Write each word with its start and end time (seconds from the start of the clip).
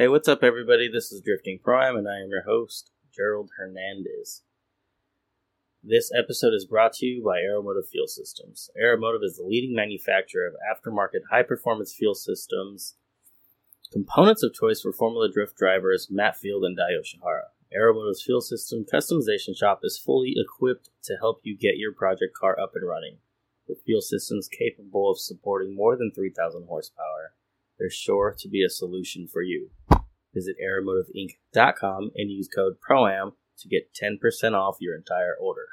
Hey, 0.00 0.08
what's 0.08 0.28
up, 0.28 0.42
everybody? 0.42 0.88
This 0.88 1.12
is 1.12 1.20
Drifting 1.20 1.58
ProAm, 1.62 1.98
and 1.98 2.08
I 2.08 2.20
am 2.20 2.30
your 2.30 2.44
host, 2.44 2.90
Gerald 3.14 3.50
Hernandez. 3.58 4.40
This 5.84 6.10
episode 6.18 6.54
is 6.54 6.64
brought 6.64 6.94
to 6.94 7.04
you 7.04 7.22
by 7.22 7.40
Aeromotive 7.40 7.86
Fuel 7.92 8.06
Systems. 8.06 8.70
Aeromotive 8.82 9.22
is 9.22 9.36
the 9.36 9.44
leading 9.44 9.76
manufacturer 9.76 10.46
of 10.46 10.54
aftermarket 10.64 11.28
high 11.30 11.42
performance 11.42 11.92
fuel 11.92 12.14
systems, 12.14 12.94
components 13.92 14.42
of 14.42 14.54
choice 14.54 14.80
for 14.80 14.90
Formula 14.90 15.30
Drift 15.30 15.58
drivers 15.58 16.08
Matt 16.10 16.38
Field 16.38 16.64
and 16.64 16.78
Dai 16.78 16.92
Yoshihara. 16.92 17.48
Aeromotive's 17.78 18.22
fuel 18.22 18.40
system 18.40 18.86
customization 18.90 19.54
shop 19.54 19.80
is 19.82 19.98
fully 20.02 20.34
equipped 20.34 20.88
to 21.02 21.18
help 21.20 21.42
you 21.42 21.54
get 21.54 21.76
your 21.76 21.92
project 21.92 22.32
car 22.40 22.58
up 22.58 22.70
and 22.74 22.88
running. 22.88 23.18
With 23.68 23.82
fuel 23.84 24.00
systems 24.00 24.48
capable 24.48 25.10
of 25.10 25.20
supporting 25.20 25.76
more 25.76 25.94
than 25.94 26.10
3,000 26.10 26.64
horsepower, 26.68 27.34
there's 27.80 27.94
sure 27.94 28.36
to 28.38 28.48
be 28.48 28.62
a 28.62 28.68
solution 28.68 29.26
for 29.26 29.42
you. 29.42 29.70
Visit 30.34 30.56
aeromotiveinc.com 30.62 32.10
and 32.14 32.30
use 32.30 32.48
code 32.54 32.74
PROAM 32.80 33.32
to 33.58 33.68
get 33.68 33.94
10% 34.00 34.52
off 34.52 34.76
your 34.80 34.94
entire 34.94 35.34
order. 35.40 35.66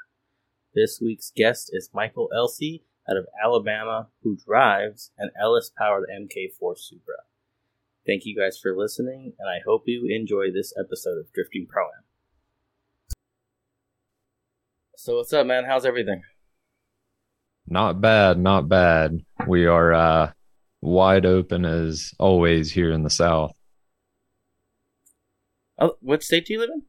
This 0.74 1.00
week's 1.00 1.30
guest 1.36 1.70
is 1.72 1.90
Michael 1.92 2.30
Elsey 2.34 2.84
out 3.08 3.18
of 3.18 3.26
Alabama, 3.42 4.08
who 4.22 4.36
drives 4.36 5.12
an 5.18 5.30
LS 5.40 5.70
powered 5.76 6.04
MK4 6.10 6.78
Supra. 6.78 7.14
Thank 8.06 8.22
you 8.24 8.34
guys 8.36 8.58
for 8.58 8.76
listening, 8.76 9.34
and 9.38 9.48
I 9.48 9.58
hope 9.66 9.82
you 9.86 10.08
enjoy 10.10 10.50
this 10.50 10.72
episode 10.82 11.18
of 11.18 11.32
Drifting 11.32 11.66
ProAm. 11.66 12.04
So, 14.96 15.16
what's 15.16 15.32
up, 15.32 15.46
man? 15.46 15.64
How's 15.64 15.84
everything? 15.84 16.22
Not 17.66 18.00
bad, 18.00 18.38
not 18.38 18.68
bad. 18.68 19.20
We 19.46 19.66
are 19.66 19.92
uh, 19.92 20.32
wide 20.80 21.26
open 21.26 21.64
as 21.64 22.12
always 22.18 22.72
here 22.72 22.92
in 22.92 23.02
the 23.02 23.10
South. 23.10 23.52
Oh, 25.78 25.96
what 26.00 26.22
state 26.22 26.46
do 26.46 26.52
you 26.54 26.60
live 26.60 26.70
in? 26.72 26.82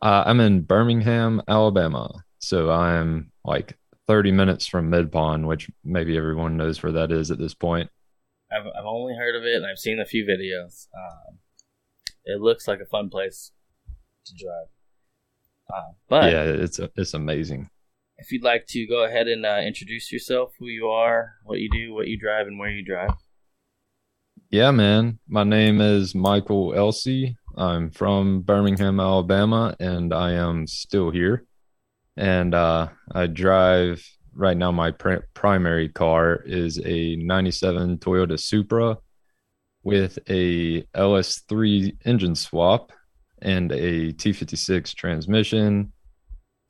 Uh, 0.00 0.24
I'm 0.26 0.40
in 0.40 0.62
Birmingham, 0.62 1.42
Alabama. 1.48 2.24
So 2.38 2.70
I'm 2.70 3.32
like 3.44 3.76
30 4.06 4.32
minutes 4.32 4.66
from 4.66 4.90
Mid 4.90 5.10
Pond, 5.10 5.46
which 5.46 5.70
maybe 5.84 6.16
everyone 6.16 6.56
knows 6.56 6.82
where 6.82 6.92
that 6.92 7.10
is 7.10 7.30
at 7.30 7.38
this 7.38 7.54
point. 7.54 7.90
I've, 8.50 8.66
I've 8.66 8.86
only 8.86 9.14
heard 9.14 9.34
of 9.34 9.44
it 9.44 9.56
and 9.56 9.66
I've 9.66 9.78
seen 9.78 10.00
a 10.00 10.06
few 10.06 10.24
videos. 10.24 10.86
Um, 10.96 11.38
it 12.24 12.40
looks 12.40 12.68
like 12.68 12.80
a 12.80 12.86
fun 12.86 13.10
place 13.10 13.52
to 14.26 14.34
drive. 14.34 14.68
Uh, 15.72 15.92
but 16.08 16.32
yeah, 16.32 16.44
it's 16.44 16.80
it's 16.96 17.12
amazing. 17.12 17.68
If 18.18 18.32
you'd 18.32 18.42
like 18.42 18.66
to 18.68 18.86
go 18.86 19.04
ahead 19.04 19.28
and 19.28 19.46
uh, 19.46 19.60
introduce 19.64 20.10
yourself, 20.10 20.52
who 20.58 20.66
you 20.66 20.88
are, 20.88 21.34
what 21.44 21.60
you 21.60 21.70
do, 21.70 21.94
what 21.94 22.08
you 22.08 22.18
drive, 22.18 22.48
and 22.48 22.58
where 22.58 22.70
you 22.70 22.84
drive. 22.84 23.10
Yeah, 24.50 24.72
man. 24.72 25.20
My 25.28 25.44
name 25.44 25.80
is 25.80 26.16
Michael 26.16 26.74
Elsey. 26.74 27.36
I'm 27.56 27.90
from 27.90 28.40
Birmingham, 28.40 28.98
Alabama, 28.98 29.76
and 29.78 30.12
I 30.12 30.32
am 30.32 30.66
still 30.66 31.10
here. 31.10 31.44
And 32.16 32.54
uh, 32.54 32.88
I 33.12 33.28
drive 33.28 34.04
right 34.34 34.56
now. 34.56 34.72
My 34.72 34.90
pr- 34.90 35.26
primary 35.34 35.88
car 35.88 36.42
is 36.44 36.80
a 36.84 37.14
'97 37.16 37.98
Toyota 37.98 38.38
Supra 38.40 38.98
with 39.84 40.18
a 40.28 40.82
LS3 40.82 41.96
engine 42.04 42.34
swap 42.34 42.92
and 43.40 43.70
a 43.70 44.12
T56 44.12 44.92
transmission, 44.94 45.92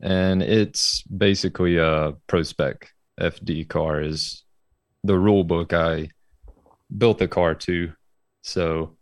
and 0.00 0.42
it's 0.42 1.02
basically 1.02 1.76
a 1.76 2.14
pro 2.26 2.42
spec 2.42 2.90
FD 3.20 3.68
car. 3.68 4.00
Is 4.00 4.44
the 5.04 5.18
rule 5.18 5.44
book 5.44 5.72
I 5.72 6.10
built 6.96 7.18
the 7.18 7.28
car 7.28 7.54
to. 7.54 7.92
So 8.42 8.96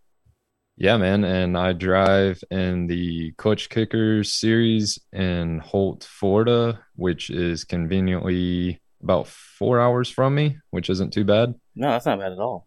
yeah, 0.77 0.97
man. 0.98 1.25
And 1.25 1.56
I 1.56 1.72
drive 1.72 2.42
in 2.50 2.86
the 2.86 3.33
Clutch 3.33 3.69
Kickers 3.69 4.34
series 4.34 4.98
in 5.12 5.58
Holt, 5.58 6.05
Florida, 6.05 6.80
which 6.97 7.31
is 7.31 7.64
conveniently 7.64 8.81
about 9.03 9.26
four 9.26 9.81
hours 9.81 10.10
from 10.10 10.34
me, 10.34 10.59
which 10.71 10.91
isn't 10.91 11.12
too 11.12 11.25
bad. 11.25 11.54
No, 11.75 11.91
that's 11.91 12.06
not 12.06 12.19
bad 12.19 12.32
at 12.32 12.38
all. 12.38 12.66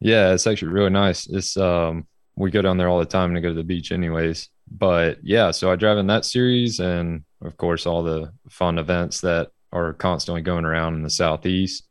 Yeah, 0.00 0.32
it's 0.32 0.46
actually 0.46 0.72
really 0.72 0.90
nice. 0.90 1.28
It's 1.28 1.56
um 1.56 2.06
we 2.34 2.50
go 2.50 2.62
down 2.62 2.78
there 2.78 2.88
all 2.88 2.98
the 2.98 3.04
time 3.04 3.34
to 3.34 3.40
go 3.40 3.48
to 3.48 3.54
the 3.54 3.62
beach 3.62 3.92
anyways. 3.92 4.48
But 4.74 5.18
yeah, 5.22 5.50
so 5.50 5.70
I 5.70 5.76
drive 5.76 5.98
in 5.98 6.06
that 6.06 6.24
series 6.24 6.80
and 6.80 7.24
of 7.42 7.56
course 7.56 7.86
all 7.86 8.02
the 8.02 8.32
fun 8.48 8.78
events 8.78 9.20
that 9.20 9.48
are 9.72 9.92
constantly 9.92 10.42
going 10.42 10.64
around 10.64 10.94
in 10.94 11.02
the 11.02 11.10
southeast. 11.10 11.86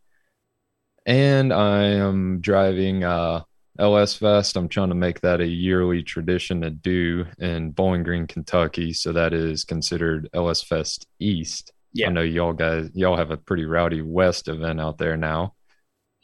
And 1.05 1.53
I 1.53 1.83
am 1.83 2.41
driving 2.41 3.03
uh 3.03 3.43
LS 3.79 4.15
Fest. 4.15 4.55
I'm 4.57 4.69
trying 4.69 4.89
to 4.89 4.95
make 4.95 5.21
that 5.21 5.41
a 5.41 5.47
yearly 5.47 6.03
tradition 6.03 6.61
to 6.61 6.69
do 6.69 7.25
in 7.39 7.71
Bowling 7.71 8.03
Green, 8.03 8.27
Kentucky. 8.27 8.93
So 8.93 9.11
that 9.13 9.33
is 9.33 9.63
considered 9.63 10.29
LS 10.33 10.61
Fest 10.61 11.07
East. 11.19 11.71
Yeah. 11.93 12.07
I 12.07 12.11
know 12.11 12.21
y'all 12.21 12.53
guys, 12.53 12.89
y'all 12.93 13.17
have 13.17 13.31
a 13.31 13.37
pretty 13.37 13.65
rowdy 13.65 14.01
West 14.01 14.47
event 14.47 14.79
out 14.79 14.97
there 14.97 15.17
now, 15.17 15.55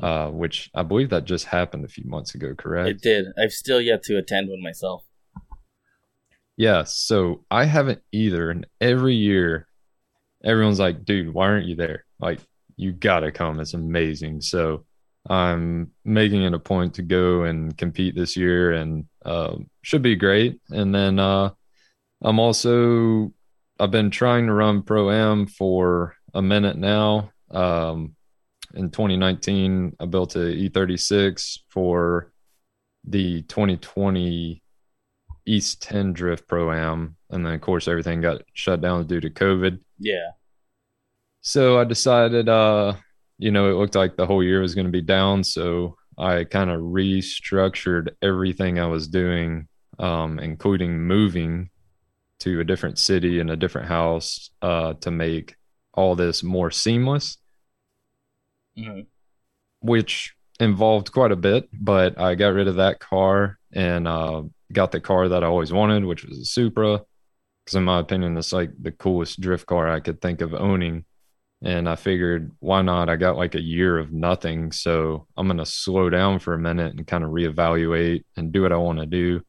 uh, 0.01 0.27
which 0.27 0.69
I 0.75 0.83
believe 0.83 1.09
that 1.09 1.25
just 1.25 1.45
happened 1.45 1.85
a 1.85 1.89
few 1.89 2.05
months 2.05 2.35
ago, 2.35 2.53
correct? 2.55 2.89
It 2.89 3.01
did. 3.01 3.25
I've 3.41 3.51
still 3.51 3.81
yet 3.81 4.03
to 4.03 4.17
attend 4.17 4.49
one 4.49 4.61
myself. 4.61 5.06
Yeah. 6.57 6.83
So 6.83 7.45
I 7.49 7.65
haven't 7.65 8.01
either. 8.11 8.49
And 8.51 8.67
every 8.81 9.15
year, 9.15 9.67
everyone's 10.43 10.79
like, 10.79 11.05
dude, 11.05 11.33
why 11.33 11.47
aren't 11.47 11.67
you 11.67 11.75
there? 11.75 12.05
Like, 12.19 12.39
you 12.75 12.91
got 12.91 13.21
to 13.21 13.31
come. 13.31 13.59
It's 13.59 13.73
amazing. 13.73 14.41
So, 14.41 14.85
I'm 15.29 15.91
making 16.05 16.43
it 16.43 16.53
a 16.53 16.59
point 16.59 16.95
to 16.95 17.01
go 17.01 17.43
and 17.43 17.77
compete 17.77 18.15
this 18.15 18.37
year 18.37 18.71
and 18.71 19.05
uh, 19.25 19.57
should 19.81 20.01
be 20.01 20.15
great. 20.15 20.61
And 20.69 20.95
then 20.95 21.19
uh, 21.19 21.49
I'm 22.21 22.39
also, 22.39 23.33
I've 23.79 23.91
been 23.91 24.09
trying 24.09 24.47
to 24.47 24.53
run 24.53 24.83
Pro 24.83 25.11
Am 25.11 25.47
for 25.47 26.15
a 26.33 26.41
minute 26.41 26.77
now. 26.77 27.31
Um, 27.51 28.15
in 28.73 28.89
2019, 28.89 29.97
I 29.99 30.05
built 30.05 30.35
a 30.35 30.39
E36 30.39 31.59
for 31.69 32.31
the 33.03 33.41
2020 33.43 34.61
East 35.47 35.81
10 35.81 36.13
Drift 36.13 36.47
Pro 36.47 36.71
Am. 36.71 37.15
And 37.29 37.45
then, 37.45 37.53
of 37.53 37.61
course, 37.61 37.87
everything 37.87 38.21
got 38.21 38.41
shut 38.53 38.81
down 38.81 39.07
due 39.07 39.21
to 39.21 39.29
COVID. 39.29 39.79
Yeah. 39.97 40.31
So 41.41 41.79
I 41.79 41.85
decided, 41.85 42.49
uh, 42.49 42.93
you 43.37 43.51
know, 43.51 43.71
it 43.71 43.75
looked 43.75 43.95
like 43.95 44.17
the 44.17 44.25
whole 44.25 44.43
year 44.43 44.61
was 44.61 44.75
going 44.75 44.85
to 44.85 44.91
be 44.91 45.01
down. 45.01 45.43
So 45.43 45.95
I 46.17 46.43
kind 46.43 46.69
of 46.69 46.81
restructured 46.81 48.09
everything 48.21 48.79
I 48.79 48.87
was 48.87 49.07
doing, 49.07 49.67
um, 49.99 50.39
including 50.39 50.99
moving 50.99 51.69
to 52.39 52.59
a 52.59 52.63
different 52.63 52.99
city 52.99 53.39
and 53.39 53.49
a 53.49 53.55
different 53.55 53.87
house 53.87 54.51
uh, 54.61 54.93
to 55.01 55.11
make 55.11 55.55
all 55.93 56.15
this 56.15 56.43
more 56.43 56.69
seamless, 56.69 57.37
mm-hmm. 58.77 59.01
which 59.79 60.35
involved 60.59 61.11
quite 61.11 61.31
a 61.31 61.35
bit. 61.35 61.69
But 61.73 62.19
I 62.19 62.35
got 62.35 62.53
rid 62.53 62.67
of 62.67 62.75
that 62.75 62.99
car 62.99 63.57
and 63.71 64.07
uh, 64.07 64.43
got 64.71 64.91
the 64.91 64.99
car 64.99 65.29
that 65.29 65.43
I 65.43 65.47
always 65.47 65.73
wanted, 65.73 66.05
which 66.05 66.25
was 66.25 66.39
a 66.39 66.45
Supra. 66.45 67.01
Because, 67.63 67.75
in 67.75 67.83
my 67.83 67.99
opinion, 67.99 68.37
it's 68.37 68.53
like 68.53 68.71
the 68.81 68.91
coolest 68.91 69.41
drift 69.41 69.65
car 69.65 69.89
I 69.89 69.99
could 69.99 70.21
think 70.21 70.41
of 70.41 70.53
owning 70.53 71.05
and 71.61 71.89
I 71.89 71.95
figured, 71.95 72.51
why 72.59 72.81
not? 72.81 73.09
I 73.09 73.15
got 73.15 73.35
like 73.35 73.55
a 73.55 73.61
year 73.61 73.97
of 73.97 74.11
nothing. 74.13 74.71
So 74.71 75.25
I'm 75.35 75.47
going 75.47 75.57
to 75.57 75.65
slow 75.65 76.09
down 76.09 76.39
for 76.39 76.53
a 76.53 76.59
minute 76.59 76.95
and 76.95 77.07
kind 77.07 77.23
of 77.23 77.31
reevaluate 77.31 78.23
and 78.35 78.51
do 78.51 78.61
what 78.61 78.71
I 78.71 78.77
want 78.77 78.99
to 78.99 79.05
do 79.05 79.41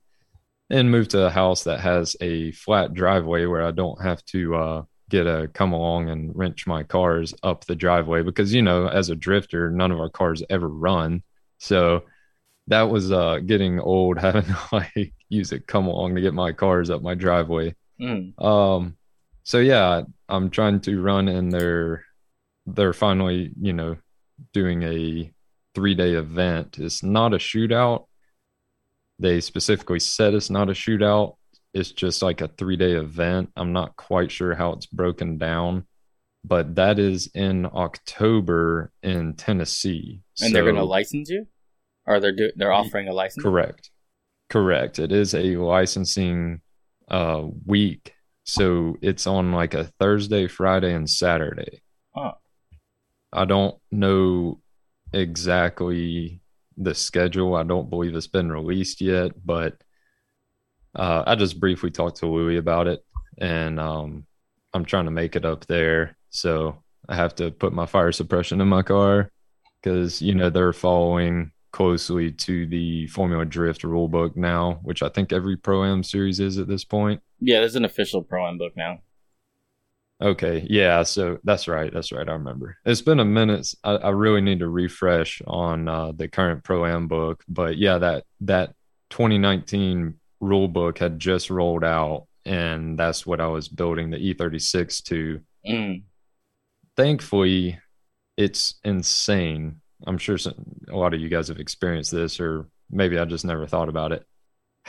and 0.70 0.90
move 0.90 1.08
to 1.08 1.26
a 1.26 1.30
house 1.30 1.64
that 1.64 1.80
has 1.80 2.16
a 2.20 2.52
flat 2.52 2.94
driveway 2.94 3.46
where 3.46 3.64
I 3.64 3.72
don't 3.72 4.02
have 4.02 4.24
to 4.26 4.54
uh, 4.54 4.82
get 5.10 5.26
a 5.26 5.48
come 5.52 5.72
along 5.72 6.08
and 6.08 6.34
wrench 6.34 6.66
my 6.66 6.82
cars 6.82 7.34
up 7.42 7.64
the 7.64 7.76
driveway 7.76 8.22
because, 8.22 8.54
you 8.54 8.62
know, 8.62 8.88
as 8.88 9.10
a 9.10 9.16
drifter, 9.16 9.70
none 9.70 9.92
of 9.92 10.00
our 10.00 10.10
cars 10.10 10.42
ever 10.48 10.68
run. 10.68 11.22
So 11.58 12.04
that 12.68 12.82
was 12.82 13.10
uh, 13.10 13.38
getting 13.44 13.80
old 13.80 14.18
having 14.20 14.44
to 14.44 14.58
like 14.72 15.12
use 15.28 15.52
a 15.52 15.60
come 15.60 15.86
along 15.86 16.14
to 16.14 16.20
get 16.20 16.34
my 16.34 16.52
cars 16.52 16.90
up 16.90 17.02
my 17.02 17.14
driveway. 17.14 17.74
Mm. 18.00 18.40
Um, 18.42 18.96
so 19.42 19.58
yeah, 19.58 20.02
I'm 20.28 20.50
trying 20.50 20.80
to 20.80 21.00
run 21.00 21.28
and 21.28 21.52
they're 21.52 22.04
they're 22.66 22.92
finally, 22.92 23.50
you 23.60 23.72
know, 23.72 23.96
doing 24.52 24.82
a 24.82 25.32
three 25.74 25.94
day 25.94 26.12
event. 26.12 26.78
It's 26.78 27.02
not 27.02 27.34
a 27.34 27.38
shootout. 27.38 28.06
They 29.18 29.40
specifically 29.40 30.00
said 30.00 30.34
it's 30.34 30.50
not 30.50 30.68
a 30.68 30.72
shootout. 30.72 31.36
It's 31.74 31.92
just 31.92 32.22
like 32.22 32.40
a 32.40 32.48
three 32.48 32.76
day 32.76 32.92
event. 32.92 33.50
I'm 33.56 33.72
not 33.72 33.96
quite 33.96 34.30
sure 34.30 34.54
how 34.54 34.72
it's 34.72 34.86
broken 34.86 35.38
down, 35.38 35.86
but 36.44 36.76
that 36.76 36.98
is 36.98 37.30
in 37.34 37.66
October 37.66 38.90
in 39.02 39.34
Tennessee. 39.34 40.20
And 40.40 40.50
so, 40.50 40.52
they're 40.52 40.64
going 40.64 40.76
to 40.76 40.84
license 40.84 41.30
you, 41.30 41.46
or 42.08 42.18
they're 42.20 42.32
do- 42.32 42.52
they're 42.56 42.72
offering 42.72 43.08
a 43.08 43.12
license. 43.12 43.42
Correct, 43.42 43.90
correct. 44.48 44.98
It 44.98 45.12
is 45.12 45.34
a 45.34 45.56
licensing 45.56 46.60
uh, 47.08 47.46
week 47.66 48.14
so 48.48 48.96
it's 49.02 49.26
on 49.26 49.52
like 49.52 49.74
a 49.74 49.84
Thursday, 50.00 50.48
Friday, 50.48 50.94
and 50.94 51.08
Saturday. 51.08 51.82
Huh. 52.16 52.32
I 53.30 53.44
don't 53.44 53.76
know 53.92 54.62
exactly 55.12 56.40
the 56.78 56.94
schedule. 56.94 57.54
I 57.54 57.62
don't 57.62 57.90
believe 57.90 58.14
it's 58.14 58.26
been 58.26 58.50
released 58.50 59.02
yet, 59.02 59.32
but 59.44 59.74
uh, 60.94 61.24
I 61.26 61.34
just 61.34 61.60
briefly 61.60 61.90
talked 61.90 62.20
to 62.20 62.26
Louie 62.26 62.56
about 62.56 62.86
it, 62.86 63.04
and 63.36 63.78
um, 63.78 64.24
I'm 64.72 64.86
trying 64.86 65.04
to 65.04 65.10
make 65.10 65.36
it 65.36 65.44
up 65.44 65.66
there. 65.66 66.16
So 66.30 66.82
I 67.06 67.16
have 67.16 67.34
to 67.34 67.50
put 67.50 67.74
my 67.74 67.84
fire 67.84 68.12
suppression 68.12 68.62
in 68.62 68.68
my 68.68 68.82
car 68.82 69.30
because 69.82 70.22
you 70.22 70.34
know 70.34 70.48
they're 70.48 70.72
following 70.72 71.52
closely 71.70 72.32
to 72.32 72.66
the 72.66 73.06
Formula 73.08 73.44
Drift 73.44 73.82
rulebook 73.82 74.36
now, 74.36 74.80
which 74.82 75.02
I 75.02 75.08
think 75.08 75.32
every 75.32 75.56
Pro 75.56 75.84
Am 75.84 76.02
series 76.02 76.40
is 76.40 76.58
at 76.58 76.68
this 76.68 76.84
point. 76.84 77.20
Yeah, 77.40 77.60
there's 77.60 77.76
an 77.76 77.84
official 77.84 78.22
Pro 78.22 78.46
Am 78.46 78.58
book 78.58 78.72
now. 78.76 78.98
Okay, 80.20 80.66
yeah, 80.68 81.04
so 81.04 81.38
that's 81.44 81.68
right, 81.68 81.92
that's 81.92 82.10
right. 82.10 82.28
I 82.28 82.32
remember. 82.32 82.76
It's 82.84 83.02
been 83.02 83.20
a 83.20 83.24
minute. 83.24 83.72
I, 83.84 83.92
I 83.92 84.10
really 84.10 84.40
need 84.40 84.58
to 84.60 84.68
refresh 84.68 85.40
on 85.46 85.86
uh, 85.86 86.12
the 86.12 86.26
current 86.26 86.64
Pro 86.64 86.84
Am 86.86 87.06
book, 87.06 87.44
but 87.48 87.78
yeah, 87.78 87.98
that 87.98 88.24
that 88.40 88.74
2019 89.10 90.14
rulebook 90.42 90.98
had 90.98 91.20
just 91.20 91.50
rolled 91.50 91.84
out, 91.84 92.26
and 92.44 92.98
that's 92.98 93.26
what 93.26 93.40
I 93.40 93.46
was 93.46 93.68
building 93.68 94.10
the 94.10 94.34
E36 94.34 95.02
to. 95.04 95.40
Mm. 95.68 96.02
Thankfully, 96.96 97.78
it's 98.36 98.74
insane. 98.84 99.80
I'm 100.06 100.18
sure 100.18 100.38
some, 100.38 100.54
a 100.88 100.96
lot 100.96 101.14
of 101.14 101.20
you 101.20 101.28
guys 101.28 101.48
have 101.48 101.58
experienced 101.58 102.12
this, 102.12 102.40
or 102.40 102.68
maybe 102.90 103.18
I 103.18 103.24
just 103.24 103.44
never 103.44 103.66
thought 103.66 103.88
about 103.88 104.12
it 104.12 104.24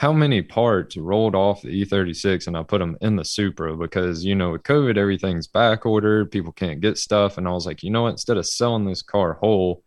how 0.00 0.14
many 0.14 0.40
parts 0.40 0.96
rolled 0.96 1.34
off 1.34 1.60
the 1.60 1.84
E36 1.84 2.46
and 2.46 2.56
I 2.56 2.62
put 2.62 2.78
them 2.78 2.96
in 3.02 3.16
the 3.16 3.24
Supra 3.24 3.76
because, 3.76 4.24
you 4.24 4.34
know, 4.34 4.52
with 4.52 4.62
COVID, 4.62 4.96
everything's 4.96 5.46
back 5.46 5.84
ordered. 5.84 6.30
People 6.30 6.52
can't 6.52 6.80
get 6.80 6.96
stuff. 6.96 7.36
And 7.36 7.46
I 7.46 7.50
was 7.50 7.66
like, 7.66 7.82
you 7.82 7.90
know 7.90 8.04
what? 8.04 8.12
Instead 8.12 8.38
of 8.38 8.46
selling 8.46 8.86
this 8.86 9.02
car 9.02 9.34
whole, 9.34 9.84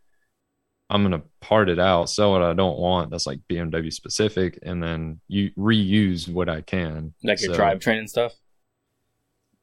I'm 0.88 1.02
going 1.02 1.20
to 1.20 1.28
part 1.42 1.68
it 1.68 1.80
out, 1.80 2.12
sell 2.12 2.34
what 2.34 2.44
I 2.44 2.54
don't 2.54 2.78
want. 2.78 3.10
That's 3.10 3.26
like 3.26 3.40
BMW 3.50 3.92
specific. 3.92 4.60
And 4.62 4.84
then 4.84 5.20
you 5.28 5.50
reuse 5.58 6.32
what 6.32 6.48
I 6.48 6.62
can. 6.62 7.16
Like 7.24 7.42
your 7.42 7.56
so, 7.56 7.60
drivetrain 7.60 7.98
and 7.98 8.10
stuff? 8.10 8.34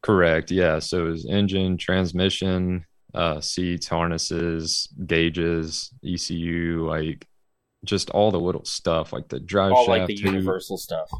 Correct. 0.02 0.50
Yeah. 0.50 0.80
So 0.80 1.06
it 1.06 1.10
was 1.10 1.26
engine, 1.26 1.76
transmission, 1.76 2.86
uh, 3.14 3.40
seats, 3.40 3.88
harnesses, 3.88 4.88
gauges, 5.06 5.92
ECU, 6.04 6.86
like 6.88 7.26
just 7.84 8.10
all 8.10 8.30
the 8.30 8.40
little 8.40 8.64
stuff 8.64 9.12
like 9.12 9.28
the 9.28 9.40
drive 9.40 9.72
all 9.72 9.86
shaft 9.86 9.88
like 9.88 10.06
the 10.06 10.16
tube. 10.16 10.34
universal 10.34 10.76
stuff 10.76 11.10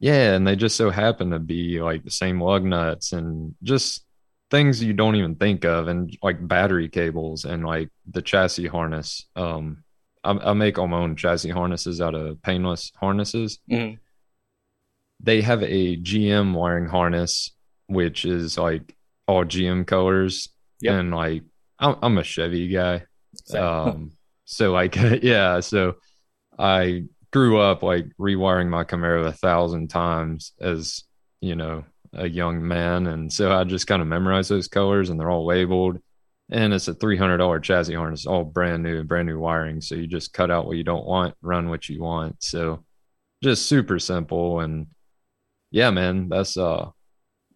yeah 0.00 0.34
and 0.34 0.46
they 0.46 0.56
just 0.56 0.76
so 0.76 0.90
happen 0.90 1.30
to 1.30 1.38
be 1.38 1.80
like 1.80 2.04
the 2.04 2.10
same 2.10 2.40
lug 2.40 2.64
nuts 2.64 3.12
and 3.12 3.54
just 3.62 4.04
things 4.50 4.82
you 4.82 4.92
don't 4.92 5.16
even 5.16 5.34
think 5.34 5.64
of 5.64 5.88
and 5.88 6.16
like 6.22 6.46
battery 6.46 6.88
cables 6.88 7.44
and 7.44 7.64
like 7.64 7.90
the 8.10 8.22
chassis 8.22 8.66
harness 8.66 9.26
um 9.36 9.84
i, 10.24 10.30
I 10.32 10.52
make 10.52 10.78
all 10.78 10.88
my 10.88 10.98
own 10.98 11.16
chassis 11.16 11.50
harnesses 11.50 12.00
out 12.00 12.14
of 12.14 12.42
painless 12.42 12.92
harnesses 12.96 13.58
mm-hmm. 13.70 13.96
they 15.20 15.42
have 15.42 15.62
a 15.62 15.96
gm 15.98 16.54
wiring 16.54 16.86
harness 16.86 17.50
which 17.86 18.24
is 18.24 18.58
like 18.58 18.96
all 19.26 19.44
gm 19.44 19.86
colors 19.86 20.48
yep. 20.80 20.94
and 20.94 21.14
like 21.14 21.42
I'm, 21.78 21.96
I'm 22.02 22.18
a 22.18 22.24
chevy 22.24 22.68
guy 22.68 23.04
um 23.54 24.12
so 24.48 24.72
like 24.72 24.96
yeah, 25.22 25.60
so 25.60 25.96
I 26.58 27.04
grew 27.32 27.58
up 27.58 27.82
like 27.82 28.06
rewiring 28.18 28.68
my 28.68 28.82
Camaro 28.82 29.26
a 29.26 29.32
thousand 29.32 29.88
times 29.88 30.52
as 30.58 31.04
you 31.42 31.54
know 31.54 31.84
a 32.14 32.26
young 32.26 32.66
man, 32.66 33.06
and 33.06 33.30
so 33.30 33.52
I 33.52 33.64
just 33.64 33.86
kind 33.86 34.00
of 34.00 34.08
memorized 34.08 34.50
those 34.50 34.66
colors, 34.66 35.10
and 35.10 35.20
they're 35.20 35.30
all 35.30 35.46
labeled. 35.46 35.98
And 36.50 36.72
it's 36.72 36.88
a 36.88 36.94
three 36.94 37.18
hundred 37.18 37.36
dollar 37.36 37.60
chassis 37.60 37.94
harness, 37.94 38.24
all 38.24 38.42
brand 38.42 38.82
new, 38.82 39.04
brand 39.04 39.28
new 39.28 39.38
wiring. 39.38 39.82
So 39.82 39.94
you 39.96 40.06
just 40.06 40.32
cut 40.32 40.50
out 40.50 40.66
what 40.66 40.78
you 40.78 40.84
don't 40.84 41.04
want, 41.04 41.34
run 41.42 41.68
what 41.68 41.90
you 41.90 42.02
want. 42.02 42.42
So 42.42 42.84
just 43.42 43.66
super 43.66 43.98
simple, 43.98 44.60
and 44.60 44.86
yeah, 45.70 45.90
man, 45.90 46.30
that's 46.30 46.56
uh, 46.56 46.88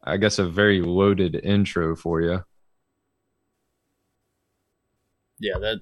I 0.04 0.18
guess 0.18 0.38
a 0.38 0.46
very 0.46 0.82
loaded 0.82 1.36
intro 1.42 1.96
for 1.96 2.20
you. 2.20 2.44
Yeah, 5.42 5.58
that 5.58 5.80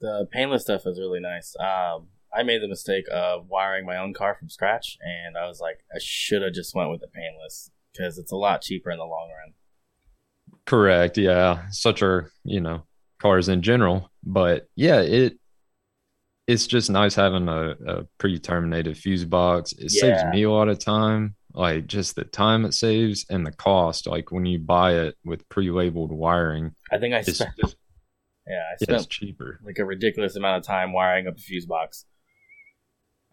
the 0.00 0.28
painless 0.32 0.62
stuff 0.62 0.82
is 0.84 0.98
really 0.98 1.20
nice. 1.20 1.54
Um, 1.58 2.08
I 2.36 2.42
made 2.42 2.60
the 2.60 2.68
mistake 2.68 3.04
of 3.10 3.46
wiring 3.48 3.86
my 3.86 3.96
own 3.96 4.12
car 4.12 4.36
from 4.38 4.50
scratch, 4.50 4.98
and 5.00 5.36
I 5.36 5.46
was 5.46 5.60
like, 5.60 5.78
I 5.94 5.98
should 6.00 6.42
have 6.42 6.52
just 6.52 6.74
went 6.74 6.90
with 6.90 7.00
the 7.00 7.06
painless 7.06 7.70
because 7.92 8.18
it's 8.18 8.32
a 8.32 8.36
lot 8.36 8.62
cheaper 8.62 8.90
in 8.90 8.98
the 8.98 9.04
long 9.04 9.30
run. 9.30 9.54
Correct. 10.66 11.16
Yeah, 11.16 11.68
such 11.70 12.02
are 12.02 12.32
you 12.44 12.60
know 12.60 12.82
cars 13.20 13.48
in 13.48 13.62
general, 13.62 14.10
but 14.24 14.66
yeah, 14.74 15.00
it 15.00 15.38
it's 16.48 16.66
just 16.66 16.90
nice 16.90 17.14
having 17.14 17.46
a, 17.46 17.76
a 17.86 18.04
pre-terminated 18.18 18.96
fuse 18.96 19.24
box. 19.24 19.72
It 19.72 19.92
yeah. 19.92 20.00
saves 20.00 20.24
me 20.32 20.42
a 20.42 20.50
lot 20.50 20.68
of 20.68 20.78
time, 20.78 21.36
like 21.52 21.86
just 21.86 22.16
the 22.16 22.24
time 22.24 22.64
it 22.64 22.72
saves 22.72 23.24
and 23.30 23.46
the 23.46 23.52
cost. 23.52 24.06
Like 24.06 24.32
when 24.32 24.46
you 24.46 24.58
buy 24.58 24.94
it 24.94 25.16
with 25.24 25.48
pre-labeled 25.48 26.10
wiring, 26.10 26.74
I 26.90 26.98
think 26.98 27.14
I 27.14 27.22
spent 27.22 27.52
yeah, 28.48 28.62
I 28.72 28.76
spent 28.76 28.98
it's 28.98 29.06
cheaper. 29.06 29.60
like 29.64 29.78
a 29.78 29.84
ridiculous 29.84 30.36
amount 30.36 30.58
of 30.58 30.62
time 30.64 30.92
wiring 30.92 31.26
up 31.26 31.36
a 31.36 31.40
fuse 31.40 31.66
box. 31.66 32.04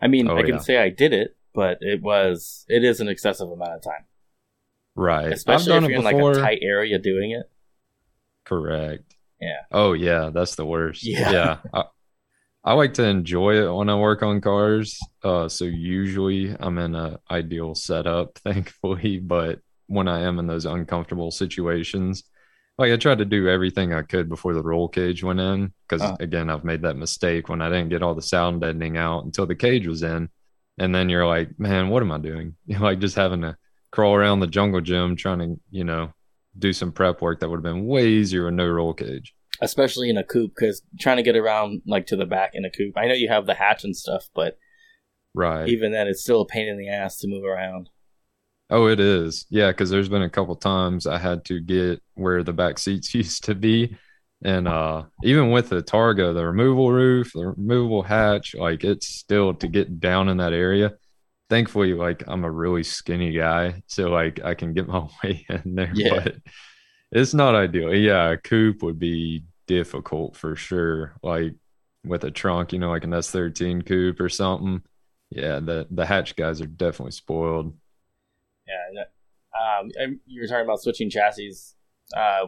I 0.02 0.08
mean, 0.08 0.30
oh, 0.30 0.38
I 0.38 0.42
can 0.42 0.56
yeah. 0.56 0.60
say 0.60 0.78
I 0.78 0.90
did 0.90 1.14
it, 1.14 1.36
but 1.54 1.78
it 1.82 2.02
was 2.02 2.66
it 2.68 2.84
is 2.84 3.00
an 3.00 3.08
excessive 3.08 3.50
amount 3.50 3.74
of 3.74 3.82
time. 3.82 4.06
Right. 4.96 5.32
Especially 5.32 5.76
if 5.76 5.84
you're 5.84 5.92
in 6.00 6.04
like 6.04 6.16
a 6.16 6.40
tight 6.40 6.60
area 6.62 7.00
doing 7.00 7.32
it. 7.32 7.50
Correct. 8.46 9.16
Yeah. 9.42 9.62
Oh 9.72 9.94
yeah, 9.94 10.30
that's 10.34 10.56
the 10.56 10.66
worst. 10.66 11.06
Yeah. 11.06 11.32
Yeah. 11.32 11.58
I, 11.74 11.84
I 12.64 12.74
like 12.74 12.96
to 12.96 13.08
enjoy 13.08 13.64
it 13.64 13.72
when 13.72 13.90
I 13.90 13.96
work 13.96 14.24
on 14.24 14.42
cars. 14.42 15.00
Uh, 15.24 15.48
so 15.48 15.66
usually 15.66 16.56
I'm 16.60 16.78
in 16.80 16.96
a 16.96 17.20
ideal 17.30 17.76
setup, 17.76 18.38
thankfully. 18.40 19.20
But 19.20 19.60
when 19.88 20.08
I 20.08 20.22
am 20.22 20.40
in 20.40 20.48
those 20.48 20.66
uncomfortable 20.66 21.32
situations, 21.32 22.24
like 22.78 22.92
I 22.92 22.98
tried 22.98 23.20
to 23.20 23.26
do 23.26 23.48
everything 23.48 23.94
I 23.94 24.02
could 24.02 24.28
before 24.28 24.54
the 24.54 24.64
roll 24.64 24.88
cage 24.88 25.24
went 25.24 25.40
in 25.40 25.74
because 25.88 26.02
uh. 26.02 26.18
again 26.20 26.50
I've 26.50 26.64
made 26.64 26.82
that 26.82 26.98
mistake 26.98 27.50
when 27.50 27.62
I 27.62 27.70
didn't 27.70 27.90
get 27.90 28.04
all 28.04 28.16
the 28.16 28.22
sound 28.22 28.62
deadening 28.62 28.98
out 28.98 29.24
until 29.24 29.46
the 29.46 29.56
cage 29.56 29.88
was 29.88 30.04
in, 30.04 30.30
and 30.78 30.94
then 30.94 31.10
you're 31.10 31.26
like, 31.26 31.60
man, 31.60 31.90
what 31.90 32.04
am 32.04 32.12
I 32.12 32.18
doing? 32.18 32.56
You're 32.66 32.80
like 32.80 33.00
just 33.00 33.16
having 33.16 33.42
to 33.42 33.58
crawl 33.92 34.14
around 34.14 34.42
the 34.42 34.48
jungle 34.48 34.82
gym 34.82 35.16
trying 35.16 35.40
to 35.40 35.60
you 35.72 35.84
know 35.84 36.12
do 36.58 36.74
some 36.74 36.92
prep 36.92 37.22
work 37.22 37.40
that 37.40 37.50
would 37.50 37.58
have 37.58 37.64
been 37.64 37.86
way 37.86 38.08
easier 38.08 38.46
with 38.46 38.54
no 38.54 38.68
roll 38.68 38.94
cage. 38.94 39.34
Especially 39.62 40.10
in 40.10 40.18
a 40.18 40.24
coupe, 40.24 40.54
because 40.54 40.82
trying 41.00 41.18
to 41.18 41.24
get 41.24 41.38
around 41.38 41.82
like 41.86 42.08
to 42.08 42.18
the 42.18 42.26
back 42.26 42.52
in 42.54 42.66
a 42.66 42.70
coupe. 42.70 42.98
I 42.98 43.08
know 43.08 43.14
you 43.14 43.30
have 43.30 43.46
the 43.46 43.54
hatch 43.54 43.86
and 43.86 43.96
stuff, 43.96 44.26
but 44.36 44.58
right, 45.34 45.68
even 45.70 45.94
then, 45.94 46.08
it's 46.08 46.22
still 46.22 46.42
a 46.42 46.46
pain 46.46 46.68
in 46.68 46.78
the 46.78 46.90
ass 46.90 47.20
to 47.20 47.30
move 47.30 47.46
around. 47.46 47.90
Oh, 48.70 48.88
it 48.88 49.00
is. 49.00 49.46
Yeah, 49.50 49.72
because 49.72 49.90
there's 49.90 50.10
been 50.10 50.24
a 50.24 50.30
couple 50.30 50.56
times 50.56 51.06
I 51.06 51.18
had 51.20 51.46
to 51.46 51.60
get 51.60 52.02
where 52.16 52.44
the 52.44 52.54
back 52.54 52.80
seats 52.80 53.14
used 53.14 53.44
to 53.46 53.56
be. 53.56 53.96
And 54.44 54.68
uh, 54.68 55.04
even 55.24 55.52
with 55.52 55.70
the 55.70 55.82
Targa, 55.82 56.34
the 56.34 56.46
removable 56.46 56.92
roof, 56.92 57.32
the 57.34 57.48
removable 57.48 58.04
hatch, 58.04 58.54
like 58.56 58.84
it's 58.84 59.08
still 59.08 59.54
to 59.56 59.68
get 59.68 60.00
down 60.00 60.30
in 60.30 60.38
that 60.38 60.54
area. 60.54 60.94
Thankfully, 61.50 61.94
like 61.94 62.24
I'm 62.28 62.44
a 62.44 62.52
really 62.52 62.84
skinny 62.84 63.32
guy, 63.32 63.84
so 63.88 64.10
like 64.10 64.44
I 64.44 64.56
can 64.56 64.74
get 64.74 64.88
my 64.90 65.08
way 65.24 65.46
in 65.50 65.76
there. 65.76 65.92
Yeah. 65.94 66.22
But 66.24 66.36
it's 67.12 67.34
not 67.34 67.56
ideal. 67.56 67.94
Yeah, 67.94 68.32
a 68.32 68.38
coupe 68.38 68.84
would 68.84 69.00
be 69.00 69.46
difficult 69.68 70.36
for 70.36 70.56
sure. 70.56 71.16
Like 71.24 71.54
with 72.04 72.24
a 72.24 72.32
trunk, 72.32 72.74
you 72.74 72.80
know, 72.80 72.90
like 72.90 73.04
an 73.04 73.14
S13 73.14 73.82
coupe 73.86 74.20
or 74.20 74.30
something. 74.30 74.82
Yeah, 75.30 75.60
the 75.60 75.88
the 75.92 76.06
hatch 76.06 76.36
guys 76.36 76.62
are 76.62 76.68
definitely 76.68 77.12
spoiled. 77.12 77.76
Yeah. 78.68 79.04
Um, 79.56 80.20
you 80.26 80.42
were 80.42 80.48
talking 80.48 80.66
about 80.66 80.82
switching 80.82 81.10
chassis. 81.10 81.54
Uh, 82.16 82.48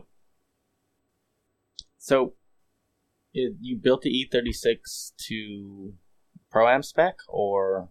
so, 1.98 2.34
it, 3.34 3.54
you 3.62 3.78
built 3.78 4.02
the 4.02 4.10
E36 4.10 5.14
to 5.28 5.94
Pro 6.52 6.68
Am 6.68 6.84
spec, 6.84 7.16
or? 7.28 7.90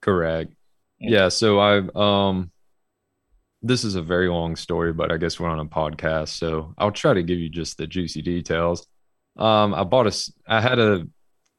Correct. 0.00 0.52
Yeah. 0.98 1.28
So 1.28 1.58
I 1.58 1.82
um, 1.94 2.50
this 3.62 3.84
is 3.84 3.94
a 3.94 4.02
very 4.02 4.28
long 4.28 4.56
story, 4.56 4.92
but 4.92 5.12
I 5.12 5.16
guess 5.16 5.38
we're 5.38 5.48
on 5.48 5.60
a 5.60 5.64
podcast, 5.64 6.28
so 6.28 6.74
I'll 6.78 6.90
try 6.90 7.14
to 7.14 7.22
give 7.22 7.38
you 7.38 7.48
just 7.48 7.78
the 7.78 7.86
juicy 7.86 8.22
details. 8.22 8.86
Um, 9.36 9.74
I 9.74 9.84
bought 9.84 10.06
a, 10.06 10.32
I 10.46 10.60
had 10.60 10.78
a 10.78 11.06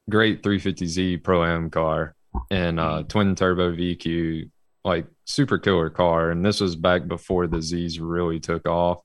great 0.09 0.43
350Z 0.43 1.23
Pro 1.23 1.43
Am 1.43 1.69
car 1.69 2.15
and 2.51 2.79
uh, 2.79 2.99
mm-hmm. 2.99 3.07
twin 3.07 3.35
turbo 3.35 3.71
VQ 3.71 4.49
like 4.83 5.07
super 5.25 5.57
killer 5.57 5.89
car. 5.89 6.31
And 6.31 6.45
this 6.45 6.59
was 6.59 6.75
back 6.75 7.07
before 7.07 7.47
the 7.47 7.61
Z's 7.61 7.99
really 7.99 8.39
took 8.39 8.67
off. 8.67 8.99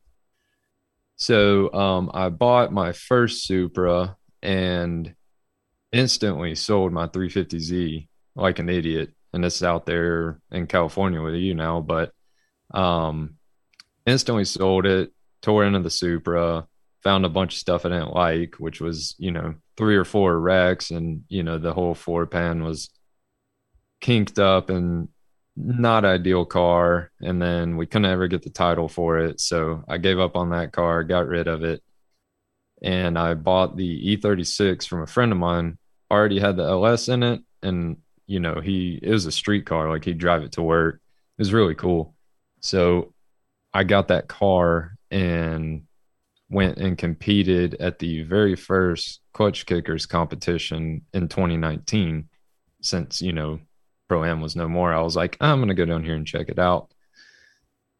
So 1.16 1.72
um, 1.72 2.10
I 2.14 2.28
bought 2.28 2.72
my 2.72 2.92
first 2.92 3.44
Supra 3.44 4.16
and 4.42 5.14
instantly 5.92 6.54
sold 6.54 6.92
my 6.92 7.06
350Z 7.06 8.08
like 8.34 8.58
an 8.58 8.68
idiot. 8.68 9.12
And 9.32 9.44
it's 9.44 9.62
out 9.62 9.84
there 9.84 10.40
in 10.50 10.66
California 10.66 11.20
with 11.20 11.34
you 11.34 11.54
now, 11.54 11.80
but 11.80 12.12
um, 12.72 13.36
instantly 14.06 14.44
sold 14.44 14.86
it, 14.86 15.12
tore 15.42 15.64
into 15.64 15.80
the 15.80 15.90
Supra, 15.90 16.66
found 17.02 17.24
a 17.26 17.28
bunch 17.28 17.54
of 17.54 17.58
stuff 17.58 17.84
I 17.84 17.90
didn't 17.90 18.14
like, 18.14 18.54
which 18.56 18.80
was, 18.80 19.14
you 19.18 19.30
know, 19.30 19.54
three 19.76 19.96
or 19.96 20.04
four 20.04 20.38
wrecks 20.38 20.90
and, 20.90 21.24
you 21.28 21.42
know, 21.42 21.58
the 21.58 21.74
whole 21.74 21.94
floor 21.94 22.26
pan 22.26 22.64
was 22.64 22.90
kinked 24.00 24.38
up 24.38 24.70
and 24.70 25.08
not 25.58 26.04
ideal 26.04 26.44
car. 26.44 27.10
And 27.20 27.40
then 27.42 27.76
we 27.76 27.86
couldn't 27.86 28.10
ever 28.10 28.28
get 28.28 28.42
the 28.42 28.50
title 28.50 28.88
for 28.88 29.18
it. 29.18 29.40
So 29.40 29.84
I 29.88 29.98
gave 29.98 30.18
up 30.18 30.36
on 30.36 30.50
that 30.50 30.72
car, 30.72 31.02
got 31.04 31.26
rid 31.26 31.48
of 31.48 31.64
it. 31.64 31.82
And 32.80 33.18
I 33.18 33.34
bought 33.34 33.76
the 33.76 34.16
E36 34.16 34.86
from 34.86 35.02
a 35.02 35.06
friend 35.06 35.32
of 35.32 35.38
mine, 35.38 35.78
already 36.10 36.38
had 36.38 36.56
the 36.56 36.62
LS 36.62 37.08
in 37.08 37.22
it. 37.24 37.40
And, 37.62 37.98
you 38.26 38.38
know, 38.38 38.60
he, 38.60 39.00
it 39.02 39.10
was 39.10 39.26
a 39.26 39.32
street 39.32 39.66
car, 39.66 39.88
like 39.90 40.04
he'd 40.04 40.18
drive 40.18 40.44
it 40.44 40.52
to 40.52 40.62
work. 40.62 41.00
It 41.36 41.42
was 41.42 41.52
really 41.52 41.74
cool. 41.74 42.14
So 42.60 43.12
I 43.74 43.82
got 43.82 44.08
that 44.08 44.28
car 44.28 44.96
and 45.10 45.82
went 46.50 46.78
and 46.78 46.96
competed 46.96 47.74
at 47.74 47.98
the 47.98 48.22
very 48.22 48.54
first 48.54 49.20
clutch 49.32 49.66
kickers 49.66 50.06
competition 50.06 51.02
in 51.12 51.28
2019 51.28 52.28
since 52.80 53.20
you 53.20 53.32
know 53.32 53.58
pro 54.08 54.24
am 54.24 54.40
was 54.40 54.56
no 54.56 54.68
more. 54.68 54.92
I 54.92 55.00
was 55.00 55.16
like 55.16 55.36
i'm 55.40 55.60
gonna 55.60 55.74
go 55.74 55.84
down 55.84 56.04
here 56.04 56.14
and 56.14 56.26
check 56.26 56.48
it 56.48 56.58
out. 56.58 56.90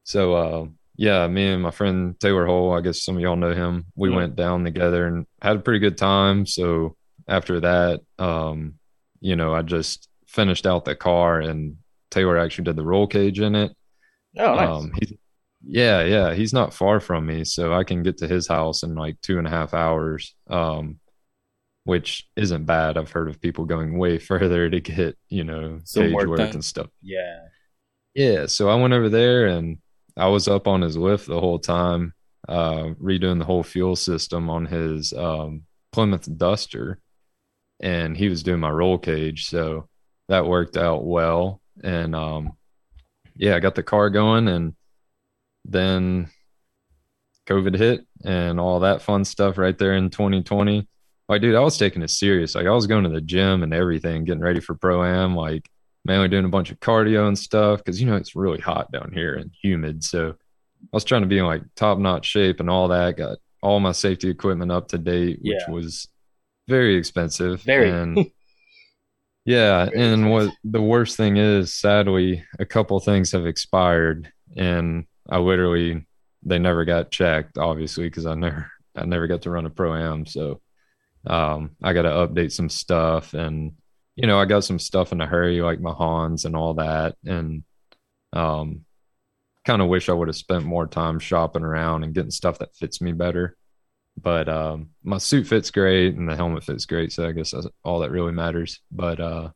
So 0.04 0.34
uh, 0.34 0.66
yeah 0.96 1.26
me 1.28 1.48
and 1.48 1.62
my 1.62 1.70
friend 1.70 2.18
taylor 2.18 2.44
hole 2.44 2.74
i 2.74 2.80
guess 2.80 3.04
some 3.04 3.16
of 3.16 3.22
y'all 3.22 3.36
know 3.36 3.54
him. 3.54 3.86
We 3.94 4.10
went 4.10 4.36
down 4.36 4.64
together 4.64 5.06
and 5.06 5.26
had 5.40 5.56
a 5.56 5.60
pretty 5.60 5.80
good 5.80 5.98
time. 5.98 6.46
So 6.46 6.96
after 7.26 7.60
that 7.60 8.00
um, 8.18 8.74
you 9.20 9.36
know 9.36 9.54
i 9.54 9.62
just 9.62 10.08
finished 10.26 10.66
out 10.66 10.84
the 10.84 10.94
car 10.94 11.40
and 11.40 11.76
taylor 12.10 12.38
actually 12.38 12.64
did 12.64 12.76
the 12.76 12.84
roll 12.84 13.06
cage 13.06 13.40
in 13.40 13.54
it. 13.54 13.72
Oh 14.36 14.54
nice. 14.54 14.68
um, 14.68 14.92
he's 14.98 15.12
yeah, 15.64 16.02
yeah, 16.02 16.34
he's 16.34 16.52
not 16.52 16.72
far 16.72 17.00
from 17.00 17.26
me, 17.26 17.44
so 17.44 17.72
I 17.72 17.84
can 17.84 18.02
get 18.02 18.18
to 18.18 18.28
his 18.28 18.46
house 18.46 18.82
in 18.82 18.94
like 18.94 19.20
two 19.20 19.38
and 19.38 19.46
a 19.46 19.50
half 19.50 19.74
hours, 19.74 20.34
um, 20.48 20.98
which 21.88 22.28
isn't 22.36 22.66
bad. 22.66 22.98
I've 22.98 23.10
heard 23.10 23.30
of 23.30 23.40
people 23.40 23.64
going 23.64 23.96
way 23.96 24.18
further 24.30 24.68
to 24.68 24.78
get 24.78 25.16
you 25.30 25.42
know 25.42 25.80
Some 25.84 26.12
work, 26.12 26.28
work 26.28 26.52
and 26.52 26.62
stuff. 26.62 26.88
Yeah, 27.00 27.38
yeah. 28.14 28.44
So 28.44 28.68
I 28.68 28.74
went 28.74 28.92
over 28.92 29.08
there 29.08 29.46
and 29.46 29.78
I 30.14 30.26
was 30.26 30.48
up 30.48 30.68
on 30.68 30.82
his 30.82 30.98
lift 30.98 31.26
the 31.26 31.40
whole 31.40 31.58
time, 31.58 32.12
uh, 32.46 32.92
redoing 33.00 33.38
the 33.38 33.46
whole 33.46 33.62
fuel 33.62 33.96
system 33.96 34.50
on 34.50 34.66
his 34.66 35.14
um, 35.14 35.62
Plymouth 35.92 36.28
Duster, 36.36 37.00
and 37.80 38.14
he 38.14 38.28
was 38.28 38.42
doing 38.42 38.60
my 38.60 38.70
roll 38.70 38.98
cage, 38.98 39.46
so 39.46 39.88
that 40.28 40.44
worked 40.44 40.76
out 40.76 41.06
well. 41.06 41.62
And 41.82 42.14
um, 42.14 42.52
yeah, 43.34 43.56
I 43.56 43.60
got 43.60 43.76
the 43.76 43.82
car 43.82 44.10
going 44.10 44.46
and 44.46 44.74
then 45.64 46.28
COVID 47.46 47.78
hit 47.78 48.06
and 48.26 48.60
all 48.60 48.80
that 48.80 49.00
fun 49.00 49.24
stuff 49.24 49.56
right 49.56 49.78
there 49.78 49.94
in 49.94 50.10
2020. 50.10 50.86
Like, 51.28 51.42
dude, 51.42 51.54
I 51.54 51.60
was 51.60 51.76
taking 51.76 52.02
it 52.02 52.10
serious. 52.10 52.54
Like, 52.54 52.66
I 52.66 52.70
was 52.70 52.86
going 52.86 53.04
to 53.04 53.10
the 53.10 53.20
gym 53.20 53.62
and 53.62 53.74
everything, 53.74 54.24
getting 54.24 54.42
ready 54.42 54.60
for 54.60 54.74
pro 54.74 55.04
am. 55.04 55.36
Like, 55.36 55.68
mainly 56.04 56.28
doing 56.28 56.46
a 56.46 56.48
bunch 56.48 56.70
of 56.70 56.80
cardio 56.80 57.28
and 57.28 57.38
stuff 57.38 57.78
because 57.78 58.00
you 58.00 58.06
know 58.06 58.16
it's 58.16 58.34
really 58.34 58.60
hot 58.60 58.90
down 58.90 59.12
here 59.12 59.34
and 59.34 59.50
humid. 59.62 60.02
So 60.02 60.30
I 60.30 60.86
was 60.92 61.04
trying 61.04 61.22
to 61.22 61.28
be 61.28 61.38
in 61.38 61.44
like 61.44 61.62
top 61.76 61.98
notch 61.98 62.26
shape 62.26 62.60
and 62.60 62.70
all 62.70 62.88
that. 62.88 63.16
Got 63.16 63.38
all 63.62 63.78
my 63.78 63.92
safety 63.92 64.30
equipment 64.30 64.72
up 64.72 64.88
to 64.88 64.98
date, 64.98 65.40
which 65.42 65.62
was 65.68 66.08
very 66.66 66.96
expensive. 66.96 67.62
Very. 67.62 67.90
And 67.90 68.16
yeah, 69.44 69.86
very 69.86 70.00
and 70.00 70.22
expensive. 70.22 70.30
what 70.30 70.54
the 70.64 70.82
worst 70.82 71.16
thing 71.16 71.36
is, 71.36 71.74
sadly, 71.74 72.44
a 72.58 72.64
couple 72.64 72.98
things 73.00 73.32
have 73.32 73.46
expired, 73.46 74.32
and 74.56 75.06
I 75.28 75.38
literally 75.38 76.06
they 76.42 76.58
never 76.58 76.84
got 76.84 77.10
checked, 77.10 77.58
obviously, 77.58 78.04
because 78.04 78.24
I 78.24 78.34
never 78.34 78.70
I 78.96 79.04
never 79.04 79.26
got 79.26 79.42
to 79.42 79.50
run 79.50 79.66
a 79.66 79.70
pro 79.70 79.94
am. 79.94 80.24
So 80.24 80.62
um, 81.28 81.70
I 81.82 81.92
got 81.92 82.02
to 82.02 82.08
update 82.08 82.52
some 82.52 82.68
stuff, 82.68 83.34
and 83.34 83.72
you 84.16 84.26
know 84.26 84.38
I 84.38 84.44
got 84.44 84.64
some 84.64 84.78
stuff 84.78 85.12
in 85.12 85.20
a 85.20 85.26
hurry, 85.26 85.60
like 85.60 85.80
my 85.80 85.92
Hans 85.92 86.44
and 86.44 86.56
all 86.56 86.74
that, 86.74 87.16
and 87.24 87.64
um, 88.32 88.84
kind 89.64 89.82
of 89.82 89.88
wish 89.88 90.08
I 90.08 90.14
would 90.14 90.28
have 90.28 90.36
spent 90.36 90.64
more 90.64 90.86
time 90.86 91.18
shopping 91.18 91.62
around 91.62 92.04
and 92.04 92.14
getting 92.14 92.30
stuff 92.30 92.58
that 92.60 92.74
fits 92.76 93.00
me 93.00 93.12
better. 93.12 93.56
But 94.20 94.48
um, 94.48 94.90
my 95.04 95.18
suit 95.18 95.46
fits 95.46 95.70
great, 95.70 96.16
and 96.16 96.28
the 96.28 96.36
helmet 96.36 96.64
fits 96.64 96.86
great, 96.86 97.12
so 97.12 97.28
I 97.28 97.32
guess 97.32 97.52
that's 97.52 97.68
all 97.84 98.00
that 98.00 98.10
really 98.10 98.32
matters. 98.32 98.80
But 98.90 99.20
uh, 99.20 99.50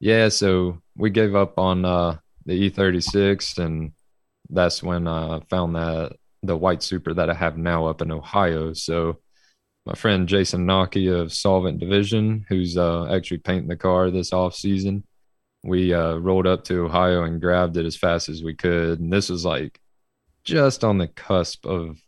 yeah, 0.00 0.28
so 0.28 0.80
we 0.96 1.10
gave 1.10 1.34
up 1.34 1.58
on 1.58 1.84
uh, 1.84 2.18
the 2.46 2.70
E36 2.70 3.58
and 3.58 3.92
that's 4.50 4.82
when 4.82 5.08
I 5.08 5.40
found 5.48 5.76
that 5.76 6.16
the 6.42 6.56
white 6.56 6.82
Supra 6.82 7.14
that 7.14 7.30
I 7.30 7.34
have 7.34 7.56
now 7.56 7.86
up 7.86 8.02
in 8.02 8.12
Ohio. 8.12 8.74
So 8.74 9.20
my 9.86 9.94
friend 9.94 10.28
Jason 10.28 10.66
Naki 10.66 11.08
of 11.08 11.32
Solvent 11.32 11.78
Division, 11.78 12.46
who's 12.48 12.76
uh, 12.76 13.06
actually 13.12 13.38
painting 13.38 13.68
the 13.68 13.76
car 13.76 14.10
this 14.10 14.32
off 14.32 14.54
season, 14.54 15.04
we 15.62 15.92
uh, 15.92 16.16
rolled 16.16 16.46
up 16.46 16.64
to 16.64 16.84
Ohio 16.84 17.24
and 17.24 17.40
grabbed 17.40 17.76
it 17.76 17.86
as 17.86 17.96
fast 17.96 18.28
as 18.28 18.42
we 18.42 18.54
could. 18.54 19.00
And 19.00 19.12
this 19.12 19.28
was 19.28 19.44
like 19.44 19.80
just 20.42 20.84
on 20.84 20.98
the 20.98 21.08
cusp 21.08 21.66
of 21.66 22.00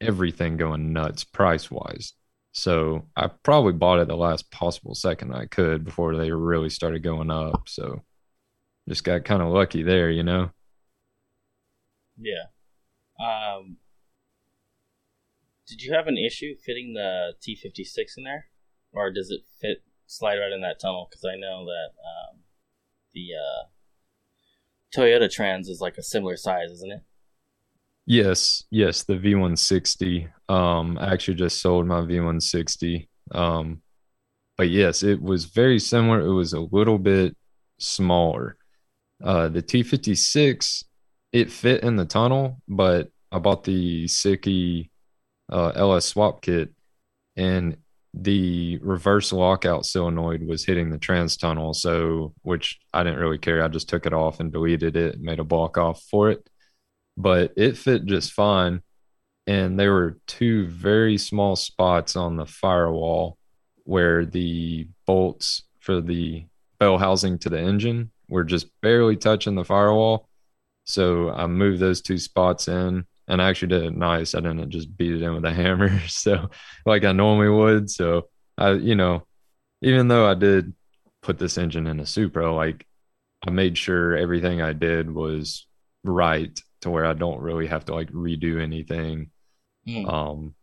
everything 0.00 0.56
going 0.56 0.92
nuts 0.92 1.24
price 1.24 1.70
wise. 1.70 2.14
So 2.52 3.06
I 3.16 3.28
probably 3.28 3.74
bought 3.74 4.00
it 4.00 4.08
the 4.08 4.16
last 4.16 4.50
possible 4.50 4.94
second 4.94 5.32
I 5.32 5.46
could 5.46 5.84
before 5.84 6.16
they 6.16 6.32
really 6.32 6.70
started 6.70 7.02
going 7.02 7.30
up. 7.30 7.68
So 7.68 8.02
just 8.88 9.04
got 9.04 9.24
kind 9.24 9.42
of 9.42 9.48
lucky 9.48 9.82
there, 9.82 10.10
you 10.10 10.24
know. 10.24 10.50
Yeah. 12.18 12.44
Um, 13.20 13.76
did 15.70 15.82
you 15.82 15.94
have 15.94 16.08
an 16.08 16.18
issue 16.18 16.56
fitting 16.66 16.94
the 16.94 17.32
T 17.40 17.54
fifty 17.54 17.84
six 17.84 18.16
in 18.18 18.24
there, 18.24 18.46
or 18.92 19.12
does 19.12 19.30
it 19.30 19.42
fit 19.60 19.82
slide 20.06 20.38
right 20.38 20.52
in 20.52 20.60
that 20.62 20.80
tunnel? 20.80 21.06
Because 21.08 21.24
I 21.24 21.38
know 21.38 21.64
that 21.64 21.90
um, 22.04 22.40
the 23.14 23.28
uh, 23.38 23.66
Toyota 24.94 25.30
Trans 25.30 25.68
is 25.68 25.80
like 25.80 25.96
a 25.96 26.02
similar 26.02 26.36
size, 26.36 26.70
isn't 26.72 26.92
it? 26.92 27.02
Yes, 28.06 28.64
yes, 28.70 29.04
the 29.04 29.14
V160. 29.14 30.28
Um, 30.48 30.98
I 30.98 31.12
actually 31.12 31.36
just 31.36 31.62
sold 31.62 31.86
my 31.86 32.00
V160. 32.00 33.06
Um, 33.30 33.82
but 34.56 34.70
yes, 34.70 35.04
it 35.04 35.22
was 35.22 35.44
very 35.44 35.78
similar. 35.78 36.20
It 36.20 36.32
was 36.32 36.52
a 36.52 36.60
little 36.60 36.98
bit 36.98 37.36
smaller. 37.78 38.56
Uh, 39.22 39.48
the 39.48 39.62
T56 39.62 40.84
it 41.32 41.52
fit 41.52 41.84
in 41.84 41.96
the 41.96 42.04
tunnel, 42.04 42.60
but 42.66 43.08
I 43.30 43.38
bought 43.38 43.64
the 43.64 44.06
Sikky 44.08 44.89
uh, 45.50 45.72
LS 45.74 46.06
swap 46.06 46.42
kit, 46.42 46.70
and 47.36 47.76
the 48.14 48.78
reverse 48.78 49.32
lockout 49.32 49.86
solenoid 49.86 50.46
was 50.46 50.64
hitting 50.64 50.90
the 50.90 50.98
trans 50.98 51.36
tunnel. 51.36 51.74
So, 51.74 52.34
which 52.42 52.80
I 52.92 53.04
didn't 53.04 53.20
really 53.20 53.38
care. 53.38 53.62
I 53.62 53.68
just 53.68 53.88
took 53.88 54.06
it 54.06 54.12
off 54.12 54.40
and 54.40 54.52
deleted 54.52 54.96
it, 54.96 55.20
made 55.20 55.38
a 55.38 55.44
block 55.44 55.78
off 55.78 56.02
for 56.10 56.30
it, 56.30 56.48
but 57.16 57.52
it 57.56 57.76
fit 57.76 58.06
just 58.06 58.32
fine. 58.32 58.82
And 59.46 59.78
there 59.78 59.92
were 59.92 60.18
two 60.26 60.66
very 60.66 61.18
small 61.18 61.56
spots 61.56 62.14
on 62.14 62.36
the 62.36 62.46
firewall 62.46 63.38
where 63.84 64.24
the 64.24 64.88
bolts 65.06 65.62
for 65.80 66.00
the 66.00 66.46
bell 66.78 66.98
housing 66.98 67.38
to 67.38 67.48
the 67.48 67.58
engine 67.58 68.10
were 68.28 68.44
just 68.44 68.68
barely 68.80 69.16
touching 69.16 69.54
the 69.54 69.64
firewall 69.64 70.28
so 70.90 71.30
I 71.30 71.46
moved 71.46 71.78
those 71.78 72.00
two 72.00 72.18
spots 72.18 72.66
in 72.66 73.06
and 73.30 73.40
I 73.40 73.48
actually 73.48 73.68
did 73.68 73.84
it 73.84 73.96
nice. 73.96 74.34
I 74.34 74.40
didn't 74.40 74.70
just 74.70 74.94
beat 74.96 75.14
it 75.14 75.22
in 75.22 75.34
with 75.34 75.44
a 75.44 75.52
hammer. 75.54 76.00
So 76.08 76.50
like 76.84 77.04
I 77.04 77.12
normally 77.12 77.48
would. 77.48 77.88
So 77.88 78.28
I, 78.58 78.72
you 78.72 78.96
know, 78.96 79.26
even 79.82 80.08
though 80.08 80.28
I 80.28 80.34
did 80.34 80.74
put 81.22 81.38
this 81.38 81.56
engine 81.56 81.86
in 81.86 82.00
a 82.00 82.06
Supra, 82.06 82.52
like 82.52 82.86
I 83.46 83.50
made 83.50 83.78
sure 83.78 84.16
everything 84.16 84.60
I 84.60 84.72
did 84.72 85.10
was 85.10 85.66
right 86.02 86.60
to 86.82 86.90
where 86.90 87.06
I 87.06 87.12
don't 87.12 87.40
really 87.40 87.68
have 87.68 87.84
to 87.86 87.94
like 87.94 88.10
redo 88.10 88.60
anything. 88.60 89.30
Mm. 89.88 90.12
Um, 90.12 90.54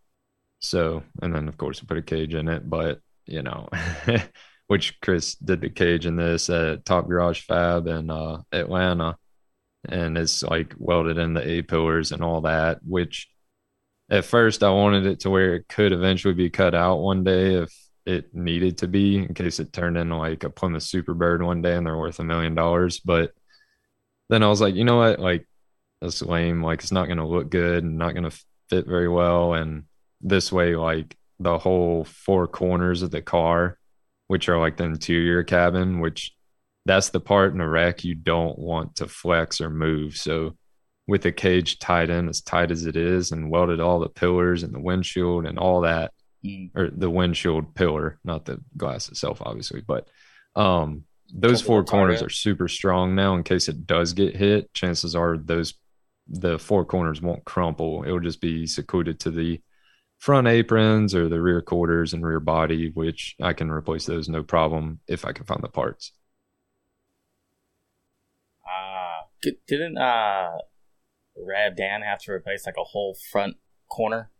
so, 0.59 1.03
and 1.21 1.33
then 1.33 1.47
of 1.47 1.57
course 1.57 1.81
I 1.81 1.85
put 1.85 1.97
a 1.97 2.01
cage 2.01 2.35
in 2.35 2.49
it, 2.49 2.69
but 2.69 2.99
you 3.25 3.43
know, 3.43 3.69
which 4.67 4.99
Chris 4.99 5.35
did 5.35 5.61
the 5.61 5.69
cage 5.69 6.05
in 6.05 6.17
this 6.17 6.49
at 6.49 6.83
Top 6.83 7.07
Garage 7.07 7.41
Fab 7.41 7.87
in 7.87 8.09
uh, 8.09 8.41
Atlanta 8.51 9.17
and 9.89 10.17
it's 10.17 10.43
like 10.43 10.75
welded 10.77 11.17
in 11.17 11.33
the 11.33 11.47
A 11.47 11.61
pillars 11.61 12.11
and 12.11 12.23
all 12.23 12.41
that, 12.41 12.79
which 12.85 13.29
at 14.09 14.25
first 14.25 14.63
I 14.63 14.69
wanted 14.71 15.05
it 15.05 15.21
to 15.21 15.29
where 15.29 15.55
it 15.55 15.67
could 15.67 15.91
eventually 15.91 16.33
be 16.33 16.49
cut 16.49 16.73
out 16.75 16.99
one 16.99 17.23
day 17.23 17.55
if 17.55 17.73
it 18.05 18.33
needed 18.33 18.77
to 18.79 18.87
be 18.87 19.17
in 19.17 19.33
case 19.33 19.59
it 19.59 19.73
turned 19.73 19.97
into 19.97 20.15
like 20.15 20.43
a 20.43 20.49
Plymouth 20.49 20.83
Superbird 20.83 21.45
one 21.45 21.61
day 21.61 21.75
and 21.75 21.85
they're 21.85 21.97
worth 21.97 22.19
a 22.19 22.23
million 22.23 22.55
dollars. 22.55 22.99
But 22.99 23.33
then 24.29 24.43
I 24.43 24.47
was 24.47 24.61
like, 24.61 24.75
you 24.75 24.85
know 24.85 24.97
what? 24.97 25.19
Like, 25.19 25.47
that's 26.01 26.21
lame. 26.21 26.63
Like, 26.63 26.81
it's 26.81 26.91
not 26.91 27.07
going 27.07 27.17
to 27.17 27.25
look 27.25 27.49
good 27.49 27.83
and 27.83 27.97
not 27.97 28.13
going 28.13 28.29
to 28.29 28.39
fit 28.69 28.87
very 28.87 29.09
well. 29.09 29.53
And 29.53 29.83
this 30.21 30.51
way, 30.51 30.75
like, 30.75 31.17
the 31.39 31.57
whole 31.57 32.03
four 32.03 32.47
corners 32.47 33.01
of 33.01 33.11
the 33.11 33.21
car, 33.21 33.77
which 34.27 34.49
are 34.49 34.59
like 34.59 34.77
the 34.77 34.85
interior 34.85 35.43
cabin, 35.43 35.99
which 35.99 36.35
that's 36.87 37.09
the 37.09 37.19
part 37.19 37.53
in 37.53 37.61
a 37.61 37.67
wreck 37.67 38.03
you 38.03 38.15
don't 38.15 38.57
want 38.57 38.95
to 38.97 39.07
flex 39.07 39.61
or 39.61 39.69
move. 39.69 40.15
So 40.15 40.57
with 41.07 41.21
the 41.21 41.31
cage 41.31 41.79
tied 41.79 42.09
in 42.09 42.27
as 42.27 42.41
tight 42.41 42.71
as 42.71 42.85
it 42.85 42.95
is 42.97 43.31
and 43.31 43.49
welded 43.51 43.79
all 43.79 43.99
the 43.99 44.09
pillars 44.09 44.63
and 44.63 44.73
the 44.73 44.79
windshield 44.79 45.45
and 45.45 45.57
all 45.59 45.81
that 45.81 46.11
Mm. 46.45 46.69
or 46.75 46.91
the 46.91 47.09
windshield 47.09 47.73
pillar, 47.73 48.19
not 48.23 48.45
the 48.45 48.61
glass 48.77 49.09
itself, 49.09 49.41
obviously. 49.41 49.81
But 49.81 50.07
um, 50.55 51.03
those 51.33 51.61
Couple 51.61 51.75
four 51.75 51.83
corners 51.83 52.21
are 52.21 52.29
super 52.29 52.67
strong 52.67 53.15
now. 53.15 53.35
In 53.35 53.43
case 53.43 53.67
it 53.67 53.87
does 53.87 54.13
get 54.13 54.35
hit, 54.35 54.71
chances 54.73 55.15
are 55.15 55.37
those 55.37 55.73
the 56.27 56.59
four 56.59 56.85
corners 56.85 57.21
won't 57.21 57.43
crumple. 57.43 58.03
It 58.03 58.11
will 58.11 58.19
just 58.19 58.39
be 58.39 58.67
secluded 58.67 59.19
to 59.21 59.31
the 59.31 59.61
front 60.19 60.47
aprons 60.47 61.15
or 61.15 61.27
the 61.27 61.41
rear 61.41 61.61
quarters 61.61 62.13
and 62.13 62.23
rear 62.25 62.39
body, 62.39 62.91
which 62.93 63.35
I 63.41 63.53
can 63.53 63.71
replace 63.71 64.05
those 64.05 64.29
no 64.29 64.43
problem 64.43 64.99
if 65.07 65.25
I 65.25 65.31
can 65.31 65.45
find 65.45 65.63
the 65.63 65.69
parts. 65.69 66.11
Didn't 69.67 69.97
uh, 69.97 70.57
Rad 71.37 71.75
Dan 71.75 72.01
have 72.01 72.19
to 72.23 72.31
replace 72.31 72.65
like 72.65 72.75
a 72.77 72.83
whole 72.83 73.15
front 73.31 73.57
corner? 73.89 74.31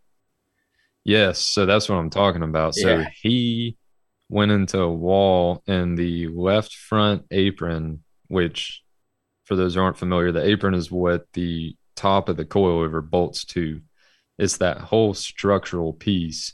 Yes, 1.03 1.39
so 1.39 1.65
that's 1.65 1.87
what 1.87 1.95
I'm 1.95 2.09
talking 2.09 2.43
about. 2.43 2.75
So 2.75 2.99
Yeah. 2.99 3.09
he 3.21 3.77
went 4.29 4.51
into 4.51 4.79
a 4.79 4.93
wall 4.93 5.63
in 5.65 5.95
the 5.95 6.27
left 6.27 6.73
front 6.75 7.23
apron, 7.31 8.03
which, 8.27 8.83
for 9.45 9.55
those 9.55 9.75
who 9.75 9.81
aren't 9.81 9.97
familiar, 9.97 10.31
the 10.33 10.45
apron 10.45 10.73
is 10.73 10.91
what 10.91 11.25
the 11.33 11.75
top 11.95 12.27
of 12.27 12.35
the 12.37 12.45
coilover 12.45 13.07
bolts 13.07 13.45
to. 13.45 13.81
It's 14.37 14.57
that 14.57 14.79
whole 14.79 15.13
structural 15.13 15.93
piece. 15.93 16.53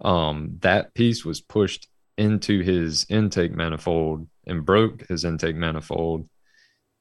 Um, 0.00 0.58
that 0.60 0.92
piece 0.94 1.24
was 1.24 1.40
pushed 1.40 1.88
into 2.18 2.60
his 2.60 3.06
intake 3.08 3.52
manifold 3.52 4.28
and 4.46 4.64
broke 4.66 5.08
his 5.08 5.24
intake 5.24 5.56
manifold. 5.56 6.28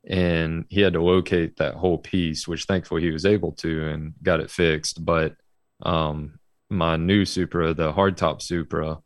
And 0.05 0.65
he 0.69 0.81
had 0.81 0.93
to 0.93 1.01
locate 1.01 1.57
that 1.57 1.75
whole 1.75 1.98
piece, 1.98 2.48
which 2.48 2.65
thankfully 2.65 3.01
he 3.01 3.12
was 3.12 3.25
able 3.25 3.53
to 3.53 3.88
and 3.89 4.13
got 4.22 4.41
it 4.41 4.51
fixed. 4.51 5.03
But 5.03 5.36
um, 5.81 6.39
my 6.69 6.98
new 6.98 7.25
Supra, 7.25 7.74
the 7.74 7.93
hardtop 7.93 8.41
Supra. 8.41 9.00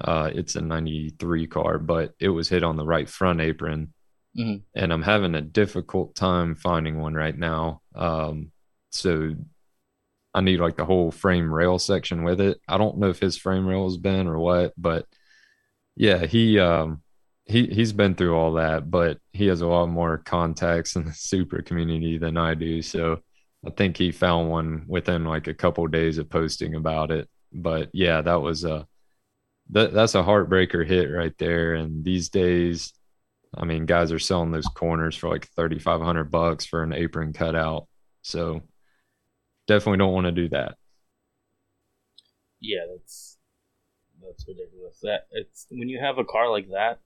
Uh, 0.00 0.30
it's 0.34 0.56
a 0.56 0.62
93 0.62 1.46
car, 1.46 1.78
but 1.78 2.14
it 2.18 2.30
was 2.30 2.48
hit 2.48 2.64
on 2.64 2.76
the 2.76 2.86
right 2.86 3.06
front 3.08 3.40
apron. 3.42 3.92
Mhm. 4.38 4.62
And 4.74 4.92
I'm 4.92 5.02
having 5.02 5.34
a 5.34 5.42
difficult 5.42 6.14
time 6.14 6.54
finding 6.54 6.98
one 6.98 7.12
right 7.14 7.36
now. 7.36 7.82
Um, 7.94 8.50
so 8.88 9.34
I 10.32 10.40
need 10.40 10.60
like 10.60 10.76
the 10.76 10.84
whole 10.84 11.10
frame 11.10 11.52
rail 11.52 11.78
section 11.78 12.22
with 12.22 12.40
it. 12.40 12.60
I 12.68 12.78
don't 12.78 12.98
know 12.98 13.08
if 13.08 13.18
his 13.18 13.36
frame 13.36 13.66
rail 13.66 13.84
has 13.84 13.96
been 13.96 14.26
or 14.26 14.38
what, 14.38 14.72
but 14.78 15.06
yeah, 15.96 16.24
he 16.24 16.58
um 16.58 17.02
he 17.50 17.66
he's 17.66 17.92
been 17.92 18.14
through 18.14 18.36
all 18.36 18.52
that, 18.54 18.90
but 18.90 19.18
he 19.32 19.46
has 19.48 19.60
a 19.60 19.66
lot 19.66 19.86
more 19.88 20.18
contacts 20.18 20.94
in 20.96 21.04
the 21.04 21.12
Supra 21.12 21.62
community 21.62 22.16
than 22.16 22.36
I 22.36 22.54
do. 22.54 22.80
So 22.80 23.20
I 23.66 23.70
think 23.70 23.96
he 23.96 24.12
found 24.12 24.50
one 24.50 24.84
within 24.86 25.24
like 25.24 25.48
a 25.48 25.54
couple 25.54 25.86
days 25.88 26.18
of 26.18 26.30
posting 26.30 26.76
about 26.76 27.10
it. 27.10 27.28
But 27.52 27.90
yeah, 27.92 28.20
that 28.22 28.40
was 28.40 28.64
a 28.64 28.86
that 29.70 29.92
that's 29.92 30.14
a 30.14 30.22
heartbreaker 30.22 30.86
hit 30.86 31.06
right 31.06 31.36
there. 31.38 31.74
And 31.74 32.04
these 32.04 32.28
days, 32.28 32.92
I 33.56 33.64
mean, 33.64 33.84
guys 33.84 34.12
are 34.12 34.20
selling 34.20 34.52
those 34.52 34.68
corners 34.68 35.16
for 35.16 35.28
like 35.28 35.48
thirty 35.48 35.78
five 35.80 36.00
hundred 36.00 36.30
bucks 36.30 36.64
for 36.66 36.84
an 36.84 36.92
apron 36.92 37.32
cutout. 37.32 37.88
So 38.22 38.62
definitely 39.66 39.98
don't 39.98 40.14
want 40.14 40.26
to 40.26 40.32
do 40.32 40.48
that. 40.50 40.76
Yeah, 42.60 42.86
that's 42.92 43.38
that's 44.22 44.46
ridiculous. 44.46 45.00
That 45.02 45.26
it's 45.32 45.66
when 45.70 45.88
you 45.88 45.98
have 45.98 46.18
a 46.18 46.24
car 46.24 46.48
like 46.48 46.68
that, 46.70 47.00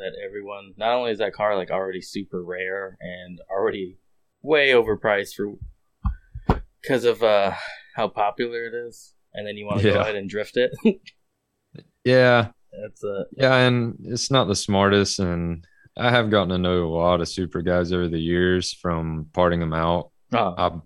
that 0.00 0.12
everyone 0.24 0.74
not 0.76 0.92
only 0.92 1.12
is 1.12 1.18
that 1.18 1.32
car 1.32 1.56
like 1.56 1.70
already 1.70 2.00
super 2.00 2.42
rare 2.42 2.96
and 3.00 3.40
already 3.50 3.98
way 4.42 4.70
overpriced 4.70 5.34
for 5.34 5.54
because 6.82 7.04
of 7.04 7.22
uh 7.22 7.52
how 7.94 8.08
popular 8.08 8.66
it 8.66 8.74
is, 8.74 9.14
and 9.34 9.46
then 9.46 9.56
you 9.56 9.66
want 9.66 9.80
to 9.80 9.92
go 9.92 10.00
ahead 10.00 10.16
and 10.16 10.28
drift 10.28 10.56
it. 10.56 10.70
Yeah, 12.04 12.48
that's 12.82 13.04
a 13.04 13.24
Yeah, 13.36 13.54
and 13.56 13.96
it's 14.04 14.30
not 14.30 14.48
the 14.48 14.56
smartest, 14.56 15.18
and 15.18 15.66
I 15.98 16.10
have 16.10 16.30
gotten 16.30 16.48
to 16.48 16.58
know 16.58 16.84
a 16.84 16.96
lot 16.96 17.20
of 17.20 17.28
Supra 17.28 17.62
guys 17.62 17.92
over 17.92 18.08
the 18.08 18.18
years 18.18 18.72
from 18.72 19.26
parting 19.32 19.60
them 19.60 19.74
out. 19.74 20.10
uh, 20.32 20.54
I'm 20.56 20.82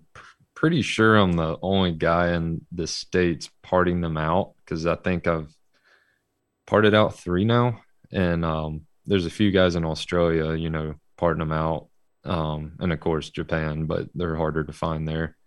pretty 0.55 0.81
sure 0.81 1.15
I'm 1.15 1.33
the 1.33 1.57
only 1.61 1.93
guy 1.93 2.33
in 2.33 2.65
the 2.71 2.87
states 2.87 3.49
parting 3.63 4.01
them 4.01 4.17
out 4.17 4.53
because 4.65 4.85
I 4.85 4.95
think 4.95 5.25
I've 5.25 5.53
parted 6.67 6.93
out 6.93 7.17
three 7.17 7.45
now, 7.45 7.79
and 8.11 8.43
um, 8.43 8.81
there's 9.05 9.25
a 9.25 9.31
few 9.31 9.51
guys 9.51 9.75
in 9.75 9.85
Australia, 9.85 10.53
you 10.53 10.69
know, 10.69 10.95
parting 11.17 11.39
them 11.39 11.51
out, 11.51 11.87
um, 12.23 12.73
and 12.79 12.91
of 12.91 12.99
course 12.99 13.29
Japan, 13.29 13.85
but 13.85 14.07
they're 14.15 14.35
harder 14.35 14.63
to 14.63 14.73
find 14.73 15.07
there. 15.07 15.37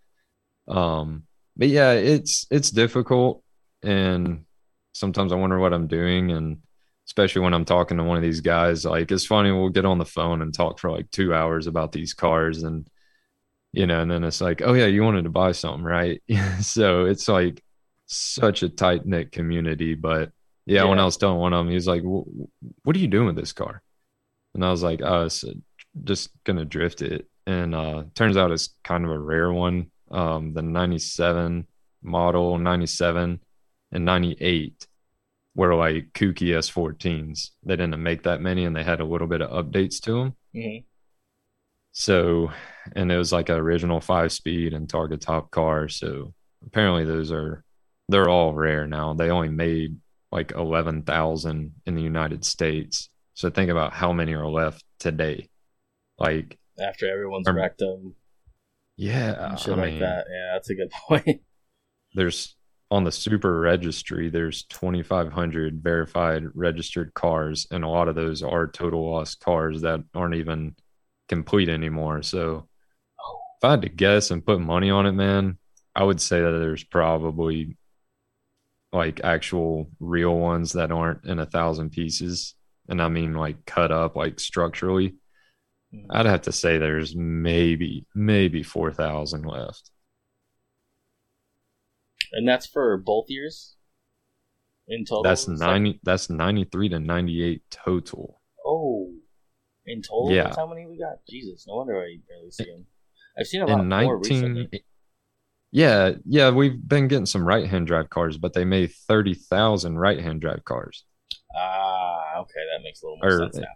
Um, 0.67 1.23
but 1.57 1.67
yeah, 1.67 1.93
it's 1.93 2.45
it's 2.51 2.71
difficult, 2.71 3.43
and 3.83 4.45
sometimes 4.93 5.33
I 5.33 5.35
wonder 5.35 5.59
what 5.59 5.73
I'm 5.73 5.87
doing, 5.87 6.31
and 6.31 6.59
especially 7.07 7.41
when 7.41 7.53
I'm 7.53 7.65
talking 7.65 7.97
to 7.97 8.03
one 8.03 8.17
of 8.17 8.23
these 8.23 8.41
guys, 8.41 8.85
like 8.85 9.11
it's 9.11 9.25
funny, 9.25 9.51
we'll 9.51 9.69
get 9.69 9.85
on 9.85 9.97
the 9.97 10.05
phone 10.05 10.41
and 10.41 10.53
talk 10.53 10.79
for 10.79 10.91
like 10.91 11.09
two 11.11 11.33
hours 11.33 11.67
about 11.67 11.91
these 11.91 12.13
cars, 12.13 12.63
and 12.63 12.89
you 13.73 13.85
know, 13.87 14.01
and 14.01 14.09
then 14.09 14.23
it's 14.23 14.41
like, 14.41 14.61
oh 14.63 14.73
yeah, 14.73 14.85
you 14.85 15.03
wanted 15.03 15.23
to 15.23 15.29
buy 15.29 15.51
something, 15.51 15.83
right? 15.83 16.21
so 16.61 17.05
it's 17.05 17.27
like 17.27 17.63
such 18.05 18.63
a 18.63 18.69
tight 18.69 19.05
knit 19.05 19.31
community. 19.31 19.95
But 19.95 20.31
yeah, 20.69 20.83
when 20.85 20.99
I 20.99 21.05
was 21.05 21.17
telling 21.17 21.39
one 21.39 21.53
of 21.53 21.59
them, 21.59 21.69
he 21.69 21.75
was 21.75 21.87
like, 21.87 22.03
"Wh- 22.03 22.27
"What 22.83 22.95
are 22.95 22.99
you 22.99 23.07
doing 23.07 23.27
with 23.27 23.35
this 23.35 23.53
car?" 23.53 23.81
And 24.53 24.63
I 24.65 24.71
was 24.71 24.83
like, 24.83 25.01
"Oh, 25.03 25.25
it's 25.25 25.43
uh, 25.43 25.53
just 26.03 26.29
gonna 26.43 26.65
drift 26.65 27.01
it." 27.01 27.27
And 27.47 27.73
uh, 27.75 28.03
turns 28.15 28.37
out 28.37 28.51
it's 28.51 28.75
kind 28.83 29.05
of 29.05 29.11
a 29.11 29.19
rare 29.19 29.51
one. 29.51 29.91
Um, 30.11 30.53
the 30.53 30.61
'97 30.61 31.67
model, 32.03 32.57
'97 32.57 33.39
and 33.91 34.05
'98 34.05 34.87
were 35.55 35.75
like 35.75 36.13
kouki 36.13 36.53
S14s. 36.55 37.51
They 37.63 37.75
didn't 37.75 38.01
make 38.01 38.23
that 38.23 38.41
many, 38.41 38.65
and 38.65 38.75
they 38.75 38.83
had 38.83 38.99
a 39.01 39.05
little 39.05 39.27
bit 39.27 39.41
of 39.41 39.51
updates 39.65 39.99
to 40.01 40.13
them. 40.13 40.35
mhm. 40.55 40.85
So, 41.91 42.51
and 42.95 43.11
it 43.11 43.17
was 43.17 43.31
like 43.31 43.49
an 43.49 43.55
original 43.57 43.99
five 43.99 44.31
speed 44.31 44.73
and 44.73 44.87
Targa 44.87 45.19
top 45.19 45.51
car. 45.51 45.87
So 45.89 46.33
apparently 46.65 47.03
those 47.05 47.31
are, 47.31 47.63
they're 48.07 48.29
all 48.29 48.53
rare 48.53 48.87
now. 48.87 49.13
They 49.13 49.29
only 49.31 49.49
made 49.49 49.97
like 50.31 50.51
11,000 50.51 51.73
in 51.85 51.95
the 51.95 52.01
United 52.01 52.45
States. 52.45 53.09
So 53.33 53.49
think 53.49 53.71
about 53.71 53.93
how 53.93 54.13
many 54.13 54.33
are 54.33 54.47
left 54.47 54.83
today. 54.99 55.49
Like, 56.17 56.57
after 56.79 57.11
everyone's 57.11 57.49
wrecked 57.49 57.79
them 57.79 58.15
yeah, 58.99 59.55
shit 59.55 59.75
I 59.75 59.77
like 59.77 59.91
mean, 59.91 60.01
that. 60.01 60.25
Yeah, 60.29 60.49
that's 60.53 60.69
a 60.69 60.75
good 60.75 60.91
point. 61.07 61.41
there's 62.15 62.57
on 62.91 63.05
the 63.05 63.13
Supra 63.13 63.57
registry, 63.57 64.29
there's 64.29 64.63
2,500 64.63 65.81
verified 65.81 66.43
registered 66.53 67.13
cars, 67.13 67.65
and 67.71 67.85
a 67.85 67.87
lot 67.87 68.09
of 68.09 68.15
those 68.15 68.43
are 68.43 68.67
total 68.67 69.09
loss 69.09 69.35
cars 69.35 69.83
that 69.83 70.01
aren't 70.13 70.35
even 70.35 70.75
complete 71.29 71.69
anymore. 71.69 72.23
So, 72.23 72.67
if 73.57 73.63
I 73.63 73.71
had 73.71 73.83
to 73.83 73.89
guess 73.89 74.31
and 74.31 74.45
put 74.45 74.59
money 74.59 74.89
on 74.89 75.05
it, 75.05 75.13
man, 75.13 75.59
I 75.95 76.03
would 76.03 76.19
say 76.19 76.41
that 76.41 76.59
there's 76.59 76.83
probably 76.83 77.77
like 78.91 79.21
actual 79.23 79.89
real 79.99 80.35
ones 80.37 80.73
that 80.73 80.91
aren't 80.91 81.25
in 81.25 81.39
a 81.39 81.45
thousand 81.45 81.91
pieces. 81.91 82.55
And 82.87 83.01
I 83.01 83.07
mean, 83.07 83.33
like 83.33 83.65
cut 83.65 83.91
up, 83.91 84.15
like 84.15 84.39
structurally. 84.39 85.15
Mhm. 85.93 86.05
I'd 86.09 86.25
have 86.25 86.43
to 86.43 86.51
say 86.51 86.77
there's 86.77 87.15
maybe, 87.15 88.05
maybe 88.15 88.63
4,000 88.63 89.43
left. 89.45 89.91
and 92.31 92.47
that's 92.47 92.67
for 92.67 92.95
both 92.97 93.25
years 93.27 93.75
in 94.87 95.03
total. 95.03 95.23
That's 95.23 95.45
that- 95.45 95.57
90, 95.57 95.99
that's 96.03 96.29
93 96.29 96.89
to 96.89 96.99
98 96.99 97.63
total. 97.71 98.39
Oh, 98.63 99.11
in 99.87 100.03
total, 100.03 100.31
Yeah. 100.31 100.43
that's 100.43 100.57
how 100.57 100.67
many 100.67 100.85
we 100.85 100.99
got? 100.99 101.25
Jesus, 101.27 101.65
no 101.67 101.77
wonder 101.77 101.99
I 101.99 102.17
barely 102.27 102.51
see 102.51 102.65
them. 102.65 102.85
I've 103.35 103.47
seen 103.47 103.61
a 103.61 103.65
lot 103.65 103.79
in 103.81 103.89
more 103.89 104.19
19 104.19 104.19
recently. 104.53 104.83
Yeah 105.71 106.13
yeah 106.25 106.49
we've 106.49 106.87
been 106.87 107.07
getting 107.07 107.25
some 107.25 107.45
right 107.47 107.67
hand 107.67 107.85
drive 107.87 108.09
cars 108.09 108.37
but 108.37 108.53
they 108.53 108.65
made 108.65 108.91
30,000 109.07 109.97
right 109.97 110.19
hand 110.19 110.41
drive 110.41 110.63
cars 110.65 111.03
Ah, 111.55 112.37
okay, 112.41 112.61
that 112.73 112.83
makes 112.83 113.01
a 113.01 113.05
little 113.05 113.17
more 113.21 113.33
Or- 113.35 113.39
sense 113.39 113.57
now. 113.57 113.67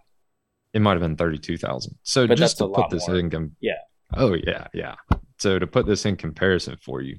it 0.72 0.80
might 0.82 0.92
have 0.92 1.00
been 1.00 1.16
32,000 1.16 1.96
so 2.02 2.26
But 2.26 2.38
just 2.38 2.58
to 2.58 2.68
put 2.68 2.90
this 2.90 3.06
more. 3.08 3.18
in 3.18 3.30
com- 3.30 3.56
Yeah. 3.60 3.78
oh 4.16 4.34
yeah 4.34 4.66
yeah 4.74 4.94
so 5.38 5.58
to 5.58 5.66
put 5.66 5.86
this 5.86 6.04
in 6.06 6.16
comparison 6.16 6.76
for 6.84 7.00
you 7.00 7.18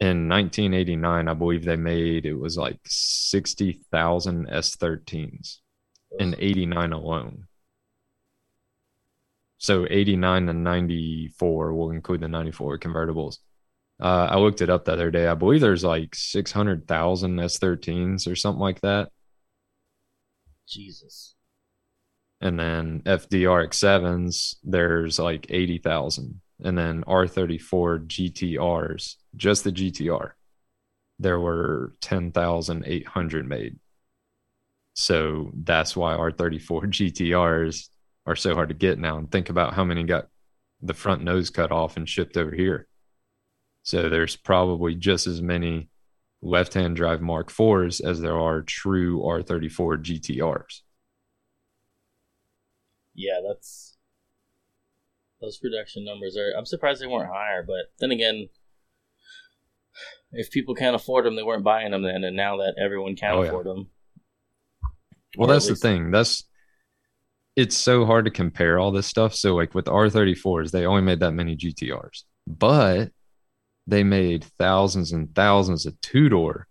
in 0.00 0.28
1989 0.28 1.28
i 1.28 1.32
believe 1.34 1.64
they 1.64 1.76
made 1.76 2.26
it 2.26 2.34
was 2.34 2.56
like 2.58 2.78
60,000 2.84 4.46
s13s 4.48 5.58
in 6.18 6.34
89 6.38 6.92
alone 6.92 7.46
so 9.58 9.86
89 9.88 10.48
and 10.50 10.62
94 10.64 11.72
will 11.74 11.90
include 11.90 12.20
the 12.20 12.28
94 12.28 12.78
convertibles 12.78 13.38
uh, 14.00 14.28
i 14.30 14.36
looked 14.36 14.60
it 14.60 14.70
up 14.70 14.84
the 14.84 14.92
other 14.92 15.10
day 15.10 15.26
i 15.26 15.34
believe 15.34 15.60
there's 15.60 15.84
like 15.84 16.14
600000 16.14 17.36
s13s 17.36 18.30
or 18.30 18.36
something 18.36 18.60
like 18.60 18.80
that 18.80 19.10
Jesus. 20.68 21.34
and 22.40 22.58
then 22.58 23.02
fdrx7s 23.02 24.56
there's 24.64 25.18
like 25.18 25.46
80000 25.48 26.40
and 26.62 26.76
then 26.76 27.04
R34 27.04 28.06
GTRs, 28.06 29.16
just 29.36 29.64
the 29.64 29.72
GTR, 29.72 30.32
there 31.18 31.40
were 31.40 31.94
10,800 32.00 33.48
made. 33.48 33.78
So 34.94 35.52
that's 35.54 35.96
why 35.96 36.14
R34 36.14 36.60
GTRs 36.86 37.88
are 38.24 38.36
so 38.36 38.54
hard 38.54 38.70
to 38.70 38.74
get 38.74 38.98
now. 38.98 39.18
And 39.18 39.30
think 39.30 39.50
about 39.50 39.74
how 39.74 39.84
many 39.84 40.02
got 40.04 40.28
the 40.82 40.94
front 40.94 41.22
nose 41.22 41.50
cut 41.50 41.72
off 41.72 41.96
and 41.96 42.08
shipped 42.08 42.36
over 42.36 42.52
here. 42.52 42.88
So 43.86 44.08
there's 44.08 44.34
probably 44.34 44.96
just 44.96 45.28
as 45.28 45.40
many 45.40 45.88
left 46.42 46.74
hand 46.74 46.96
drive 46.96 47.22
Mark 47.22 47.52
IVs 47.52 48.04
as 48.04 48.20
there 48.20 48.36
are 48.36 48.62
true 48.62 49.20
R34 49.20 50.02
GTRs. 50.02 50.80
Yeah, 53.14 53.38
that's 53.46 53.96
those 55.40 55.58
production 55.58 56.04
numbers 56.04 56.36
are. 56.36 56.52
I'm 56.58 56.66
surprised 56.66 57.00
they 57.00 57.06
weren't 57.06 57.30
higher, 57.32 57.62
but 57.62 57.92
then 58.00 58.10
again, 58.10 58.48
if 60.32 60.50
people 60.50 60.74
can't 60.74 60.96
afford 60.96 61.24
them, 61.24 61.36
they 61.36 61.44
weren't 61.44 61.62
buying 61.62 61.92
them 61.92 62.02
then, 62.02 62.24
and 62.24 62.36
now 62.36 62.56
that 62.56 62.74
everyone 62.82 63.14
can 63.14 63.34
Oh, 63.36 63.42
yeah. 63.42 63.48
afford 63.50 63.66
them, 63.66 63.86
Well, 65.38 65.46
that's 65.46 65.68
the 65.68 65.76
thing. 65.76 66.10
That's 66.10 66.42
it's 67.54 67.76
so 67.76 68.04
hard 68.04 68.24
to 68.24 68.32
compare 68.32 68.80
all 68.80 68.90
this 68.90 69.06
stuff. 69.06 69.32
So, 69.32 69.54
like 69.54 69.76
with 69.76 69.84
R34s, 69.84 70.72
they 70.72 70.86
only 70.86 71.02
made 71.02 71.20
that 71.20 71.30
many 71.32 71.56
GTRs, 71.56 72.24
but 72.48 73.12
they 73.86 74.02
made 74.02 74.44
thousands 74.58 75.12
and 75.12 75.34
thousands 75.34 75.86
of 75.86 76.00
two 76.00 76.28
door 76.28 76.66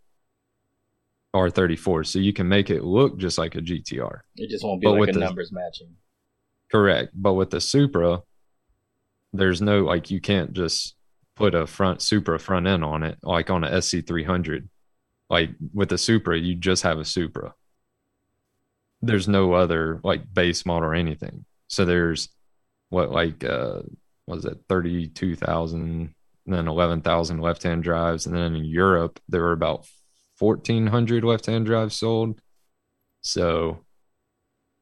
R34. 1.35 2.05
So 2.07 2.19
you 2.19 2.33
can 2.33 2.47
make 2.47 2.69
it 2.69 2.83
look 2.83 3.17
just 3.17 3.37
like 3.37 3.55
a 3.55 3.61
GTR. 3.61 4.19
it 4.37 4.49
just 4.49 4.63
won't 4.63 4.81
be 4.81 4.85
But 4.87 4.91
like 4.91 4.99
with 5.01 5.13
the- 5.13 5.19
numbers 5.19 5.51
matching. 5.51 5.95
Correct. 6.71 7.11
But 7.13 7.33
with 7.33 7.51
the 7.51 7.61
Supra, 7.61 8.21
there's 9.33 9.61
no 9.61 9.83
like 9.83 10.09
you 10.11 10.19
can't 10.19 10.53
just 10.53 10.95
put 11.35 11.53
a 11.53 11.67
front 11.67 12.01
Supra 12.01 12.39
front 12.39 12.67
end 12.67 12.83
on 12.83 13.03
it 13.03 13.17
like 13.21 13.49
on 13.49 13.63
a 13.63 13.69
SC300. 13.69 14.67
Like 15.29 15.51
with 15.73 15.89
the 15.89 15.97
Supra, 15.97 16.37
you 16.37 16.55
just 16.55 16.83
have 16.83 16.97
a 16.99 17.05
Supra. 17.05 17.53
There's 19.01 19.27
no 19.27 19.53
other 19.53 19.99
like 20.03 20.33
base 20.33 20.65
model 20.65 20.89
or 20.89 20.95
anything. 20.95 21.45
So 21.67 21.85
there's 21.85 22.29
what 22.89 23.11
like 23.11 23.43
uh 23.43 23.81
what 24.25 24.37
was 24.37 24.45
it 24.45 24.57
32,000 24.69 26.13
and 26.45 26.55
then 26.55 26.67
11,000 26.67 27.39
left-hand 27.39 27.83
drives 27.83 28.25
and 28.25 28.35
then 28.35 28.55
in 28.55 28.65
Europe 28.65 29.19
there 29.27 29.41
were 29.41 29.51
about 29.51 29.87
1400 30.39 31.23
left-hand 31.23 31.65
drives 31.65 31.97
sold. 31.97 32.39
So 33.21 33.85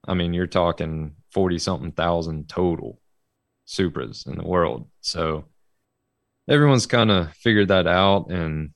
I 0.05 0.13
mean, 0.13 0.33
you're 0.33 0.47
talking 0.47 1.15
40 1.31 1.59
something 1.59 1.91
thousand 1.91 2.49
total 2.49 2.99
Supras 3.67 4.27
in 4.27 4.37
the 4.37 4.43
world. 4.43 4.89
So 5.01 5.45
everyone's 6.49 6.85
kind 6.85 7.09
of 7.09 7.33
figured 7.33 7.69
that 7.69 7.87
out 7.87 8.29
and 8.29 8.71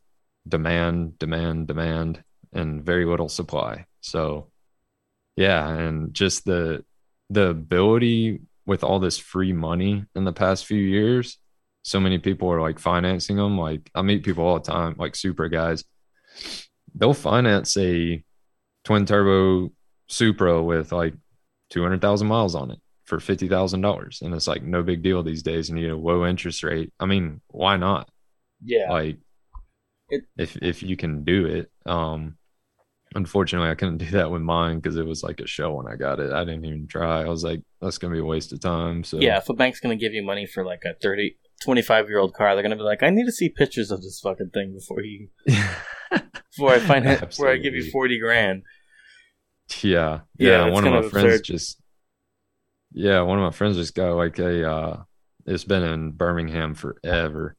demand, 0.47 1.19
demand, 1.19 1.67
demand, 1.67 2.23
and 2.53 2.83
very 2.83 3.05
little 3.05 3.27
supply. 3.27 3.85
So 3.99 4.49
yeah, 5.35 5.67
and 5.67 6.13
just 6.13 6.45
the 6.45 6.85
the 7.29 7.49
ability 7.49 8.39
with 8.65 8.83
all 8.83 8.99
this 8.99 9.17
free 9.17 9.53
money 9.53 10.05
in 10.15 10.23
the 10.23 10.33
past 10.33 10.65
few 10.65 10.79
years, 10.79 11.37
so 11.87 12.01
many 12.01 12.17
people 12.17 12.51
are 12.51 12.59
like 12.59 12.79
financing 12.79 13.37
them. 13.37 13.57
Like 13.57 13.89
I 13.95 14.01
meet 14.01 14.25
people 14.25 14.45
all 14.45 14.59
the 14.59 14.69
time, 14.69 14.95
like 14.99 15.15
Supra 15.15 15.49
guys. 15.49 15.85
They'll 16.93 17.13
finance 17.13 17.77
a 17.77 18.21
twin 18.83 19.05
turbo 19.05 19.71
Supra 20.09 20.61
with 20.61 20.91
like 20.91 21.13
200,000 21.69 22.27
miles 22.27 22.55
on 22.55 22.71
it 22.71 22.79
for 23.05 23.19
$50,000. 23.19 24.21
And 24.21 24.33
it's 24.35 24.49
like 24.49 24.63
no 24.63 24.83
big 24.83 25.01
deal 25.01 25.23
these 25.23 25.43
days. 25.43 25.69
And 25.69 25.79
you 25.79 25.87
get 25.87 25.93
a 25.93 25.97
low 25.97 26.25
interest 26.25 26.61
rate. 26.61 26.91
I 26.99 27.05
mean, 27.05 27.39
why 27.47 27.77
not? 27.77 28.09
Yeah, 28.61 28.91
Like, 28.91 29.19
It- 30.09 30.25
if, 30.37 30.57
if 30.61 30.83
you 30.83 30.97
can 30.97 31.23
do 31.23 31.45
it. 31.45 31.71
Um, 31.85 32.35
unfortunately, 33.15 33.69
I 33.69 33.75
couldn't 33.75 33.97
do 34.05 34.09
that 34.11 34.29
with 34.29 34.41
mine 34.41 34.79
because 34.79 34.97
it 34.97 35.05
was 35.05 35.23
like 35.23 35.39
a 35.39 35.47
show 35.47 35.71
when 35.75 35.87
I 35.87 35.95
got 35.95 36.19
it. 36.19 36.33
I 36.33 36.43
didn't 36.43 36.65
even 36.65 36.87
try. 36.87 37.21
I 37.21 37.29
was 37.29 37.45
like, 37.45 37.61
that's 37.79 37.97
going 37.97 38.11
to 38.11 38.15
be 38.17 38.21
a 38.21 38.25
waste 38.25 38.51
of 38.51 38.59
time. 38.59 39.05
So, 39.05 39.19
yeah. 39.21 39.37
If 39.37 39.47
a 39.47 39.53
bank's 39.53 39.79
gonna 39.79 39.95
give 39.95 40.13
you 40.13 40.23
money 40.23 40.45
for 40.45 40.65
like 40.65 40.83
a 40.83 40.93
30, 41.01 41.37
25 41.63 42.07
year 42.09 42.19
old 42.19 42.33
car, 42.33 42.53
they're 42.53 42.63
gonna 42.63 42.75
be 42.75 42.81
like, 42.81 43.03
I 43.03 43.09
need 43.09 43.25
to 43.25 43.31
see 43.31 43.49
pictures 43.49 43.91
of 43.91 44.01
this 44.01 44.19
fucking 44.19 44.51
thing 44.53 44.73
before 44.73 45.01
you 45.01 45.29
before 46.51 46.73
I 46.73 46.79
find 46.79 47.05
it 47.05 47.19
before 47.21 47.49
I 47.49 47.57
give 47.57 47.73
you 47.73 47.89
forty 47.91 48.19
grand. 48.19 48.63
Yeah. 49.81 50.21
Yeah, 50.37 50.65
Yeah. 50.65 50.69
one 50.71 50.87
of 50.87 50.93
my 50.93 51.09
friends 51.09 51.41
just 51.41 51.81
Yeah, 52.91 53.21
one 53.21 53.37
of 53.37 53.43
my 53.43 53.51
friends 53.51 53.75
just 53.77 53.95
got 53.95 54.15
like 54.15 54.39
a 54.39 54.69
uh 54.69 55.03
it's 55.45 55.63
been 55.63 55.83
in 55.83 56.11
Birmingham 56.11 56.73
forever. 56.75 57.55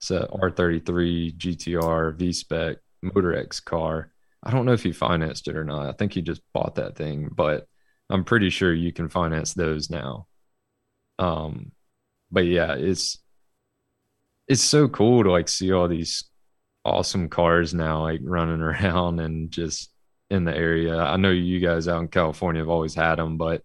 It's 0.00 0.10
a 0.10 0.26
R33 0.28 1.36
GTR 1.36 2.16
V 2.16 2.32
spec 2.32 2.76
Motorex 3.04 3.64
car. 3.64 4.12
I 4.42 4.50
don't 4.50 4.64
know 4.66 4.72
if 4.72 4.82
he 4.82 4.92
financed 4.92 5.46
it 5.46 5.56
or 5.56 5.64
not. 5.64 5.88
I 5.88 5.92
think 5.92 6.12
he 6.12 6.22
just 6.22 6.40
bought 6.52 6.76
that 6.76 6.96
thing, 6.96 7.28
but 7.32 7.66
I'm 8.10 8.24
pretty 8.24 8.50
sure 8.50 8.72
you 8.74 8.92
can 8.92 9.08
finance 9.08 9.54
those 9.54 9.90
now. 9.90 10.26
Um 11.18 11.72
but 12.30 12.46
yeah, 12.46 12.74
it's 12.74 13.21
it's 14.48 14.62
so 14.62 14.88
cool 14.88 15.24
to 15.24 15.30
like 15.30 15.48
see 15.48 15.72
all 15.72 15.88
these 15.88 16.24
awesome 16.84 17.28
cars 17.28 17.72
now 17.72 18.02
like 18.02 18.20
running 18.22 18.60
around 18.60 19.20
and 19.20 19.50
just 19.50 19.90
in 20.30 20.44
the 20.44 20.56
area. 20.56 20.96
I 20.96 21.16
know 21.16 21.30
you 21.30 21.60
guys 21.60 21.88
out 21.88 22.00
in 22.00 22.08
California 22.08 22.62
have 22.62 22.68
always 22.68 22.94
had 22.94 23.16
them, 23.16 23.36
but 23.36 23.62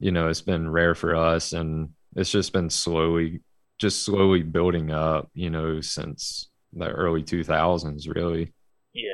you 0.00 0.10
know, 0.10 0.28
it's 0.28 0.42
been 0.42 0.68
rare 0.68 0.94
for 0.94 1.14
us 1.14 1.52
and 1.52 1.90
it's 2.16 2.30
just 2.30 2.52
been 2.52 2.70
slowly 2.70 3.40
just 3.78 4.04
slowly 4.04 4.42
building 4.42 4.90
up, 4.90 5.30
you 5.34 5.50
know, 5.50 5.80
since 5.80 6.50
the 6.72 6.88
early 6.88 7.22
2000s 7.22 8.12
really. 8.14 8.52
Yeah. 8.92 9.10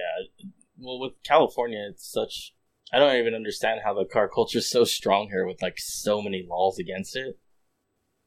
Well, 0.79 1.01
with 1.01 1.13
California, 1.25 1.87
it's 1.91 2.11
such. 2.11 2.55
I 2.93 2.99
don't 2.99 3.17
even 3.17 3.35
understand 3.35 3.81
how 3.85 3.95
the 3.95 4.05
car 4.05 4.29
culture 4.29 4.59
is 4.59 4.71
so 4.71 4.85
strong 4.85 5.29
here 5.29 5.47
with 5.47 5.61
like 5.61 5.79
so 5.79 6.23
many 6.23 6.47
laws 6.49 6.79
against 6.79 7.17
it. 7.17 7.39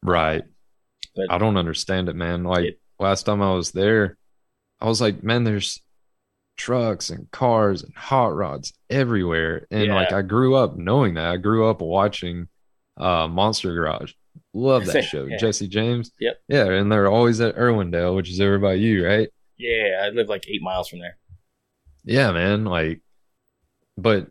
Right. 0.03 0.43
But 1.15 1.31
I 1.31 1.37
don't 1.37 1.57
understand 1.57 2.09
it, 2.09 2.15
man. 2.15 2.43
Like 2.43 2.65
It- 2.65 2.79
last 2.99 3.23
time 3.23 3.41
I 3.41 3.53
was 3.53 3.71
there, 3.71 4.17
I 4.79 4.85
was 4.87 5.01
like, 5.01 5.23
man, 5.23 5.43
there's 5.43 5.81
trucks 6.57 7.09
and 7.09 7.29
cars 7.31 7.81
and 7.83 7.93
hot 7.95 8.35
rods 8.35 8.73
everywhere. 8.89 9.67
And 9.71 9.85
Yeah. 9.87 9.95
like 9.95 10.11
I 10.11 10.21
grew 10.21 10.55
up 10.55 10.77
knowing 10.77 11.15
that. 11.15 11.31
I 11.31 11.37
grew 11.37 11.67
up 11.69 11.81
watching 11.81 12.47
uh 12.97 13.27
Monster 13.27 13.73
Garage. 13.73 14.13
Love 14.53 14.85
that 14.87 15.03
show. 15.05 15.25
Yeah. 15.25 15.37
Jesse 15.37 15.67
James. 15.67 16.11
Yep. 16.19 16.37
Yeah, 16.47 16.65
and 16.71 16.91
they're 16.91 17.07
always 17.07 17.41
at 17.41 17.55
Irwindale, 17.55 18.15
which 18.15 18.29
is 18.29 18.39
over 18.41 18.59
by 18.59 18.73
you, 18.73 19.05
right? 19.05 19.29
yeah, 19.57 20.01
I 20.03 20.09
live 20.09 20.27
like 20.27 20.45
eight 20.49 20.61
miles 20.63 20.87
from 20.89 20.99
there. 20.99 21.17
Yeah, 22.03 22.31
man. 22.31 22.65
Like, 22.65 23.01
but 23.95 24.27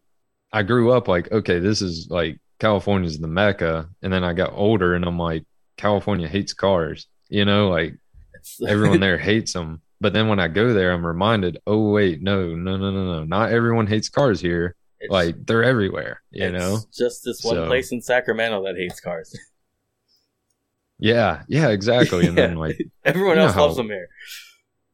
I 0.53 0.65
grew 0.65 0.91
up 0.91 1.07
like, 1.07 1.31
okay, 1.31 1.61
this 1.61 1.81
is 1.83 2.09
like 2.11 2.41
California's 2.59 3.19
the 3.21 3.29
mecca. 3.29 3.89
And 4.03 4.13
then 4.13 4.25
I 4.25 4.33
got 4.33 4.53
older 4.55 4.95
and 4.95 5.05
I'm 5.05 5.19
like, 5.21 5.45
California 5.81 6.29
hates 6.29 6.53
cars, 6.53 7.07
you 7.29 7.45
know, 7.45 7.69
like 7.71 7.95
everyone 8.69 9.01
there 9.07 9.19
hates 9.19 9.53
them. 9.55 9.81
But 10.03 10.13
then 10.13 10.29
when 10.29 10.39
I 10.41 10.49
go 10.49 10.73
there, 10.73 10.93
I'm 10.93 11.05
reminded, 11.07 11.59
oh 11.67 11.91
wait, 11.91 12.23
no, 12.23 12.55
no, 12.55 12.77
no, 12.77 12.91
no, 12.91 13.05
no, 13.13 13.25
not 13.25 13.51
everyone 13.53 13.87
hates 13.87 14.09
cars 14.09 14.41
here. 14.41 14.77
it's- 15.01 15.11
Like 15.11 15.47
they're 15.47 15.65
everywhere, 15.65 16.23
you 16.31 16.45
it's 16.45 16.53
know. 16.59 16.79
just 16.97 17.25
this 17.25 17.43
one 17.43 17.55
So- 17.57 17.67
place 17.67 17.93
in 17.93 18.01
Sacramento 18.03 18.63
that 18.65 18.77
hates 18.77 19.01
cars. 19.01 19.35
Yeah, 21.03 21.45
yeah, 21.49 21.69
exactly. 21.69 22.27
And 22.27 22.37
then 22.37 22.57
like, 22.57 22.79
Everyone 23.07 23.39
else 23.39 23.57
loves 23.57 23.77
them 23.77 23.87
here. 23.87 24.09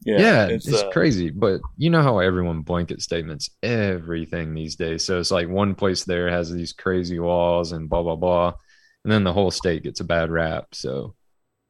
yeah, 0.05 0.47
it's, 0.47 0.73
uh, 0.73 0.89
crazy. 0.91 1.31
But 1.31 1.61
you 1.77 1.91
know 1.91 2.01
how 2.03 2.21
everyone 2.21 2.61
blanket 2.63 3.03
statements 3.03 3.51
everything 3.61 4.55
these 4.55 4.77
days. 4.77 5.05
So 5.05 5.19
it's 5.19 5.33
like 5.33 5.49
one 5.49 5.75
place 5.75 6.05
there 6.05 6.31
has 6.31 6.49
these 6.53 6.73
crazy 6.73 7.19
laws 7.19 7.73
and 7.73 7.89
blah 7.89 8.05
blah 8.05 8.15
blah, 8.15 8.53
and 9.07 9.13
then 9.13 9.23
the 9.23 9.33
whole 9.33 9.53
state 9.53 9.85
gets 9.85 10.01
a 10.01 10.05
bad 10.05 10.33
rap. 10.33 10.75
So 10.75 11.15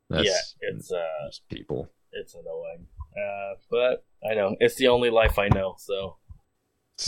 that's 0.09 0.25
yeah, 0.25 0.71
it's 0.71 0.91
uh, 0.91 1.05
just 1.29 1.47
people. 1.51 1.87
it's 2.13 2.35
annoying. 2.35 2.87
Uh, 3.15 3.57
but 3.71 4.07
I 4.31 4.35
know 4.35 4.57
it's 4.59 4.77
the 4.77 4.89
only 4.89 5.11
life 5.11 5.39
I 5.39 5.49
know, 5.49 5.75
so 5.79 6.17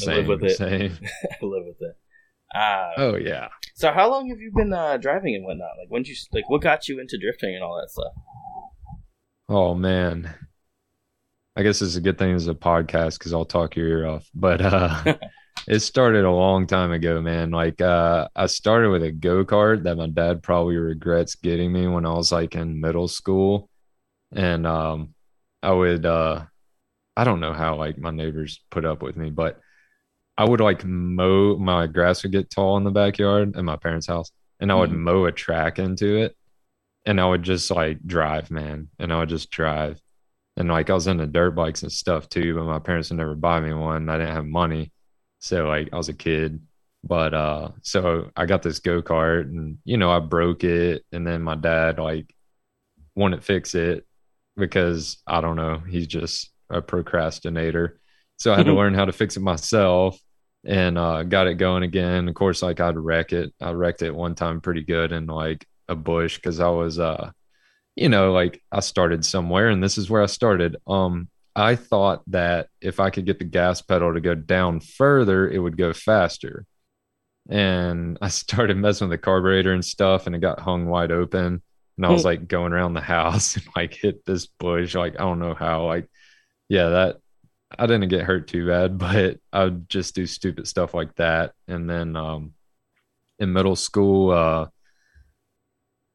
I 0.06 0.16
live 0.16 0.26
with 0.26 0.44
it. 0.44 0.58
same. 0.58 0.98
I 1.42 1.44
live 1.46 1.64
with 1.64 1.80
it. 1.80 1.96
Uh, 2.54 2.90
Oh 2.98 3.16
yeah. 3.16 3.48
so 3.74 3.90
how 3.90 4.10
long 4.10 4.28
have 4.28 4.38
you 4.38 4.52
been 4.54 4.74
uh, 4.74 4.98
driving 4.98 5.34
and 5.34 5.46
whatnot? 5.46 5.78
Like 5.78 5.88
when 5.88 6.04
you 6.04 6.14
like 6.30 6.50
what 6.50 6.60
got 6.60 6.88
you 6.88 7.00
into 7.00 7.16
drifting 7.16 7.54
and 7.54 7.64
all 7.64 7.80
that 7.80 7.90
stuff? 7.90 8.12
Oh 9.48 9.74
man. 9.74 10.34
I 11.56 11.62
guess 11.62 11.80
it's 11.80 11.96
a 11.96 12.02
good 12.02 12.18
thing 12.18 12.36
it's 12.36 12.48
a 12.48 12.54
podcast 12.54 13.18
because 13.18 13.32
I'll 13.32 13.46
talk 13.46 13.76
your 13.76 13.88
ear 13.88 14.06
off. 14.06 14.28
But 14.34 14.60
uh 14.60 15.04
it 15.66 15.80
started 15.80 16.24
a 16.24 16.30
long 16.30 16.66
time 16.66 16.92
ago, 16.92 17.20
man. 17.20 17.50
Like 17.50 17.80
uh 17.80 18.28
I 18.34 18.46
started 18.46 18.90
with 18.90 19.02
a 19.02 19.12
go-kart 19.12 19.82
that 19.84 19.96
my 19.96 20.06
dad 20.08 20.42
probably 20.42 20.76
regrets 20.76 21.34
getting 21.34 21.72
me 21.72 21.86
when 21.86 22.06
I 22.06 22.12
was 22.12 22.32
like 22.32 22.54
in 22.54 22.80
middle 22.80 23.08
school. 23.08 23.68
And 24.34 24.66
um 24.66 25.14
I 25.62 25.72
would 25.72 26.06
uh 26.06 26.46
I 27.16 27.24
don't 27.24 27.40
know 27.40 27.52
how 27.52 27.76
like 27.76 27.98
my 27.98 28.10
neighbors 28.10 28.60
put 28.70 28.84
up 28.84 29.02
with 29.02 29.16
me, 29.16 29.30
but 29.30 29.60
I 30.38 30.44
would 30.46 30.60
like 30.60 30.84
mow 30.84 31.56
my 31.58 31.86
grass 31.86 32.22
would 32.22 32.32
get 32.32 32.50
tall 32.50 32.76
in 32.78 32.84
the 32.84 32.90
backyard 32.90 33.56
at 33.56 33.64
my 33.64 33.76
parents' 33.76 34.06
house 34.08 34.30
and 34.60 34.72
I 34.72 34.76
would 34.76 34.90
Mhm. 34.90 34.98
mow 34.98 35.26
a 35.26 35.32
track 35.32 35.78
into 35.78 36.16
it 36.18 36.36
and 37.06 37.20
I 37.20 37.28
would 37.28 37.42
just 37.42 37.70
like 37.70 38.00
drive, 38.06 38.50
man, 38.50 38.88
and 38.98 39.12
I 39.12 39.20
would 39.20 39.28
just 39.30 39.50
drive. 39.50 40.00
And 40.56 40.68
like 40.68 40.90
I 40.90 40.94
was 40.94 41.06
into 41.08 41.26
dirt 41.26 41.52
bikes 41.52 41.82
and 41.82 41.92
stuff 41.92 42.28
too, 42.28 42.54
but 42.54 42.64
my 42.64 42.78
parents 42.80 43.10
would 43.10 43.18
never 43.18 43.34
buy 43.36 43.60
me 43.60 43.72
one. 43.74 44.08
I 44.08 44.18
didn't 44.18 44.34
have 44.34 44.46
money. 44.46 44.92
So 45.38 45.66
like 45.66 45.90
I 45.92 45.96
was 45.96 46.08
a 46.08 46.14
kid. 46.14 46.60
But 47.04 47.32
uh 47.32 47.70
so 47.82 48.30
I 48.36 48.46
got 48.46 48.62
this 48.62 48.80
go-kart 48.80 49.42
and 49.42 49.78
you 49.84 49.96
know, 49.96 50.10
I 50.10 50.18
broke 50.18 50.64
it 50.64 51.04
and 51.12 51.26
then 51.26 51.42
my 51.42 51.54
dad 51.54 51.98
like 51.98 52.34
wouldn't 53.14 53.44
fix 53.44 53.74
it 53.74 54.06
because 54.56 55.18
I 55.26 55.40
don't 55.40 55.56
know, 55.56 55.78
he's 55.78 56.08
just 56.08 56.50
a 56.70 56.82
procrastinator. 56.82 58.00
So 58.36 58.52
I 58.52 58.56
had 58.56 58.66
to 58.66 58.74
learn 58.74 58.94
how 58.94 59.04
to 59.04 59.12
fix 59.12 59.36
it 59.36 59.40
myself 59.40 60.18
and 60.64 60.98
uh 60.98 61.22
got 61.22 61.46
it 61.46 61.54
going 61.54 61.84
again. 61.84 62.28
Of 62.28 62.34
course, 62.34 62.62
like 62.62 62.80
I'd 62.80 62.98
wreck 62.98 63.32
it. 63.32 63.54
I 63.60 63.70
wrecked 63.70 64.02
it 64.02 64.14
one 64.14 64.34
time 64.34 64.60
pretty 64.60 64.82
good 64.82 65.12
and 65.12 65.28
like 65.28 65.66
a 65.88 65.94
bush 65.94 66.36
because 66.36 66.58
I 66.60 66.68
was 66.68 66.98
uh 66.98 67.30
you 67.96 68.08
know 68.08 68.32
like 68.32 68.60
I 68.72 68.80
started 68.80 69.24
somewhere 69.24 69.68
and 69.68 69.82
this 69.82 69.98
is 69.98 70.10
where 70.10 70.22
I 70.22 70.26
started. 70.26 70.76
Um 70.86 71.28
I 71.58 71.74
thought 71.74 72.22
that 72.28 72.68
if 72.80 73.00
I 73.00 73.10
could 73.10 73.26
get 73.26 73.40
the 73.40 73.44
gas 73.44 73.82
pedal 73.82 74.14
to 74.14 74.20
go 74.20 74.36
down 74.36 74.78
further, 74.78 75.50
it 75.50 75.58
would 75.58 75.76
go 75.76 75.92
faster. 75.92 76.64
And 77.48 78.16
I 78.22 78.28
started 78.28 78.76
messing 78.76 79.08
with 79.08 79.18
the 79.18 79.24
carburetor 79.24 79.72
and 79.72 79.84
stuff 79.84 80.26
and 80.26 80.36
it 80.36 80.40
got 80.40 80.60
hung 80.60 80.86
wide 80.86 81.10
open. 81.10 81.60
And 81.96 82.06
I 82.06 82.10
was 82.10 82.24
like 82.24 82.46
going 82.46 82.72
around 82.72 82.94
the 82.94 83.00
house 83.00 83.56
and 83.56 83.66
like 83.74 83.92
hit 83.92 84.24
this 84.24 84.46
bush. 84.46 84.94
Like, 84.94 85.14
I 85.18 85.24
don't 85.24 85.40
know 85.40 85.54
how. 85.54 85.86
Like, 85.86 86.08
yeah, 86.68 86.90
that 86.90 87.16
I 87.76 87.86
didn't 87.86 88.08
get 88.08 88.22
hurt 88.22 88.46
too 88.46 88.68
bad, 88.68 88.96
but 88.98 89.38
I 89.52 89.64
would 89.64 89.88
just 89.88 90.14
do 90.14 90.26
stupid 90.26 90.68
stuff 90.68 90.94
like 90.94 91.14
that. 91.16 91.54
And 91.66 91.90
then 91.90 92.14
um 92.14 92.54
in 93.40 93.52
middle 93.52 93.76
school, 93.76 94.30
uh 94.30 94.66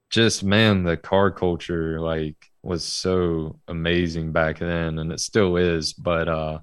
just 0.09 0.41
man, 0.41 0.83
the 0.83 0.95
car 0.95 1.31
culture 1.31 1.99
like 1.99 2.37
was 2.63 2.83
so 2.83 3.59
amazing 3.67 4.31
back 4.31 4.59
then, 4.59 4.97
and 4.97 5.11
it 5.11 5.19
still 5.19 5.57
is. 5.57 5.93
But 5.93 6.27
uh, 6.27 6.59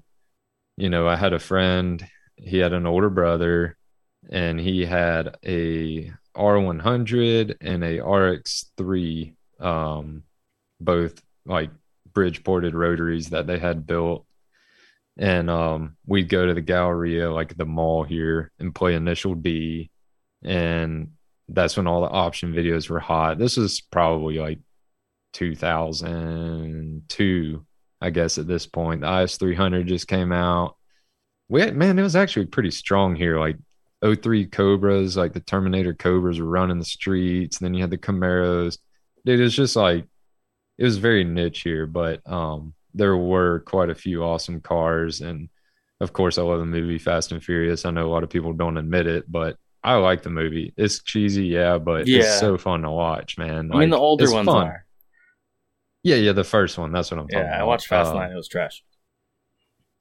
you 0.77 0.89
know, 0.89 1.07
I 1.07 1.15
had 1.15 1.33
a 1.33 1.39
friend. 1.39 2.05
He 2.35 2.57
had 2.57 2.73
an 2.73 2.87
older 2.87 3.09
brother, 3.09 3.77
and 4.29 4.59
he 4.59 4.85
had 4.85 5.37
a 5.45 6.11
R100 6.35 7.57
and 7.61 7.83
a 7.83 7.99
RX3, 7.99 9.35
um, 9.59 10.23
both 10.79 11.21
like 11.45 11.69
bridge 12.13 12.43
ported 12.43 12.73
rotaries 12.73 13.29
that 13.29 13.47
they 13.47 13.59
had 13.59 13.85
built. 13.85 14.25
And 15.17 15.49
um, 15.49 15.97
we'd 16.07 16.29
go 16.29 16.45
to 16.47 16.53
the 16.53 16.61
Galleria, 16.61 17.31
like 17.31 17.55
the 17.55 17.65
mall 17.65 18.03
here, 18.03 18.51
and 18.59 18.73
play 18.73 18.95
Initial 18.95 19.35
D. 19.35 19.91
And 20.43 21.11
that's 21.47 21.77
when 21.77 21.85
all 21.85 22.01
the 22.01 22.09
option 22.09 22.53
videos 22.53 22.89
were 22.89 22.99
hot. 22.99 23.37
This 23.37 23.57
was 23.57 23.81
probably 23.81 24.39
like 24.39 24.59
2002, 25.33 27.65
I 28.01 28.09
guess, 28.09 28.37
at 28.37 28.47
this 28.47 28.65
point. 28.65 29.01
The 29.01 29.21
IS 29.21 29.37
300 29.37 29.87
just 29.87 30.07
came 30.07 30.31
out. 30.31 30.77
We 31.49 31.61
had, 31.61 31.75
man, 31.75 31.99
it 31.99 32.03
was 32.03 32.15
actually 32.15 32.47
pretty 32.47 32.71
strong 32.71 33.15
here. 33.15 33.39
Like 33.39 33.57
03 34.03 34.47
Cobras, 34.47 35.17
like 35.17 35.33
the 35.33 35.39
Terminator 35.39 35.93
Cobras 35.93 36.39
were 36.39 36.45
running 36.45 36.79
the 36.79 36.85
streets. 36.85 37.59
And 37.59 37.65
then 37.65 37.73
you 37.73 37.81
had 37.81 37.91
the 37.91 37.97
Camaros. 37.97 38.77
Dude, 39.25 39.39
it 39.39 39.43
was 39.43 39.55
just 39.55 39.75
like, 39.75 40.05
it 40.77 40.83
was 40.83 40.97
very 40.97 41.23
niche 41.23 41.61
here, 41.61 41.85
but 41.85 42.27
um, 42.27 42.73
there 42.93 43.15
were 43.15 43.59
quite 43.61 43.89
a 43.89 43.95
few 43.95 44.23
awesome 44.23 44.61
cars. 44.61 45.21
And 45.21 45.49
of 45.99 46.13
course, 46.13 46.37
I 46.37 46.41
love 46.41 46.59
the 46.59 46.65
movie 46.65 46.97
Fast 46.97 47.31
and 47.31 47.43
Furious. 47.43 47.85
I 47.85 47.91
know 47.91 48.07
a 48.07 48.11
lot 48.11 48.23
of 48.23 48.29
people 48.29 48.53
don't 48.53 48.77
admit 48.77 49.05
it, 49.05 49.31
but 49.31 49.57
I 49.83 49.95
like 49.95 50.23
the 50.23 50.29
movie. 50.29 50.73
It's 50.77 51.03
cheesy, 51.03 51.45
yeah, 51.45 51.77
but 51.77 52.07
yeah. 52.07 52.19
it's 52.19 52.39
so 52.39 52.57
fun 52.57 52.81
to 52.81 52.91
watch, 52.91 53.37
man. 53.37 53.67
Like, 53.67 53.75
I 53.75 53.79
mean, 53.79 53.89
the 53.89 53.97
older 53.97 54.31
ones 54.31 54.45
fun. 54.45 54.67
are. 54.67 54.85
Yeah, 56.03 56.15
yeah, 56.15 56.31
the 56.31 56.43
first 56.43 56.77
one. 56.77 56.91
That's 56.91 57.11
what 57.11 57.19
I'm 57.19 57.27
talking 57.27 57.45
yeah, 57.45 57.55
about. 57.55 57.61
I 57.61 57.65
watched 57.65 57.87
Fast 57.87 58.11
uh, 58.11 58.15
Nine. 58.15 58.31
It 58.31 58.35
was 58.35 58.47
trash. 58.47 58.83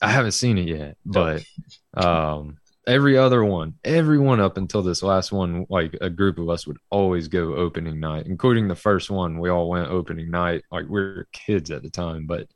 I 0.00 0.10
haven't 0.10 0.32
seen 0.32 0.56
it 0.56 0.68
yet, 0.68 0.96
but 1.04 1.44
um, 1.94 2.56
every 2.86 3.18
other 3.18 3.44
one, 3.44 3.74
everyone 3.84 4.40
up 4.40 4.56
until 4.56 4.82
this 4.82 5.02
last 5.02 5.30
one, 5.30 5.66
like 5.68 5.94
a 6.00 6.08
group 6.08 6.38
of 6.38 6.48
us 6.48 6.66
would 6.66 6.78
always 6.90 7.28
go 7.28 7.54
opening 7.54 8.00
night, 8.00 8.26
including 8.26 8.68
the 8.68 8.74
first 8.74 9.10
one. 9.10 9.38
We 9.38 9.50
all 9.50 9.68
went 9.68 9.90
opening 9.90 10.30
night. 10.30 10.62
Like 10.70 10.86
we 10.88 11.00
were 11.00 11.28
kids 11.32 11.70
at 11.70 11.82
the 11.82 11.90
time, 11.90 12.26
but 12.26 12.48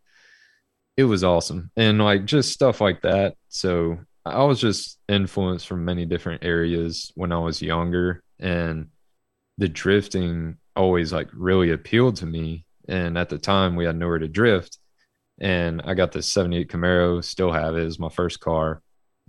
it 0.97 1.05
was 1.05 1.25
awesome. 1.25 1.71
And 1.77 1.99
like 1.99 2.25
just 2.25 2.53
stuff 2.53 2.81
like 2.81 3.03
that. 3.03 3.37
So 3.49 3.99
I 4.25 4.45
was 4.45 4.61
just 4.61 4.99
influenced 5.09 5.67
from 5.67 5.85
many 5.85 6.07
different 6.07 6.45
areas 6.45 7.13
when 7.15 7.33
I 7.33 7.39
was 7.39 7.61
younger, 7.61 8.23
and 8.39 8.89
the 9.59 9.69
drifting 9.69 10.57
always 10.75 11.13
like 11.13 11.29
really 11.33 11.71
appealed 11.71 12.17
to 12.17 12.27
me. 12.27 12.65
And 12.89 13.17
at 13.17 13.29
the 13.29 13.39
time, 13.39 13.77
we 13.77 13.85
had 13.85 13.97
nowhere 13.97 14.19
to 14.19 14.29
drift, 14.29 14.79
and 15.41 15.83
I 15.85 15.95
got 15.95 16.13
this 16.13 16.33
'78 16.33 16.69
Camaro, 16.69 17.25
still 17.25 17.53
have 17.53 17.77
it, 17.77 17.87
is 17.87 17.99
my 17.99 18.09
first 18.09 18.41
car, 18.41 18.83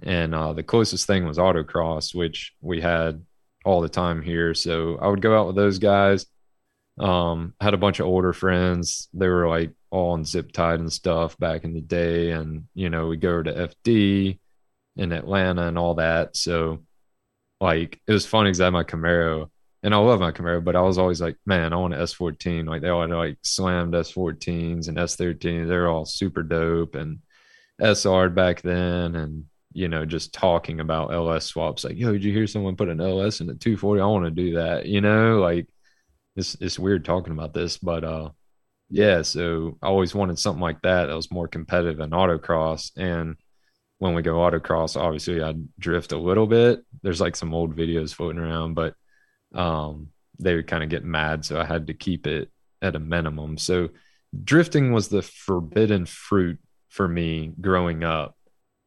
and 0.04 0.36
uh, 0.36 0.54
the 0.54 0.64
closest 0.64 1.08
thing 1.08 1.26
was 1.26 1.38
autocross, 1.38 2.14
which 2.14 2.54
we 2.62 2.82
had 2.82 3.24
all 3.64 3.82
the 3.82 3.90
time 3.90 4.22
here. 4.22 4.54
So 4.54 4.98
I 5.02 5.08
would 5.08 5.22
go 5.22 5.40
out 5.40 5.48
with 5.48 5.56
those 5.56 5.80
guys. 5.80 6.26
Um, 6.98 7.54
had 7.60 7.74
a 7.74 7.78
bunch 7.78 8.00
of 8.00 8.06
older 8.06 8.32
friends. 8.32 9.10
They 9.14 9.28
were 9.28 9.50
like 9.50 9.72
all 9.90 10.12
on 10.12 10.24
zip 10.24 10.52
tied 10.54 10.80
and 10.80 10.92
stuff 10.92 11.38
back 11.38 11.64
in 11.64 11.74
the 11.74 11.82
day, 11.82 12.32
and 12.32 12.66
you 12.74 12.90
know 12.90 13.08
we 13.08 13.18
go 13.18 13.42
to 13.42 13.70
FD 13.86 14.40
in 14.98 15.12
Atlanta 15.12 15.68
and 15.68 15.78
all 15.78 15.96
that. 15.96 16.38
So 16.38 16.84
like 17.60 18.00
it 18.08 18.12
was 18.14 18.26
fun 18.26 18.46
because 18.46 18.62
I 18.62 18.66
had 18.66 18.74
my 18.74 18.84
Camaro 18.84 19.50
and 19.86 19.94
I 19.94 20.00
love 20.00 20.20
my 20.20 20.32
Camaro, 20.32 20.64
but 20.64 20.76
I 20.76 20.82
was 20.82 20.98
always 20.98 21.22
like, 21.22 21.38
man, 21.46 21.72
I 21.72 21.76
want 21.76 21.94
an 21.94 22.00
S14. 22.00 22.68
Like 22.68 22.82
they 22.82 22.90
all 22.90 23.02
had 23.02 23.12
like 23.12 23.38
slammed 23.44 23.94
S14s 23.94 24.88
and 24.88 24.98
S13s. 24.98 25.68
They're 25.68 25.88
all 25.88 26.06
super 26.06 26.42
dope 26.42 26.96
and 26.96 27.20
SR 27.80 28.30
back 28.30 28.64
then. 28.64 29.16
And, 29.16 29.46
you 29.74 29.88
know, 29.88 30.04
just 30.04 30.34
talking 30.34 30.80
about 30.80 31.14
LS 31.14 31.46
swaps, 31.46 31.84
like, 31.84 31.98
yo, 31.98 32.14
did 32.14 32.24
you 32.24 32.34
hear 32.34 32.48
someone 32.48 32.76
put 32.76 32.90
an 32.90 33.00
LS 33.00 33.42
in 33.42 33.50
a 33.52 33.54
240? 33.54 34.02
I 34.02 34.06
want 34.08 34.26
to 34.26 34.32
do 34.32 34.56
that. 34.56 34.88
You 34.88 35.02
know, 35.02 35.40
like 35.40 35.68
it's, 36.36 36.58
it's 36.60 36.80
weird 36.80 37.06
talking 37.06 37.34
about 37.34 37.54
this, 37.54 37.78
but, 37.78 38.04
uh, 38.04 38.30
yeah, 38.90 39.22
so 39.22 39.78
I 39.84 39.88
always 39.88 40.16
wanted 40.16 40.40
something 40.40 40.64
like 40.64 40.82
that 40.82 41.06
that 41.06 41.16
was 41.16 41.30
more 41.30 41.48
competitive 41.48 42.00
in 42.00 42.10
autocross. 42.10 42.90
And 42.98 43.36
when 44.00 44.16
we 44.16 44.24
go 44.24 44.38
autocross, 44.38 45.00
obviously 45.00 45.44
I 45.44 45.54
drift 45.78 46.12
a 46.12 46.18
little 46.18 46.48
bit. 46.48 46.84
There's 47.04 47.22
like 47.22 47.36
some 47.36 47.54
old 47.54 47.76
videos 47.76 48.16
floating 48.16 48.42
around, 48.42 48.74
but 48.74 48.96
um, 49.56 50.10
they 50.40 50.56
would 50.56 50.68
kind 50.68 50.84
of 50.84 50.90
get 50.90 51.04
mad. 51.04 51.46
So 51.46 51.60
I 51.60 51.66
had 51.66 51.88
to 51.88 51.94
keep 51.94 52.28
it 52.28 52.50
at 52.82 52.96
a 52.96 53.00
minimum. 53.00 53.58
So 53.58 53.90
drifting 54.44 54.92
was 54.92 55.08
the 55.08 55.22
forbidden 55.22 56.06
fruit 56.06 56.60
for 56.90 57.08
me 57.08 57.54
growing 57.60 58.04
up, 58.04 58.36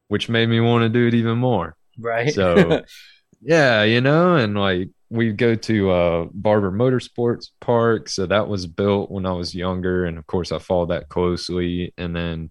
which 0.09 0.29
made 0.29 0.49
me 0.49 0.61
want 0.61 0.83
to 0.83 0.89
do 0.89 1.07
it 1.07 1.15
even 1.15 1.39
more. 1.39 1.77
Right. 1.99 2.33
So 2.33 2.83
yeah, 3.43 3.83
you 3.85 4.01
know, 4.01 4.37
and 4.37 4.57
like 4.57 4.91
we 5.11 5.33
go 5.33 5.55
to 5.55 5.91
uh 5.91 6.27
Barber 6.33 6.71
Motorsports 6.71 7.49
Park. 7.61 8.09
So 8.09 8.27
that 8.27 8.49
was 8.49 8.67
built 8.67 9.11
when 9.11 9.27
I 9.27 9.33
was 9.33 9.55
younger. 9.55 10.05
And 10.05 10.19
of 10.19 10.27
course 10.27 10.53
I 10.53 10.59
followed 10.59 10.91
that 10.91 11.09
closely. 11.09 11.93
And 11.97 12.15
then 12.15 12.51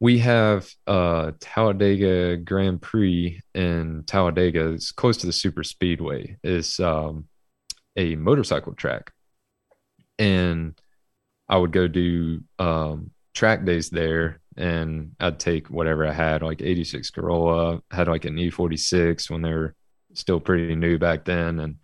we 0.00 0.18
have 0.18 0.68
uh 0.86 1.32
Talladega 1.40 2.36
Grand 2.36 2.80
Prix 2.80 3.40
in 3.54 4.04
Talladega. 4.06 4.72
It's 4.72 4.92
close 4.92 5.16
to 5.18 5.26
the 5.26 5.32
super 5.32 5.64
speedway. 5.64 6.36
It's 6.42 6.78
um 6.80 7.26
a 7.96 8.14
motorcycle 8.14 8.74
track. 8.74 9.12
And 10.18 10.78
I 11.48 11.56
would 11.56 11.72
go 11.72 11.88
do 11.88 12.42
um 12.58 13.10
track 13.34 13.64
days 13.64 13.90
there 13.90 14.40
and 14.56 15.12
I'd 15.20 15.38
take 15.38 15.68
whatever 15.68 16.06
I 16.06 16.12
had, 16.12 16.42
like 16.42 16.62
86 16.62 17.10
Corolla, 17.10 17.80
had 17.90 18.08
like 18.08 18.24
an 18.24 18.36
E46 18.36 19.30
when 19.30 19.42
they 19.42 19.52
were 19.52 19.74
still 20.14 20.40
pretty 20.40 20.74
new 20.74 20.98
back 20.98 21.24
then. 21.24 21.60
And 21.60 21.76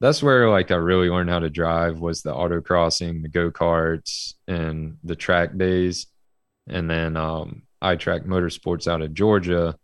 that's 0.00 0.22
where 0.22 0.50
like 0.50 0.70
I 0.70 0.76
really 0.76 1.08
learned 1.08 1.30
how 1.30 1.38
to 1.38 1.48
drive 1.48 1.98
was 1.98 2.22
the 2.22 2.34
autocrossing, 2.34 3.22
the 3.22 3.28
go-karts 3.28 4.34
and 4.46 4.98
the 5.02 5.16
track 5.16 5.56
days 5.56 6.06
and 6.66 6.90
then 6.90 7.16
um, 7.16 7.62
iTrack 7.82 8.26
Motorsports 8.26 8.86
out 8.86 9.02
of 9.02 9.14
Georgia 9.14 9.76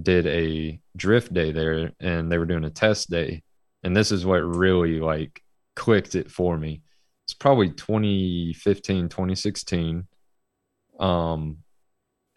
did 0.00 0.26
a 0.26 0.80
drift 0.96 1.32
day 1.32 1.52
there, 1.52 1.92
and 2.00 2.30
they 2.30 2.38
were 2.38 2.46
doing 2.46 2.64
a 2.64 2.70
test 2.70 3.10
day, 3.10 3.42
and 3.82 3.96
this 3.96 4.12
is 4.12 4.26
what 4.26 4.38
really 4.38 5.00
like 5.00 5.42
clicked 5.76 6.14
it 6.14 6.30
for 6.30 6.56
me. 6.56 6.82
It's 7.26 7.34
probably 7.34 7.70
2015, 7.70 9.08
2016. 9.08 10.06
Um, 10.98 11.58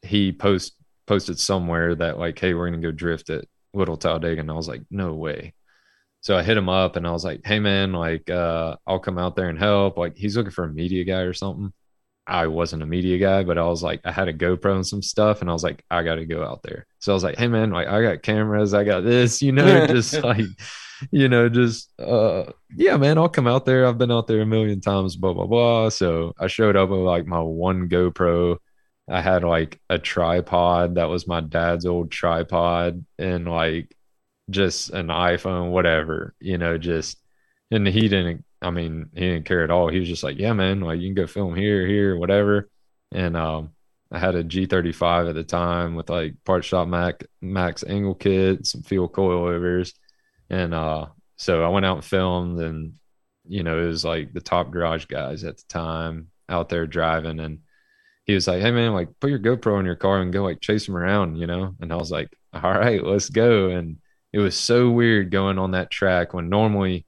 he 0.02 0.32
post 0.32 0.76
posted 1.06 1.40
somewhere 1.40 1.96
that 1.96 2.20
like, 2.20 2.40
hey, 2.40 2.54
we're 2.54 2.70
gonna 2.70 2.82
go 2.82 2.92
drift 2.92 3.30
at 3.30 3.46
Little 3.74 3.98
Talladega, 3.98 4.42
and 4.42 4.52
I 4.52 4.56
was 4.56 4.68
like, 4.68 4.84
no 4.90 5.14
way. 5.14 5.54
So 6.24 6.38
I 6.38 6.44
hit 6.44 6.56
him 6.56 6.70
up 6.70 6.96
and 6.96 7.06
I 7.06 7.12
was 7.12 7.26
like, 7.26 7.42
hey 7.44 7.60
man, 7.60 7.92
like 7.92 8.30
uh, 8.30 8.78
I'll 8.88 9.00
come 9.00 9.18
out 9.18 9.36
there 9.36 9.50
and 9.50 9.60
help. 9.60 9.98
Like 9.98 10.18
he's 10.18 10.38
looking 10.38 10.52
for 10.52 10.64
a 10.64 10.74
media 10.74 11.04
guy 11.04 11.20
or 11.20 11.34
something. 11.34 11.74
I 12.26 12.48
wasn't 12.48 12.84
a 12.84 12.86
media 12.86 13.18
guy, 13.18 13.44
but 13.44 13.58
I 13.58 13.66
was 13.66 13.84
like, 13.84 14.02
I 14.06 14.12
had 14.12 14.30
a 14.30 14.34
GoPro 14.34 14.76
and 14.76 14.88
some 14.88 15.02
stuff, 15.02 15.42
and 15.42 15.50
I 15.50 15.54
was 15.54 15.64
like, 15.64 15.84
I 15.92 16.04
got 16.04 16.16
to 16.16 16.26
go 16.26 16.44
out 16.44 16.64
there. 16.64 16.86
So 17.00 17.12
I 17.12 17.16
was 17.16 17.24
like, 17.24 17.38
hey 17.38 17.48
man, 17.48 17.72
like 17.72 17.88
I 17.88 18.02
got 18.02 18.24
cameras, 18.24 18.74
I 18.74 18.84
got 18.84 19.02
this, 19.02 19.42
you 19.42 19.52
know, 19.52 19.88
just 19.88 20.14
like 20.24 20.46
you 21.12 21.28
know, 21.28 21.50
just 21.50 21.90
uh 22.00 22.46
yeah, 22.76 22.98
man, 22.98 23.18
I'll 23.18 23.30
come 23.30 23.48
out 23.48 23.66
there. 23.66 23.86
I've 23.86 23.98
been 23.98 24.12
out 24.12 24.28
there 24.28 24.42
a 24.42 24.46
million 24.46 24.82
times, 24.82 25.16
blah 25.16 25.34
blah 25.34 25.48
blah. 25.48 25.90
So 25.90 26.34
I 26.40 26.48
showed 26.48 26.76
up 26.76 26.90
with 26.90 27.00
like 27.00 27.26
my 27.26 27.42
one 27.42 27.90
GoPro. 27.90 28.58
I 29.10 29.22
had 29.22 29.44
like 29.44 29.82
a 29.90 30.00
tripod 30.00 30.96
that 30.96 31.10
was 31.10 31.28
my 31.28 31.42
dad's 31.42 31.86
old 31.86 32.10
tripod 32.12 33.06
and 33.20 33.46
like 33.48 33.94
just 34.50 34.92
an 34.92 35.08
iPhone, 35.08 35.72
whatever, 35.72 36.36
you 36.40 36.58
know, 36.58 36.78
just 36.78 37.18
and 37.72 37.88
he 37.88 38.08
didn't 38.08 38.46
I 38.64 38.72
mean, 38.72 39.10
he 39.14 39.22
didn't 39.22 39.46
care 39.46 39.64
at 39.64 39.72
all. 39.72 39.90
He 39.90 40.00
was 40.00 40.08
just 40.08 40.24
like, 40.24 40.38
Yeah, 40.38 40.54
man, 40.54 40.82
like 40.82 41.00
you 41.00 41.08
can 41.08 41.16
go 41.16 41.28
film 41.28 41.56
here, 41.56 41.86
here, 41.86 42.18
whatever. 42.18 42.70
And 43.12 43.38
um 43.38 43.72
I 44.12 44.20
had 44.20 44.36
a 44.36 44.44
G35 44.44 45.30
at 45.30 45.36
the 45.36 45.44
time 45.44 45.96
with 45.96 46.10
like 46.10 46.36
part 46.46 46.64
shop 46.66 46.88
Mac 46.88 47.26
Max 47.42 47.84
angle 47.84 48.16
kit, 48.16 48.66
some 48.66 48.84
field 48.84 49.14
coilovers. 49.14 49.94
And 50.50 50.74
uh 50.74 51.08
so 51.38 51.64
I 51.64 51.70
went 51.70 51.86
out 51.86 51.98
and 51.98 52.06
filmed 52.06 52.60
and 52.60 52.94
you 53.48 53.64
know, 53.64 53.84
it 53.84 53.88
was 53.88 54.06
like 54.06 54.34
the 54.34 54.42
top 54.42 54.72
garage 54.72 55.06
guys 55.06 55.44
at 55.44 55.58
the 55.58 55.64
time 55.68 56.30
out 56.50 56.70
there 56.70 56.88
driving 56.88 57.40
and 57.40 57.60
he 58.26 58.34
was 58.34 58.48
like, 58.48 58.62
Hey 58.62 58.72
man, 58.72 58.94
like 58.94 59.10
put 59.20 59.30
your 59.30 59.40
GoPro 59.40 59.80
in 59.80 59.86
your 59.86 59.96
car 59.96 60.22
and 60.22 60.34
go 60.34 60.44
like 60.44 60.62
chase 60.62 60.86
them 60.86 60.96
around, 60.98 61.38
you 61.38 61.48
know? 61.48 61.76
And 61.82 61.92
I 61.92 61.98
was 61.98 62.12
like, 62.12 62.30
All 62.54 62.62
right, 62.62 63.04
let's 63.04 63.30
go. 63.30 63.70
And 63.70 63.98
it 64.32 64.40
was 64.40 64.56
so 64.56 64.90
weird 64.90 65.32
going 65.32 65.60
on 65.60 65.72
that 65.72 65.92
track 65.92 66.34
when 66.34 66.50
normally 66.50 67.06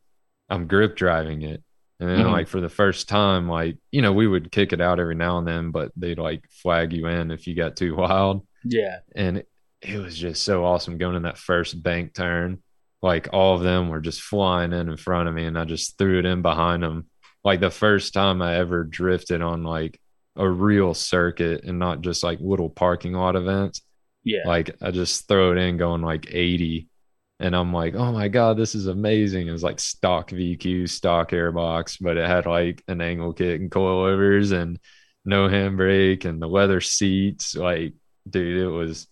I'm 0.49 0.67
grip 0.67 0.95
driving 0.95 1.41
it 1.41 1.63
and 1.99 2.09
then, 2.09 2.19
mm-hmm. 2.19 2.31
like, 2.31 2.47
for 2.47 2.59
the 2.59 2.69
first 2.69 3.07
time, 3.07 3.47
like, 3.47 3.77
you 3.91 4.01
know, 4.01 4.11
we 4.11 4.27
would 4.27 4.51
kick 4.51 4.73
it 4.73 4.81
out 4.81 4.99
every 4.99 5.15
now 5.15 5.37
and 5.37 5.47
then, 5.47 5.71
but 5.71 5.91
they'd 5.95 6.19
like 6.19 6.43
flag 6.49 6.91
you 6.91 7.07
in 7.07 7.31
if 7.31 7.47
you 7.47 7.55
got 7.55 7.77
too 7.77 7.95
wild. 7.97 8.45
Yeah. 8.63 8.99
And 9.15 9.37
it, 9.37 9.49
it 9.81 9.99
was 9.99 10.17
just 10.17 10.43
so 10.43 10.65
awesome 10.65 10.97
going 10.97 11.15
in 11.15 11.23
that 11.23 11.37
first 11.37 11.81
bank 11.81 12.13
turn. 12.13 12.61
Like, 13.01 13.29
all 13.31 13.55
of 13.55 13.63
them 13.63 13.87
were 13.87 14.01
just 14.01 14.21
flying 14.21 14.73
in 14.73 14.89
in 14.89 14.97
front 14.97 15.29
of 15.29 15.35
me, 15.35 15.45
and 15.45 15.57
I 15.57 15.63
just 15.63 15.97
threw 15.97 16.19
it 16.19 16.25
in 16.25 16.41
behind 16.41 16.83
them. 16.83 17.09
Like, 17.45 17.61
the 17.61 17.71
first 17.71 18.13
time 18.13 18.41
I 18.41 18.55
ever 18.57 18.83
drifted 18.83 19.41
on 19.41 19.63
like 19.63 19.99
a 20.35 20.49
real 20.49 20.93
circuit 20.93 21.63
and 21.63 21.79
not 21.79 22.01
just 22.01 22.23
like 22.23 22.39
little 22.41 22.69
parking 22.69 23.13
lot 23.13 23.37
events. 23.37 23.81
Yeah. 24.23 24.41
Like, 24.45 24.75
I 24.81 24.91
just 24.91 25.29
throw 25.29 25.53
it 25.53 25.59
in 25.59 25.77
going 25.77 26.01
like 26.01 26.27
80 26.29 26.89
and 27.39 27.55
I'm 27.55 27.73
like, 27.73 27.95
oh 27.95 28.11
my 28.11 28.27
god, 28.27 28.57
this 28.57 28.75
is 28.75 28.87
amazing. 28.87 29.47
It 29.47 29.51
was 29.51 29.63
like 29.63 29.79
stock 29.79 30.29
VQ, 30.29 30.89
stock 30.89 31.31
airbox, 31.31 31.97
but 31.99 32.17
it 32.17 32.27
had 32.27 32.45
like 32.45 32.83
an 32.87 33.01
angle 33.01 33.33
kit 33.33 33.59
and 33.59 33.69
coilovers 33.69 34.53
and 34.53 34.79
no 35.25 35.47
handbrake 35.49 36.25
and 36.25 36.41
the 36.41 36.47
leather 36.47 36.79
seats. 36.79 37.55
Like, 37.55 37.93
dude, 38.29 38.61
it 38.61 38.67
was 38.67 39.07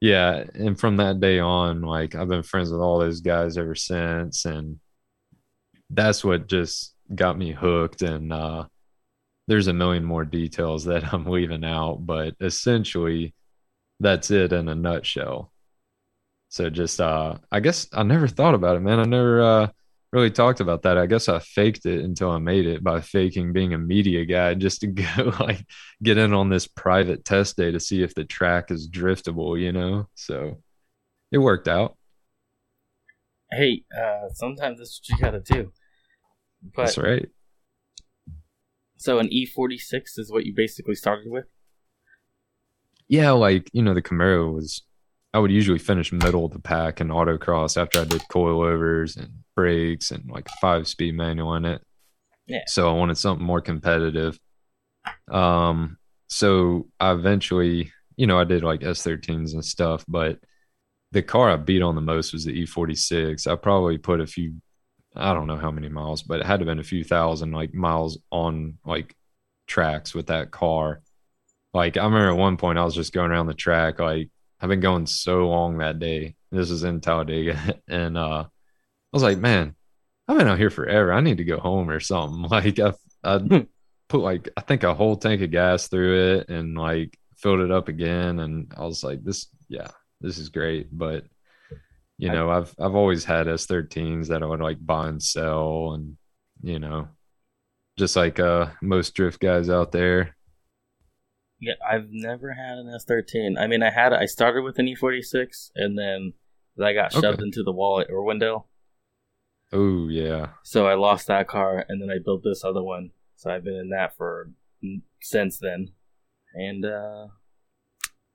yeah. 0.00 0.44
And 0.54 0.78
from 0.78 0.96
that 0.96 1.20
day 1.20 1.38
on, 1.38 1.82
like 1.82 2.14
I've 2.14 2.28
been 2.28 2.42
friends 2.42 2.70
with 2.70 2.80
all 2.80 2.98
those 2.98 3.20
guys 3.20 3.56
ever 3.58 3.74
since, 3.74 4.44
and 4.44 4.80
that's 5.90 6.24
what 6.24 6.48
just 6.48 6.94
got 7.14 7.38
me 7.38 7.52
hooked. 7.52 8.02
And 8.02 8.32
uh, 8.32 8.66
there's 9.48 9.68
a 9.68 9.72
million 9.72 10.04
more 10.04 10.24
details 10.24 10.84
that 10.86 11.12
I'm 11.14 11.26
leaving 11.26 11.64
out, 11.64 11.98
but 12.06 12.34
essentially, 12.40 13.34
that's 14.00 14.30
it 14.30 14.52
in 14.52 14.68
a 14.68 14.74
nutshell. 14.74 15.52
So 16.48 16.70
just 16.70 17.00
uh 17.00 17.36
I 17.50 17.60
guess 17.60 17.88
I 17.92 18.02
never 18.02 18.28
thought 18.28 18.54
about 18.54 18.76
it, 18.76 18.80
man. 18.80 19.00
I 19.00 19.04
never 19.04 19.42
uh 19.42 19.68
really 20.12 20.30
talked 20.30 20.60
about 20.60 20.82
that. 20.82 20.96
I 20.96 21.06
guess 21.06 21.28
I 21.28 21.38
faked 21.40 21.84
it 21.84 22.04
until 22.04 22.30
I 22.30 22.38
made 22.38 22.66
it 22.66 22.82
by 22.82 23.00
faking 23.00 23.52
being 23.52 23.74
a 23.74 23.78
media 23.78 24.24
guy 24.24 24.54
just 24.66 24.80
to 24.80 24.86
go 24.86 25.32
like 25.40 25.64
get 26.02 26.18
in 26.18 26.32
on 26.32 26.48
this 26.48 26.66
private 26.66 27.24
test 27.24 27.56
day 27.56 27.70
to 27.70 27.80
see 27.80 28.02
if 28.02 28.14
the 28.14 28.24
track 28.24 28.70
is 28.70 28.88
driftable, 28.88 29.60
you 29.60 29.72
know? 29.72 30.08
So 30.14 30.62
it 31.32 31.38
worked 31.38 31.68
out. 31.68 31.96
Hey, 33.50 33.84
uh 33.96 34.28
sometimes 34.32 34.78
that's 34.78 35.00
what 35.00 35.18
you 35.18 35.24
gotta 35.24 35.40
do. 35.40 35.72
But, 36.74 36.86
that's 36.86 36.98
right. 36.98 37.28
So 38.96 39.18
an 39.18 39.28
E 39.30 39.46
forty 39.46 39.78
six 39.78 40.16
is 40.16 40.32
what 40.32 40.46
you 40.46 40.54
basically 40.54 40.94
started 40.94 41.30
with? 41.30 41.46
Yeah, 43.08 43.32
like, 43.32 43.70
you 43.72 43.82
know, 43.82 43.94
the 43.94 44.02
Camaro 44.02 44.52
was 44.52 44.82
I 45.36 45.38
would 45.38 45.50
usually 45.50 45.78
finish 45.78 46.12
middle 46.12 46.46
of 46.46 46.52
the 46.52 46.58
pack 46.58 47.02
in 47.02 47.08
autocross 47.08 47.76
after 47.76 48.00
I 48.00 48.04
did 48.04 48.22
coilovers 48.32 49.18
and 49.18 49.28
brakes 49.54 50.10
and 50.10 50.24
like 50.30 50.48
five 50.62 50.88
speed 50.88 51.14
manual 51.14 51.54
in 51.56 51.66
it. 51.66 51.82
Yeah. 52.46 52.62
So 52.68 52.88
I 52.88 52.94
wanted 52.94 53.18
something 53.18 53.44
more 53.44 53.60
competitive. 53.60 54.40
Um, 55.30 55.98
so 56.28 56.86
I 56.98 57.12
eventually, 57.12 57.92
you 58.16 58.26
know, 58.26 58.40
I 58.40 58.44
did 58.44 58.64
like 58.64 58.80
S13s 58.80 59.52
and 59.52 59.62
stuff, 59.62 60.06
but 60.08 60.38
the 61.12 61.20
car 61.20 61.50
I 61.50 61.56
beat 61.56 61.82
on 61.82 61.96
the 61.96 62.00
most 62.00 62.32
was 62.32 62.46
the 62.46 62.62
E46. 62.62 63.46
I 63.46 63.56
probably 63.56 63.98
put 63.98 64.22
a 64.22 64.26
few, 64.26 64.54
I 65.14 65.34
don't 65.34 65.48
know 65.48 65.58
how 65.58 65.70
many 65.70 65.90
miles, 65.90 66.22
but 66.22 66.40
it 66.40 66.46
had 66.46 66.60
to 66.60 66.62
have 66.62 66.68
been 66.68 66.78
a 66.78 66.82
few 66.82 67.04
thousand 67.04 67.52
like 67.52 67.74
miles 67.74 68.16
on 68.30 68.78
like 68.86 69.14
tracks 69.66 70.14
with 70.14 70.28
that 70.28 70.50
car. 70.50 71.02
Like 71.74 71.98
I 71.98 72.04
remember 72.04 72.30
at 72.30 72.38
one 72.38 72.56
point 72.56 72.78
I 72.78 72.84
was 72.86 72.94
just 72.94 73.12
going 73.12 73.30
around 73.30 73.48
the 73.48 73.52
track, 73.52 74.00
like 74.00 74.30
I've 74.60 74.68
been 74.68 74.80
going 74.80 75.06
so 75.06 75.48
long 75.48 75.78
that 75.78 75.98
day. 75.98 76.36
This 76.50 76.70
is 76.70 76.84
in 76.84 77.00
Talladega, 77.00 77.80
and 77.88 78.16
uh, 78.16 78.44
I 78.44 78.48
was 79.12 79.22
like, 79.22 79.38
man, 79.38 79.74
I've 80.28 80.38
been 80.38 80.48
out 80.48 80.58
here 80.58 80.70
forever. 80.70 81.12
I 81.12 81.20
need 81.20 81.38
to 81.38 81.44
go 81.44 81.58
home 81.58 81.90
or 81.90 82.00
something. 82.00 82.42
Like 82.50 82.78
I, 82.78 82.92
I 83.22 83.38
hmm. 83.38 83.60
put 84.08 84.20
like 84.20 84.48
I 84.56 84.60
think 84.60 84.82
a 84.82 84.94
whole 84.94 85.16
tank 85.16 85.42
of 85.42 85.50
gas 85.50 85.88
through 85.88 86.36
it 86.36 86.48
and 86.48 86.76
like 86.76 87.18
filled 87.36 87.60
it 87.60 87.70
up 87.70 87.88
again, 87.88 88.40
and 88.40 88.72
I 88.76 88.84
was 88.84 89.04
like, 89.04 89.22
this, 89.22 89.46
yeah, 89.68 89.88
this 90.20 90.38
is 90.38 90.48
great. 90.48 90.88
But 90.96 91.24
you 92.18 92.30
know, 92.30 92.50
I've 92.50 92.74
I've 92.78 92.94
always 92.94 93.24
had 93.24 93.46
S13s 93.46 94.28
that 94.28 94.42
I 94.42 94.46
would 94.46 94.60
like 94.60 94.84
buy 94.84 95.08
and 95.08 95.22
sell, 95.22 95.92
and 95.94 96.16
you 96.62 96.78
know, 96.78 97.08
just 97.98 98.16
like 98.16 98.40
uh 98.40 98.68
most 98.80 99.14
drift 99.14 99.40
guys 99.40 99.68
out 99.68 99.92
there, 99.92 100.35
yeah, 101.60 101.74
I've 101.88 102.08
never 102.10 102.52
had 102.52 102.78
an 102.78 102.86
S13. 102.86 103.58
I 103.58 103.66
mean, 103.66 103.82
I 103.82 103.90
had 103.90 104.12
I 104.12 104.26
started 104.26 104.62
with 104.62 104.78
an 104.78 104.86
E46, 104.86 105.70
and 105.74 105.98
then 105.98 106.34
I 106.82 106.92
got 106.92 107.12
shoved 107.12 107.26
okay. 107.26 107.42
into 107.42 107.62
the 107.62 107.72
wall 107.72 108.00
at 108.00 108.08
Irwindale. 108.08 108.64
Oh 109.72 110.08
yeah. 110.08 110.50
So 110.62 110.86
I 110.86 110.94
lost 110.94 111.26
that 111.28 111.48
car, 111.48 111.84
and 111.88 112.00
then 112.00 112.10
I 112.10 112.18
built 112.22 112.42
this 112.44 112.64
other 112.64 112.82
one. 112.82 113.10
So 113.36 113.50
I've 113.50 113.64
been 113.64 113.74
in 113.74 113.90
that 113.90 114.16
for 114.16 114.50
since 115.20 115.58
then, 115.58 115.92
and. 116.54 116.84
uh 116.84 117.28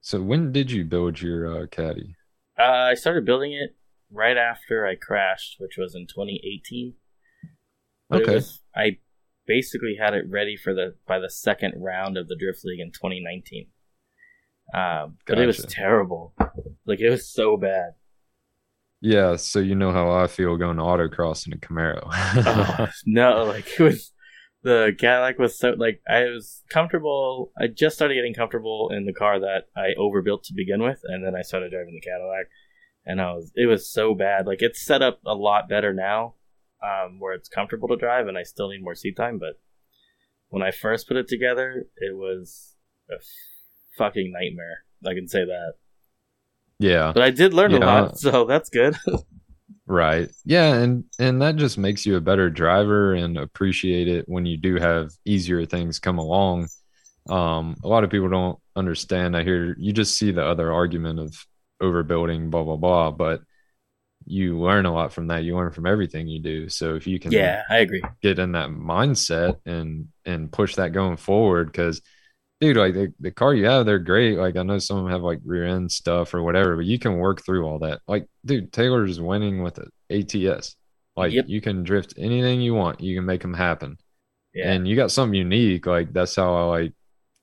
So 0.01 0.21
when 0.21 0.51
did 0.51 0.71
you 0.71 0.83
build 0.83 1.21
your 1.21 1.63
uh, 1.63 1.67
caddy? 1.67 2.15
Uh, 2.59 2.89
I 2.91 2.93
started 2.95 3.25
building 3.25 3.53
it 3.53 3.75
right 4.11 4.37
after 4.37 4.85
I 4.85 4.95
crashed, 4.95 5.55
which 5.59 5.77
was 5.77 5.95
in 5.95 6.05
2018. 6.07 6.93
But 8.09 8.23
okay. 8.23 8.35
Was, 8.35 8.61
I 8.75 8.97
basically 9.47 9.95
had 9.99 10.13
it 10.13 10.25
ready 10.29 10.55
for 10.55 10.73
the 10.73 10.95
by 11.07 11.19
the 11.19 11.29
second 11.29 11.73
round 11.77 12.17
of 12.17 12.27
the 12.27 12.35
Drift 12.35 12.63
League 12.63 12.79
in 12.79 12.91
2019. 12.91 13.67
Um, 14.73 15.17
but 15.25 15.33
gotcha. 15.33 15.43
it 15.43 15.47
was 15.47 15.65
terrible. 15.67 16.33
Like 16.85 16.99
it 16.99 17.09
was 17.09 17.29
so 17.29 17.57
bad. 17.57 17.93
Yeah, 19.01 19.35
so 19.35 19.59
you 19.59 19.73
know 19.73 19.91
how 19.91 20.11
I 20.11 20.27
feel 20.27 20.55
going 20.57 20.77
to 20.77 20.83
autocross 20.83 21.47
in 21.47 21.53
a 21.53 21.57
Camaro. 21.57 22.03
oh, 22.05 22.87
no, 23.05 23.45
like 23.45 23.67
it 23.79 23.83
was 23.83 24.13
the 24.63 24.95
Cadillac 24.97 25.39
was 25.39 25.57
so 25.57 25.73
like 25.77 26.01
I 26.07 26.25
was 26.25 26.63
comfortable. 26.69 27.51
I 27.59 27.67
just 27.67 27.95
started 27.95 28.13
getting 28.15 28.35
comfortable 28.35 28.91
in 28.93 29.05
the 29.05 29.13
car 29.13 29.39
that 29.39 29.65
I 29.75 29.93
overbuilt 29.97 30.43
to 30.45 30.53
begin 30.53 30.83
with, 30.83 31.01
and 31.03 31.25
then 31.25 31.35
I 31.35 31.41
started 31.41 31.71
driving 31.71 31.95
the 31.95 32.07
Cadillac, 32.07 32.45
and 33.05 33.19
I 33.19 33.33
was 33.33 33.51
it 33.55 33.65
was 33.65 33.89
so 33.89 34.13
bad. 34.13 34.45
Like 34.45 34.61
it's 34.61 34.85
set 34.85 35.01
up 35.01 35.19
a 35.25 35.33
lot 35.33 35.67
better 35.67 35.93
now, 35.93 36.35
um, 36.83 37.19
where 37.19 37.33
it's 37.33 37.49
comfortable 37.49 37.87
to 37.89 37.95
drive, 37.95 38.27
and 38.27 38.37
I 38.37 38.43
still 38.43 38.69
need 38.69 38.83
more 38.83 38.95
seat 38.95 39.15
time. 39.15 39.37
But 39.37 39.59
when 40.49 40.63
I 40.63 40.71
first 40.71 41.07
put 41.07 41.17
it 41.17 41.27
together, 41.27 41.87
it 41.97 42.15
was 42.15 42.75
a 43.09 43.15
f- 43.15 43.23
fucking 43.97 44.31
nightmare. 44.31 44.83
I 45.05 45.13
can 45.13 45.27
say 45.27 45.45
that. 45.45 45.73
Yeah, 46.79 47.11
but 47.13 47.23
I 47.23 47.29
did 47.29 47.53
learn 47.53 47.71
yeah. 47.71 47.77
a 47.77 47.85
lot, 47.85 48.17
so 48.17 48.45
that's 48.45 48.69
good. 48.69 48.95
right. 49.85 50.29
Yeah, 50.45 50.73
and 50.75 51.03
and 51.19 51.41
that 51.41 51.55
just 51.55 51.77
makes 51.77 52.05
you 52.05 52.15
a 52.15 52.21
better 52.21 52.49
driver 52.49 53.13
and 53.13 53.37
appreciate 53.37 54.07
it 54.07 54.25
when 54.27 54.45
you 54.45 54.57
do 54.57 54.75
have 54.75 55.11
easier 55.25 55.65
things 55.65 55.99
come 55.99 56.17
along. 56.17 56.67
Um, 57.29 57.77
a 57.83 57.87
lot 57.87 58.03
of 58.03 58.09
people 58.09 58.29
don't 58.29 58.59
understand. 58.75 59.37
I 59.37 59.43
hear 59.43 59.75
you 59.77 59.93
just 59.93 60.17
see 60.17 60.31
the 60.31 60.43
other 60.43 60.73
argument 60.73 61.19
of 61.19 61.35
overbuilding, 61.81 62.49
blah 62.49 62.63
blah 62.63 62.77
blah, 62.77 63.11
but 63.11 63.41
you 64.25 64.59
learn 64.59 64.85
a 64.85 64.93
lot 64.93 65.13
from 65.13 65.27
that. 65.27 65.43
You 65.43 65.55
learn 65.55 65.71
from 65.71 65.85
everything 65.85 66.27
you 66.27 66.39
do. 66.39 66.69
So 66.69 66.95
if 66.95 67.07
you 67.07 67.19
can, 67.19 67.31
yeah, 67.31 67.63
I 67.69 67.77
agree, 67.77 68.03
get 68.21 68.39
in 68.39 68.53
that 68.53 68.69
mindset 68.69 69.59
and 69.65 70.07
and 70.25 70.51
push 70.51 70.75
that 70.75 70.93
going 70.93 71.17
forward, 71.17 71.67
because 71.67 72.01
dude, 72.61 72.77
like 72.77 72.93
the, 72.93 73.13
the 73.19 73.31
car 73.31 73.53
you 73.53 73.65
have, 73.65 73.85
they're 73.85 73.99
great. 73.99 74.37
Like 74.37 74.55
I 74.55 74.63
know 74.63 74.77
some 74.77 74.97
of 74.97 75.03
them 75.03 75.11
have 75.11 75.23
like 75.23 75.39
rear 75.43 75.65
end 75.65 75.91
stuff 75.91 76.33
or 76.33 76.43
whatever, 76.43 76.77
but 76.77 76.85
you 76.85 76.99
can 76.99 77.17
work 77.17 77.43
through 77.43 77.65
all 77.65 77.79
that. 77.79 78.01
Like, 78.07 78.27
dude, 78.45 78.71
Taylor's 78.71 79.19
winning 79.19 79.63
with 79.63 79.79
an 79.79 79.91
ATS. 80.09 80.75
Like 81.17 81.33
yep. 81.33 81.45
you 81.47 81.59
can 81.59 81.83
drift 81.83 82.13
anything 82.17 82.61
you 82.61 82.73
want. 82.73 83.01
You 83.01 83.17
can 83.17 83.25
make 83.25 83.41
them 83.41 83.53
happen. 83.53 83.97
Yeah. 84.53 84.71
And 84.71 84.87
you 84.87 84.95
got 84.95 85.11
something 85.11 85.35
unique. 85.35 85.85
Like 85.85 86.13
that's 86.13 86.35
how 86.35 86.55
I 86.55 86.63
like. 86.63 86.93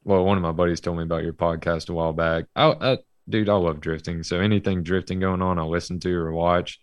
Well, 0.04 0.24
one 0.24 0.38
of 0.38 0.42
my 0.42 0.52
buddies 0.52 0.80
told 0.80 0.96
me 0.96 1.02
about 1.02 1.24
your 1.24 1.34
podcast 1.34 1.90
a 1.90 1.92
while 1.92 2.14
back. 2.14 2.46
I, 2.56 2.68
I 2.80 2.98
dude, 3.28 3.48
I 3.48 3.54
love 3.54 3.80
drifting. 3.80 4.22
So 4.22 4.40
anything 4.40 4.82
drifting 4.82 5.20
going 5.20 5.42
on, 5.42 5.58
I 5.58 5.62
listen 5.64 6.00
to 6.00 6.14
or 6.14 6.32
watch. 6.32 6.80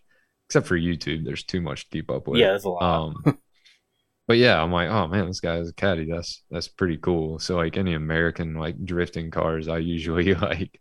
except 0.50 0.68
for 0.68 0.78
YouTube, 0.78 1.26
there's 1.26 1.44
too 1.44 1.62
much 1.62 1.84
to 1.86 1.90
keep 1.92 2.12
up 2.12 2.28
with. 2.28 2.40
Yeah, 2.40 2.50
there's 2.50 2.66
a 2.66 2.70
lot. 2.70 2.82
Um, 2.82 3.16
but 4.28 4.38
yeah, 4.38 4.62
I'm 4.62 4.72
like, 4.72 4.90
oh 4.90 5.08
man, 5.08 5.28
this 5.28 5.40
guy 5.42 5.58
is 5.58 5.70
a 5.70 5.74
caddy. 5.74 6.06
That's 6.12 6.44
that's 6.52 6.68
pretty 6.68 6.98
cool. 6.98 7.40
So 7.40 7.58
like 7.58 7.78
any 7.78 7.94
American 7.96 8.56
like 8.56 8.84
drifting 8.86 9.32
cars, 9.32 9.68
I 9.68 9.80
usually 9.80 10.36
like 10.36 10.80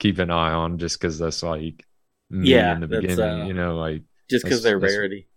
keep 0.00 0.18
an 0.20 0.30
eye 0.32 0.52
on 0.52 0.78
just 0.78 1.00
because 1.00 1.18
that's 1.18 1.42
like 1.44 1.84
me 2.30 2.70
Yeah, 2.70 2.72
in 2.72 2.80
the 2.80 2.88
beginning, 2.88 3.42
uh, 3.42 3.46
you 3.46 3.54
know, 3.54 3.76
like 3.78 4.02
Just 4.30 4.44
because 4.44 4.62
they're 4.62 4.78
rarity. 4.78 5.28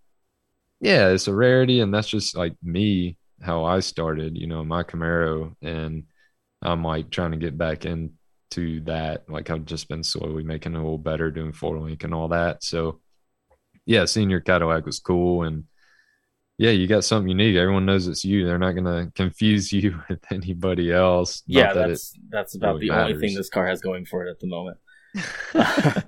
yeah, 0.80 1.10
it's 1.10 1.28
a 1.28 1.34
rarity, 1.34 1.82
and 1.82 1.94
that's 1.94 2.08
just 2.08 2.36
like 2.38 2.54
me 2.64 3.18
how 3.42 3.64
I 3.66 3.80
started, 3.82 4.38
you 4.38 4.48
know, 4.48 4.64
my 4.64 4.84
Camaro, 4.84 5.56
and 5.62 6.04
I'm 6.62 6.84
like 6.84 7.12
trying 7.12 7.32
to 7.32 7.38
get 7.38 7.58
back 7.58 7.86
into 8.52 8.82
that. 8.82 9.30
Like 9.30 9.50
I've 9.50 9.66
just 9.66 9.88
been 9.88 10.04
slowly 10.04 10.44
making 10.44 10.74
it 10.74 10.78
a 10.78 10.82
little 10.82 10.98
better, 10.98 11.32
doing 11.32 11.54
four 11.54 11.80
link 11.80 12.04
and 12.04 12.14
all 12.14 12.30
that. 12.30 12.64
So 12.64 13.00
yeah, 13.86 14.06
seeing 14.06 14.30
your 14.30 14.42
Cadillac 14.42 14.86
was 14.86 15.00
cool, 15.00 15.44
and 15.44 15.64
yeah, 16.58 16.72
you 16.72 16.88
got 16.88 17.04
something 17.04 17.30
unique. 17.30 17.56
Everyone 17.56 17.86
knows 17.86 18.08
it's 18.08 18.26
you. 18.26 18.46
They're 18.46 18.60
not 18.60 18.74
gonna 18.74 19.12
confuse 19.16 19.72
you 19.74 20.00
with 20.10 20.20
anybody 20.32 20.92
else. 20.92 21.44
Not 21.48 21.60
Yeah, 21.60 21.74
that 21.74 21.88
that's 21.90 22.14
that's 22.30 22.56
about 22.56 22.76
really 22.76 22.90
the 22.90 22.96
only 23.00 23.20
thing 23.20 23.36
this 23.36 23.50
car 23.50 23.68
has 23.68 23.82
going 23.82 24.06
for 24.06 24.26
it 24.26 24.30
at 24.32 24.40
the 24.40 24.48
moment. 24.48 24.78
it- 25.54 26.04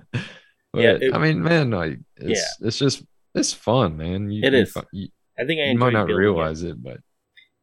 Yeah, 0.74 0.96
it- 1.00 1.14
I 1.14 1.18
mean, 1.18 1.42
man, 1.42 1.70
like 1.70 1.98
it's 2.16 2.56
it's 2.60 2.78
just 2.78 3.04
it's 3.34 3.52
fun, 3.52 3.96
man. 3.96 4.30
You, 4.30 4.42
It 4.44 4.54
is. 4.54 4.76
You, 4.92 5.08
I 5.38 5.44
think 5.46 5.60
I 5.60 5.70
you 5.72 5.78
might 5.78 5.92
not 5.92 6.08
realize 6.08 6.62
it, 6.62 6.82
but. 6.82 6.98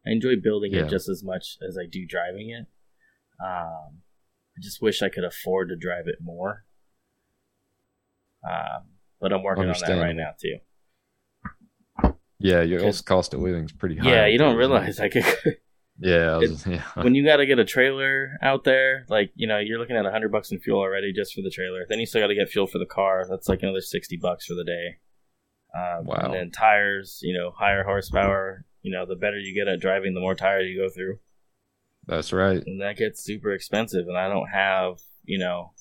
I 0.07 0.11
enjoy 0.11 0.37
building 0.41 0.71
Yeah. 0.71 0.83
it 0.85 0.89
just 0.89 1.09
as 1.09 1.23
much 1.25 1.57
as 1.67 1.77
I 1.77 1.85
do 1.85 2.05
driving 2.07 2.51
it. 2.51 2.65
Um, 3.45 3.99
I 4.59 4.61
just 4.61 4.81
wish 4.81 5.01
I 5.01 5.09
could 5.09 5.23
afford 5.23 5.69
to 5.69 5.75
drive 5.77 6.07
it 6.07 6.17
more. 6.21 6.65
Um, 8.43 8.89
but 9.21 9.31
I'm 9.31 9.43
working 9.43 9.69
on 9.69 9.75
that 9.79 10.01
right 10.01 10.15
now 10.15 10.31
too. 10.39 12.13
yeah, 12.39 12.61
your 12.61 12.91
cost 13.05 13.33
of 13.33 13.39
living 13.39 13.65
is 13.65 13.71
pretty 13.71 13.97
high. 13.97 14.09
Yeah, 14.09 14.25
you 14.27 14.37
don't 14.37 14.57
there, 14.57 14.61
isn't 14.61 14.71
it? 14.71 14.75
realize 14.75 14.99
could 15.09 15.57
Yeah, 16.01 16.37
was, 16.37 16.65
yeah. 16.65 16.83
when 16.95 17.13
you 17.13 17.25
got 17.25 17.37
to 17.37 17.45
get 17.45 17.59
a 17.59 17.65
trailer 17.65 18.37
out 18.41 18.63
there, 18.63 19.05
like 19.09 19.31
you 19.35 19.47
know, 19.47 19.59
you're 19.59 19.79
looking 19.79 19.97
at 19.97 20.05
a 20.05 20.11
hundred 20.11 20.31
bucks 20.31 20.51
in 20.51 20.59
fuel 20.59 20.79
already 20.79 21.11
just 21.11 21.33
for 21.33 21.41
the 21.41 21.49
trailer. 21.49 21.85
Then 21.87 21.99
you 21.99 22.05
still 22.05 22.21
got 22.21 22.27
to 22.27 22.35
get 22.35 22.49
fuel 22.49 22.67
for 22.67 22.79
the 22.79 22.85
car. 22.85 23.25
That's 23.29 23.49
like 23.49 23.61
another 23.63 23.81
sixty 23.81 24.15
bucks 24.15 24.45
for 24.45 24.55
the 24.55 24.63
day. 24.63 24.97
Um, 25.75 26.05
Wow. 26.05 26.21
And 26.23 26.33
then 26.33 26.51
tires, 26.51 27.19
you 27.21 27.33
know, 27.37 27.51
higher 27.51 27.83
horsepower. 27.83 28.65
You 28.81 28.93
know, 28.93 29.05
the 29.05 29.15
better 29.17 29.37
you 29.37 29.53
get 29.53 29.67
at 29.67 29.81
driving, 29.81 30.13
the 30.13 30.21
more 30.21 30.35
tires 30.35 30.69
you 30.69 30.79
go 30.79 30.89
through, 30.89 31.19
That's 32.09 32.33
right. 32.33 32.61
and 32.65 32.81
that 32.81 32.97
gets 32.97 33.23
super 33.23 33.51
expensive. 33.51 34.07
And 34.07 34.17
I 34.17 34.27
don't 34.27 34.47
have, 34.49 34.95
you 35.23 35.37
know, 35.37 35.73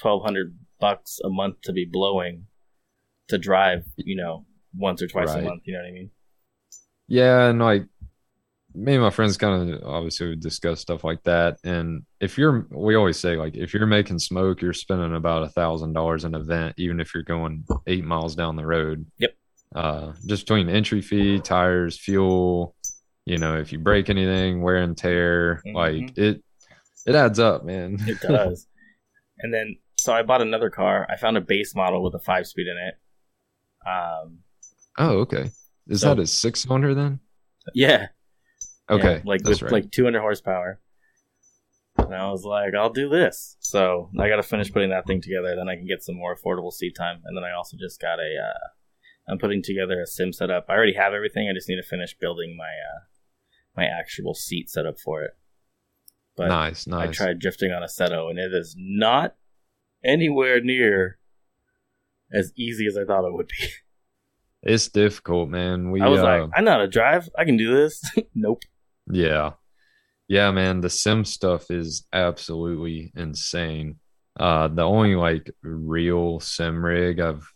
twelve 0.00 0.22
hundred 0.24 0.56
bucks 0.80 1.18
a 1.24 1.28
month 1.30 1.60
to 1.62 1.72
be 1.72 1.86
blowing 1.90 2.46
to 3.28 3.38
drive. 3.38 3.84
You 3.96 4.16
know, 4.16 4.44
once 4.76 5.00
or 5.02 5.06
twice 5.06 5.28
Right. 5.28 5.40
a 5.44 5.48
month. 5.48 5.62
You 5.64 5.74
know 5.74 5.80
what 5.80 5.88
I 5.88 5.92
mean? 5.92 6.10
Yeah, 7.06 7.48
and 7.48 7.58
like 7.60 7.84
me 8.74 8.94
and 8.94 9.02
my 9.02 9.10
friends 9.10 9.36
kind 9.38 9.70
of 9.72 9.82
obviously 9.84 10.28
would 10.28 10.40
discuss 10.40 10.80
stuff 10.80 11.02
like 11.04 11.22
that. 11.24 11.56
And 11.64 12.02
if 12.20 12.36
you're, 12.36 12.66
we 12.70 12.96
always 12.96 13.18
say 13.18 13.36
like 13.36 13.56
if 13.56 13.72
you're 13.72 13.86
making 13.86 14.18
smoke, 14.18 14.60
you're 14.60 14.72
spending 14.74 15.14
about 15.14 15.42
a 15.42 15.48
thousand 15.48 15.94
dollars 15.94 16.24
an 16.24 16.34
event, 16.34 16.74
even 16.78 17.00
if 17.00 17.14
you're 17.14 17.22
going 17.22 17.64
eight 17.86 18.04
miles 18.04 18.34
down 18.36 18.56
the 18.56 18.66
road. 18.66 19.06
Yep. 19.18 19.30
Uh, 19.74 20.12
just 20.26 20.46
between 20.46 20.68
entry 20.68 21.00
fee, 21.00 21.38
tires, 21.40 21.98
fuel, 21.98 22.74
you 23.28 23.38
know, 23.38 23.56
if 23.58 23.72
you 23.72 23.78
break 23.78 24.08
anything, 24.08 24.62
wear 24.62 24.76
and 24.76 24.96
tear, 24.96 25.62
like 25.74 26.16
it, 26.16 26.42
it 27.06 27.14
adds 27.14 27.38
up, 27.38 27.64
man. 27.64 27.98
It 28.06 28.20
does. 28.22 28.66
and 29.40 29.52
then, 29.52 29.76
so 29.96 30.12
I 30.12 30.22
bought 30.22 30.42
another 30.42 30.70
car. 30.70 31.06
I 31.10 31.16
found 31.16 31.36
a 31.36 31.40
base 31.40 31.74
model 31.74 32.02
with 32.02 32.14
a 32.14 32.18
five 32.18 32.46
speed 32.46 32.66
in 32.68 32.76
it. 32.76 32.94
Um, 33.88 34.38
oh, 34.98 35.18
okay. 35.20 35.50
Is 35.88 36.00
So- 36.00 36.14
that 36.14 36.22
a 36.22 36.26
six 36.26 36.62
cylinder 36.62 36.94
then? 36.94 37.20
yeah, 37.74 38.06
Okay, 38.90 39.16
yeah, 39.16 39.22
like 39.26 39.44
with 39.44 39.60
right. 39.60 39.72
like 39.72 39.90
200 39.90 40.18
horsepower. 40.20 40.80
And 41.98 42.14
I 42.14 42.30
was 42.30 42.44
like, 42.44 42.74
I'll 42.74 42.92
do 42.92 43.08
this. 43.10 43.56
So 43.60 44.08
I 44.18 44.28
got 44.28 44.36
to 44.36 44.42
finish 44.42 44.72
putting 44.72 44.90
that 44.90 45.06
thing 45.06 45.20
together. 45.20 45.54
Then 45.56 45.68
I 45.68 45.74
can 45.76 45.86
get 45.86 46.02
some 46.02 46.14
more 46.16 46.34
affordable 46.34 46.72
seat 46.72 46.94
time. 46.96 47.20
And 47.26 47.36
then 47.36 47.44
I 47.44 47.52
also 47.54 47.76
just 47.78 48.00
got 48.00 48.18
a. 48.20 48.30
Uh, 48.42 48.68
I'm 49.30 49.36
putting 49.38 49.62
together 49.62 50.00
a 50.00 50.06
sim 50.06 50.32
setup. 50.32 50.66
I 50.70 50.72
already 50.74 50.94
have 50.94 51.12
everything. 51.12 51.48
I 51.50 51.52
just 51.54 51.68
need 51.68 51.76
to 51.76 51.82
finish 51.82 52.16
building 52.18 52.56
my 52.56 52.64
uh, 52.64 53.00
my 53.78 53.86
actual 53.86 54.34
seat 54.34 54.68
set 54.68 54.86
up 54.86 54.98
for 54.98 55.22
it. 55.22 55.30
But 56.36 56.48
nice, 56.48 56.86
nice. 56.86 57.08
I 57.08 57.12
tried 57.12 57.38
drifting 57.38 57.72
on 57.72 57.82
Assetto, 57.82 58.28
and 58.28 58.38
it 58.38 58.52
is 58.52 58.74
not 58.76 59.36
anywhere 60.04 60.60
near 60.60 61.18
as 62.32 62.52
easy 62.56 62.86
as 62.86 62.96
I 62.96 63.04
thought 63.04 63.26
it 63.26 63.32
would 63.32 63.48
be. 63.48 63.68
It's 64.60 64.88
difficult, 64.88 65.48
man. 65.48 65.92
We 65.92 66.00
I 66.00 66.08
was 66.08 66.18
uh, 66.18 66.24
like, 66.24 66.50
I 66.52 66.62
know 66.62 66.72
how 66.72 66.78
to 66.78 66.88
drive. 66.88 67.28
I 67.38 67.44
can 67.44 67.56
do 67.56 67.76
this. 67.76 68.02
nope. 68.34 68.64
Yeah. 69.08 69.52
Yeah, 70.26 70.50
man, 70.50 70.80
the 70.80 70.90
sim 70.90 71.24
stuff 71.24 71.70
is 71.70 72.04
absolutely 72.12 73.12
insane. 73.14 74.00
Uh 74.38 74.66
the 74.66 74.82
only 74.82 75.14
like 75.14 75.48
real 75.62 76.40
sim 76.40 76.84
rig 76.84 77.20
I've 77.20 77.48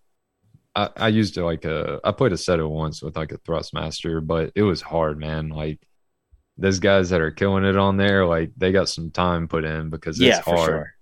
I, 0.77 0.91
I 0.97 1.09
used 1.09 1.35
to 1.35 1.45
like 1.45 1.65
a 1.65 2.01
I 2.05 2.13
played 2.13 2.33
Assetto 2.33 2.71
once 2.71 3.03
with 3.03 3.17
like 3.17 3.33
a 3.33 3.39
Thrustmaster, 3.39 4.25
but 4.25 4.53
it 4.55 4.63
was 4.63 4.81
hard, 4.81 5.19
man. 5.19 5.49
Like 5.49 5.81
those 6.59 6.79
guys 6.81 7.11
that 7.11 7.21
are 7.21 7.31
killing 7.31 7.65
it 7.65 7.77
on 7.77 7.97
there, 7.97 8.27
like 8.27 8.53
they 8.57 8.73
got 8.73 8.89
some 8.89 9.11
time 9.11 9.49
put 9.49 9.65
in 9.65 9.91
because 9.91 10.21
it's 10.21 10.39
Yeah, 10.39 10.41
hard. 10.41 10.85
sure. 10.85 10.95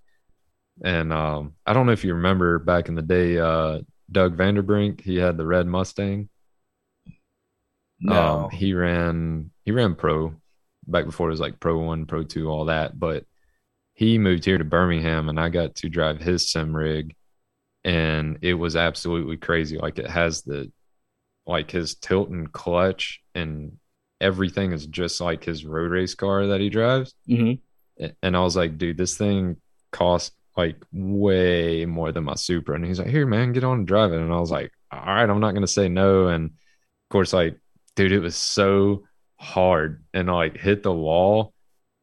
And 0.85 1.13
um 1.13 1.55
I 1.67 1.73
don't 1.73 1.87
know 1.87 1.93
if 1.93 2.05
you 2.05 2.15
remember 2.15 2.59
back 2.59 2.89
in 2.89 2.95
the 2.95 3.03
day, 3.03 3.39
uh 3.39 3.81
Doug 4.11 4.37
Vanderbrink, 4.37 5.01
he 5.01 5.17
had 5.17 5.37
the 5.37 5.47
red 5.47 5.67
Mustang. 5.67 6.29
No. 8.01 8.27
Um, 8.27 8.49
he 8.51 8.75
ran 8.75 9.51
he 9.65 9.73
ran 9.73 9.95
pro 9.95 10.35
back 10.87 11.05
before 11.05 11.29
it 11.29 11.33
was 11.33 11.41
like 11.41 11.61
pro 11.61 11.79
one, 11.79 12.07
pro 12.07 12.25
two, 12.25 12.49
all 12.49 12.67
that. 12.67 12.99
But 12.99 13.25
he 13.95 14.19
moved 14.19 14.45
here 14.45 14.59
to 14.59 14.65
Birmingham, 14.65 15.29
and 15.29 15.41
I 15.41 15.51
got 15.51 15.77
to 15.77 15.89
drive 15.91 16.21
his 16.21 16.51
sim 16.53 16.77
rig, 16.77 17.15
and 17.85 18.39
it 18.43 18.55
was 18.55 18.77
absolutely 18.77 19.39
crazy. 19.39 19.79
Like 19.79 19.99
it 20.01 20.09
has 20.09 20.43
the 20.45 20.73
like 21.47 21.73
his 21.73 21.97
tilt 21.97 22.31
and 22.31 22.53
clutch, 22.53 23.23
and 23.37 23.79
everything 24.21 24.73
is 24.73 24.87
just 24.87 25.21
like 25.21 25.45
his 25.45 25.65
road 25.65 25.91
race 25.91 26.15
car 26.15 26.49
that 26.49 26.61
he 26.61 26.69
drives. 26.69 27.15
hmm 27.27 27.55
And 28.23 28.37
I 28.37 28.41
was 28.41 28.57
like, 28.57 28.79
dude, 28.79 28.97
this 28.97 29.17
thing 29.17 29.57
cost 29.93 30.33
like 30.57 30.77
way 30.93 31.87
more 31.87 32.13
than 32.13 32.25
my 32.25 32.35
Supra. 32.35 32.75
And 32.75 32.85
he's 32.85 32.99
like, 32.99 33.09
here, 33.09 33.27
man, 33.27 33.53
get 33.53 33.65
on 33.65 33.79
and 33.79 33.87
drive 33.87 34.13
it. 34.13 34.21
And 34.21 34.33
I 34.33 34.41
was 34.41 34.51
like, 34.51 34.73
all 34.91 35.01
right, 35.01 35.29
I'm 35.29 35.41
not 35.41 35.53
gonna 35.53 35.67
say 35.67 35.89
no. 35.89 36.29
And 36.29 36.47
of 36.47 37.09
course, 37.11 37.33
like, 37.33 37.59
dude, 37.97 38.13
it 38.13 38.21
was 38.21 38.37
so 38.37 39.05
hard 39.37 40.05
and 40.13 40.29
like 40.29 40.57
hit 40.57 40.83
the 40.83 40.93
wall 40.93 41.55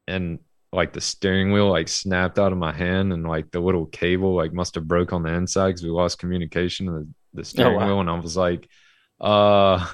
and 0.07 0.39
like 0.73 0.93
the 0.93 1.01
steering 1.01 1.51
wheel 1.51 1.69
like 1.69 1.87
snapped 1.87 2.39
out 2.39 2.51
of 2.51 2.57
my 2.57 2.73
hand 2.73 3.13
and 3.13 3.27
like 3.27 3.51
the 3.51 3.59
little 3.59 3.85
cable 3.85 4.35
like 4.35 4.53
must 4.53 4.75
have 4.75 4.87
broke 4.87 5.13
on 5.13 5.23
the 5.23 5.31
inside 5.33 5.67
because 5.67 5.83
we 5.83 5.89
lost 5.89 6.19
communication 6.19 6.87
of 6.87 6.95
the, 6.95 7.07
the 7.35 7.45
steering 7.45 7.75
wow. 7.75 7.85
wheel 7.85 7.99
and 8.01 8.09
I 8.09 8.19
was 8.19 8.35
like, 8.35 8.67
uh 9.19 9.85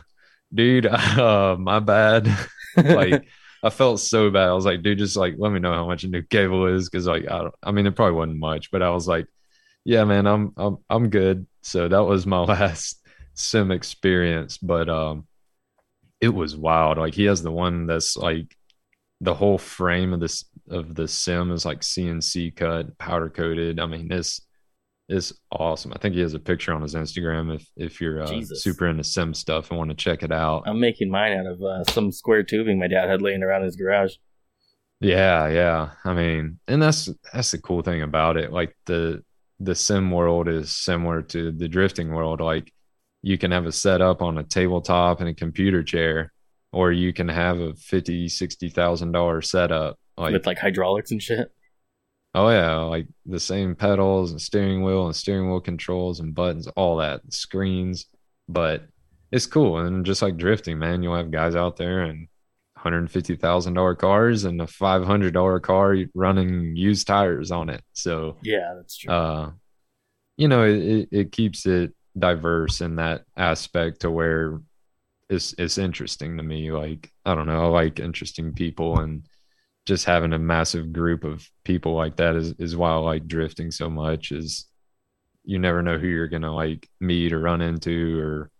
dude, 0.54 0.86
uh 0.88 1.56
my 1.60 1.80
bad. 1.80 2.28
like 2.78 3.28
I 3.64 3.70
felt 3.70 3.99
so 3.99 4.30
bad. 4.30 4.49
I 4.49 4.54
was 4.54 4.66
like, 4.66 4.82
dude, 4.84 4.97
just 4.97 5.16
like 5.16 5.36
let 5.38 5.51
me 5.51 5.60
know 5.60 5.74
how 5.74 5.88
much 5.88 6.04
a 6.04 6.08
new 6.10 6.22
cable 6.24 6.68
is 6.68 6.89
because 6.89 7.08
like 7.08 7.24
I 7.30 7.39
don't 7.39 7.56
I 7.64 7.72
mean 7.72 7.88
it 7.88 7.95
probably 7.95 8.16
wasn't 8.16 8.39
much, 8.39 8.72
but 8.72 8.82
I 8.82 8.89
was 8.91 9.08
like, 9.08 9.28
yeah, 9.86 10.04
man, 10.06 10.28
I'm 10.28 10.54
I'm 10.58 10.78
I'm 10.89 11.10
good. 11.10 11.47
So 11.62 11.88
that 11.88 12.04
was 12.04 12.26
my 12.26 12.39
last 12.43 12.99
sim 13.36 13.72
experience, 13.72 14.58
but 14.58 14.89
um 14.89 15.28
it 16.22 16.30
was 16.30 16.56
wild. 16.56 16.97
Like 16.97 17.14
he 17.14 17.26
has 17.26 17.43
the 17.43 17.51
one 17.51 17.86
that's 17.88 18.16
like 18.18 18.56
the 19.22 19.34
whole 19.34 19.58
frame 19.58 20.14
of 20.14 20.20
this 20.20 20.45
of 20.70 20.95
the 20.95 21.08
sim 21.08 21.51
is 21.51 21.66
like 21.66 21.82
CNC 21.82 22.56
cut, 22.56 22.97
powder 22.97 23.30
coated. 23.30 23.80
I 23.80 23.86
mean, 23.86 24.08
this 24.08 24.41
is 25.10 25.34
awesome. 25.51 25.91
I 25.93 25.99
think 25.99 26.16
he 26.16 26.22
has 26.22 26.34
a 26.34 26.39
picture 26.39 26.74
on 26.74 26.82
his 26.82 26.95
Instagram 26.95 27.54
if 27.56 27.68
if 27.76 28.01
you're 28.01 28.24
uh, 28.24 28.41
super 28.43 28.88
into 28.88 29.04
sim 29.04 29.34
stuff 29.34 29.70
and 29.70 29.78
want 29.78 29.89
to 29.89 29.95
check 29.95 30.24
it 30.24 30.32
out. 30.32 30.64
I'm 30.66 30.80
making 30.80 31.10
mine 31.10 31.34
out 31.38 31.45
of 31.45 31.62
uh, 31.62 31.84
some 31.86 32.12
square 32.12 32.43
tubing 32.43 32.80
my 32.80 32.88
dad 32.88 33.10
had 33.10 33.22
laying 33.22 33.43
around 33.43 33.64
his 33.64 33.76
garage. 33.76 34.16
Yeah, 34.99 35.49
yeah. 35.49 35.89
I 36.06 36.14
mean, 36.14 36.60
and 36.68 36.82
that's 36.82 37.10
that's 37.34 37.51
the 37.51 37.58
cool 37.58 37.82
thing 37.82 38.01
about 38.01 38.38
it. 38.38 38.51
Like 38.51 38.76
the 38.86 39.24
the 39.60 39.76
sim 39.76 40.10
world 40.12 40.47
is 40.47 40.72
similar 40.72 41.22
to 41.22 41.51
the 41.51 41.68
drifting 41.68 42.10
world. 42.10 42.39
Like 42.39 42.72
you 43.22 43.38
can 43.38 43.51
have 43.51 43.66
a 43.66 43.72
setup 43.72 44.22
on 44.22 44.38
a 44.38 44.43
tabletop 44.43 45.20
and 45.20 45.30
a 45.30 45.34
computer 45.34 45.84
chair, 45.84 46.32
or 46.72 46.91
you 46.91 47.12
can 47.12 47.28
have 47.28 47.60
a 47.60 47.74
fifty, 47.74 48.30
sixty 48.30 48.70
thousand 48.70 49.12
dollar 49.12 49.41
setup. 49.41 49.99
Like 50.18 50.34
with 50.34 50.45
like 50.45 50.60
hydraulics 50.60 51.12
and 51.12 51.22
shit. 51.22 51.51
Oh 52.36 52.49
yeah, 52.49 52.77
like 52.81 53.07
the 53.25 53.39
same 53.39 53.75
pedals 53.75 54.31
and 54.31 54.41
steering 54.41 54.84
wheel 54.84 55.05
and 55.05 55.15
steering 55.15 55.49
wheel 55.49 55.59
controls 55.61 56.19
and 56.19 56.34
buttons, 56.36 56.67
all 56.75 56.97
that 56.97 57.21
screens. 57.31 58.05
But 58.49 58.84
it's 59.31 59.45
cool. 59.45 59.77
And 59.79 60.05
just 60.05 60.21
like 60.21 60.38
drifting, 60.38 60.79
man, 60.79 61.03
you'll 61.03 61.15
have 61.15 61.31
guys 61.31 61.55
out 61.55 61.77
there 61.77 62.01
and 62.01 62.27
$150,000 62.77 63.97
cars 63.97 64.43
and 64.43 64.61
a 64.61 64.65
$500 64.65 65.61
car 65.61 65.95
running 66.13 66.75
used 66.75 67.07
tires 67.07 67.51
on 67.51 67.69
it. 67.69 67.81
So, 67.93 68.38
Yeah, 68.43 68.73
that's 68.75 68.97
true. 68.97 69.11
uh, 69.13 69.51
you 70.38 70.47
know, 70.47 70.63
it, 70.63 70.77
it, 70.84 71.09
it 71.11 71.31
keeps 71.31 71.65
it 71.65 71.93
diverse 72.17 72.81
in 72.81 72.97
that 72.97 73.23
aspect 73.38 74.01
to 74.01 74.11
where 74.11 74.59
it's 75.29 75.53
it's 75.57 75.77
interesting 75.77 76.38
to 76.38 76.43
me. 76.43 76.71
Like 76.71 77.11
I 77.25 77.34
don't 77.36 77.47
know, 77.47 77.63
I 77.63 77.67
like 77.67 77.99
interesting 77.99 78.53
people 78.53 78.99
and 78.99 79.25
just 79.86 80.05
having 80.05 80.34
a 80.34 80.39
massive 80.39 80.93
group 80.93 81.23
of 81.23 81.49
people 81.63 81.93
like 81.95 82.17
that 82.17 82.36
is 82.36 82.53
is 82.59 82.75
why 82.75 82.91
I 82.91 82.95
like 82.95 83.27
drifting 83.27 83.71
so 83.71 83.89
much. 83.89 84.31
Is 84.31 84.67
you 85.43 85.59
never 85.59 85.81
know 85.81 85.97
who 85.97 86.07
you're 86.07 86.27
gonna 86.27 86.53
like 86.53 86.89
meet 86.99 87.34
or 87.34 87.39
run 87.39 87.61
into 87.61 88.19
or 88.19 88.51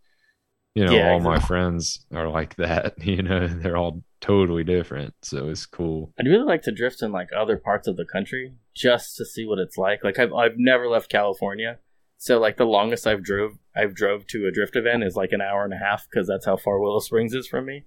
you 0.76 0.86
know 0.86 0.91
yeah, 0.91 1.11
all 1.11 1.17
exactly. 1.17 1.39
my 1.39 1.39
friends 1.39 2.05
are 2.13 2.30
like 2.30 2.55
that 2.55 2.93
you 3.05 3.21
know 3.21 3.47
they're 3.47 3.78
all 3.78 4.03
totally 4.21 4.63
different 4.63 5.13
so 5.21 5.49
it's 5.49 5.65
cool 5.65 6.13
i'd 6.19 6.28
really 6.28 6.45
like 6.45 6.61
to 6.61 6.71
drift 6.71 7.01
in 7.01 7.11
like 7.11 7.28
other 7.38 7.57
parts 7.57 7.88
of 7.88 7.97
the 7.97 8.05
country 8.05 8.53
just 8.74 9.17
to 9.17 9.26
see 9.26 9.45
what 9.45 9.59
it's 9.59 9.78
like 9.78 10.03
like 10.03 10.17
i've, 10.17 10.34
I've 10.34 10.57
never 10.57 10.88
left 10.88 11.11
california 11.11 11.80
so 12.17 12.39
like 12.39 12.57
the 12.57 12.65
longest 12.65 13.05
i've 13.05 13.24
drove 13.24 13.57
i've 13.76 13.93
drove 13.93 14.26
to 14.28 14.47
a 14.47 14.51
drift 14.51 14.76
event 14.76 15.03
is 15.03 15.15
like 15.15 15.32
an 15.34 15.41
hour 15.41 15.65
and 15.65 15.74
a 15.74 15.78
half 15.78 16.07
because 16.09 16.28
that's 16.28 16.45
how 16.45 16.55
far 16.55 16.80
willow 16.80 16.99
springs 16.99 17.34
is 17.34 17.47
from 17.47 17.65
me 17.65 17.84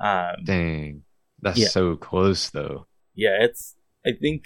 um 0.00 0.36
dang 0.44 1.02
that's 1.42 1.58
yeah. 1.58 1.68
so 1.68 1.96
close 1.96 2.50
though 2.50 2.86
yeah 3.14 3.36
it's 3.40 3.74
i 4.06 4.10
think 4.12 4.44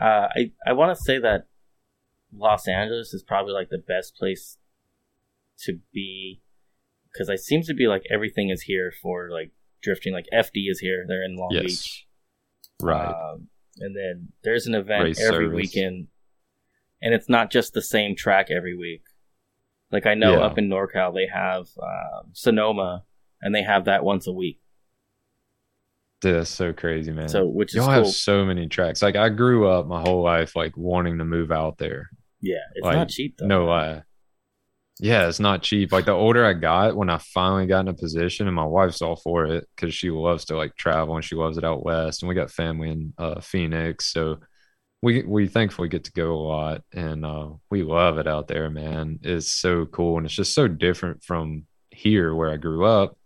uh 0.00 0.28
i 0.34 0.50
i 0.66 0.72
want 0.72 0.96
to 0.96 1.02
say 1.04 1.18
that 1.18 1.46
los 2.32 2.66
angeles 2.68 3.12
is 3.12 3.22
probably 3.22 3.52
like 3.52 3.68
the 3.68 3.78
best 3.78 4.16
place 4.16 4.56
to 5.58 5.78
be 5.92 6.40
because 7.12 7.28
I 7.28 7.36
seems 7.36 7.66
to 7.66 7.74
be 7.74 7.86
like 7.86 8.02
everything 8.10 8.50
is 8.50 8.62
here 8.62 8.92
for 9.02 9.30
like 9.30 9.50
drifting. 9.82 10.12
Like 10.12 10.26
FD 10.32 10.70
is 10.70 10.80
here; 10.80 11.04
they're 11.06 11.24
in 11.24 11.36
Long 11.36 11.50
yes. 11.52 11.64
Beach, 11.64 12.06
right? 12.82 13.08
Um, 13.08 13.48
and 13.78 13.96
then 13.96 14.28
there's 14.42 14.66
an 14.66 14.74
event 14.74 15.04
Race 15.04 15.20
every 15.20 15.46
service. 15.46 15.56
weekend, 15.56 16.08
and 17.02 17.14
it's 17.14 17.28
not 17.28 17.50
just 17.50 17.72
the 17.72 17.82
same 17.82 18.16
track 18.16 18.50
every 18.50 18.76
week. 18.76 19.02
Like 19.90 20.06
I 20.06 20.14
know 20.14 20.38
yeah. 20.38 20.44
up 20.46 20.58
in 20.58 20.68
NorCal 20.68 21.14
they 21.14 21.26
have 21.32 21.68
um, 21.82 22.30
Sonoma, 22.32 23.04
and 23.40 23.54
they 23.54 23.62
have 23.62 23.86
that 23.86 24.04
once 24.04 24.26
a 24.26 24.32
week. 24.32 24.59
Dude, 26.20 26.34
that's 26.34 26.50
so 26.50 26.72
crazy, 26.72 27.12
man. 27.12 27.28
So 27.28 27.46
which 27.46 27.74
y'all 27.74 27.86
cool. 27.86 27.94
have 27.94 28.06
so 28.08 28.44
many 28.44 28.68
tracks. 28.68 29.00
Like 29.00 29.16
I 29.16 29.30
grew 29.30 29.68
up 29.68 29.86
my 29.86 30.00
whole 30.00 30.22
life 30.22 30.54
like 30.54 30.76
wanting 30.76 31.18
to 31.18 31.24
move 31.24 31.50
out 31.50 31.78
there. 31.78 32.10
Yeah, 32.40 32.56
it's 32.74 32.84
like, 32.84 32.96
not 32.96 33.08
cheap 33.08 33.36
though. 33.38 33.46
No 33.46 33.64
lie. 33.64 34.02
Yeah, 34.98 35.28
it's 35.28 35.40
not 35.40 35.62
cheap. 35.62 35.92
Like 35.92 36.04
the 36.04 36.12
older 36.12 36.44
I 36.44 36.52
got, 36.52 36.94
when 36.94 37.08
I 37.08 37.16
finally 37.16 37.66
got 37.66 37.80
in 37.80 37.88
a 37.88 37.94
position, 37.94 38.46
and 38.46 38.54
my 38.54 38.66
wife's 38.66 39.00
all 39.00 39.16
for 39.16 39.46
it 39.46 39.66
because 39.74 39.94
she 39.94 40.10
loves 40.10 40.44
to 40.46 40.56
like 40.56 40.76
travel 40.76 41.16
and 41.16 41.24
she 41.24 41.36
loves 41.36 41.56
it 41.56 41.64
out 41.64 41.84
west. 41.84 42.22
And 42.22 42.28
we 42.28 42.34
got 42.34 42.50
family 42.50 42.90
in 42.90 43.14
uh, 43.16 43.40
Phoenix, 43.40 44.12
so 44.12 44.40
we 45.00 45.22
we 45.22 45.48
thankfully 45.48 45.88
get 45.88 46.04
to 46.04 46.12
go 46.12 46.34
a 46.34 46.46
lot, 46.46 46.82
and 46.92 47.24
uh, 47.24 47.48
we 47.70 47.82
love 47.82 48.18
it 48.18 48.26
out 48.26 48.46
there. 48.46 48.68
Man, 48.68 49.18
it's 49.22 49.50
so 49.50 49.86
cool, 49.86 50.18
and 50.18 50.26
it's 50.26 50.34
just 50.34 50.54
so 50.54 50.68
different 50.68 51.24
from 51.24 51.64
here 51.90 52.34
where 52.34 52.50
I 52.50 52.58
grew 52.58 52.84
up. 52.84 53.16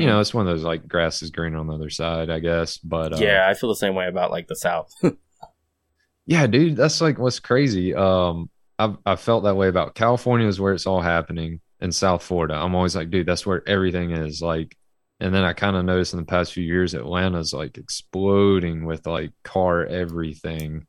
You 0.00 0.06
know, 0.06 0.20
it's 0.20 0.32
one 0.32 0.46
of 0.46 0.54
those 0.54 0.64
like 0.64 0.88
grass 0.88 1.20
is 1.22 1.30
green 1.30 1.54
on 1.54 1.66
the 1.66 1.74
other 1.74 1.90
side, 1.90 2.30
I 2.30 2.38
guess. 2.38 2.78
But 2.78 3.12
uh, 3.12 3.18
yeah, 3.18 3.46
I 3.48 3.54
feel 3.54 3.68
the 3.68 3.76
same 3.76 3.94
way 3.94 4.08
about 4.08 4.30
like 4.30 4.48
the 4.48 4.56
South. 4.56 4.90
yeah, 6.26 6.46
dude, 6.46 6.76
that's 6.76 7.00
like 7.02 7.18
what's 7.18 7.40
crazy. 7.40 7.94
Um, 7.94 8.48
I've 8.78 8.96
I 9.04 9.16
felt 9.16 9.44
that 9.44 9.56
way 9.56 9.68
about 9.68 9.94
California 9.94 10.48
is 10.48 10.58
where 10.58 10.72
it's 10.72 10.86
all 10.86 11.02
happening 11.02 11.60
in 11.80 11.92
South 11.92 12.22
Florida. 12.22 12.54
I'm 12.54 12.74
always 12.74 12.96
like, 12.96 13.10
dude, 13.10 13.26
that's 13.26 13.44
where 13.44 13.68
everything 13.68 14.12
is. 14.12 14.40
Like, 14.40 14.76
and 15.20 15.34
then 15.34 15.44
I 15.44 15.52
kind 15.52 15.76
of 15.76 15.84
noticed 15.84 16.14
in 16.14 16.20
the 16.20 16.26
past 16.26 16.52
few 16.52 16.64
years, 16.64 16.94
Atlanta's 16.94 17.52
like 17.52 17.76
exploding 17.76 18.86
with 18.86 19.06
like 19.06 19.32
car 19.44 19.84
everything. 19.84 20.86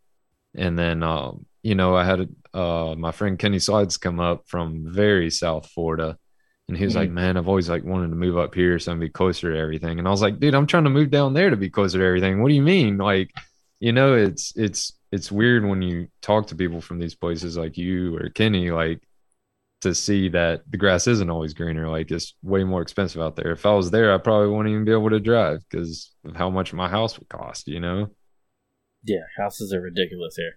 And 0.55 0.79
then, 0.79 1.03
um, 1.03 1.45
you 1.61 1.75
know, 1.75 1.95
I 1.95 2.05
had 2.05 2.29
uh, 2.53 2.95
my 2.97 3.11
friend 3.11 3.37
Kenny 3.37 3.59
Slides 3.59 3.97
come 3.97 4.19
up 4.19 4.47
from 4.47 4.85
very 4.87 5.29
South 5.29 5.69
Florida, 5.71 6.17
and 6.73 6.77
he 6.79 6.85
was 6.85 6.93
mm-hmm. 6.93 7.01
like, 7.01 7.11
"Man, 7.11 7.37
I've 7.37 7.47
always 7.47 7.69
like 7.69 7.83
wanted 7.83 8.09
to 8.09 8.15
move 8.15 8.37
up 8.37 8.55
here 8.55 8.79
so 8.79 8.91
I 8.91 8.93
can 8.93 8.99
be 8.99 9.09
closer 9.09 9.53
to 9.53 9.59
everything." 9.59 9.99
And 9.99 10.07
I 10.07 10.11
was 10.11 10.21
like, 10.21 10.39
"Dude, 10.39 10.55
I'm 10.55 10.65
trying 10.65 10.85
to 10.85 10.89
move 10.89 11.11
down 11.11 11.33
there 11.33 11.49
to 11.49 11.57
be 11.57 11.69
closer 11.69 11.99
to 11.99 12.05
everything. 12.05 12.41
What 12.41 12.49
do 12.49 12.55
you 12.55 12.63
mean? 12.63 12.97
Like, 12.97 13.31
you 13.79 13.91
know, 13.91 14.15
it's 14.15 14.53
it's 14.55 14.93
it's 15.11 15.31
weird 15.31 15.63
when 15.63 15.83
you 15.83 16.07
talk 16.21 16.47
to 16.47 16.55
people 16.55 16.81
from 16.81 16.97
these 16.97 17.13
places 17.13 17.55
like 17.57 17.77
you 17.77 18.17
or 18.17 18.29
Kenny, 18.29 18.71
like 18.71 19.01
to 19.81 19.93
see 19.93 20.29
that 20.29 20.63
the 20.71 20.77
grass 20.77 21.07
isn't 21.07 21.29
always 21.29 21.53
greener. 21.53 21.87
Like 21.87 22.09
it's 22.09 22.33
way 22.41 22.63
more 22.63 22.81
expensive 22.81 23.21
out 23.21 23.35
there. 23.35 23.51
If 23.51 23.65
I 23.65 23.73
was 23.73 23.91
there, 23.91 24.13
I 24.13 24.17
probably 24.17 24.47
wouldn't 24.47 24.73
even 24.73 24.85
be 24.85 24.91
able 24.91 25.11
to 25.11 25.19
drive 25.19 25.59
because 25.69 26.11
of 26.25 26.35
how 26.35 26.49
much 26.49 26.73
my 26.73 26.89
house 26.89 27.19
would 27.19 27.29
cost, 27.29 27.67
you 27.67 27.79
know? 27.79 28.07
Yeah, 29.03 29.19
houses 29.37 29.73
are 29.73 29.81
ridiculous 29.81 30.35
here. 30.35 30.53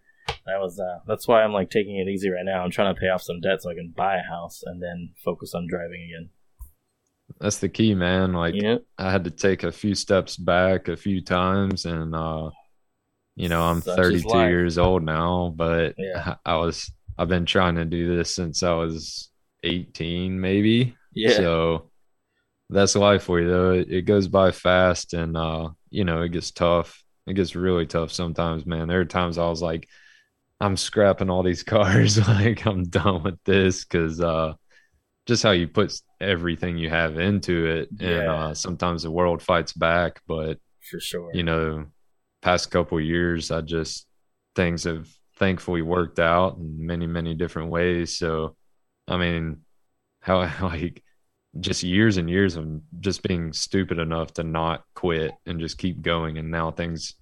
That 0.47 0.61
was 0.61 0.79
uh 0.79 1.01
that's 1.07 1.27
why 1.27 1.43
I'm 1.43 1.53
like 1.53 1.71
taking 1.71 1.97
it 1.97 2.09
easy 2.09 2.31
right 2.31 2.45
now. 2.45 2.63
I'm 2.63 2.71
trying 2.71 2.95
to 2.95 3.01
pay 3.01 3.09
off 3.09 3.23
some 3.23 3.41
debt 3.41 3.63
so 3.63 3.71
I 3.71 3.75
can 3.75 3.93
buy 3.97 4.17
a 4.17 4.23
house 4.23 4.63
and 4.65 4.83
then 4.83 5.11
focus 5.25 5.55
on 5.55 5.67
driving 5.69 6.03
again. 6.03 6.31
That's 7.41 7.59
the 7.59 7.69
key, 7.69 7.95
man. 7.95 8.33
Like 8.33 8.55
I 8.99 9.11
had 9.11 9.25
to 9.25 9.31
take 9.31 9.65
a 9.65 9.73
few 9.73 9.95
steps 9.95 10.37
back 10.37 10.89
a 10.89 10.97
few 10.97 11.21
times 11.21 11.85
and 11.85 12.15
uh 12.15 12.51
you 13.35 13.51
know, 13.51 13.63
I'm 13.63 13.83
Such 13.83 13.97
32 13.97 14.39
years 14.49 14.79
old 14.79 15.03
now, 15.03 15.53
but 15.55 15.95
yeah. 15.99 16.37
I 16.45 16.57
was 16.57 16.91
I've 17.19 17.29
been 17.29 17.47
trying 17.47 17.77
to 17.77 17.85
do 17.85 18.17
this 18.17 18.35
since 18.35 18.63
I 18.63 18.73
was 18.73 19.31
18, 19.63 20.41
maybe. 20.41 20.97
Yeah. 21.15 21.37
So 21.37 21.91
that's 22.69 22.95
life 22.97 23.25
for 23.25 23.41
you, 23.41 23.49
though. 23.49 23.71
It, 23.73 23.91
it 23.91 24.03
goes 24.03 24.29
by 24.29 24.51
fast, 24.51 25.15
and 25.15 25.37
uh, 25.37 25.71
you 25.91 26.05
know, 26.05 26.23
it 26.23 26.31
gets 26.31 26.51
tough. 26.51 27.03
It 27.27 27.35
gets 27.35 27.57
really 27.57 27.87
tough 27.87 28.13
sometimes, 28.13 28.67
man. 28.67 28.89
There 28.89 29.01
are 29.01 29.05
times 29.05 29.39
I 29.39 29.49
was 29.49 29.63
like, 29.63 29.89
I'm 30.61 30.77
scrapping 30.77 31.31
all 31.31 31.43
these 31.43 31.63
cars, 31.75 32.19
like 32.29 32.67
I'm 32.67 32.85
done 32.85 33.23
with 33.23 33.43
this, 33.45 33.85
because 33.85 34.21
uh, 34.21 34.55
just 35.27 35.43
how 35.43 35.51
you 35.53 35.69
put 35.69 36.01
everything 36.21 36.79
you 36.79 36.91
have 36.91 37.19
into 37.19 37.67
it, 37.67 37.89
yeah. 37.99 38.09
and 38.09 38.29
uh, 38.29 38.55
sometimes 38.55 39.03
the 39.03 39.11
world 39.11 39.43
fights 39.43 39.73
back, 39.73 40.21
but 40.27 40.59
for 40.81 41.01
sure, 41.01 41.31
you 41.35 41.43
know, 41.43 41.87
past 42.43 42.71
couple 42.71 43.01
years, 43.01 43.51
I 43.51 43.61
just 43.61 44.07
things 44.55 44.85
have 44.85 45.09
thankfully 45.37 45.83
worked 45.83 46.19
out 46.19 46.57
in 46.57 46.87
many, 46.87 47.07
many 47.07 47.35
different 47.35 47.71
ways. 47.71 48.19
So, 48.19 48.57
I 49.07 49.17
mean, 49.17 49.59
how 50.21 50.39
like 50.63 51.03
just 51.59 51.83
years 51.83 52.17
and 52.17 52.29
years 52.29 52.57
of 52.57 52.81
just 53.01 53.23
being 53.23 53.53
stupid 53.53 53.99
enough 53.99 54.33
to 54.35 54.45
not 54.45 54.85
quit 54.95 55.33
and 55.47 55.61
just 55.61 55.79
keep 55.79 56.03
going. 56.03 56.39
And 56.39 56.51
now 56.51 56.71
things, 56.71 57.15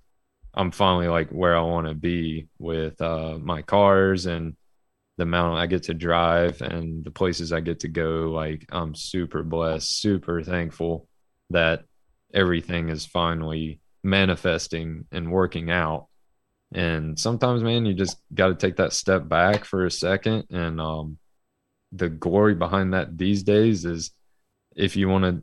I'm 0.57 0.71
finally 0.71 1.09
like 1.09 1.31
where 1.31 1.57
I 1.57 1.63
want 1.63 1.89
to 1.89 1.95
be 1.95 2.49
with 2.59 3.01
uh, 3.01 3.39
my 3.41 3.63
cars 3.63 4.27
and 4.27 4.57
the 5.17 5.25
amount 5.25 5.59
I 5.59 5.67
get 5.67 5.85
to 5.85 5.95
drive 5.95 6.61
and 6.61 7.05
the 7.05 7.11
places 7.11 7.53
I 7.53 7.61
get 7.61 7.81
to 7.81 7.89
go. 7.89 8.31
Like, 8.33 8.67
I'm 8.71 8.95
super 8.95 9.43
blessed, 9.43 10.01
super 10.01 10.43
thankful 10.43 11.09
that 11.51 11.85
everything 12.33 12.89
is 12.89 13.07
finally 13.07 13.81
manifesting 14.03 15.07
and 15.13 15.31
working 15.31 15.71
out. 15.71 16.09
And 16.73 17.19
sometimes, 17.19 17.63
man, 17.63 17.87
you 17.87 17.95
just 17.95 18.17
got 18.35 18.49
to 18.49 18.55
take 18.55 18.77
that 18.77 18.93
step 18.93 19.29
back 19.29 19.65
for 19.65 19.87
a 19.87 19.91
second. 19.91 20.45
And 20.51 20.81
um, 20.81 21.19
the 21.93 22.09
glory 22.09 22.55
behind 22.55 22.95
that 22.95 23.17
these 23.17 23.43
days 23.45 23.85
is 23.85 24.11
if 24.75 24.97
you 24.97 25.09
want 25.09 25.25
to 25.25 25.43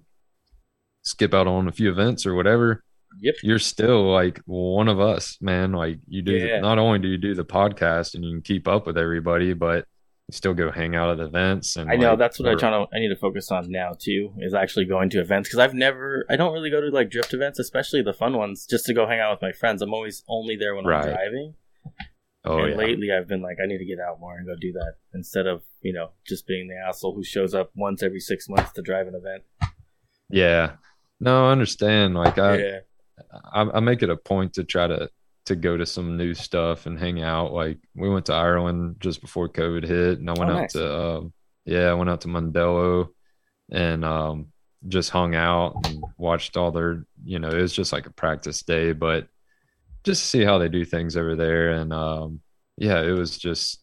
skip 1.03 1.34
out 1.34 1.47
on 1.47 1.68
a 1.68 1.72
few 1.72 1.89
events 1.89 2.26
or 2.26 2.36
whatever, 2.36 2.84
yep. 3.20 3.36
you're 3.43 3.59
still 3.59 4.12
like 4.12 4.39
one 4.45 4.88
of 4.88 4.99
us, 4.99 5.38
man. 5.41 5.72
Like 5.72 5.99
you 6.07 6.22
do, 6.22 6.34
yeah. 6.34 6.59
not 6.59 6.78
only 6.78 6.99
do 6.99 7.07
you 7.07 7.18
do 7.18 7.34
the 7.34 7.45
podcast 7.45 8.16
and 8.16 8.24
you 8.24 8.32
can 8.32 8.41
keep 8.41 8.68
up 8.68 8.86
with 8.86 8.97
everybody, 8.97 9.53
but 9.53 9.86
still 10.32 10.53
go 10.53 10.72
hang 10.72 10.95
out 10.95 11.09
at 11.09 11.20
events 11.20 11.76
and 11.76 11.91
i 11.91 11.95
know 11.95 12.12
like, 12.12 12.20
that's 12.20 12.39
what 12.39 12.47
i'm 12.47 12.57
trying 12.57 12.86
to 12.86 12.95
i 12.95 12.99
need 12.99 13.09
to 13.09 13.16
focus 13.16 13.51
on 13.51 13.70
now 13.70 13.91
too 13.99 14.34
is 14.39 14.53
actually 14.53 14.86
going 14.86 15.09
to 15.09 15.20
events 15.20 15.49
because 15.49 15.59
i've 15.59 15.74
never 15.74 16.26
i 16.30 16.36
don't 16.36 16.53
really 16.53 16.70
go 16.70 16.80
to 16.80 16.89
like 16.89 17.09
drift 17.09 17.34
events 17.34 17.59
especially 17.59 18.01
the 18.01 18.14
fun 18.14 18.38
ones 18.38 18.66
just 18.70 18.86
to 18.86 18.93
go 18.93 19.05
hang 19.05 19.20
out 19.20 19.32
with 19.32 19.41
my 19.41 19.51
friends 19.51 19.82
i'm 19.82 19.93
always 19.93 20.24
only 20.28 20.55
there 20.55 20.76
when 20.76 20.86
right. 20.86 21.03
i'm 21.03 21.14
driving 21.14 21.53
oh 22.45 22.59
and 22.59 22.72
yeah. 22.72 22.78
lately 22.78 23.09
i've 23.12 23.28
been 23.28 23.41
like 23.41 23.57
i 23.62 23.68
need 23.68 23.78
to 23.78 23.86
get 23.86 23.99
out 23.99 24.20
more 24.20 24.38
and 24.38 24.47
go 24.47 24.53
do 24.59 24.72
that 24.72 24.93
instead 25.14 25.47
of 25.47 25.62
you 25.82 25.91
know 25.91 26.12
just 26.26 26.47
being 26.47 26.68
the 26.68 26.88
asshole 26.88 27.14
who 27.14 27.24
shows 27.24 27.53
up 27.53 27.72
once 27.76 28.01
every 28.01 28.20
six 28.20 28.47
months 28.47 28.72
to 28.72 28.82
drive 28.82 29.07
an 29.07 29.16
event 29.16 29.43
yeah 30.30 30.74
no 31.20 31.47
i 31.47 31.51
understand 31.51 32.16
like 32.16 32.38
i 32.38 32.57
yeah. 32.57 32.80
I, 33.53 33.61
I 33.61 33.80
make 33.80 34.03
it 34.03 34.09
a 34.09 34.17
point 34.17 34.53
to 34.53 34.63
try 34.63 34.88
to 34.88 35.09
to 35.45 35.55
go 35.55 35.76
to 35.76 35.86
some 35.86 36.17
new 36.17 36.34
stuff 36.34 36.86
and 36.86 36.99
hang 36.99 37.22
out. 37.22 37.53
Like 37.53 37.80
we 37.95 38.09
went 38.09 38.28
to 38.28 38.34
Ireland 38.34 38.97
just 38.99 39.22
before 39.22 39.49
COVID 39.49 39.86
hit, 39.86 40.19
and 40.19 40.30
I 40.30 40.34
went 40.34 40.51
oh, 40.51 40.53
out 40.53 40.61
nice. 40.61 40.74
to 40.74 40.93
uh, 40.93 41.22
yeah, 41.65 41.89
I 41.89 41.93
went 41.93 42.09
out 42.09 42.22
to 42.22 42.28
Mondello 42.28 43.09
and 43.72 44.03
um, 44.05 44.47
just 44.88 45.09
hung 45.09 45.36
out 45.36 45.76
and 45.86 46.03
watched 46.17 46.57
all 46.57 46.72
their 46.72 47.05
you 47.24 47.39
know 47.39 47.49
it 47.49 47.61
was 47.61 47.74
just 47.74 47.93
like 47.93 48.05
a 48.05 48.11
practice 48.11 48.63
day, 48.63 48.93
but 48.93 49.28
just 50.03 50.22
to 50.24 50.28
see 50.28 50.43
how 50.43 50.57
they 50.57 50.69
do 50.69 50.86
things 50.86 51.17
over 51.17 51.36
there, 51.36 51.72
and 51.72 51.93
um, 51.93 52.41
yeah, 52.78 53.01
it 53.01 53.11
was 53.11 53.38
just 53.38 53.82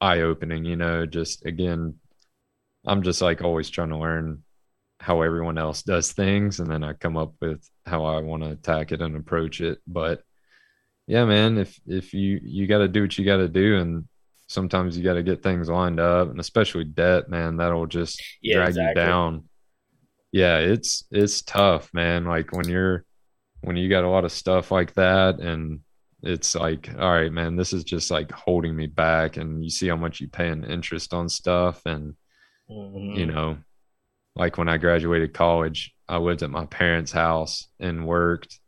eye 0.00 0.20
opening. 0.20 0.64
You 0.64 0.76
know, 0.76 1.06
just 1.06 1.46
again, 1.46 1.96
I'm 2.86 3.02
just 3.02 3.22
like 3.22 3.42
always 3.42 3.70
trying 3.70 3.90
to 3.90 3.98
learn 3.98 4.42
how 5.02 5.22
everyone 5.22 5.58
else 5.58 5.82
does 5.82 6.12
things 6.12 6.60
and 6.60 6.70
then 6.70 6.84
I 6.84 6.94
come 6.94 7.18
up 7.18 7.34
with 7.42 7.68
how 7.86 8.04
I 8.06 8.20
want 8.22 8.44
to 8.44 8.50
attack 8.52 8.92
it 8.92 9.02
and 9.02 9.16
approach 9.16 9.60
it. 9.60 9.80
But 9.86 10.22
yeah, 11.06 11.24
man, 11.24 11.58
if 11.58 11.78
if 11.86 12.14
you 12.14 12.40
you 12.42 12.66
got 12.66 12.78
to 12.78 12.88
do 12.88 13.02
what 13.02 13.18
you 13.18 13.24
got 13.24 13.38
to 13.38 13.48
do, 13.48 13.78
and 13.78 14.08
sometimes 14.48 14.96
you 14.96 15.04
got 15.04 15.14
to 15.14 15.22
get 15.22 15.42
things 15.42 15.68
lined 15.68 16.00
up, 16.00 16.30
and 16.30 16.40
especially 16.40 16.84
debt, 16.84 17.28
man, 17.28 17.56
that'll 17.58 17.86
just 17.86 18.22
Yeah, 18.42 18.54
drag 18.54 18.68
exactly. 18.68 18.82
you 18.82 18.88
down. 18.88 19.48
Yeah, 20.32 20.58
it's 20.58 21.04
it's 21.10 21.42
tough, 21.42 21.90
man. 21.94 22.24
Like 22.24 22.52
when 22.52 22.68
you're 22.68 23.04
when 23.62 23.76
you 23.76 23.88
got 23.90 24.04
a 24.04 24.08
lot 24.10 24.24
of 24.26 24.32
stuff 24.32 24.70
like 24.72 24.94
that, 24.94 25.40
and 25.40 25.80
it's 26.22 26.54
like, 26.56 26.90
all 26.98 27.12
right, 27.12 27.32
man, 27.32 27.56
this 27.56 27.72
is 27.72 27.84
just 27.84 28.10
like 28.10 28.32
holding 28.32 28.76
me 28.76 28.86
back, 28.88 29.36
and 29.38 29.64
you 29.64 29.70
see 29.70 29.88
how 29.88 29.96
much 29.96 30.20
you 30.20 30.28
pay 30.28 30.48
in 30.50 30.64
interest 30.64 31.14
on 31.14 31.28
stuff, 31.28 31.82
and 31.86 32.14
Mhm. 32.68 33.14
you 33.14 33.26
know, 33.26 33.58
like 34.34 34.58
when 34.58 34.68
I 34.68 34.78
graduated 34.78 35.34
college, 35.34 35.94
I 36.08 36.18
lived 36.18 36.42
at 36.42 36.50
my 36.50 36.66
parents' 36.66 37.12
house 37.12 37.68
and 37.80 38.06
worked. 38.06 38.58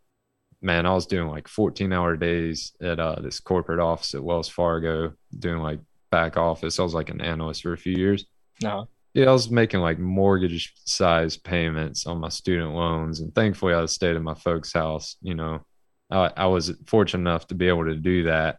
Man, 0.61 0.87
I 0.87 0.95
was 0.95 1.07
doing 1.07 1.29
like 1.29 1.49
14 1.49 1.93
hour 1.93 2.17
days 2.17 2.73
at 2.81 2.99
uh, 2.99 3.17
this 3.21 3.41
corporate 3.41 3.81
office 3.81 4.15
at 4.15 4.25
Wells 4.25 4.49
Fargo, 4.49 5.13
doing 5.39 5.59
like 5.59 5.81
back 6.11 6.37
office. 6.37 6.79
I 6.79 6.83
was 6.83 6.95
like 6.95 7.11
an 7.11 7.21
analyst 7.21 7.63
for 7.63 7.73
a 7.73 7.79
few 7.79 7.97
years. 7.97 8.25
No. 8.63 8.89
Yeah, 9.15 9.27
I 9.27 9.33
was 9.33 9.51
making 9.51 9.81
like 9.81 9.99
mortgage 9.99 10.73
size 10.85 11.37
payments 11.37 12.07
on 12.07 12.19
my 12.19 12.29
student 12.29 12.75
loans. 12.75 13.21
And 13.21 13.35
thankfully, 13.35 13.75
I 13.75 13.85
stayed 13.87 14.17
at 14.17 14.23
my 14.23 14.35
folks' 14.35 14.73
house. 14.73 15.17
You 15.23 15.35
know, 15.35 15.65
I, 16.11 16.31
I 16.37 16.47
was 16.47 16.73
fortunate 16.87 17.21
enough 17.21 17.47
to 17.49 17.55
be 17.55 17.69
able 17.69 17.85
to 17.85 17.97
do 17.97 18.25
that. 18.25 18.59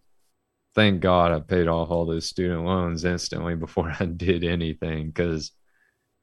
Thank 0.73 1.01
God 1.01 1.31
I 1.31 1.39
paid 1.39 1.67
off 1.67 1.89
all 1.89 2.05
those 2.05 2.29
student 2.29 2.65
loans 2.65 3.03
instantly 3.05 3.55
before 3.65 3.93
I 3.99 4.05
did 4.05 4.43
anything. 4.43 5.07
Because 5.07 5.51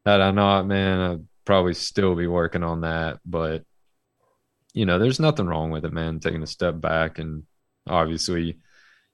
had 0.05 0.21
I 0.21 0.31
not, 0.31 0.67
man, 0.67 1.01
I'd 1.01 1.27
probably 1.45 1.75
still 1.75 2.15
be 2.15 2.27
working 2.27 2.63
on 2.63 2.83
that. 2.83 3.21
But, 3.25 3.65
you 4.75 4.87
know, 4.87 4.99
there's 4.99 5.21
nothing 5.21 5.47
wrong 5.47 5.71
with 5.71 5.85
it, 5.85 5.93
man, 5.93 6.21
taking 6.21 6.43
a 6.43 6.47
step 6.47 6.81
back. 6.81 7.19
And 7.19 7.45
obviously, 7.87 8.59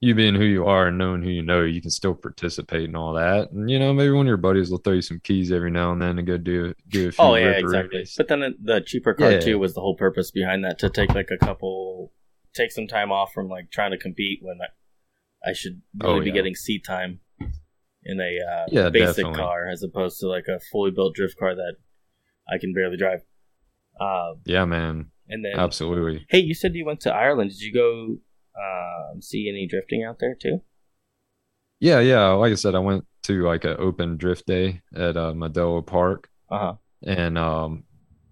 you 0.01 0.14
being 0.14 0.34
who 0.36 0.45
you 0.45 0.66
are 0.66 0.89
and 0.89 0.99
knowing 0.99 1.22
who 1.22 1.30
you 1.30 1.43
know, 1.43 1.62
you 1.64 1.80
can 1.82 1.91
still 1.91 2.14
participate 2.14 2.89
in 2.89 2.95
all 2.97 3.14
that. 3.14 3.51
And 3.51 3.68
you 3.70 3.78
know, 3.78 3.93
maybe 3.93 4.12
one 4.12 4.26
of 4.26 4.28
your 4.28 4.36
buddies 4.36 4.70
will 4.70 4.78
throw 4.78 4.95
you 4.95 5.03
some 5.03 5.20
keys 5.24 5.51
every 5.51 5.70
now 5.70 5.93
and 5.93 6.01
then 6.01 6.16
to 6.16 6.22
go 6.22 6.36
do 6.36 6.74
do 6.89 7.09
a 7.09 7.12
few. 7.12 7.24
Oh 7.24 7.34
yeah, 7.34 7.51
exactly. 7.53 8.07
But 8.16 8.28
then 8.28 8.55
the 8.62 8.80
cheaper 8.80 9.14
car, 9.14 9.32
Yeah. 9.32 9.41
too 9.41 9.59
was 9.59 9.74
the 9.74 9.80
whole 9.80 9.97
purpose 9.97 10.30
behind 10.30 10.64
that 10.64 10.78
to 10.80 10.91
take 10.91 11.14
like 11.14 11.30
a 11.32 11.45
couple, 11.45 12.12
take 12.55 12.70
some 12.70 12.86
time 12.86 13.11
off 13.11 13.32
from 13.32 13.49
like 13.49 13.70
trying 13.72 13.91
to 13.91 13.99
compete 13.99 14.39
when 14.43 14.59
I, 14.62 15.51
I 15.51 15.53
should 15.53 15.82
really 15.99 16.20
Oh, 16.20 16.24
be 16.24 16.30
getting 16.32 16.55
seat 16.55 16.84
time 16.84 17.20
in 18.09 18.21
a 18.21 18.39
uh, 18.53 18.69
Yeah, 18.73 18.91
basic 18.93 19.27
definitely. 19.27 19.35
car 19.35 19.69
as 19.69 19.85
opposed 19.85 20.21
to 20.21 20.29
like 20.29 20.47
a 20.49 20.61
fully 20.73 20.93
built 20.93 21.15
drift 21.17 21.39
car 21.39 21.55
that 21.57 21.77
I 22.51 22.59
can 22.59 22.75
barely 22.75 22.97
drive. 22.99 23.23
Um, 24.01 24.43
Yeah, 24.45 24.65
man, 24.65 25.11
and 25.29 25.45
then 25.45 25.61
absolutely. 25.61 26.27
hey, 26.29 26.41
you 26.41 26.55
said 26.55 26.75
you 26.77 26.87
went 26.87 27.01
to 27.03 27.15
Ireland. 27.15 27.51
Did 27.51 27.61
you 27.63 27.73
go 27.75 28.19
um, 28.61 29.23
see 29.23 29.49
any 29.49 29.67
drifting 29.69 30.05
out 30.05 30.19
there 30.21 30.35
too? 30.35 30.63
Yeah, 31.81 32.01
yeah. 32.01 32.29
Like 32.31 32.53
I 32.53 32.57
said, 32.57 32.75
I 32.75 32.81
went 32.81 33.05
to 33.25 33.43
like 33.45 33.65
an 33.65 33.77
open 33.79 34.17
drift 34.17 34.47
day 34.47 34.83
at 34.95 35.17
uh, 35.17 35.33
Mondello 35.33 35.85
Park, 35.85 36.29
Uh 36.51 36.59
huh. 36.59 36.75
and 37.07 37.39
um, 37.39 37.85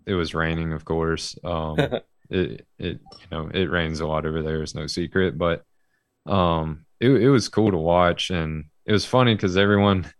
it 0.06 0.14
was 0.14 0.34
raining, 0.34 0.72
of 0.72 0.84
course. 0.84 1.38
Um, 1.44 1.96
it 2.30 2.66
it 2.78 3.00
you 3.20 3.26
know 3.30 3.50
it 3.54 3.70
rains 3.70 4.00
a 4.00 4.06
lot 4.06 4.26
over 4.26 4.42
there. 4.42 4.62
It's 4.62 4.74
no 4.74 4.86
secret, 4.86 5.38
but 5.38 5.64
um, 6.26 6.86
it 7.00 7.10
it 7.10 7.30
was 7.30 7.48
cool 7.48 7.72
to 7.72 7.78
watch, 7.78 8.30
and 8.30 8.66
it 8.86 8.92
was 8.92 9.04
funny 9.04 9.34
because 9.34 9.56
everyone, 9.56 10.10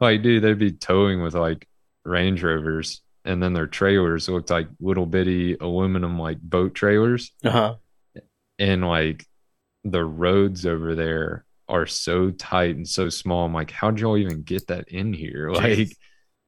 like, 0.00 0.22
dude, 0.22 0.42
they'd 0.42 0.58
be 0.58 0.72
towing 0.72 1.22
with 1.22 1.34
like 1.34 1.66
Range 2.04 2.42
Rovers, 2.42 3.02
and 3.24 3.42
then 3.42 3.52
their 3.52 3.66
trailers 3.66 4.28
looked 4.28 4.50
like 4.50 4.68
little 4.80 5.06
bitty 5.06 5.56
aluminum 5.60 6.18
like 6.18 6.40
boat 6.40 6.74
trailers, 6.74 7.32
Uh 7.44 7.50
huh. 7.50 7.74
and 8.58 8.86
like 8.86 9.26
the 9.84 10.04
roads 10.04 10.66
over 10.66 10.94
there 10.94 11.44
are 11.68 11.86
so 11.86 12.30
tight 12.30 12.76
and 12.76 12.88
so 12.88 13.08
small. 13.08 13.46
I'm 13.46 13.54
like, 13.54 13.70
how'd 13.70 13.98
y'all 14.00 14.16
even 14.16 14.42
get 14.42 14.66
that 14.68 14.88
in 14.88 15.12
here? 15.12 15.50
Like, 15.52 15.96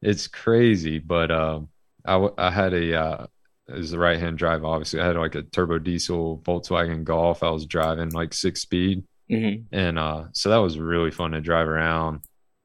it's 0.03 0.29
crazy. 0.29 0.99
But 0.99 1.31
um, 1.31 1.69
I 2.05 2.13
w- 2.13 2.35
I 2.37 2.51
had 2.51 2.75
a 2.75 2.95
uh, 3.01 3.27
it 3.69 3.75
was 3.79 3.91
the 3.91 3.99
right 3.99 4.21
hand 4.21 4.39
drive. 4.39 4.65
Obviously, 4.65 5.01
I 5.01 5.07
had 5.07 5.17
like 5.17 5.35
a 5.35 5.43
turbo 5.43 5.79
diesel 5.79 6.41
Volkswagen 6.45 7.03
Golf. 7.03 7.43
I 7.43 7.51
was 7.51 7.67
driving 7.67 8.11
like 8.11 8.35
six 8.35 8.61
speed, 8.61 9.05
hmm 9.29 9.55
and 9.73 9.99
uh, 9.99 10.25
so 10.33 10.51
that 10.51 10.59
was 10.59 10.79
really 10.79 11.11
fun 11.11 11.33
to 11.33 11.41
drive 11.41 11.67
around. 11.69 12.21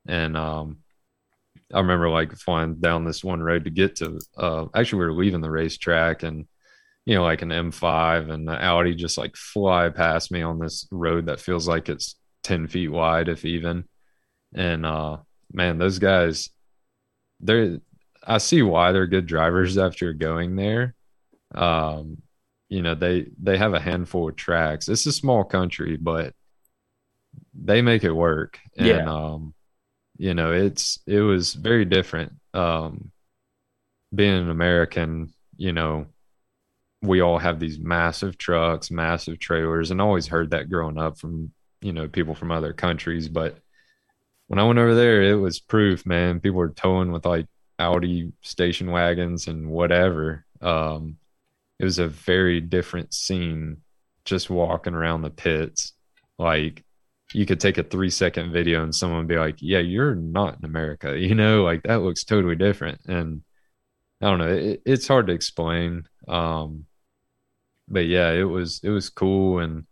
And 0.07 0.37
um, 0.37 0.77
I 1.73 1.79
remember 1.79 2.09
like 2.09 2.33
flying 2.37 2.75
down 2.75 3.05
this 3.05 3.23
one 3.23 3.41
road 3.41 3.65
to 3.65 3.69
get 3.71 3.97
to. 3.97 4.19
Uh, 4.37 4.67
actually, 4.75 4.99
we 5.01 5.05
were 5.07 5.13
leaving 5.13 5.41
the 5.41 5.51
racetrack, 5.51 6.23
and 6.23 6.47
you 7.05 7.15
know, 7.15 7.23
like 7.23 7.41
an 7.43 7.51
M5 7.51 8.29
and 8.29 8.47
the 8.47 8.61
Audi 8.63 8.95
just 8.95 9.17
like 9.17 9.35
fly 9.37 9.89
past 9.89 10.31
me 10.31 10.41
on 10.43 10.59
this 10.59 10.87
road 10.91 11.27
that 11.27 11.41
feels 11.41 11.67
like 11.67 11.89
it's 11.89 12.15
10 12.43 12.67
feet 12.67 12.89
wide, 12.89 13.29
if 13.29 13.45
even. 13.45 13.85
And 14.55 14.85
uh, 14.85 15.17
man, 15.53 15.77
those 15.79 15.99
guys, 15.99 16.49
they're. 17.39 17.79
I 18.25 18.37
see 18.37 18.61
why 18.61 18.91
they're 18.91 19.07
good 19.07 19.25
drivers 19.25 19.77
after 19.77 20.13
going 20.13 20.55
there. 20.55 20.93
Um, 21.55 22.21
you 22.69 22.81
know, 22.81 22.95
they 22.95 23.27
they 23.41 23.57
have 23.57 23.73
a 23.73 23.79
handful 23.81 24.29
of 24.29 24.35
tracks. 24.37 24.89
It's 24.89 25.05
a 25.07 25.11
small 25.13 25.43
country, 25.43 25.97
but 25.97 26.33
they 27.53 27.81
make 27.81 28.03
it 28.03 28.11
work. 28.11 28.59
And 28.77 28.87
Yeah. 28.87 29.09
um, 29.09 29.53
you 30.17 30.33
know, 30.33 30.53
it's 30.53 30.99
it 31.07 31.21
was 31.21 31.53
very 31.53 31.85
different. 31.85 32.33
Um, 32.53 33.11
being 34.13 34.35
an 34.35 34.49
American, 34.49 35.33
you 35.57 35.71
know, 35.73 36.07
we 37.01 37.21
all 37.21 37.39
have 37.39 37.59
these 37.59 37.79
massive 37.79 38.37
trucks, 38.37 38.91
massive 38.91 39.39
trailers, 39.39 39.91
and 39.91 40.01
always 40.01 40.27
heard 40.27 40.51
that 40.51 40.69
growing 40.69 40.97
up 40.97 41.17
from 41.17 41.51
you 41.81 41.93
know 41.93 42.07
people 42.07 42.35
from 42.35 42.51
other 42.51 42.73
countries. 42.73 43.27
But 43.27 43.57
when 44.47 44.59
I 44.59 44.63
went 44.63 44.79
over 44.79 44.95
there, 44.95 45.23
it 45.23 45.35
was 45.35 45.59
proof, 45.59 46.05
man. 46.05 46.39
People 46.39 46.59
were 46.59 46.69
towing 46.69 47.11
with 47.11 47.25
like 47.25 47.47
Audi 47.79 48.33
station 48.41 48.91
wagons 48.91 49.47
and 49.47 49.69
whatever. 49.69 50.45
Um, 50.61 51.17
it 51.79 51.85
was 51.85 51.99
a 51.99 52.07
very 52.07 52.61
different 52.61 53.13
scene 53.13 53.77
just 54.25 54.49
walking 54.49 54.93
around 54.93 55.21
the 55.23 55.29
pits. 55.31 55.93
Like 56.37 56.83
you 57.33 57.45
could 57.45 57.59
take 57.59 57.77
a 57.77 57.83
three 57.83 58.09
second 58.09 58.51
video 58.51 58.83
and 58.83 58.93
someone 58.93 59.27
be 59.27 59.37
like, 59.37 59.57
Yeah, 59.61 59.79
you're 59.79 60.15
not 60.15 60.57
in 60.59 60.65
America, 60.65 61.17
you 61.19 61.35
know, 61.35 61.63
like 61.63 61.83
that 61.83 62.01
looks 62.01 62.23
totally 62.23 62.55
different. 62.55 63.01
And 63.07 63.43
I 64.21 64.27
don't 64.29 64.39
know, 64.39 64.49
it, 64.53 64.81
it's 64.85 65.07
hard 65.07 65.27
to 65.27 65.33
explain. 65.33 66.05
Um, 66.27 66.85
but 67.87 68.05
yeah, 68.05 68.31
it 68.31 68.43
was 68.43 68.79
it 68.83 68.89
was 68.89 69.09
cool 69.09 69.59
and 69.59 69.85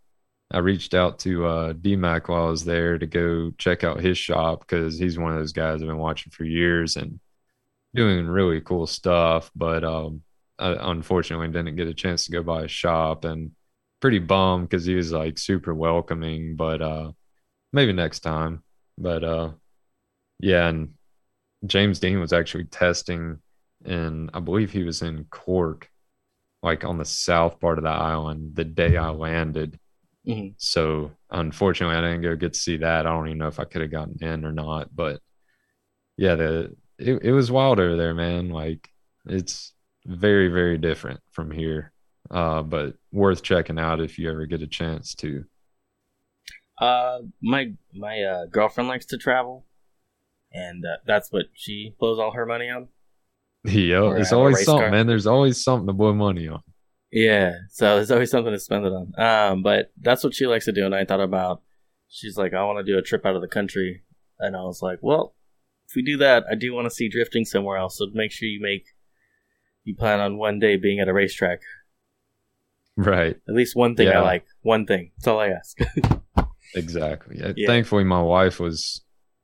I 0.50 0.58
reached 0.58 0.94
out 0.94 1.20
to 1.20 1.46
uh 1.46 1.72
DMAC 1.74 2.28
while 2.28 2.46
I 2.46 2.50
was 2.50 2.64
there 2.64 2.98
to 2.98 3.06
go 3.06 3.52
check 3.58 3.84
out 3.84 4.00
his 4.00 4.18
shop 4.18 4.60
because 4.60 4.98
he's 4.98 5.18
one 5.18 5.32
of 5.32 5.38
those 5.38 5.52
guys 5.52 5.80
I've 5.82 5.88
been 5.88 5.98
watching 5.98 6.32
for 6.32 6.44
years 6.44 6.96
and 6.96 7.20
doing 7.94 8.26
really 8.26 8.60
cool 8.60 8.86
stuff. 8.86 9.50
But 9.56 9.84
um 9.84 10.22
I 10.58 10.76
unfortunately 10.92 11.48
didn't 11.48 11.76
get 11.76 11.88
a 11.88 11.94
chance 11.94 12.26
to 12.26 12.32
go 12.32 12.42
by 12.42 12.62
his 12.62 12.70
shop 12.72 13.24
and 13.24 13.52
pretty 14.00 14.18
bummed 14.18 14.68
because 14.68 14.84
he 14.86 14.94
was 14.94 15.12
like 15.12 15.38
super 15.38 15.74
welcoming, 15.74 16.56
but 16.56 16.82
uh 16.82 17.12
maybe 17.72 17.92
next 17.92 18.20
time. 18.20 18.62
But 18.98 19.24
uh 19.24 19.52
yeah, 20.40 20.68
and 20.68 20.94
James 21.66 22.00
Dean 22.00 22.20
was 22.20 22.32
actually 22.34 22.64
testing 22.66 23.38
and 23.84 24.30
I 24.34 24.40
believe 24.40 24.72
he 24.72 24.84
was 24.84 25.02
in 25.02 25.26
Cork, 25.30 25.90
like 26.62 26.84
on 26.84 26.98
the 26.98 27.04
south 27.06 27.60
part 27.60 27.78
of 27.78 27.84
the 27.84 27.90
island 27.90 28.56
the 28.56 28.64
day 28.64 28.96
I 28.96 29.10
landed. 29.10 29.78
hmm 30.26 30.48
So 30.58 31.12
unfortunately, 31.30 31.96
I 31.96 32.02
didn't 32.02 32.22
go 32.22 32.36
get 32.36 32.54
to 32.54 32.60
see 32.60 32.78
that. 32.78 33.06
I 33.06 33.10
don't 33.12 33.28
even 33.28 33.38
know 33.38 33.48
if 33.48 33.60
I 33.60 33.64
could 33.64 33.82
have 33.82 33.90
gotten 33.92 34.18
in 34.22 34.44
or 34.46 34.52
not. 34.52 34.94
But 34.94 35.20
yeah, 36.16 36.34
the 36.34 36.76
it, 36.98 37.22
it 37.22 37.32
was 37.32 37.50
wild 37.50 37.80
over 37.80 37.96
there, 37.96 38.14
man. 38.14 38.50
Like 38.50 38.88
it's 39.26 39.72
very 40.06 40.48
very 40.48 40.78
different 40.78 41.20
from 41.32 41.50
here, 41.50 41.92
uh, 42.30 42.62
but 42.62 42.94
worth 43.12 43.42
checking 43.42 43.78
out 43.78 44.00
if 44.00 44.18
you 44.18 44.30
ever 44.30 44.46
get 44.46 44.62
a 44.62 44.66
chance 44.66 45.14
to. 45.16 45.44
Uh, 46.80 47.18
my 47.42 47.72
my 47.94 48.22
uh, 48.22 48.46
girlfriend 48.46 48.88
likes 48.88 49.06
to 49.06 49.18
travel, 49.18 49.66
and 50.52 50.84
uh, 50.84 50.96
that's 51.06 51.30
what 51.30 51.46
she 51.54 51.94
blows 52.00 52.18
all 52.18 52.32
her 52.32 52.46
money 52.46 52.68
on. 52.70 52.88
Yeah, 53.64 53.98
Or 54.00 54.16
it's 54.16 54.32
always 54.32 54.64
something, 54.64 54.84
car. 54.84 54.90
man. 54.90 55.06
There's 55.06 55.26
always 55.26 55.62
something 55.62 55.86
to 55.86 55.92
blow 55.92 56.14
money 56.14 56.48
on. 56.48 56.62
Yeah, 57.12 57.52
so 57.68 57.96
there's 57.96 58.10
always 58.10 58.30
something 58.30 58.52
to 58.52 58.58
spend 58.58 58.86
it 58.86 58.92
on. 58.92 59.12
Um, 59.18 59.62
but 59.62 59.92
that's 60.00 60.24
what 60.24 60.34
she 60.34 60.46
likes 60.46 60.64
to 60.64 60.72
do, 60.72 60.86
and 60.86 60.94
I 60.94 61.04
thought 61.04 61.20
about. 61.20 61.62
She's 62.08 62.36
like, 62.36 62.54
I 62.54 62.64
want 62.64 62.84
to 62.84 62.92
do 62.92 62.98
a 62.98 63.02
trip 63.02 63.24
out 63.26 63.36
of 63.36 63.42
the 63.42 63.48
country, 63.48 64.02
and 64.40 64.56
I 64.56 64.62
was 64.62 64.80
like, 64.82 64.98
well, 65.02 65.34
if 65.88 65.94
we 65.94 66.02
do 66.02 66.16
that, 66.16 66.44
I 66.50 66.54
do 66.54 66.72
want 66.72 66.86
to 66.86 66.90
see 66.90 67.08
drifting 67.08 67.44
somewhere 67.44 67.76
else. 67.76 67.98
So 67.98 68.06
make 68.14 68.32
sure 68.32 68.48
you 68.48 68.60
make 68.62 68.86
you 69.84 69.94
plan 69.94 70.20
on 70.20 70.38
one 70.38 70.58
day 70.58 70.76
being 70.76 70.98
at 71.00 71.08
a 71.08 71.12
racetrack. 71.12 71.60
Right. 72.96 73.36
At 73.48 73.54
least 73.54 73.76
one 73.76 73.94
thing 73.96 74.08
I 74.08 74.20
like. 74.20 74.44
One 74.62 74.86
thing. 74.86 75.10
That's 75.16 75.26
all 75.28 75.40
I 75.40 75.48
ask. 75.48 75.78
Exactly. 76.74 77.38
Yeah. 77.38 77.66
Thankfully, 77.66 78.04
my 78.04 78.22
wife 78.22 78.60
was 78.60 79.02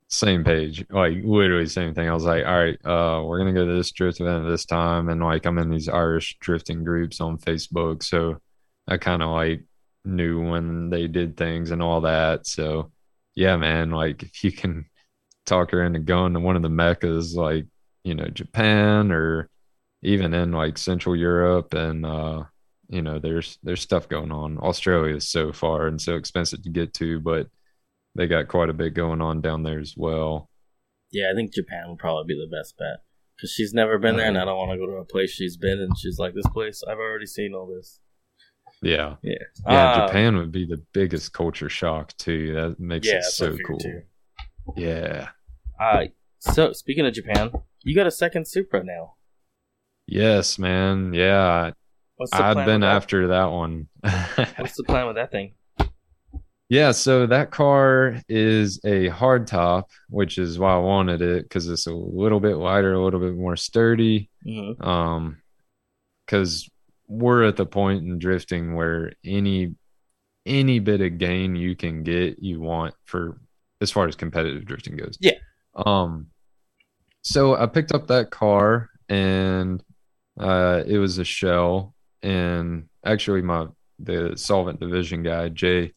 same 0.09 0.43
page, 0.43 0.85
like 0.89 1.17
literally 1.23 1.65
the 1.65 1.69
same 1.69 1.93
thing. 1.93 2.07
I 2.07 2.13
was 2.13 2.23
like, 2.23 2.45
all 2.45 2.57
right, 2.57 2.85
uh, 2.85 3.23
we're 3.23 3.39
gonna 3.39 3.53
go 3.53 3.65
to 3.65 3.75
this 3.75 3.91
drift 3.91 4.21
event 4.21 4.45
at 4.45 4.49
this 4.49 4.65
time, 4.65 5.09
and 5.09 5.21
like 5.21 5.45
I'm 5.45 5.57
in 5.57 5.69
these 5.69 5.89
Irish 5.89 6.37
drifting 6.39 6.83
groups 6.83 7.19
on 7.19 7.37
Facebook, 7.37 8.03
so 8.03 8.37
I 8.87 8.97
kind 8.97 9.21
of 9.21 9.29
like 9.29 9.65
knew 10.05 10.49
when 10.49 10.89
they 10.89 11.07
did 11.07 11.35
things 11.35 11.71
and 11.71 11.81
all 11.81 12.01
that. 12.01 12.47
So 12.47 12.91
yeah, 13.35 13.57
man, 13.57 13.91
like 13.91 14.23
if 14.23 14.43
you 14.43 14.51
can 14.51 14.85
talk 15.45 15.71
her 15.71 15.83
into 15.83 15.99
going 15.99 16.33
to 16.33 16.39
one 16.39 16.55
of 16.55 16.61
the 16.61 16.69
meccas, 16.69 17.35
like 17.35 17.65
you 18.03 18.15
know 18.15 18.27
Japan 18.27 19.11
or 19.11 19.49
even 20.03 20.33
in 20.33 20.51
like 20.51 20.77
Central 20.77 21.15
Europe 21.15 21.73
and 21.73 22.05
uh, 22.05 22.43
you 22.89 23.01
know 23.01 23.19
there's 23.19 23.57
there's 23.63 23.81
stuff 23.81 24.07
going 24.09 24.31
on. 24.31 24.57
Australia 24.59 25.15
is 25.15 25.29
so 25.29 25.51
far 25.51 25.87
and 25.87 26.01
so 26.01 26.15
expensive 26.15 26.63
to 26.63 26.69
get 26.69 26.93
to, 26.95 27.19
but 27.19 27.47
they 28.15 28.27
got 28.27 28.47
quite 28.47 28.69
a 28.69 28.73
bit 28.73 28.93
going 28.93 29.21
on 29.21 29.41
down 29.41 29.63
there 29.63 29.79
as 29.79 29.93
well. 29.97 30.49
Yeah, 31.11 31.31
I 31.31 31.35
think 31.35 31.53
Japan 31.53 31.85
would 31.89 31.99
probably 31.99 32.33
be 32.33 32.39
the 32.39 32.55
best 32.55 32.77
bet 32.77 32.97
because 33.35 33.51
she's 33.51 33.73
never 33.73 33.97
been 33.97 34.17
there, 34.17 34.27
and 34.27 34.37
I 34.37 34.45
don't 34.45 34.57
want 34.57 34.71
to 34.71 34.77
go 34.77 34.87
to 34.87 34.97
a 34.97 35.05
place 35.05 35.31
she's 35.31 35.57
been, 35.57 35.79
and 35.79 35.97
she's 35.97 36.17
like, 36.19 36.33
"This 36.33 36.47
place, 36.47 36.83
I've 36.87 36.97
already 36.97 37.27
seen 37.27 37.53
all 37.53 37.67
this." 37.67 37.99
Yeah, 38.81 39.15
Yeah, 39.23 39.33
yeah. 39.67 39.91
Uh, 39.91 40.07
Japan 40.07 40.35
would 40.37 40.51
be 40.51 40.65
the 40.65 40.83
biggest 40.93 41.33
culture 41.33 41.69
shock 41.69 42.15
too. 42.17 42.53
That 42.53 42.79
makes 42.79 43.07
Yeah, 43.07 43.15
it 43.15 43.21
that's 43.23 43.39
what 43.39 43.49
I 43.49 43.55
so 43.57 43.63
cool. 43.65 43.79
too. 43.79 44.01
Yeah. 44.75 45.29
Uh, 45.79 46.05
so 46.39 46.73
speaking 46.73 47.05
of 47.05 47.13
Japan, 47.13 47.51
you 47.83 47.95
got 47.95 48.07
a 48.07 48.11
second 48.11 48.47
Supra 48.47 48.83
now. 48.83 49.15
Yes, 50.05 50.57
man. 50.59 51.13
Yeah, 51.13 51.71
What's 52.17 52.31
the 52.31 52.43
I've 52.43 52.65
been 52.65 52.83
after 52.83 53.27
that 53.27 53.45
one. 53.45 53.87
What's 54.01 54.75
the 54.75 54.83
plan 54.83 55.07
with 55.07 55.15
that 55.15 55.31
thing? 55.31 55.53
Yeah, 56.69 56.91
so 56.91 57.27
that 57.27 57.51
car 57.51 58.21
is 58.27 58.79
a 58.83 59.09
hardtop, 59.09 59.85
which 60.09 60.37
is 60.37 60.59
why 60.59 60.73
I 60.73 60.79
wanted 60.79 61.21
it 61.21 61.43
because 61.43 61.69
it's 61.69 61.87
a 61.87 61.93
little 61.93 62.41
bit 62.41 62.57
lighter, 62.57 62.93
a 62.93 63.03
little 63.03 63.21
bit 63.21 63.35
more 63.35 63.55
sturdy. 63.55 64.29
Mm-hmm. 64.45 64.83
Um, 64.83 65.37
because 66.25 66.69
we're 67.07 67.43
at 67.45 67.55
the 67.55 67.65
point 67.65 68.03
in 68.03 68.19
drifting 68.19 68.75
where 68.75 69.13
any 69.23 69.75
any 70.45 70.79
bit 70.79 71.01
of 71.01 71.17
gain 71.17 71.55
you 71.55 71.75
can 71.75 72.03
get, 72.03 72.39
you 72.39 72.59
want 72.59 72.95
for 73.05 73.39
as 73.81 73.91
far 73.91 74.07
as 74.07 74.15
competitive 74.15 74.65
drifting 74.65 74.97
goes. 74.97 75.17
Yeah. 75.19 75.33
Um, 75.75 76.27
so 77.21 77.55
I 77.55 77.65
picked 77.67 77.91
up 77.91 78.07
that 78.07 78.31
car 78.31 78.89
and 79.09 79.83
uh, 80.39 80.83
it 80.85 80.97
was 80.97 81.17
a 81.17 81.23
shell, 81.23 81.93
and 82.27 82.89
actually 83.05 83.41
my 83.41 83.67
the 83.99 84.33
solvent 84.35 84.79
division 84.79 85.23
guy 85.23 85.49
Jay 85.49 85.93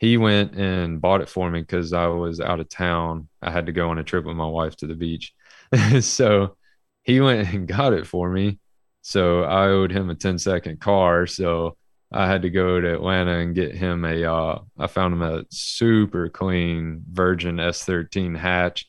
he 0.00 0.16
went 0.16 0.54
and 0.56 0.98
bought 0.98 1.20
it 1.20 1.28
for 1.28 1.50
me 1.50 1.60
because 1.60 1.92
I 1.92 2.06
was 2.06 2.40
out 2.40 2.58
of 2.58 2.70
town. 2.70 3.28
I 3.42 3.50
had 3.50 3.66
to 3.66 3.72
go 3.72 3.90
on 3.90 3.98
a 3.98 4.04
trip 4.04 4.24
with 4.24 4.34
my 4.34 4.46
wife 4.46 4.74
to 4.76 4.86
the 4.86 4.94
beach. 4.94 5.34
so 6.00 6.56
he 7.02 7.20
went 7.20 7.52
and 7.52 7.68
got 7.68 7.92
it 7.92 8.06
for 8.06 8.30
me. 8.30 8.58
So 9.02 9.42
I 9.42 9.66
owed 9.66 9.92
him 9.92 10.08
a 10.08 10.14
10 10.14 10.38
second 10.38 10.80
car. 10.80 11.26
So 11.26 11.76
I 12.10 12.26
had 12.26 12.42
to 12.42 12.50
go 12.50 12.80
to 12.80 12.94
Atlanta 12.94 13.40
and 13.40 13.54
get 13.54 13.74
him 13.74 14.06
a, 14.06 14.24
uh, 14.24 14.60
I 14.78 14.86
found 14.86 15.12
him 15.12 15.22
a 15.22 15.44
super 15.50 16.30
clean 16.30 17.04
Virgin 17.12 17.56
S13 17.56 18.38
hatch 18.38 18.86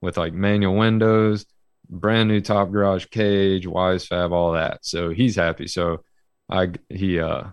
with 0.00 0.16
like 0.16 0.32
manual 0.32 0.76
windows, 0.76 1.44
brand 1.90 2.30
new 2.30 2.40
top 2.40 2.70
garage 2.70 3.04
cage, 3.10 3.66
Wisefab, 3.66 4.32
all 4.32 4.52
that. 4.52 4.78
So 4.86 5.10
he's 5.10 5.36
happy. 5.36 5.66
So 5.66 6.04
I, 6.50 6.70
he, 6.88 7.20
uh, 7.20 7.44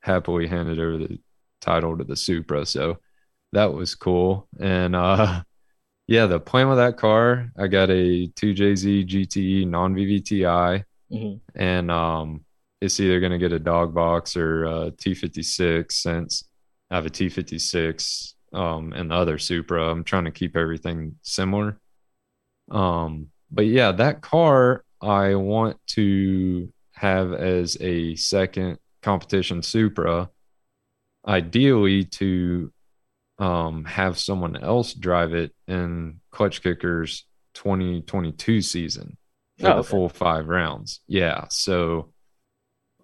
happily 0.00 0.46
handed 0.46 0.78
over 0.78 0.98
the 0.98 1.18
title 1.60 1.98
to 1.98 2.04
the 2.04 2.14
Supra. 2.16 2.64
So 2.64 2.98
that 3.52 3.72
was 3.72 3.94
cool. 3.96 4.46
And 4.60 4.94
uh 4.94 5.42
yeah, 6.06 6.26
the 6.26 6.38
plan 6.38 6.68
with 6.68 6.78
that 6.78 6.96
car, 6.96 7.50
I 7.58 7.66
got 7.66 7.90
a 7.90 8.28
2JZ 8.28 9.08
GTE 9.08 9.66
non 9.68 9.94
VVTI 9.94 10.84
Mm-hmm. 11.12 11.36
and 11.60 11.90
um 11.90 12.44
it's 12.80 12.98
either 13.00 13.20
gonna 13.20 13.38
get 13.38 13.52
a 13.52 13.60
dog 13.60 13.94
box 13.94 14.36
or 14.36 14.64
a 14.64 14.90
T56 14.92 15.92
since 15.92 16.44
I 16.90 16.96
have 16.96 17.06
a 17.06 17.10
T56 17.10 18.34
um 18.52 18.92
and 18.92 19.10
the 19.10 19.14
other 19.14 19.38
Supra. 19.38 19.90
I'm 19.90 20.04
trying 20.04 20.24
to 20.26 20.30
keep 20.32 20.56
everything 20.56 21.16
similar. 21.22 21.80
Um 22.70 23.28
but 23.50 23.66
yeah, 23.66 23.92
that 23.92 24.20
car 24.20 24.84
I 25.00 25.34
want 25.36 25.78
to 25.88 26.72
have 26.96 27.32
as 27.32 27.76
a 27.80 28.14
second 28.16 28.78
competition 29.02 29.62
Supra 29.62 30.30
ideally 31.26 32.04
to 32.04 32.72
um, 33.38 33.84
have 33.84 34.18
someone 34.18 34.56
else 34.56 34.94
drive 34.94 35.34
it 35.34 35.52
in 35.68 36.20
Clutch 36.30 36.62
Kickers 36.62 37.26
2022 37.54 38.62
season 38.62 39.16
for 39.58 39.66
Oh, 39.66 39.70
the 39.70 39.76
okay. 39.80 39.88
full 39.88 40.08
five 40.08 40.46
rounds. 40.48 41.00
Yeah. 41.08 41.46
So 41.50 42.12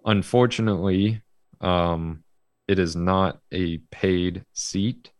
unfortunately, 0.05 1.21
um, 1.61 2.23
it 2.67 2.79
is 2.79 2.95
not 2.95 3.39
a 3.51 3.77
paid 3.91 4.43
seat. 4.53 5.11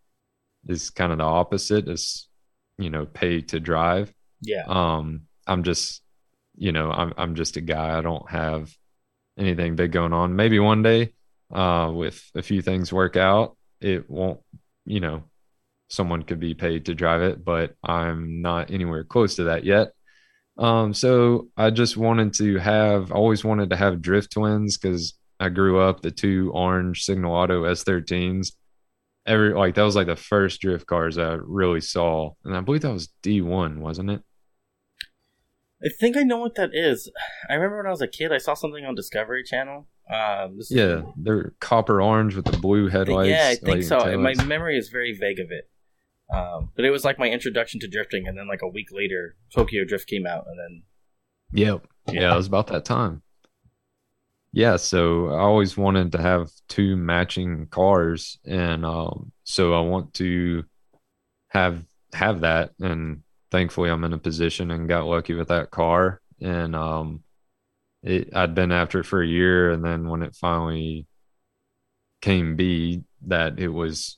It's 0.68 0.90
kind 0.90 1.12
of 1.12 1.18
the 1.18 1.24
opposite. 1.26 1.88
It's, 1.88 2.30
you 2.78 2.90
know, 2.90 3.06
pay 3.06 3.42
to 3.42 3.60
drive 3.60 4.12
Yeah. 4.42 4.64
um 4.68 5.22
i'm 5.46 5.64
just 5.64 6.02
you 6.56 6.72
know 6.72 6.92
i'm 6.92 7.14
i'm 7.18 7.36
just 7.36 7.58
a 7.58 7.62
guy. 7.62 7.98
I 7.98 8.02
don't 8.02 8.30
have 8.30 8.72
anything 9.38 9.76
big 9.76 9.92
going 9.92 10.14
on. 10.14 10.36
Maybe 10.36 10.60
one 10.60 10.84
day 10.84 11.14
uh 11.54 11.92
with 11.94 12.22
a 12.36 12.42
few 12.42 12.62
things 12.62 12.92
work 12.92 13.16
out 13.16 13.56
it 13.80 14.10
won't 14.10 14.40
you 14.86 15.00
know 15.00 15.24
someone 15.90 16.24
could 16.24 16.40
be 16.40 16.56
paid 16.56 16.86
to 16.86 16.96
drive 16.96 17.22
it 17.22 17.44
but 17.46 17.76
i'm 17.84 18.42
not 18.42 18.72
anywhere 18.72 19.04
close 19.04 19.36
to 19.36 19.44
that 19.44 19.64
yet. 19.64 19.92
Um 20.58 20.94
so 20.94 21.50
i 21.58 21.70
just 21.70 21.98
wanted 21.98 22.34
to 22.36 22.58
have 22.58 23.12
always 23.12 23.44
wanted 23.44 23.70
to 23.72 23.76
have 23.76 24.02
drift 24.02 24.32
twins 24.32 24.78
because 24.78 25.14
i 25.40 25.50
grew 25.50 25.80
up 25.80 26.02
the 26.02 26.12
two 26.12 26.52
orange 26.54 27.04
signal 27.04 27.34
auto 27.34 27.64
s13s 27.64 28.54
every 29.26 29.54
like 29.54 29.76
that 29.76 29.84
was 29.84 29.96
like 29.96 30.08
the 30.08 30.16
first 30.16 30.62
drift 30.62 30.86
cars 30.86 31.18
i 31.18 31.34
really 31.34 31.82
saw 31.82 32.32
and 32.46 32.56
i 32.56 32.62
believe 32.62 32.82
that 32.82 32.94
was 32.94 33.10
d1 33.24 33.78
wasn't 33.80 34.10
it 34.10 34.22
I 35.86 35.90
think 35.90 36.16
I 36.18 36.24
know 36.24 36.38
what 36.38 36.56
that 36.56 36.72
is. 36.74 37.10
I 37.50 37.54
remember 37.56 37.78
when 37.78 37.88
I 37.88 37.90
was 37.92 38.02
a 38.02 38.08
kid, 38.08 38.32
I 38.32 38.38
saw 38.38 38.54
something 38.54 38.86
on 38.86 38.96
Discovery 38.96 39.44
Channel. 39.44 39.88
Um, 40.10 40.58
this 40.58 40.72
is- 40.72 40.78
Yeah, 40.78 41.02
they're 41.18 41.54
copper 41.60 42.02
orange 42.02 42.36
with 42.36 42.46
the 42.46 42.58
blue 42.58 42.88
headlights. 42.88 43.30
yeah, 43.30 43.50
I 43.52 43.56
think 43.56 43.84
so. 43.84 44.00
taillights. 44.00 44.38
My 44.38 44.44
memory 44.46 44.78
is 44.78 44.90
very 44.90 45.14
vague 45.18 45.40
of 45.40 45.52
it. 45.52 45.70
Um, 46.34 46.72
but 46.76 46.86
it 46.86 46.90
was 46.90 47.04
like 47.06 47.20
my 47.20 47.30
introduction 47.30 47.80
to 47.82 47.88
drifting, 47.88 48.28
and 48.28 48.38
then 48.38 48.48
like 48.48 48.62
a 48.62 48.68
week 48.68 48.88
later, 48.92 49.36
Tokyo 49.54 49.84
Drift 49.84 50.08
came 50.08 50.26
out, 50.26 50.46
and 50.48 50.58
then 50.60 50.84
Yep. 51.54 51.86
Yeah, 52.12 52.34
it 52.34 52.38
was 52.38 52.48
about 52.48 52.68
that 52.68 52.86
time. 52.86 53.22
Yeah, 54.52 54.76
so 54.78 55.30
I 55.30 55.40
always 55.40 55.76
wanted 55.78 56.12
to 56.14 56.22
have 56.22 56.50
two 56.68 56.96
matching 56.96 57.68
cars, 57.68 58.40
and 58.46 58.86
um, 58.86 59.32
so 59.44 59.74
I 59.74 59.82
want 59.82 60.14
to 60.16 60.64
have 61.50 61.84
have 62.14 62.42
that, 62.42 62.72
and 62.80 63.24
thankfully 63.54 63.92
I'm 63.92 64.04
in 64.04 64.14
a 64.14 64.18
position 64.18 64.72
and 64.72 64.90
got 64.90 65.06
lucky 65.06 65.36
with 65.36 65.50
that 65.50 65.70
car, 65.70 66.20
and 66.42 66.76
um, 66.76 67.24
it 68.02 68.36
I'd 68.36 68.56
been 68.56 68.72
after 68.72 69.00
it 69.00 69.06
for 69.06 69.22
a 69.22 69.28
year, 69.28 69.72
and 69.72 69.86
then 69.86 70.10
when 70.10 70.24
it 70.24 70.36
finally 70.36 71.06
came 72.22 72.56
be 72.56 73.04
that 73.28 73.60
it 73.60 73.68
was 73.68 74.18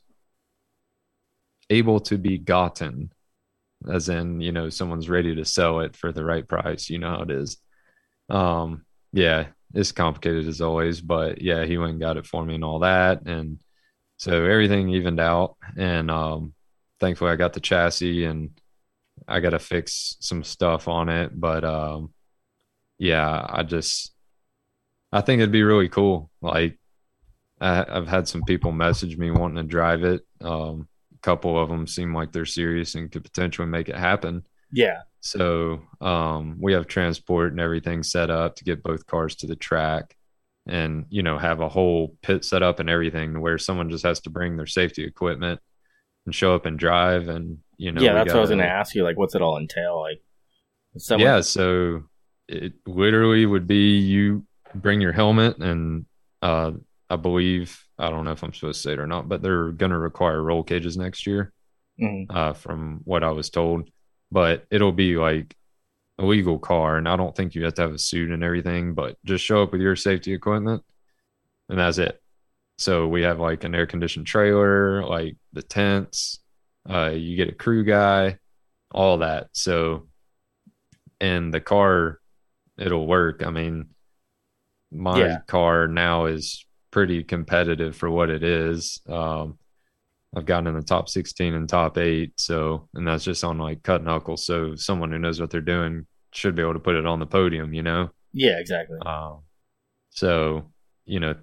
able 1.70 2.00
to 2.00 2.18
be 2.18 2.38
gotten, 2.38 3.12
as 3.92 4.08
in 4.08 4.40
you 4.40 4.54
know 4.54 4.70
someone's 4.70 5.10
ready 5.10 5.36
to 5.36 5.46
sell 5.46 5.82
it 5.82 5.98
for 5.98 6.14
the 6.14 6.24
right 6.24 6.48
price, 6.48 6.90
you 6.90 6.98
know 6.98 7.10
how 7.10 7.22
it 7.24 7.32
is. 7.32 7.58
Um, 8.30 8.86
yeah, 9.12 9.48
it's 9.74 9.92
complicated 9.92 10.48
as 10.48 10.62
always, 10.62 11.02
but 11.02 11.42
yeah, 11.42 11.66
he 11.66 11.78
went 11.78 11.92
and 11.92 12.00
got 12.00 12.18
it 12.18 12.26
for 12.26 12.46
me 12.46 12.56
and 12.56 12.64
all 12.64 12.80
that. 12.80 13.26
And 13.26 13.60
so 14.18 14.46
everything 14.46 14.90
evened 14.90 15.20
out. 15.20 15.58
And 15.78 16.10
um, 16.10 16.54
thankfully, 17.02 17.32
I 17.32 17.36
got 17.36 17.54
the 17.54 17.60
chassis 17.60 18.24
and 18.24 18.52
I 19.28 19.40
got 19.40 19.52
to 19.52 19.60
fix 19.60 20.18
some 20.20 20.44
stuff 20.44 20.88
on 20.88 21.10
it. 21.10 21.32
But 21.34 21.64
um, 21.64 22.14
yeah, 22.98 23.46
I 23.48 23.64
just, 23.64 24.14
I 25.12 25.22
think 25.22 25.40
it'd 25.40 25.52
be 25.52 25.64
really 25.64 25.90
cool. 25.90 26.30
Like, 26.42 26.78
I, 27.62 27.86
I've 27.88 28.08
had 28.08 28.28
some 28.28 28.44
people 28.44 28.72
message 28.72 29.18
me 29.18 29.32
wanting 29.32 29.58
to 29.58 29.64
drive 29.64 30.04
it. 30.04 30.22
Um, 30.42 30.88
a 31.14 31.18
couple 31.22 31.58
of 31.58 31.70
them 31.70 31.88
seem 31.88 32.14
like 32.14 32.32
they're 32.32 32.46
serious 32.46 32.96
and 32.96 33.12
could 33.12 33.24
potentially 33.24 33.68
make 33.68 33.88
it 33.90 33.96
happen. 33.96 34.46
yeah, 34.72 35.02
So 35.22 35.82
um, 36.02 36.58
we 36.60 36.74
have 36.74 36.86
transport 36.86 37.52
and 37.52 37.60
everything 37.60 38.04
set 38.04 38.30
up 38.30 38.58
to 38.58 38.64
get 38.64 38.84
both 38.84 39.08
cars 39.08 39.36
to 39.38 39.48
the 39.48 39.56
track 39.56 40.16
and, 40.68 41.06
you 41.10 41.24
know, 41.24 41.38
have 41.38 41.62
a 41.62 41.70
whole 41.70 42.16
pit 42.22 42.46
set 42.46 42.62
up 42.62 42.80
and 42.80 42.90
everything 42.90 43.42
where 43.42 43.58
someone 43.58 43.90
just 43.90 44.04
has 44.04 44.20
to 44.22 44.30
bring 44.30 44.58
their 44.58 44.68
safety 44.68 45.04
equipment 45.04 45.60
and 46.26 46.36
show 46.36 46.54
up 46.54 46.66
and 46.66 46.78
drive. 46.78 47.28
And, 47.28 47.60
you 47.78 47.92
know, 47.92 48.02
yeah, 48.02 48.14
that's 48.14 48.28
what 48.34 48.38
I 48.38 48.42
was 48.42 48.50
going 48.50 48.60
to 48.60 48.68
ask 48.68 48.96
you. 48.96 49.04
Like, 49.04 49.18
what's 49.18 49.36
it 49.36 49.42
all 49.42 49.58
entail? 49.58 50.02
Like, 50.02 50.22
someone, 50.98 51.26
yeah. 51.28 51.42
So 51.42 52.04
it 52.48 52.74
literally 52.86 53.46
would 53.46 53.68
be 53.68 53.98
you 54.00 54.46
bring 54.74 55.02
your 55.02 55.12
helmet 55.14 55.58
and 55.58 56.06
uh, 56.42 56.72
I 57.10 57.16
believe, 57.16 57.84
I 57.98 58.10
don't 58.10 58.26
know 58.26 58.32
if 58.32 58.44
I'm 58.44 58.54
supposed 58.54 58.82
to 58.82 58.90
say 58.90 58.94
it 58.94 59.00
or 59.00 59.08
not, 59.08 59.28
but 59.30 59.42
they're 59.42 59.72
going 59.72 59.92
to 59.92 59.98
require 59.98 60.42
roll 60.42 60.64
cages 60.64 60.98
next 60.98 61.26
year. 61.28 61.52
Mhm. 61.98 62.26
uh, 62.30 62.52
from 62.52 63.00
what 63.06 63.24
I 63.24 63.32
was 63.32 63.50
told. 63.50 63.90
But 64.30 64.66
it'll 64.70 64.92
be 64.92 65.16
like 65.16 65.56
a 66.20 66.26
legal 66.26 66.60
car, 66.60 66.98
and 66.98 67.08
I 67.08 67.16
don't 67.16 67.34
think 67.34 67.56
you 67.56 67.64
have 67.64 67.76
to 67.76 67.84
have 67.84 67.94
a 67.94 67.98
suit 67.98 68.32
and 68.32 68.44
everything. 68.44 68.94
But 68.96 69.16
just 69.24 69.46
show 69.46 69.64
up 69.64 69.72
with 69.72 69.80
your 69.80 69.96
safety 69.96 70.34
equipment, 70.34 70.84
and 71.70 71.80
that's 71.80 71.98
it. 71.98 72.22
So 72.78 73.08
we 73.08 73.22
have 73.22 73.40
like 73.40 73.64
an 73.64 73.74
air 73.74 73.86
conditioned 73.86 74.28
trailer, 74.28 75.06
like 75.06 75.38
the 75.54 75.62
tents, 75.62 76.40
uh, 76.90 77.12
you 77.14 77.36
get 77.36 77.50
a 77.50 77.56
crew 77.56 77.84
guy, 77.84 78.38
all 78.92 79.20
that. 79.20 79.48
So, 79.54 80.08
and 81.20 81.54
the 81.54 81.62
car, 81.62 82.20
it'll 82.78 83.08
work. 83.08 83.44
I 83.46 83.50
mean, 83.50 83.88
my 84.92 85.20
Yeah. 85.20 85.38
car 85.48 85.88
now 85.88 86.26
is 86.26 86.66
pretty 86.92 87.24
competitive 87.24 87.96
for 87.96 88.10
what 88.10 88.30
it 88.30 88.44
is. 88.44 89.00
Um, 89.08 89.58
I've 90.36 90.46
gotten 90.46 90.68
in 90.68 90.76
the 90.76 90.82
top 90.82 91.08
16 91.10 91.54
and 91.54 91.68
top 91.68 91.98
eight. 91.98 92.34
So, 92.38 92.90
and 92.94 93.08
that's 93.08 93.24
just 93.24 93.44
on 93.44 93.58
like 93.58 93.84
cut 93.84 94.04
knuckle. 94.04 94.38
So, 94.38 94.76
someone 94.76 95.12
who 95.12 95.18
knows 95.20 95.40
what 95.40 95.50
they're 95.50 95.62
doing 95.62 96.06
should 96.32 96.56
be 96.56 96.62
able 96.62 96.74
to 96.74 96.80
put 96.80 96.96
it 96.96 97.06
on 97.06 97.20
the 97.20 97.26
podium, 97.26 97.74
you 97.74 97.84
know? 97.84 98.10
Yeah, 98.34 98.60
exactly. 98.60 99.00
Um, 99.06 99.40
so, 100.10 100.72
you 101.06 101.20
know, 101.22 101.36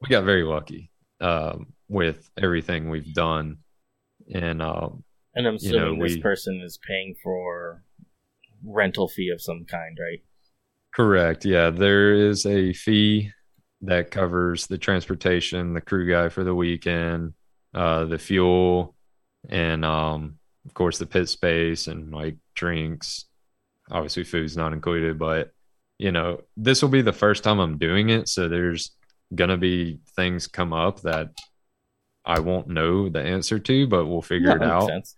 we 0.00 0.08
got 0.08 0.24
very 0.24 0.42
lucky 0.42 0.90
um, 1.20 1.66
with 1.88 2.30
everything 2.38 2.88
we've 2.88 3.12
done. 3.12 3.58
And 4.34 4.60
um, 4.62 5.04
And 5.34 5.46
I'm 5.46 5.56
you 5.60 5.72
know, 5.72 5.78
assuming 5.92 6.00
this 6.00 6.14
we- 6.16 6.20
person 6.22 6.60
is 6.64 6.78
paying 6.86 7.14
for 7.22 7.82
rental 8.64 9.08
fee 9.08 9.30
of 9.30 9.40
some 9.40 9.64
kind, 9.64 9.96
right? 10.00 10.20
correct. 10.94 11.44
Yeah. 11.44 11.70
There 11.70 12.12
is 12.12 12.44
a 12.46 12.72
fee 12.72 13.30
that 13.82 14.10
covers 14.10 14.66
the 14.66 14.78
transportation, 14.78 15.72
the 15.74 15.80
crew 15.80 16.10
guy 16.10 16.28
for 16.28 16.42
the 16.42 16.54
weekend, 16.54 17.34
uh, 17.72 18.06
the 18.06 18.18
fuel, 18.18 18.96
and 19.48 19.84
um, 19.84 20.38
of 20.66 20.74
course, 20.74 20.98
the 20.98 21.06
pit 21.06 21.28
space 21.28 21.86
and 21.86 22.12
like 22.12 22.36
drinks. 22.56 23.26
Obviously, 23.90 24.24
food's 24.24 24.56
not 24.56 24.72
included, 24.72 25.18
but 25.18 25.50
you 25.98 26.10
know, 26.10 26.40
this 26.56 26.82
will 26.82 26.88
be 26.88 27.02
the 27.02 27.12
first 27.12 27.44
time 27.44 27.60
I'm 27.60 27.78
doing 27.78 28.08
it. 28.10 28.28
So 28.28 28.48
there's 28.48 28.90
going 29.34 29.50
to 29.50 29.56
be 29.56 30.00
things 30.16 30.48
come 30.48 30.72
up 30.72 31.00
that 31.02 31.28
I 32.28 32.40
won't 32.40 32.68
know 32.68 33.08
the 33.08 33.20
answer 33.22 33.58
to, 33.58 33.86
but 33.88 34.06
we'll 34.06 34.22
figure 34.22 34.50
No, 34.50 34.54
it 34.56 34.62
out. 34.62 34.86
sense. 34.88 35.16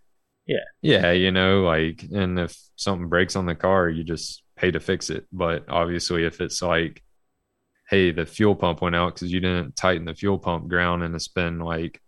Yeah, 0.83 1.13
you 1.13 1.31
know, 1.31 1.63
like, 1.63 2.03
and 2.13 2.39
if 2.39 2.57
something 2.77 3.09
breaks 3.09 3.37
on 3.37 3.47
the 3.47 3.55
car, 3.55 3.89
you 3.89 4.03
just 4.03 4.43
pay 4.57 4.71
to 4.71 4.81
fix 4.81 5.11
it. 5.11 5.27
But 5.33 5.69
obviously, 5.69 6.25
if 6.25 6.41
it's 6.41 6.63
like, 6.63 7.03
hey, 7.89 8.11
the 8.13 8.27
fuel 8.27 8.55
pump 8.55 8.81
went 8.81 8.97
out 8.97 9.15
because 9.15 9.33
you 9.33 9.41
didn't 9.41 9.77
tighten 9.77 10.05
the 10.07 10.15
fuel 10.15 10.39
pump 10.39 10.69
ground 10.69 11.03
and 11.03 11.15
it's 11.15 11.29
been 11.29 11.59
like, 11.59 12.01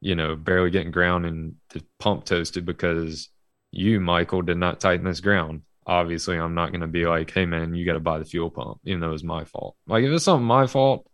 you 0.00 0.14
know, 0.14 0.34
barely 0.34 0.70
getting 0.70 0.90
ground 0.92 1.26
and 1.26 1.54
the 1.70 1.84
pump 1.98 2.24
toasted 2.24 2.64
because 2.64 3.28
you, 3.70 4.00
Michael, 4.00 4.42
did 4.42 4.56
not 4.58 4.80
tighten 4.80 5.04
this 5.04 5.20
ground. 5.20 5.62
Obviously, 5.86 6.38
I'm 6.38 6.54
not 6.54 6.70
going 6.70 6.80
to 6.80 6.86
be 6.88 7.06
like, 7.06 7.30
hey, 7.32 7.46
man, 7.46 7.74
you 7.74 7.84
got 7.84 7.94
to 7.94 8.00
buy 8.00 8.18
the 8.18 8.24
fuel 8.24 8.50
pump, 8.50 8.78
even 8.84 9.00
though 9.00 9.12
it's 9.12 9.24
my 9.24 9.44
fault. 9.44 9.76
Like, 9.86 10.04
if 10.04 10.10
it's 10.10 10.24
something 10.24 10.46
my 10.46 10.66
fault, 10.66 11.08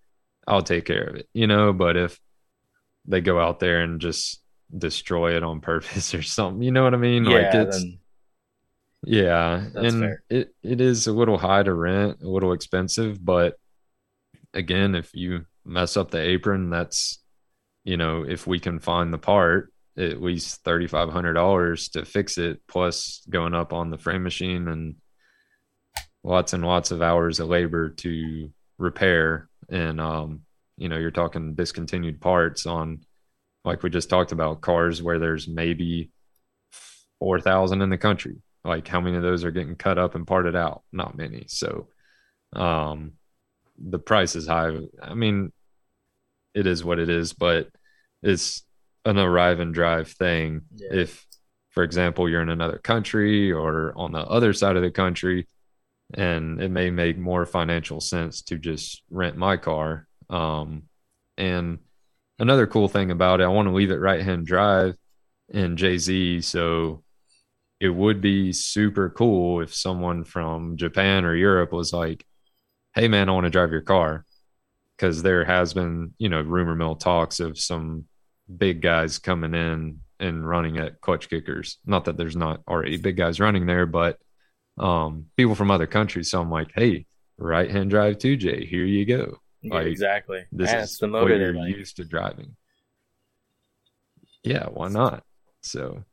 I'll 0.46 0.62
take 0.62 0.84
care 0.86 1.04
of 1.04 1.16
it, 1.16 1.28
you 1.34 1.46
know. 1.46 1.72
But 1.72 1.96
if 1.96 2.18
they 3.08 3.20
go 3.20 3.40
out 3.40 3.58
there 3.58 3.80
and 3.80 4.00
just 4.00 4.40
destroy 4.76 5.36
it 5.36 5.42
on 5.42 5.60
purpose 5.62 6.14
or 6.14 6.22
something, 6.22 6.62
you 6.62 6.70
know 6.70 6.84
what 6.84 6.94
I 6.94 6.98
mean? 6.98 7.24
Yeah, 7.24 7.30
like, 7.30 7.54
it's, 7.54 7.82
then 7.82 7.98
yeah, 9.04 9.64
and 9.74 10.00
fair. 10.00 10.22
it 10.28 10.54
it 10.62 10.80
is 10.80 11.06
a 11.06 11.12
little 11.12 11.38
high 11.38 11.62
to 11.62 11.72
rent, 11.72 12.18
a 12.22 12.28
little 12.28 12.52
expensive, 12.52 13.24
but 13.24 13.54
again, 14.54 14.94
if 14.94 15.10
you 15.14 15.46
mess 15.64 15.96
up 15.96 16.10
the 16.10 16.20
apron, 16.20 16.70
that's 16.70 17.20
you 17.84 17.96
know, 17.96 18.24
if 18.28 18.46
we 18.46 18.58
can 18.58 18.80
find 18.80 19.12
the 19.12 19.18
part, 19.18 19.72
at 19.96 20.20
least 20.20 20.62
thirty 20.64 20.86
five 20.86 21.10
hundred 21.10 21.34
dollars 21.34 21.88
to 21.90 22.04
fix 22.04 22.38
it, 22.38 22.60
plus 22.66 23.22
going 23.30 23.54
up 23.54 23.72
on 23.72 23.90
the 23.90 23.98
frame 23.98 24.24
machine 24.24 24.68
and 24.68 24.96
lots 26.24 26.52
and 26.52 26.64
lots 26.64 26.90
of 26.90 27.00
hours 27.00 27.40
of 27.40 27.48
labor 27.48 27.90
to 27.90 28.50
repair. 28.78 29.48
And 29.70 30.00
um, 30.00 30.42
you 30.78 30.88
know, 30.88 30.96
you're 30.96 31.10
talking 31.10 31.54
discontinued 31.54 32.20
parts 32.20 32.66
on 32.66 33.00
like 33.64 33.82
we 33.82 33.90
just 33.90 34.08
talked 34.08 34.32
about 34.32 34.60
cars 34.60 35.02
where 35.02 35.18
there's 35.18 35.48
maybe 35.48 36.10
four 37.18 37.40
thousand 37.40 37.82
in 37.82 37.90
the 37.90 37.98
country. 37.98 38.36
Like 38.64 38.88
how 38.88 39.00
many 39.00 39.16
of 39.16 39.22
those 39.22 39.44
are 39.44 39.50
getting 39.50 39.76
cut 39.76 39.98
up 39.98 40.14
and 40.14 40.26
parted 40.26 40.56
out? 40.56 40.82
Not 40.92 41.16
many. 41.16 41.44
So 41.48 41.88
um 42.54 43.12
the 43.78 43.98
price 43.98 44.34
is 44.34 44.46
high. 44.46 44.76
I 45.00 45.14
mean, 45.14 45.52
it 46.54 46.66
is 46.66 46.84
what 46.84 46.98
it 46.98 47.08
is, 47.08 47.32
but 47.32 47.68
it's 48.22 48.62
an 49.04 49.18
arrive 49.18 49.60
and 49.60 49.72
drive 49.72 50.08
thing. 50.08 50.62
Yeah. 50.74 50.88
If, 50.92 51.26
for 51.70 51.84
example, 51.84 52.28
you're 52.28 52.42
in 52.42 52.48
another 52.48 52.78
country 52.78 53.52
or 53.52 53.92
on 53.96 54.12
the 54.12 54.20
other 54.20 54.52
side 54.52 54.76
of 54.76 54.82
the 54.82 54.90
country, 54.90 55.46
and 56.14 56.60
it 56.60 56.70
may 56.70 56.90
make 56.90 57.18
more 57.18 57.46
financial 57.46 58.00
sense 58.00 58.42
to 58.42 58.58
just 58.58 59.02
rent 59.10 59.36
my 59.36 59.56
car. 59.56 60.07
Um, 60.30 60.84
and 61.36 61.78
another 62.38 62.66
cool 62.66 62.88
thing 62.88 63.10
about 63.10 63.40
it, 63.40 63.44
I 63.44 63.48
want 63.48 63.68
to 63.68 63.74
leave 63.74 63.90
it 63.90 63.96
right 63.96 64.22
hand 64.22 64.46
drive 64.46 64.96
in 65.48 65.76
Z. 65.76 66.40
So 66.42 67.02
it 67.80 67.88
would 67.88 68.20
be 68.20 68.52
super 68.52 69.10
cool 69.10 69.60
if 69.60 69.74
someone 69.74 70.24
from 70.24 70.76
Japan 70.76 71.24
or 71.24 71.34
Europe 71.34 71.72
was 71.72 71.92
like, 71.92 72.24
hey, 72.94 73.08
man, 73.08 73.28
I 73.28 73.32
want 73.32 73.44
to 73.44 73.50
drive 73.50 73.70
your 73.70 73.82
car. 73.82 74.24
Because 74.96 75.22
there 75.22 75.44
has 75.44 75.74
been, 75.74 76.12
you 76.18 76.28
know, 76.28 76.40
rumor 76.40 76.74
mill 76.74 76.96
talks 76.96 77.38
of 77.38 77.56
some 77.56 78.06
big 78.56 78.82
guys 78.82 79.18
coming 79.18 79.54
in 79.54 80.00
and 80.18 80.48
running 80.48 80.78
at 80.78 81.00
clutch 81.00 81.30
kickers. 81.30 81.78
Not 81.86 82.06
that 82.06 82.16
there's 82.16 82.34
not 82.34 82.62
already 82.66 82.96
big 82.96 83.16
guys 83.16 83.38
running 83.38 83.66
there, 83.66 83.86
but 83.86 84.18
um, 84.76 85.26
people 85.36 85.54
from 85.54 85.70
other 85.70 85.86
countries. 85.86 86.30
So 86.30 86.40
I'm 86.40 86.50
like, 86.50 86.72
hey, 86.74 87.06
right 87.36 87.70
hand 87.70 87.90
drive 87.90 88.18
2J, 88.18 88.68
here 88.68 88.84
you 88.84 89.04
go. 89.04 89.38
Yeah, 89.62 89.74
like, 89.74 89.86
exactly. 89.86 90.44
This 90.52 90.70
That's 90.70 90.92
is 90.92 90.98
the 90.98 91.06
what 91.08 91.22
motor 91.22 91.36
you're 91.36 91.54
like. 91.54 91.76
used 91.76 91.96
to 91.96 92.04
driving. 92.04 92.56
Yeah, 94.44 94.66
why 94.66 94.88
not? 94.88 95.24
So 95.60 96.04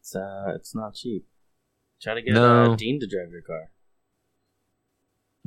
It's 0.00 0.14
uh, 0.14 0.52
it's 0.54 0.74
not 0.74 0.94
cheap. 0.94 1.24
Try 2.02 2.14
to 2.14 2.22
get 2.22 2.34
No. 2.34 2.72
uh, 2.72 2.76
Dean 2.76 3.00
to 3.00 3.06
drive 3.06 3.30
your 3.30 3.42
car. 3.42 3.70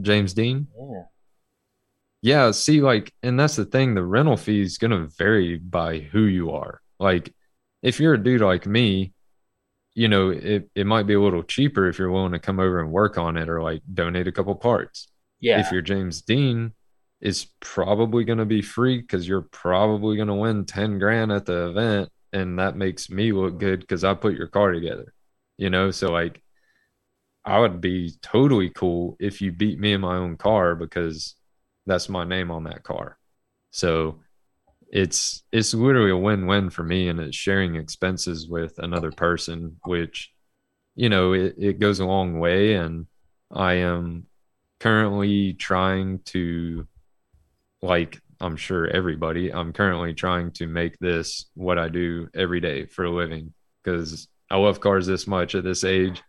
James 0.02 0.34
Dean, 0.34 0.68
Yeah. 0.78 1.04
yeah, 2.22 2.52
see, 2.52 2.82
like, 2.82 3.14
and 3.22 3.38
that's 3.40 3.58
the 3.58 3.66
thing, 3.66 3.94
the 3.96 4.04
rental 4.04 4.38
fee 4.38 4.62
is 4.62 4.78
gonna 4.78 5.08
vary 5.18 5.58
by 5.58 6.00
who 6.00 6.24
you 6.24 6.52
are. 6.52 6.82
Like, 7.00 7.34
if 7.82 8.00
you're 8.00 8.14
a 8.14 8.24
dude 8.24 8.42
like 8.42 8.66
me, 8.66 9.14
you 9.96 10.08
know, 10.08 10.30
it, 10.30 10.70
it 10.76 10.86
might 10.86 11.04
be 11.04 11.16
a 11.16 11.20
little 11.22 11.44
cheaper 11.44 11.88
if 11.90 12.00
you're 12.00 12.12
willing 12.12 12.32
to 12.32 12.40
come 12.40 12.60
over 12.60 12.80
and 12.80 12.92
work 12.92 13.18
on 13.18 13.36
it 13.36 13.50
or 13.50 13.62
like 13.62 13.82
donate 13.94 14.28
a 14.28 14.32
couple 14.32 14.56
parts. 14.56 15.08
Yeah. 15.42 15.60
if 15.62 15.72
you're 15.72 15.82
James 15.82 16.22
Dean, 16.22 16.74
it's 17.22 17.48
probably 17.60 18.24
going 18.24 18.40
to 18.40 18.46
be 18.46 18.62
free 18.62 19.00
because 19.00 19.28
you're 19.28 19.42
probably 19.42 20.16
going 20.16 20.28
to 20.30 20.34
win 20.34 20.66
10 20.66 21.00
grand 21.00 21.32
at 21.32 21.46
the 21.46 21.70
event. 21.70 22.10
And 22.32 22.60
that 22.60 22.78
makes 22.78 23.10
me 23.10 23.32
look 23.32 23.58
good 23.60 23.82
because 23.82 24.04
I 24.04 24.14
put 24.14 24.36
your 24.36 24.48
car 24.48 24.72
together, 24.72 25.14
you 25.58 25.70
know? 25.70 25.92
So, 25.92 26.12
like, 26.12 26.42
I 27.44 27.60
would 27.60 27.82
be 27.82 28.14
totally 28.22 28.70
cool 28.70 29.18
if 29.20 29.42
you 29.42 29.52
beat 29.52 29.80
me 29.80 29.94
in 29.94 30.02
my 30.02 30.16
own 30.18 30.38
car 30.38 30.76
because 30.76 31.36
that's 31.86 32.08
my 32.08 32.24
name 32.24 32.52
on 32.52 32.66
that 32.66 32.84
car. 32.84 33.18
So, 33.72 34.20
it's 34.92 35.44
it's 35.52 35.74
literally 35.74 36.12
a 36.12 36.18
win-win 36.18 36.70
for 36.70 36.84
me 36.84 37.10
and 37.10 37.20
it's 37.20 37.38
sharing 37.38 37.76
expenses 37.76 38.48
with 38.48 38.80
another 38.80 39.12
person 39.12 39.78
which 39.86 40.32
you 40.96 41.10
know 41.10 41.34
it, 41.34 41.56
it 41.60 41.80
goes 41.80 42.00
a 42.00 42.06
long 42.06 42.40
way 42.40 42.74
and 42.74 43.06
i 43.52 43.74
am 43.74 44.26
currently 44.80 45.54
trying 45.54 46.20
to 46.20 46.88
like 47.82 48.20
i'm 48.40 48.56
sure 48.56 48.88
everybody 48.88 49.52
i'm 49.52 49.74
currently 49.74 50.14
trying 50.14 50.52
to 50.52 50.68
make 50.68 50.98
this 51.00 51.50
what 51.54 51.78
i 51.78 51.88
do 51.88 52.28
every 52.34 52.60
day 52.60 52.86
for 52.86 53.06
a 53.06 53.12
living. 53.12 53.54
Because 53.84 54.28
i 54.50 54.58
love 54.58 54.80
cars 54.80 55.08
this 55.08 55.28
much 55.28 55.56
at 55.56 55.64
this 55.64 55.84
age. 55.84 56.22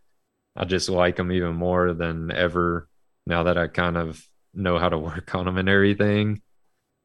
I 0.56 0.64
just 0.64 0.88
like 0.88 1.16
them 1.16 1.32
even 1.32 1.54
more 1.54 1.92
than 1.94 2.30
ever 2.30 2.88
now 3.26 3.44
that 3.44 3.58
i 3.58 3.66
kind 3.66 3.96
of 3.96 4.22
know 4.54 4.78
how 4.78 4.88
to 4.88 4.98
work 4.98 5.34
on 5.34 5.46
them 5.46 5.58
and 5.58 5.68
everything. 5.68 6.42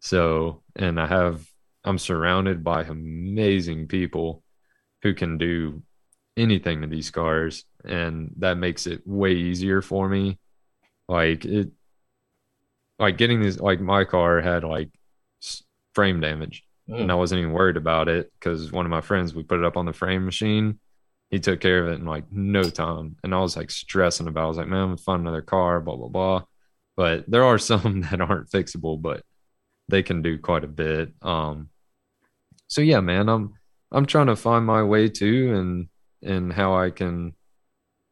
So 0.01 0.63
and 0.75 0.99
i 0.99 1.07
have 1.07 1.45
i'm 1.83 1.97
surrounded 1.97 2.63
by 2.63 2.83
amazing 2.83 3.87
people 3.87 4.43
who 5.01 5.13
can 5.13 5.37
do 5.37 5.83
anything 6.37 6.81
to 6.81 6.87
these 6.87 7.11
cars 7.11 7.63
and 7.83 8.33
that 8.37 8.57
makes 8.57 8.87
it 8.87 9.01
way 9.05 9.33
easier 9.33 9.81
for 9.81 10.09
me. 10.09 10.39
Like 11.07 11.45
it 11.45 11.71
like 12.99 13.17
getting 13.17 13.41
these 13.41 13.59
like 13.59 13.79
my 13.79 14.03
car 14.05 14.41
had 14.41 14.63
like 14.63 14.89
frame 15.93 16.19
damage 16.19 16.63
Mm. 16.87 17.01
and 17.01 17.11
i 17.11 17.15
wasn't 17.15 17.39
even 17.39 17.51
worried 17.51 17.77
about 17.77 18.07
it 18.07 18.31
because 18.39 18.71
one 18.71 18.85
of 18.85 18.91
my 18.91 19.01
friends 19.01 19.33
we 19.33 19.41
put 19.41 19.57
it 19.57 19.65
up 19.65 19.75
on 19.75 19.87
the 19.87 19.91
frame 19.93 20.23
machine 20.23 20.77
he 21.31 21.39
took 21.39 21.59
care 21.59 21.83
of 21.83 21.91
it 21.91 21.99
in 21.99 22.05
like 22.05 22.31
no 22.31 22.61
time 22.61 23.15
and 23.23 23.33
i 23.33 23.39
was 23.39 23.57
like 23.57 23.71
stressing 23.71 24.27
about 24.27 24.41
it. 24.41 24.43
i 24.43 24.47
was 24.49 24.57
like 24.57 24.67
man 24.67 24.81
i'm 24.81 24.87
gonna 24.89 24.97
find 24.97 25.21
another 25.21 25.41
car 25.41 25.81
blah 25.81 25.95
blah 25.95 26.09
blah 26.09 26.43
but 26.95 27.25
there 27.27 27.43
are 27.43 27.57
some 27.71 28.01
that 28.01 28.21
aren't 28.21 28.51
fixable 28.51 29.01
but 29.01 29.23
they 29.89 30.03
can 30.03 30.21
do 30.21 30.37
quite 30.37 30.63
a 30.63 30.67
bit 30.67 31.11
um 31.23 31.69
so 32.67 32.81
yeah 32.81 32.99
man 32.99 33.29
i'm 33.29 33.55
i'm 33.91 34.05
trying 34.05 34.27
to 34.27 34.35
find 34.35 34.63
my 34.63 34.83
way 34.83 35.09
too 35.09 35.55
and 35.55 35.87
and 36.21 36.53
how 36.53 36.75
i 36.75 36.91
can 36.91 37.33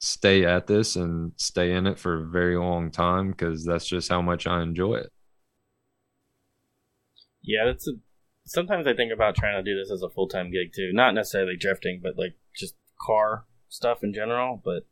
stay 0.04 0.44
at 0.44 0.68
this 0.68 0.98
and 0.98 1.32
stay 1.38 1.72
in 1.72 1.88
it 1.88 1.98
for 1.98 2.22
a 2.22 2.30
very 2.30 2.58
long 2.58 2.92
time 2.92 3.32
because 3.32 3.64
that's 3.64 3.88
just 3.88 4.10
how 4.10 4.22
much 4.22 4.46
I 4.46 4.62
enjoy 4.62 4.96
it. 4.96 5.14
Yeah, 7.42 7.66
that's 7.68 7.88
a 7.88 7.94
sometimes 8.46 8.86
I 8.86 8.94
think 8.94 9.14
about 9.14 9.36
trying 9.36 9.64
to 9.64 9.72
do 9.72 9.80
this 9.80 9.90
as 9.90 10.02
a 10.02 10.10
full 10.10 10.28
time 10.28 10.52
gig 10.52 10.74
too. 10.76 10.92
Not 10.92 11.14
necessarily 11.14 11.56
drifting, 11.58 12.02
but 12.04 12.18
like 12.18 12.36
just 12.54 12.76
car 13.02 13.46
stuff 13.70 14.04
in 14.04 14.14
general. 14.14 14.62
But 14.64 14.84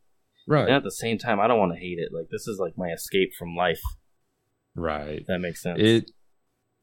right. 0.48 0.68
and 0.68 0.76
at 0.76 0.84
the 0.84 0.92
same 0.92 1.18
time, 1.18 1.42
I 1.42 1.48
don't 1.48 1.60
want 1.60 1.74
to 1.74 1.80
hate 1.80 2.00
it. 2.00 2.14
Like 2.14 2.30
this 2.32 2.48
is 2.48 2.58
like 2.58 2.78
my 2.78 2.92
escape 2.92 3.34
from 3.38 3.54
life. 3.54 3.82
Right. 4.76 5.26
That 5.28 5.40
makes 5.40 5.62
sense. 5.62 5.78
It 5.82 6.12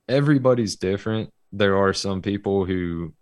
everybody's 0.06 0.76
different. 0.76 1.30
There 1.50 1.78
are 1.78 1.94
some 1.94 2.20
people 2.20 2.66
who 2.66 3.14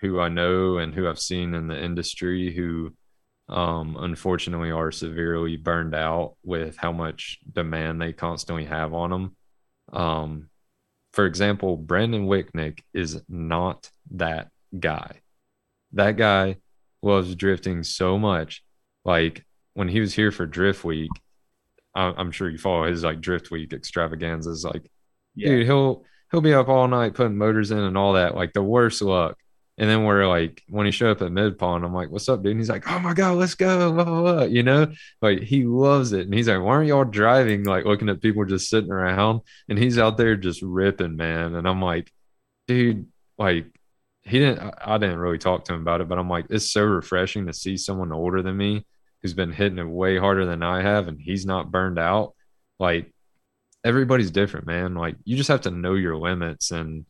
who 0.00 0.20
I 0.20 0.30
know 0.30 0.78
and 0.78 0.94
who 0.94 1.06
I've 1.06 1.18
seen 1.18 1.54
in 1.54 1.68
the 1.68 1.82
industry 1.82 2.54
who 2.54 2.94
um, 3.48 3.96
unfortunately 3.98 4.70
are 4.70 4.92
severely 4.92 5.56
burned 5.56 5.94
out 5.94 6.36
with 6.42 6.76
how 6.76 6.92
much 6.92 7.40
demand 7.50 8.00
they 8.00 8.12
constantly 8.12 8.64
have 8.64 8.94
on 8.94 9.10
them. 9.10 9.36
Um, 9.92 10.48
for 11.12 11.26
example, 11.26 11.76
Brandon 11.76 12.26
Wicknick 12.26 12.80
is 12.94 13.20
not 13.28 13.90
that 14.12 14.48
guy. 14.78 15.20
That 15.92 16.16
guy 16.16 16.56
loves 17.02 17.34
drifting 17.34 17.82
so 17.82 18.18
much. 18.18 18.62
Like 19.04 19.44
when 19.74 19.88
he 19.88 20.00
was 20.00 20.14
here 20.14 20.30
for 20.30 20.46
Drift 20.46 20.84
Week, 20.84 21.10
I'm 21.94 22.32
sure 22.32 22.48
you 22.48 22.56
follow 22.56 22.86
his 22.86 23.04
like 23.04 23.20
Drift 23.20 23.50
Week 23.50 23.72
extravaganzas. 23.72 24.64
Like, 24.64 24.90
yeah. 25.34 25.48
dude, 25.48 25.66
he'll 25.66 26.04
he'll 26.30 26.40
be 26.40 26.54
up 26.54 26.68
all 26.68 26.88
night 26.88 27.14
putting 27.14 27.36
motors 27.36 27.70
in 27.70 27.78
and 27.78 27.98
all 27.98 28.14
that. 28.14 28.34
Like 28.34 28.54
the 28.54 28.62
worst 28.62 29.02
luck. 29.02 29.36
And 29.82 29.90
then 29.90 30.04
we're 30.04 30.28
like, 30.28 30.62
when 30.68 30.86
he 30.86 30.92
showed 30.92 31.10
up 31.16 31.22
at 31.22 31.32
Mid 31.32 31.58
Pond, 31.58 31.84
I'm 31.84 31.92
like, 31.92 32.08
"What's 32.08 32.28
up, 32.28 32.40
dude?" 32.40 32.52
And 32.52 32.60
he's 32.60 32.70
like, 32.70 32.88
"Oh 32.88 33.00
my 33.00 33.14
god, 33.14 33.36
let's 33.36 33.56
go!" 33.56 33.92
Blah, 33.92 34.04
blah, 34.04 34.20
blah. 34.20 34.42
You 34.44 34.62
know, 34.62 34.92
like 35.20 35.40
he 35.40 35.64
loves 35.64 36.12
it, 36.12 36.20
and 36.20 36.32
he's 36.32 36.46
like, 36.46 36.60
"Why 36.60 36.68
aren't 36.68 36.86
y'all 36.86 37.02
driving?" 37.04 37.64
Like 37.64 37.84
looking 37.84 38.08
at 38.08 38.22
people 38.22 38.44
just 38.44 38.70
sitting 38.70 38.92
around, 38.92 39.40
and 39.68 39.76
he's 39.76 39.98
out 39.98 40.16
there 40.16 40.36
just 40.36 40.62
ripping, 40.62 41.16
man. 41.16 41.56
And 41.56 41.66
I'm 41.68 41.82
like, 41.82 42.12
dude, 42.68 43.08
like 43.38 43.76
he 44.22 44.38
didn't. 44.38 44.60
I, 44.60 44.94
I 44.94 44.98
didn't 44.98 45.18
really 45.18 45.38
talk 45.38 45.64
to 45.64 45.74
him 45.74 45.80
about 45.80 46.00
it, 46.00 46.08
but 46.08 46.16
I'm 46.16 46.30
like, 46.30 46.46
it's 46.48 46.70
so 46.70 46.84
refreshing 46.84 47.46
to 47.46 47.52
see 47.52 47.76
someone 47.76 48.12
older 48.12 48.40
than 48.40 48.56
me 48.56 48.86
who's 49.20 49.34
been 49.34 49.50
hitting 49.50 49.80
it 49.80 49.88
way 49.88 50.16
harder 50.16 50.46
than 50.46 50.62
I 50.62 50.82
have, 50.82 51.08
and 51.08 51.20
he's 51.20 51.44
not 51.44 51.72
burned 51.72 51.98
out. 51.98 52.36
Like 52.78 53.12
everybody's 53.82 54.30
different, 54.30 54.68
man. 54.68 54.94
Like 54.94 55.16
you 55.24 55.36
just 55.36 55.48
have 55.48 55.62
to 55.62 55.72
know 55.72 55.94
your 55.94 56.16
limits 56.16 56.70
and 56.70 57.04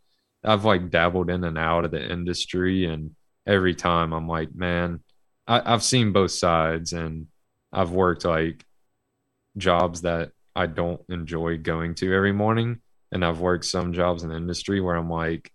I've 0.44 0.64
like 0.64 0.90
dabbled 0.90 1.30
in 1.30 1.44
and 1.44 1.58
out 1.58 1.84
of 1.84 1.90
the 1.90 2.10
industry, 2.10 2.86
and 2.86 3.14
every 3.46 3.74
time 3.74 4.12
I'm 4.12 4.28
like, 4.28 4.54
man, 4.54 5.00
I, 5.46 5.72
I've 5.72 5.82
seen 5.82 6.12
both 6.12 6.32
sides, 6.32 6.92
and 6.92 7.28
I've 7.72 7.90
worked 7.90 8.24
like 8.24 8.64
jobs 9.56 10.02
that 10.02 10.32
I 10.54 10.66
don't 10.66 11.00
enjoy 11.08 11.58
going 11.58 11.94
to 11.96 12.14
every 12.14 12.32
morning, 12.32 12.80
and 13.10 13.24
I've 13.24 13.40
worked 13.40 13.64
some 13.64 13.92
jobs 13.92 14.22
in 14.22 14.30
the 14.30 14.36
industry 14.36 14.80
where 14.80 14.96
I'm 14.96 15.10
like, 15.10 15.52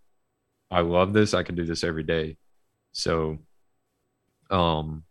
I 0.72 0.82
love 0.82 1.14
this, 1.14 1.34
I 1.34 1.44
can 1.44 1.56
do 1.56 1.66
this 1.66 1.84
every 1.84 2.04
day. 2.04 2.38
So, 2.92 3.40
um, 4.50 5.04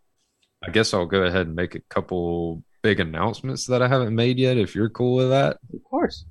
I 0.63 0.71
guess 0.71 0.93
I'll 0.93 1.05
go 1.05 1.23
ahead 1.23 1.47
and 1.47 1.55
make 1.55 1.75
a 1.75 1.81
couple 1.81 2.63
big 2.81 2.99
announcements 2.99 3.65
that 3.67 3.81
I 3.81 3.87
haven't 3.87 4.15
made 4.15 4.39
yet, 4.39 4.57
if 4.57 4.75
you're 4.75 4.89
cool 4.89 5.15
with 5.15 5.29
that. 5.29 5.57
Of 5.73 5.83
course. 5.83 6.25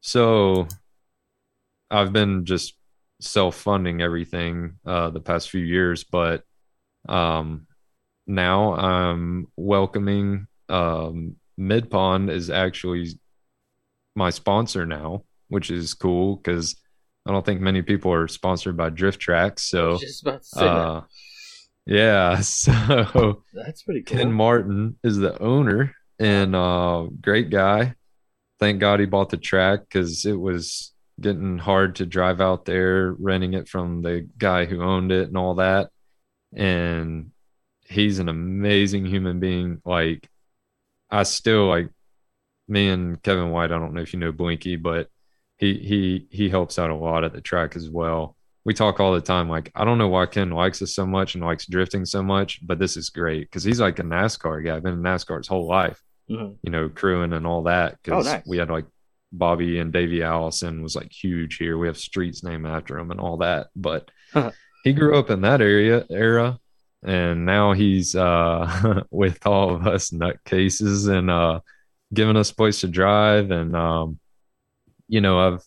So 0.00 0.66
I've 1.92 2.12
been 2.12 2.44
just 2.44 2.74
self 3.20 3.56
funding 3.56 4.00
everything 4.02 4.78
uh, 4.84 5.10
the 5.10 5.20
past 5.20 5.50
few 5.50 5.60
years, 5.60 6.04
but 6.04 6.42
um, 7.08 7.66
now 8.26 8.74
I'm 8.74 9.48
welcoming 9.56 10.46
um, 10.68 11.36
Mid 11.56 11.90
Pond 11.90 12.30
is 12.30 12.50
actually 12.50 13.08
my 14.14 14.30
sponsor 14.30 14.86
now, 14.86 15.24
which 15.48 15.70
is 15.70 15.94
cool 15.94 16.36
because 16.36 16.76
I 17.26 17.30
don't 17.32 17.44
think 17.44 17.60
many 17.60 17.82
people 17.82 18.12
are 18.12 18.26
sponsored 18.28 18.76
by 18.76 18.90
Drift 18.90 19.20
Tracks. 19.20 19.62
So, 19.64 19.98
uh, 20.66 21.02
yeah, 21.86 22.40
so 22.40 23.42
that's 23.52 23.82
pretty 23.82 24.02
cool. 24.02 24.18
Ken 24.18 24.32
Martin 24.32 24.98
is 25.04 25.18
the 25.18 25.40
owner 25.40 25.94
and 26.18 26.56
uh, 26.56 27.06
great 27.20 27.50
guy. 27.50 27.94
Thank 28.58 28.80
God 28.80 29.00
he 29.00 29.06
bought 29.06 29.30
the 29.30 29.36
track 29.36 29.80
because 29.80 30.24
it 30.24 30.38
was 30.38 30.92
getting 31.20 31.58
hard 31.58 31.96
to 31.96 32.06
drive 32.06 32.40
out 32.40 32.64
there, 32.64 33.12
renting 33.12 33.54
it 33.54 33.68
from 33.68 34.02
the 34.02 34.28
guy 34.38 34.64
who 34.64 34.82
owned 34.82 35.12
it 35.12 35.28
and 35.28 35.36
all 35.36 35.56
that. 35.56 35.90
And 36.54 37.30
he's 37.88 38.18
an 38.18 38.28
amazing 38.28 39.06
human 39.06 39.40
being. 39.40 39.80
Like, 39.84 40.28
I 41.10 41.22
still 41.24 41.66
like 41.68 41.90
me 42.68 42.88
and 42.88 43.22
Kevin 43.22 43.50
White. 43.50 43.72
I 43.72 43.78
don't 43.78 43.94
know 43.94 44.00
if 44.00 44.12
you 44.12 44.18
know 44.18 44.32
Blinky, 44.32 44.76
but 44.76 45.08
he 45.58 45.74
he 45.74 46.26
he 46.30 46.48
helps 46.48 46.78
out 46.78 46.90
a 46.90 46.94
lot 46.94 47.24
at 47.24 47.32
the 47.32 47.40
track 47.40 47.76
as 47.76 47.88
well. 47.88 48.36
We 48.64 48.74
talk 48.74 49.00
all 49.00 49.12
the 49.12 49.20
time. 49.20 49.48
Like, 49.48 49.70
I 49.74 49.84
don't 49.84 49.98
know 49.98 50.08
why 50.08 50.26
Ken 50.26 50.50
likes 50.50 50.80
us 50.82 50.94
so 50.94 51.04
much 51.04 51.34
and 51.34 51.44
likes 51.44 51.66
drifting 51.66 52.04
so 52.04 52.22
much, 52.22 52.64
but 52.66 52.78
this 52.78 52.96
is 52.96 53.10
great 53.10 53.42
because 53.42 53.64
he's 53.64 53.80
like 53.80 53.98
a 53.98 54.02
NASCAR 54.02 54.64
guy. 54.64 54.76
I've 54.76 54.82
Been 54.82 54.94
in 54.94 55.02
NASCAR 55.02 55.38
his 55.38 55.48
whole 55.48 55.66
life, 55.66 56.00
mm-hmm. 56.30 56.54
you 56.62 56.70
know, 56.70 56.88
crewing 56.88 57.32
and 57.32 57.46
all 57.46 57.64
that. 57.64 57.98
Because 58.02 58.26
oh, 58.26 58.32
nice. 58.32 58.42
we 58.46 58.58
had 58.58 58.70
like 58.70 58.86
Bobby 59.32 59.78
and 59.78 59.92
Davey 59.92 60.22
Allison 60.22 60.82
was 60.82 60.94
like 60.94 61.10
huge 61.10 61.56
here. 61.56 61.78
We 61.78 61.86
have 61.86 61.98
streets 61.98 62.44
named 62.44 62.66
after 62.66 62.98
him 62.98 63.10
and 63.10 63.20
all 63.20 63.38
that. 63.38 63.68
But 63.74 64.10
he 64.84 64.92
grew 64.92 65.18
up 65.18 65.30
in 65.30 65.40
that 65.42 65.60
area 65.60 66.04
era, 66.10 66.58
and 67.02 67.46
now 67.46 67.72
he's 67.72 68.14
uh, 68.14 69.02
with 69.10 69.46
all 69.46 69.74
of 69.74 69.86
us 69.86 70.10
nutcases 70.10 71.08
and 71.08 71.30
uh, 71.30 71.60
giving 72.12 72.36
us 72.36 72.50
a 72.50 72.54
place 72.54 72.80
to 72.80 72.88
drive. 72.88 73.50
And 73.50 73.74
um, 73.74 74.18
you 75.08 75.20
know, 75.20 75.38
I've 75.38 75.62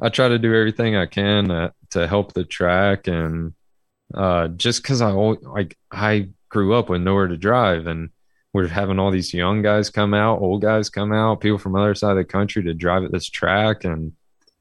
I 0.00 0.10
try 0.10 0.28
to 0.28 0.38
do 0.38 0.54
everything 0.54 0.96
I 0.96 1.06
can 1.06 1.48
to, 1.48 1.72
to 1.90 2.06
help 2.06 2.32
the 2.32 2.44
track, 2.44 3.08
and 3.08 3.54
uh, 4.14 4.48
just 4.48 4.82
because 4.82 5.00
I 5.00 5.10
like 5.10 5.76
I 5.90 6.28
grew 6.50 6.74
up 6.74 6.88
with 6.88 7.02
nowhere 7.02 7.28
to 7.28 7.36
drive 7.36 7.86
and 7.86 8.10
we're 8.52 8.66
having 8.66 8.98
all 8.98 9.10
these 9.10 9.34
young 9.34 9.62
guys 9.62 9.90
come 9.90 10.14
out, 10.14 10.40
old 10.40 10.62
guys 10.62 10.88
come 10.88 11.12
out, 11.12 11.40
people 11.40 11.58
from 11.58 11.76
other 11.76 11.94
side 11.94 12.12
of 12.12 12.16
the 12.16 12.24
country 12.24 12.62
to 12.62 12.74
drive 12.74 13.04
at 13.04 13.12
this 13.12 13.28
track. 13.28 13.84
And, 13.84 14.12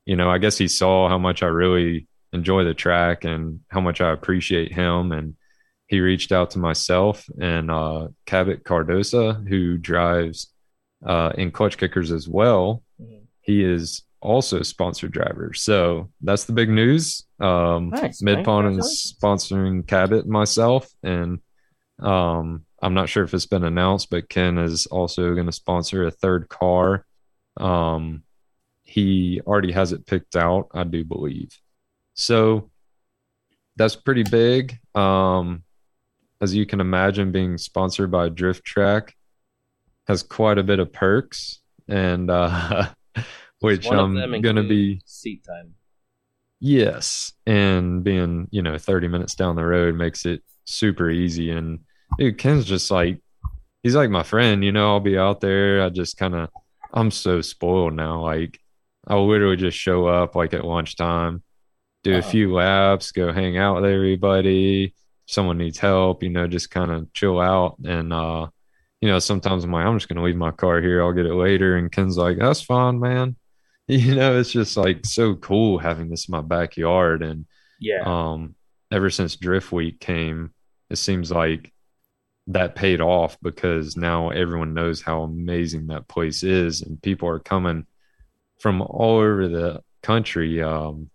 you 0.06 0.16
know, 0.16 0.30
I 0.30 0.38
guess 0.38 0.58
he 0.58 0.68
saw 0.68 1.08
how 1.08 1.18
much 1.18 1.42
I 1.42 1.48
really 1.48 2.08
enjoy 2.34 2.64
the 2.66 2.74
track 2.74 3.24
and 3.24 3.62
how 3.70 3.80
much 3.80 4.02
I 4.02 4.12
appreciate 4.12 4.74
him. 4.74 5.14
And 5.14 5.36
he 5.88 6.02
reached 6.02 6.34
out 6.34 6.52
to 6.52 6.60
myself 6.60 7.26
and 7.40 7.72
uh, 7.72 8.10
Cabot 8.26 8.66
Cardosa, 8.66 9.48
who 9.48 9.78
drives 9.78 10.52
uh, 11.06 11.32
in 11.38 11.52
clutch 11.52 11.78
kickers 11.78 12.12
as 12.12 12.28
well. 12.28 12.84
Mm-hmm. 13.02 13.24
He 13.42 13.64
is 13.64 14.02
also 14.20 14.60
a 14.60 14.66
sponsored 14.66 15.12
driver. 15.12 15.54
So 15.54 16.12
that's 16.22 16.44
the 16.44 16.52
big 16.52 16.70
news. 16.70 17.24
Um, 17.40 17.92
nice, 17.92 18.22
Mid 18.22 18.44
Pond 18.44 18.78
is 18.78 19.16
sponsoring 19.18 19.88
Cabot 19.88 20.26
and 20.26 20.32
myself. 20.32 20.90
And, 21.04 21.40
um, 22.00 22.66
I'm 22.82 22.94
not 22.94 23.10
sure 23.10 23.24
if 23.24 23.34
it's 23.34 23.46
been 23.46 23.64
announced, 23.64 24.10
but 24.10 24.30
Ken 24.30 24.58
is 24.58 24.86
also 24.88 25.34
going 25.34 25.48
to 25.48 25.52
sponsor 25.52 26.06
a 26.06 26.12
third 26.12 26.48
car. 26.50 27.06
Um, 27.58 28.24
he 28.84 29.42
already 29.46 29.72
has 29.72 29.92
it 29.92 30.06
picked 30.06 30.36
out, 30.36 30.68
I 30.74 30.84
do 30.84 31.04
believe. 31.04 31.60
So 32.14 32.70
that's 33.76 33.96
pretty 33.96 34.24
big. 34.24 34.80
Um, 34.96 35.64
as 36.40 36.54
you 36.54 36.66
can 36.66 36.80
imagine, 36.82 37.32
being 37.32 37.58
sponsored 37.58 38.12
by 38.12 38.30
Drift 38.30 38.64
Track 38.64 39.16
has 40.08 40.24
quite 40.24 40.58
a 40.58 40.64
bit 40.64 40.80
of 40.80 40.94
perks, 40.94 41.60
and 41.88 42.30
uh, 42.30 42.88
which 43.60 43.90
I'm 43.90 44.16
going 44.42 44.56
to 44.56 44.68
be 44.68 45.02
seat 45.06 45.44
time. 45.44 45.74
Yes, 46.60 47.34
and 47.46 48.04
being 48.04 48.48
you 48.52 48.62
know 48.62 48.78
30 48.78 49.08
minutes 49.08 49.36
down 49.36 49.56
the 49.56 49.66
road 49.66 49.96
makes 49.96 50.26
it 50.26 50.44
super 50.66 51.10
easy 51.10 51.52
and 51.52 51.80
dude, 52.18 52.38
Ken's 52.38 52.66
just 52.66 52.90
like 52.92 53.22
he's 53.84 53.96
like 53.96 54.10
my 54.10 54.24
friend, 54.24 54.64
you 54.64 54.72
know. 54.72 54.90
I'll 54.90 55.00
be 55.00 55.18
out 55.18 55.42
there. 55.42 55.82
I 55.84 55.90
just 55.90 56.18
kind 56.18 56.36
of 56.36 56.50
I'm 56.94 57.12
so 57.12 57.42
spoiled 57.42 57.94
now. 57.94 58.22
Like 58.22 58.60
I'll 59.08 59.28
literally 59.28 59.56
just 59.56 59.78
show 59.78 60.08
up 60.08 60.36
like 60.36 60.54
at 60.54 60.66
lunchtime, 60.66 61.44
do 62.04 62.12
uh-huh. 62.12 62.28
a 62.28 62.32
few 62.32 62.54
laps, 62.54 63.12
go 63.12 63.32
hang 63.32 63.58
out 63.58 63.82
with 63.82 63.92
everybody. 63.92 64.86
If 64.86 64.94
someone 65.26 65.58
needs 65.58 65.78
help, 65.78 66.24
you 66.24 66.30
know, 66.30 66.48
just 66.48 66.72
kind 66.72 66.92
of 66.92 67.12
chill 67.14 67.40
out. 67.40 67.78
And 67.86 68.12
uh, 68.12 68.48
you 69.02 69.10
know, 69.10 69.20
sometimes 69.20 69.64
I'm 69.64 69.72
like, 69.72 69.86
I'm 69.86 69.98
just 69.98 70.10
gonna 70.10 70.24
leave 70.24 70.36
my 70.36 70.52
car 70.52 70.82
here, 70.82 71.02
I'll 71.04 71.14
get 71.14 71.26
it 71.26 71.36
later. 71.36 71.78
And 71.78 71.92
Ken's 71.92 72.18
like, 72.18 72.38
That's 72.38 72.62
fine, 72.62 73.00
man. 73.00 73.36
You 73.90 74.16
know, 74.16 74.38
it's 74.38 74.52
just 74.52 74.76
like 74.76 75.06
so 75.06 75.36
cool 75.36 75.78
having 75.78 76.10
this 76.10 76.28
in 76.28 76.34
my 76.34 76.42
backyard. 76.42 77.24
And 77.24 77.46
yeah, 77.80 78.02
um, 78.04 78.54
ever 78.92 79.10
since 79.10 79.38
Drift 79.38 79.72
Week 79.72 79.98
came, 80.02 80.54
it 80.90 80.98
seems 80.98 81.32
like 81.32 81.72
that 82.48 82.76
paid 82.76 83.02
off 83.02 83.38
because 83.42 83.98
now 83.98 84.30
everyone 84.30 84.74
knows 84.74 85.02
how 85.02 85.24
amazing 85.24 85.88
that 85.88 86.08
place 86.08 86.44
is 86.44 86.82
and 86.82 87.02
people 87.02 87.28
are 87.28 87.40
coming 87.40 87.86
from 88.60 88.82
all 88.82 89.18
over 89.18 89.48
the 89.48 89.82
country 90.02 90.62
um, 90.62 91.10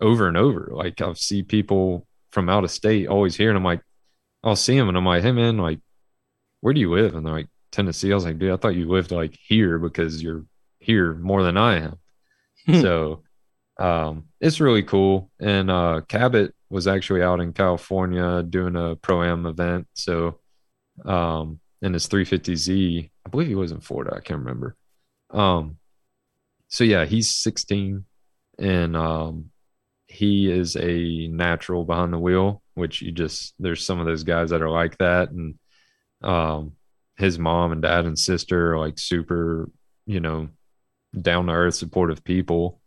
over 0.00 0.28
and 0.28 0.36
over. 0.36 0.70
Like 0.72 1.00
i 1.00 1.12
see 1.12 1.42
people 1.42 2.06
from 2.30 2.48
out 2.48 2.64
of 2.64 2.70
state 2.70 3.08
always 3.08 3.36
here 3.36 3.50
and 3.50 3.58
i'm 3.58 3.64
like 3.64 3.82
i'll 4.42 4.56
see 4.56 4.74
them 4.74 4.88
and 4.88 4.96
i'm 4.96 5.04
like 5.04 5.22
hey 5.22 5.32
man 5.32 5.58
like 5.58 5.80
where 6.60 6.72
do 6.72 6.80
you 6.80 6.94
live? 6.94 7.14
And 7.14 7.26
they're 7.26 7.34
like 7.34 7.48
tennessee. 7.70 8.10
I 8.10 8.14
was 8.14 8.24
like 8.24 8.38
dude 8.38 8.52
i 8.52 8.56
thought 8.56 8.74
you 8.74 8.88
lived 8.88 9.10
like 9.10 9.36
here 9.46 9.78
because 9.78 10.22
you're 10.22 10.44
here 10.78 11.14
more 11.14 11.42
than 11.42 11.56
i 11.56 11.76
am. 11.76 11.98
So 12.80 13.22
um, 13.78 14.26
it's 14.40 14.60
really 14.60 14.82
cool. 14.82 15.30
And 15.40 15.70
uh, 15.70 16.02
Cabot 16.08 16.54
was 16.70 16.86
actually 16.86 17.22
out 17.22 17.40
in 17.40 17.52
California 17.52 18.42
doing 18.42 18.76
a 18.76 18.96
pro 18.96 19.22
am 19.22 19.46
event. 19.46 19.88
So, 19.94 20.38
um, 21.04 21.60
and 21.80 21.94
his 21.94 22.08
350Z, 22.08 23.10
I 23.26 23.28
believe 23.28 23.48
he 23.48 23.54
was 23.54 23.72
in 23.72 23.80
Florida. 23.80 24.14
I 24.16 24.20
can't 24.20 24.40
remember. 24.40 24.76
Um, 25.30 25.78
so 26.68 26.84
yeah, 26.84 27.04
he's 27.04 27.34
16 27.34 28.04
and 28.58 28.96
um, 28.96 29.50
he 30.06 30.50
is 30.50 30.76
a 30.76 31.28
natural 31.28 31.84
behind 31.84 32.12
the 32.12 32.18
wheel, 32.18 32.62
which 32.74 33.02
you 33.02 33.12
just 33.12 33.54
there's 33.58 33.84
some 33.84 33.98
of 33.98 34.06
those 34.06 34.24
guys 34.24 34.50
that 34.50 34.62
are 34.62 34.70
like 34.70 34.98
that, 34.98 35.30
and 35.30 35.54
um, 36.22 36.72
his 37.16 37.38
mom 37.38 37.72
and 37.72 37.82
dad 37.82 38.04
and 38.04 38.18
sister 38.18 38.74
are 38.74 38.78
like 38.78 38.98
super, 38.98 39.70
you 40.06 40.20
know, 40.20 40.48
down 41.18 41.46
to 41.46 41.52
earth, 41.52 41.74
supportive 41.74 42.22
people, 42.24 42.80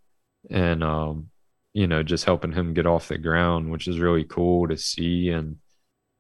and 0.50 0.84
um, 0.84 1.30
you 1.74 1.88
know, 1.88 2.04
just 2.04 2.26
helping 2.26 2.52
him 2.52 2.74
get 2.74 2.86
off 2.86 3.08
the 3.08 3.18
ground, 3.18 3.72
which 3.72 3.88
is 3.88 4.00
really 4.00 4.24
cool 4.24 4.68
to 4.68 4.78
see. 4.78 5.30
And 5.30 5.58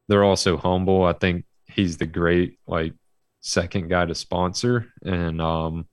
they're 0.07 0.23
also 0.23 0.57
humble. 0.57 1.03
I 1.03 1.13
think 1.13 1.45
he's 1.75 1.97
the 1.97 2.05
great 2.05 2.57
like 2.65 2.93
second 3.41 3.89
guy 3.89 4.05
to 4.05 4.15
sponsor, 4.15 4.91
and 5.03 5.41
um, 5.41 5.87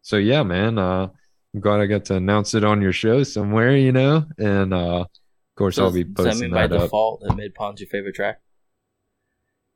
so 0.00 0.16
yeah, 0.16 0.42
man. 0.42 0.78
Uh, 0.78 1.08
I'm 1.54 1.60
glad 1.60 1.80
I 1.80 1.86
got 1.86 2.06
to 2.06 2.16
announce 2.16 2.54
it 2.54 2.64
on 2.64 2.80
your 2.80 2.94
show 2.94 3.22
somewhere, 3.24 3.76
you 3.76 3.92
know. 3.92 4.24
And 4.38 4.72
uh, 4.72 5.00
of 5.02 5.08
course, 5.56 5.76
so 5.76 5.84
I'll 5.84 5.92
be 5.92 6.04
posting 6.04 6.24
does 6.24 6.38
that, 6.38 6.44
mean 6.44 6.54
by 6.54 6.66
default 6.66 7.20
that 7.20 7.36
Mid 7.36 7.54
Pond's 7.54 7.80
your 7.80 7.88
favorite 7.88 8.14
track? 8.14 8.40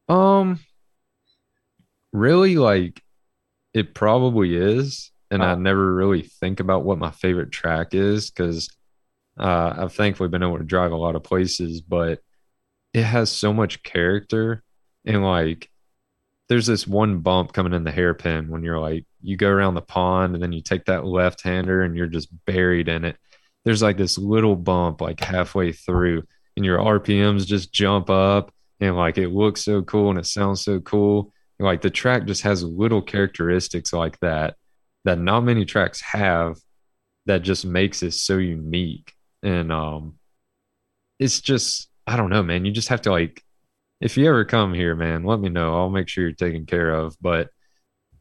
Um, 0.08 0.58
really, 2.12 2.56
like 2.56 3.02
it 3.74 3.94
probably 3.94 4.56
is, 4.56 5.12
and 5.30 5.42
oh. 5.42 5.46
I 5.46 5.54
never 5.54 5.94
really 5.94 6.22
think 6.22 6.60
about 6.60 6.84
what 6.84 6.98
my 6.98 7.10
favorite 7.10 7.52
track 7.52 7.88
is 7.92 8.30
because 8.30 8.70
uh, 9.38 9.74
I've 9.76 9.92
thankfully 9.92 10.30
been 10.30 10.42
able 10.42 10.58
to 10.58 10.64
drive 10.64 10.92
a 10.92 10.96
lot 10.96 11.14
of 11.14 11.24
places, 11.24 11.82
but 11.82 12.20
it 12.94 13.02
has 13.02 13.30
so 13.30 13.52
much 13.52 13.82
character 13.82 14.62
and 15.06 15.24
like 15.24 15.70
there's 16.48 16.66
this 16.66 16.86
one 16.86 17.18
bump 17.20 17.52
coming 17.52 17.72
in 17.72 17.84
the 17.84 17.90
hairpin 17.90 18.48
when 18.48 18.62
you're 18.62 18.78
like 18.78 19.04
you 19.22 19.36
go 19.36 19.48
around 19.48 19.74
the 19.74 19.80
pond 19.82 20.34
and 20.34 20.42
then 20.42 20.52
you 20.52 20.62
take 20.62 20.84
that 20.84 21.04
left 21.04 21.42
hander 21.42 21.82
and 21.82 21.96
you're 21.96 22.06
just 22.06 22.28
buried 22.44 22.88
in 22.88 23.04
it. 23.04 23.16
There's 23.64 23.82
like 23.82 23.96
this 23.96 24.18
little 24.18 24.54
bump 24.54 25.00
like 25.00 25.20
halfway 25.20 25.72
through 25.72 26.24
and 26.56 26.64
your 26.64 26.78
rpms 26.78 27.46
just 27.46 27.72
jump 27.72 28.10
up 28.10 28.52
and 28.80 28.96
like 28.96 29.18
it 29.18 29.28
looks 29.28 29.64
so 29.64 29.82
cool 29.82 30.10
and 30.10 30.18
it 30.18 30.26
sounds 30.26 30.62
so 30.62 30.80
cool. 30.80 31.32
Like 31.58 31.80
the 31.80 31.90
track 31.90 32.26
just 32.26 32.42
has 32.42 32.62
little 32.62 33.02
characteristics 33.02 33.92
like 33.92 34.18
that 34.20 34.56
that 35.04 35.18
not 35.18 35.40
many 35.40 35.64
tracks 35.64 36.00
have 36.02 36.56
that 37.26 37.42
just 37.42 37.64
makes 37.64 38.02
it 38.02 38.12
so 38.12 38.38
unique. 38.38 39.12
And 39.42 39.72
um 39.72 40.14
it's 41.18 41.40
just 41.40 41.88
i 42.06 42.16
don't 42.16 42.30
know 42.30 42.42
man 42.42 42.64
you 42.64 42.72
just 42.72 42.88
have 42.88 43.02
to 43.02 43.10
like 43.10 43.42
if 44.00 44.16
you 44.16 44.28
ever 44.28 44.44
come 44.44 44.74
here, 44.74 44.94
man, 44.94 45.24
let 45.24 45.40
me 45.40 45.48
know. 45.48 45.74
I'll 45.74 45.90
make 45.90 46.08
sure 46.08 46.24
you're 46.24 46.32
taken 46.32 46.66
care 46.66 46.90
of. 46.90 47.16
But 47.20 47.50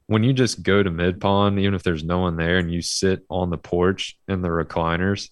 when 0.08 0.24
you 0.24 0.34
just 0.34 0.64
go 0.64 0.82
to 0.82 0.90
mid 0.90 1.20
pond, 1.20 1.60
even 1.60 1.74
if 1.74 1.84
there's 1.84 2.04
no 2.04 2.20
one 2.20 2.38
there, 2.38 2.58
and 2.58 2.72
you 2.72 2.82
sit 2.82 3.26
on 3.30 3.50
the 3.50 3.58
porch 3.58 4.18
in 4.28 4.42
the 4.42 4.50
recliners 4.50 5.30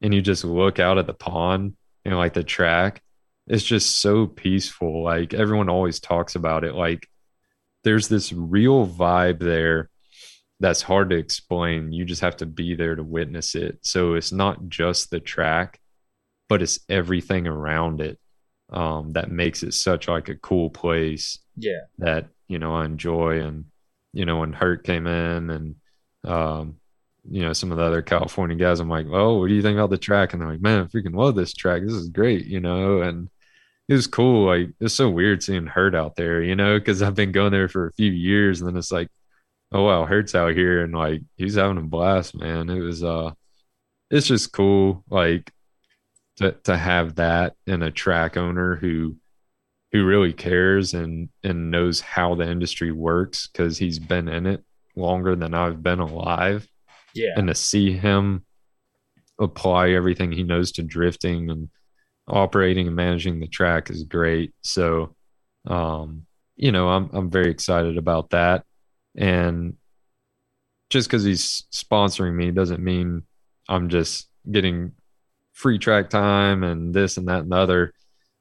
and 0.00 0.14
you 0.14 0.22
just 0.22 0.44
look 0.44 0.78
out 0.78 0.98
at 0.98 1.06
the 1.06 1.14
pond 1.14 1.76
and 2.04 2.16
like 2.16 2.34
the 2.34 2.44
track, 2.44 3.02
it's 3.46 3.64
just 3.64 4.00
so 4.00 4.26
peaceful. 4.26 5.02
Like 5.02 5.34
everyone 5.34 5.68
always 5.68 6.00
talks 6.00 6.34
about 6.36 6.64
it. 6.64 6.74
Like 6.74 7.08
there's 7.84 8.08
this 8.08 8.32
real 8.32 8.86
vibe 8.86 9.40
there 9.40 9.90
that's 10.58 10.82
hard 10.82 11.10
to 11.10 11.16
explain. 11.16 11.92
You 11.92 12.04
just 12.04 12.22
have 12.22 12.38
to 12.38 12.46
be 12.46 12.74
there 12.74 12.94
to 12.94 13.02
witness 13.02 13.54
it. 13.54 13.78
So 13.82 14.14
it's 14.14 14.32
not 14.32 14.68
just 14.68 15.10
the 15.10 15.20
track, 15.20 15.78
but 16.48 16.62
it's 16.62 16.80
everything 16.88 17.46
around 17.46 18.00
it 18.00 18.18
um, 18.70 19.12
that 19.12 19.30
makes 19.30 19.62
it 19.62 19.74
such 19.74 20.08
like 20.08 20.28
a 20.28 20.36
cool 20.36 20.70
place. 20.70 21.38
Yeah. 21.56 21.80
That, 21.98 22.28
you 22.48 22.58
know, 22.58 22.74
I 22.74 22.84
enjoy. 22.84 23.40
And, 23.40 23.66
you 24.12 24.24
know, 24.24 24.38
when 24.38 24.52
Hurt 24.52 24.84
came 24.84 25.06
in 25.06 25.50
and, 25.50 25.76
um, 26.24 26.76
you 27.28 27.42
know, 27.42 27.52
some 27.52 27.72
of 27.72 27.78
the 27.78 27.84
other 27.84 28.02
California 28.02 28.56
guys, 28.56 28.80
I'm 28.80 28.88
like, 28.88 29.06
oh, 29.10 29.38
what 29.38 29.48
do 29.48 29.54
you 29.54 29.62
think 29.62 29.76
about 29.76 29.90
the 29.90 29.98
track? 29.98 30.32
And 30.32 30.40
they're 30.40 30.50
like, 30.50 30.60
man, 30.60 30.80
I 30.80 30.84
freaking 30.84 31.14
love 31.14 31.34
this 31.34 31.52
track. 31.52 31.82
This 31.82 31.92
is 31.92 32.08
great, 32.08 32.46
you 32.46 32.60
know, 32.60 33.02
and 33.02 33.28
it 33.88 33.94
was 33.94 34.06
cool. 34.06 34.46
Like, 34.46 34.70
it's 34.80 34.94
so 34.94 35.10
weird 35.10 35.42
seeing 35.42 35.66
Hurt 35.66 35.94
out 35.94 36.16
there, 36.16 36.42
you 36.42 36.54
know, 36.56 36.78
because 36.78 37.02
I've 37.02 37.14
been 37.14 37.32
going 37.32 37.52
there 37.52 37.68
for 37.68 37.86
a 37.86 37.92
few 37.92 38.10
years 38.10 38.60
and 38.60 38.68
then 38.68 38.76
it's 38.76 38.92
like, 38.92 39.08
oh, 39.72 39.82
wow, 39.82 40.06
Hurt's 40.06 40.34
out 40.34 40.54
here 40.54 40.84
and 40.84 40.94
like 40.94 41.22
he's 41.36 41.56
having 41.56 41.78
a 41.78 41.82
blast, 41.82 42.36
man. 42.36 42.70
It 42.70 42.80
was, 42.80 43.02
uh, 43.02 43.32
it's 44.10 44.28
just 44.28 44.52
cool. 44.52 45.04
Like, 45.10 45.52
to 46.36 46.52
to 46.64 46.76
have 46.76 47.16
that 47.16 47.54
in 47.66 47.82
a 47.82 47.90
track 47.90 48.36
owner 48.36 48.76
who 48.76 49.16
who 49.92 50.04
really 50.04 50.32
cares 50.32 50.94
and 50.94 51.28
and 51.42 51.70
knows 51.70 52.00
how 52.00 52.34
the 52.34 52.48
industry 52.48 52.92
works 52.92 53.46
because 53.46 53.78
he's 53.78 53.98
been 53.98 54.28
in 54.28 54.46
it 54.46 54.64
longer 54.94 55.36
than 55.36 55.54
I've 55.54 55.82
been 55.82 56.00
alive. 56.00 56.66
Yeah. 57.14 57.34
And 57.36 57.48
to 57.48 57.54
see 57.54 57.92
him 57.92 58.44
apply 59.38 59.90
everything 59.90 60.32
he 60.32 60.42
knows 60.42 60.72
to 60.72 60.82
drifting 60.82 61.50
and 61.50 61.68
operating 62.28 62.86
and 62.86 62.96
managing 62.96 63.40
the 63.40 63.46
track 63.46 63.90
is 63.90 64.02
great. 64.04 64.54
So 64.62 65.14
um, 65.66 66.26
you 66.56 66.72
know, 66.72 66.88
I'm 66.88 67.10
I'm 67.12 67.30
very 67.30 67.50
excited 67.50 67.98
about 67.98 68.30
that. 68.30 68.64
And 69.16 69.76
just 70.90 71.08
because 71.08 71.24
he's 71.24 71.64
sponsoring 71.72 72.34
me 72.34 72.50
doesn't 72.50 72.82
mean 72.82 73.22
I'm 73.68 73.88
just 73.88 74.28
getting 74.50 74.92
free 75.56 75.78
track 75.78 76.10
time 76.10 76.62
and 76.62 76.94
this 76.94 77.16
and 77.16 77.28
that 77.28 77.40
and 77.40 77.50
the 77.50 77.56
other. 77.56 77.92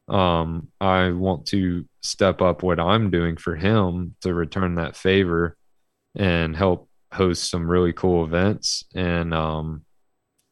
Um, 0.08 0.68
I 0.80 1.12
want 1.12 1.48
to 1.48 1.86
step 2.02 2.42
up 2.42 2.62
what 2.62 2.80
I'm 2.80 3.10
doing 3.10 3.38
for 3.38 3.56
him 3.56 4.16
to 4.22 4.34
return 4.34 4.76
that 4.76 4.98
favor 4.98 5.56
and 6.14 6.56
help 6.56 6.90
host 7.12 7.50
some 7.50 7.72
really 7.72 7.94
cool 7.94 8.26
events. 8.26 8.84
And 8.94 9.34
um, 9.34 9.86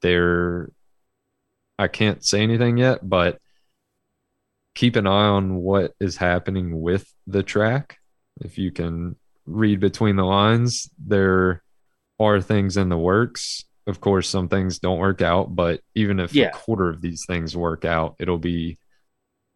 I 0.03 1.88
can't 1.91 2.24
say 2.24 2.41
anything 2.41 2.78
yet, 2.78 3.07
but 3.07 3.39
keep 4.74 4.95
an 4.95 5.05
eye 5.05 5.28
on 5.28 5.55
what 5.55 5.93
is 5.99 6.16
happening 6.16 6.82
with 6.82 7.11
the 7.28 7.43
track. 7.43 7.97
If 8.39 8.57
you 8.57 8.72
can 8.72 9.18
read 9.45 9.82
between 9.82 10.16
the 10.16 10.24
lines, 10.24 10.89
there 10.97 11.61
are 12.20 12.41
things 12.41 12.78
in 12.78 12.88
the 12.88 12.97
works 12.97 13.66
of 13.88 13.99
course 13.99 14.29
some 14.29 14.47
things 14.47 14.79
don't 14.79 14.99
work 14.99 15.21
out 15.21 15.55
but 15.55 15.81
even 15.95 16.19
if 16.19 16.34
yeah. 16.34 16.47
a 16.47 16.51
quarter 16.51 16.89
of 16.89 17.01
these 17.01 17.23
things 17.27 17.55
work 17.55 17.86
out 17.86 18.15
it'll 18.19 18.38
be 18.38 18.77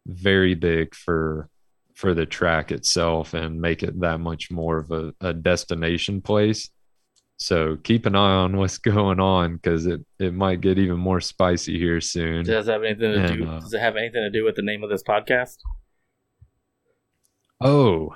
very 0.06 0.54
big 0.54 0.94
for 0.94 1.48
for 1.94 2.14
the 2.14 2.26
track 2.26 2.70
itself 2.70 3.34
and 3.34 3.60
make 3.60 3.82
it 3.82 3.98
that 4.00 4.20
much 4.20 4.50
more 4.50 4.78
of 4.78 4.90
a, 4.90 5.12
a 5.20 5.32
destination 5.32 6.20
place 6.20 6.70
so 7.38 7.76
keep 7.84 8.04
an 8.04 8.16
eye 8.16 8.34
on 8.34 8.56
what's 8.56 8.78
going 8.78 9.20
on 9.20 9.56
because 9.56 9.86
it, 9.86 10.04
it 10.18 10.34
might 10.34 10.60
get 10.60 10.78
even 10.78 10.98
more 10.98 11.20
spicy 11.20 11.78
here 11.78 12.00
soon. 12.00 12.44
Does 12.44 12.68
it 12.68 12.72
have 12.72 12.82
anything 12.82 13.12
to 13.12 13.20
and, 13.20 13.38
do? 13.38 13.48
Uh, 13.48 13.60
does 13.60 13.72
it 13.72 13.80
have 13.80 13.96
anything 13.96 14.22
to 14.22 14.30
do 14.30 14.44
with 14.44 14.56
the 14.56 14.62
name 14.62 14.82
of 14.82 14.90
this 14.90 15.04
podcast? 15.04 15.56
Oh, 17.60 18.14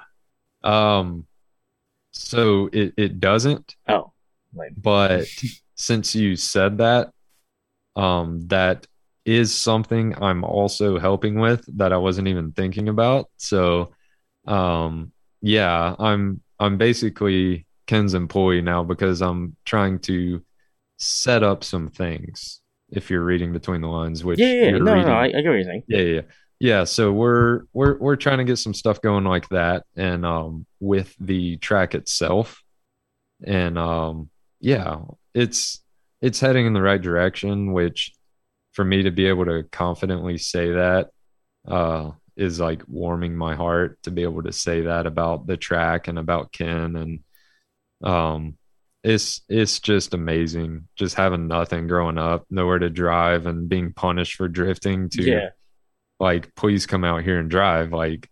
um, 0.62 1.27
so 2.11 2.69
it 2.73 2.95
it 2.97 3.20
doesn't. 3.20 3.74
Oh, 3.89 4.12
but 4.77 5.27
since 5.83 6.15
you 6.15 6.37
said 6.37 6.79
that, 6.79 7.11
um, 7.97 8.41
that 8.47 8.87
is 9.25 9.53
something 9.53 10.15
I'm 10.23 10.45
also 10.45 10.97
helping 10.97 11.41
with 11.41 11.65
that 11.77 11.93
I 11.93 11.97
wasn't 11.97 12.29
even 12.29 12.53
thinking 12.53 12.89
about. 12.89 13.29
So, 13.37 13.93
um, 14.47 15.11
yeah, 15.41 15.97
I'm 15.99 16.41
I'm 16.61 16.79
basically 16.79 17.67
Ken's 17.89 18.15
employee 18.15 18.63
now 18.63 18.85
because 18.85 19.21
I'm 19.23 19.57
trying 19.65 19.99
to 20.01 20.45
set 20.99 21.43
up 21.43 21.65
some 21.65 21.91
things. 21.91 22.61
If 22.91 23.11
you're 23.11 23.25
reading 23.25 23.53
between 23.53 23.81
the 23.81 23.89
lines, 23.89 24.23
which 24.23 24.39
yeah, 24.39 24.47
yeah, 24.47 24.71
no, 24.79 24.93
reading, 24.93 25.09
no, 25.09 25.15
I, 25.15 25.25
I 25.25 25.31
get 25.31 25.47
what 25.47 25.55
you're 25.55 25.65
saying. 25.65 25.83
Yeah, 25.89 25.99
yeah, 25.99 26.21
yeah. 26.61 26.85
So 26.85 27.11
we're 27.11 27.63
we're 27.73 27.99
we're 27.99 28.17
trying 28.17 28.39
to 28.39 28.45
get 28.45 28.59
some 28.59 28.75
stuff 28.75 29.01
going 29.01 29.25
like 29.25 29.49
that, 29.49 29.83
and 29.97 30.25
um, 30.25 30.65
with 30.79 31.13
the 31.19 31.57
track 31.57 31.97
itself, 31.97 32.63
and 33.45 33.77
um, 33.79 34.31
yeah, 34.63 35.01
it's 35.35 35.83
it's 36.23 36.41
heading 36.41 36.67
in 36.67 36.73
the 36.73 36.81
right 36.81 37.03
direction. 37.03 37.73
Which 37.73 38.15
for 38.73 38.85
me 38.85 39.03
to 39.03 39.11
be 39.11 39.27
able 39.27 39.45
to 39.45 39.65
confidently 39.65 40.39
say 40.39 40.73
that 40.73 41.11
uh, 41.69 42.13
is 42.37 42.61
like 42.61 42.83
warming 42.89 43.37
my 43.37 43.55
heart 43.55 43.99
to 44.05 44.11
be 44.11 44.23
able 44.23 44.43
to 44.45 44.53
say 44.53 44.83
that 44.83 45.07
about 45.07 45.47
the 45.47 45.57
track 45.57 46.09
and 46.09 46.19
about 46.19 46.53
Ken 46.53 46.97
and 46.97 47.21
um 48.03 48.57
it's 49.05 49.43
it's 49.49 49.81
just 49.81 50.15
amazing 50.15 50.89
just 50.97 51.15
having 51.15 51.47
nothing 51.47 51.87
growing 51.87 52.19
up 52.19 52.45
nowhere 52.51 52.79
to 52.79 52.91
drive 52.91 53.47
and 53.47 53.69
being 53.69 53.93
punished 53.93 54.35
for 54.35 54.49
drifting 54.49 55.09
to 55.09 55.23
yeah. 55.23 55.49
like 56.19 56.55
please 56.55 56.87
come 56.87 57.05
out 57.05 57.23
here 57.23 57.39
and 57.39 57.51
drive 57.51 57.93
like 57.93 58.29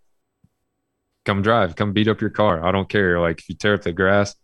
come 1.25 1.43
drive 1.43 1.77
come 1.77 1.93
beat 1.93 2.09
up 2.09 2.21
your 2.21 2.31
car 2.31 2.65
i 2.65 2.73
don't 2.73 2.89
care 2.89 3.21
like 3.21 3.39
if 3.41 3.49
you 3.49 3.55
tear 3.55 3.75
up 3.75 3.83
the 3.83 3.93
grass 3.93 4.35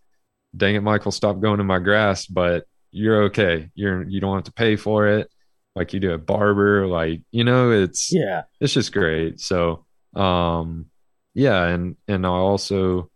dang 0.57 0.75
it, 0.75 0.83
Michael, 0.83 1.13
stop 1.13 1.41
going 1.41 1.61
in 1.61 1.67
my 1.67 1.79
grass. 1.79 2.27
But 2.27 2.65
you're 2.91 3.25
okay. 3.25 3.71
You're 3.75 4.03
you 4.05 4.21
don't 4.21 4.35
have 4.37 4.45
to 4.45 4.53
pay 4.53 4.77
for 4.77 5.07
it 5.09 5.29
like 5.75 5.93
you 5.93 6.01
do 6.01 6.13
a 6.13 6.19
barber. 6.19 6.87
Like 6.87 7.21
you 7.31 7.45
know, 7.45 7.71
it's 7.71 8.13
Yeah. 8.13 8.43
it's 8.61 8.73
just 8.73 8.93
great. 8.93 9.41
So 9.41 9.85
um 10.15 10.87
yeah, 11.35 11.67
and 11.67 11.97
and 12.09 12.25
I 12.27 12.31
also 12.31 13.11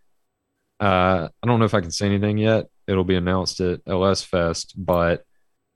uh 0.80 1.28
I 1.42 1.46
don't 1.46 1.58
know 1.58 1.64
if 1.64 1.74
I 1.74 1.80
can 1.80 1.90
say 1.90 2.06
anything 2.06 2.38
yet. 2.38 2.66
It'll 2.86 3.04
be 3.04 3.14
announced 3.16 3.60
at 3.60 3.80
LS 3.86 4.22
Fest, 4.22 4.74
but 4.76 5.24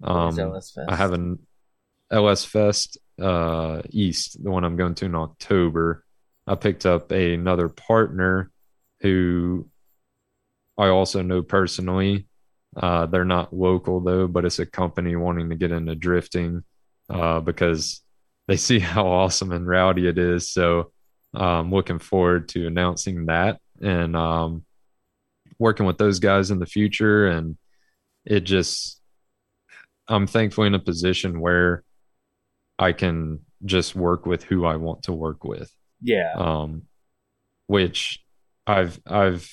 um 0.02 0.38
LS 0.38 0.72
Fest? 0.72 0.90
I 0.90 0.96
have 0.96 1.12
an 1.12 1.38
LS 2.10 2.44
Fest 2.44 2.98
uh 3.20 3.80
East, 3.90 4.42
the 4.42 4.50
one 4.50 4.64
I'm 4.64 4.76
going 4.76 4.94
to 4.96 5.06
in 5.06 5.14
October. 5.14 6.04
I 6.46 6.56
picked 6.56 6.84
up 6.84 7.10
another 7.10 7.68
partner 7.70 8.50
who 9.00 9.68
I 10.78 10.88
also 10.88 11.22
know 11.22 11.42
personally. 11.42 12.26
Uh, 12.76 13.06
they're 13.06 13.24
not 13.24 13.54
local 13.54 14.00
though, 14.00 14.26
but 14.26 14.44
it's 14.44 14.58
a 14.58 14.66
company 14.66 15.14
wanting 15.14 15.48
to 15.50 15.54
get 15.56 15.70
into 15.70 15.94
drifting 15.94 16.64
uh, 17.08 17.40
because 17.40 18.02
they 18.48 18.56
see 18.56 18.78
how 18.80 19.06
awesome 19.06 19.52
and 19.52 19.66
rowdy 19.66 20.08
it 20.08 20.18
is. 20.18 20.50
So 20.50 20.90
I'm 21.32 21.42
um, 21.42 21.70
looking 21.72 21.98
forward 21.98 22.48
to 22.50 22.66
announcing 22.66 23.26
that 23.26 23.58
and 23.80 24.16
um, 24.16 24.64
working 25.58 25.86
with 25.86 25.98
those 25.98 26.18
guys 26.20 26.50
in 26.50 26.58
the 26.60 26.66
future. 26.66 27.26
And 27.26 27.56
it 28.24 28.40
just, 28.40 29.00
I'm 30.08 30.26
thankfully 30.26 30.66
in 30.68 30.74
a 30.74 30.78
position 30.80 31.40
where 31.40 31.82
I 32.78 32.92
can 32.92 33.40
just 33.64 33.94
work 33.94 34.26
with 34.26 34.44
who 34.44 34.64
I 34.64 34.76
want 34.76 35.04
to 35.04 35.12
work 35.12 35.44
with 35.44 35.72
Yeah. 36.02 36.32
um, 36.36 36.82
which 37.66 38.20
I've 38.66 39.00
I've 39.06 39.50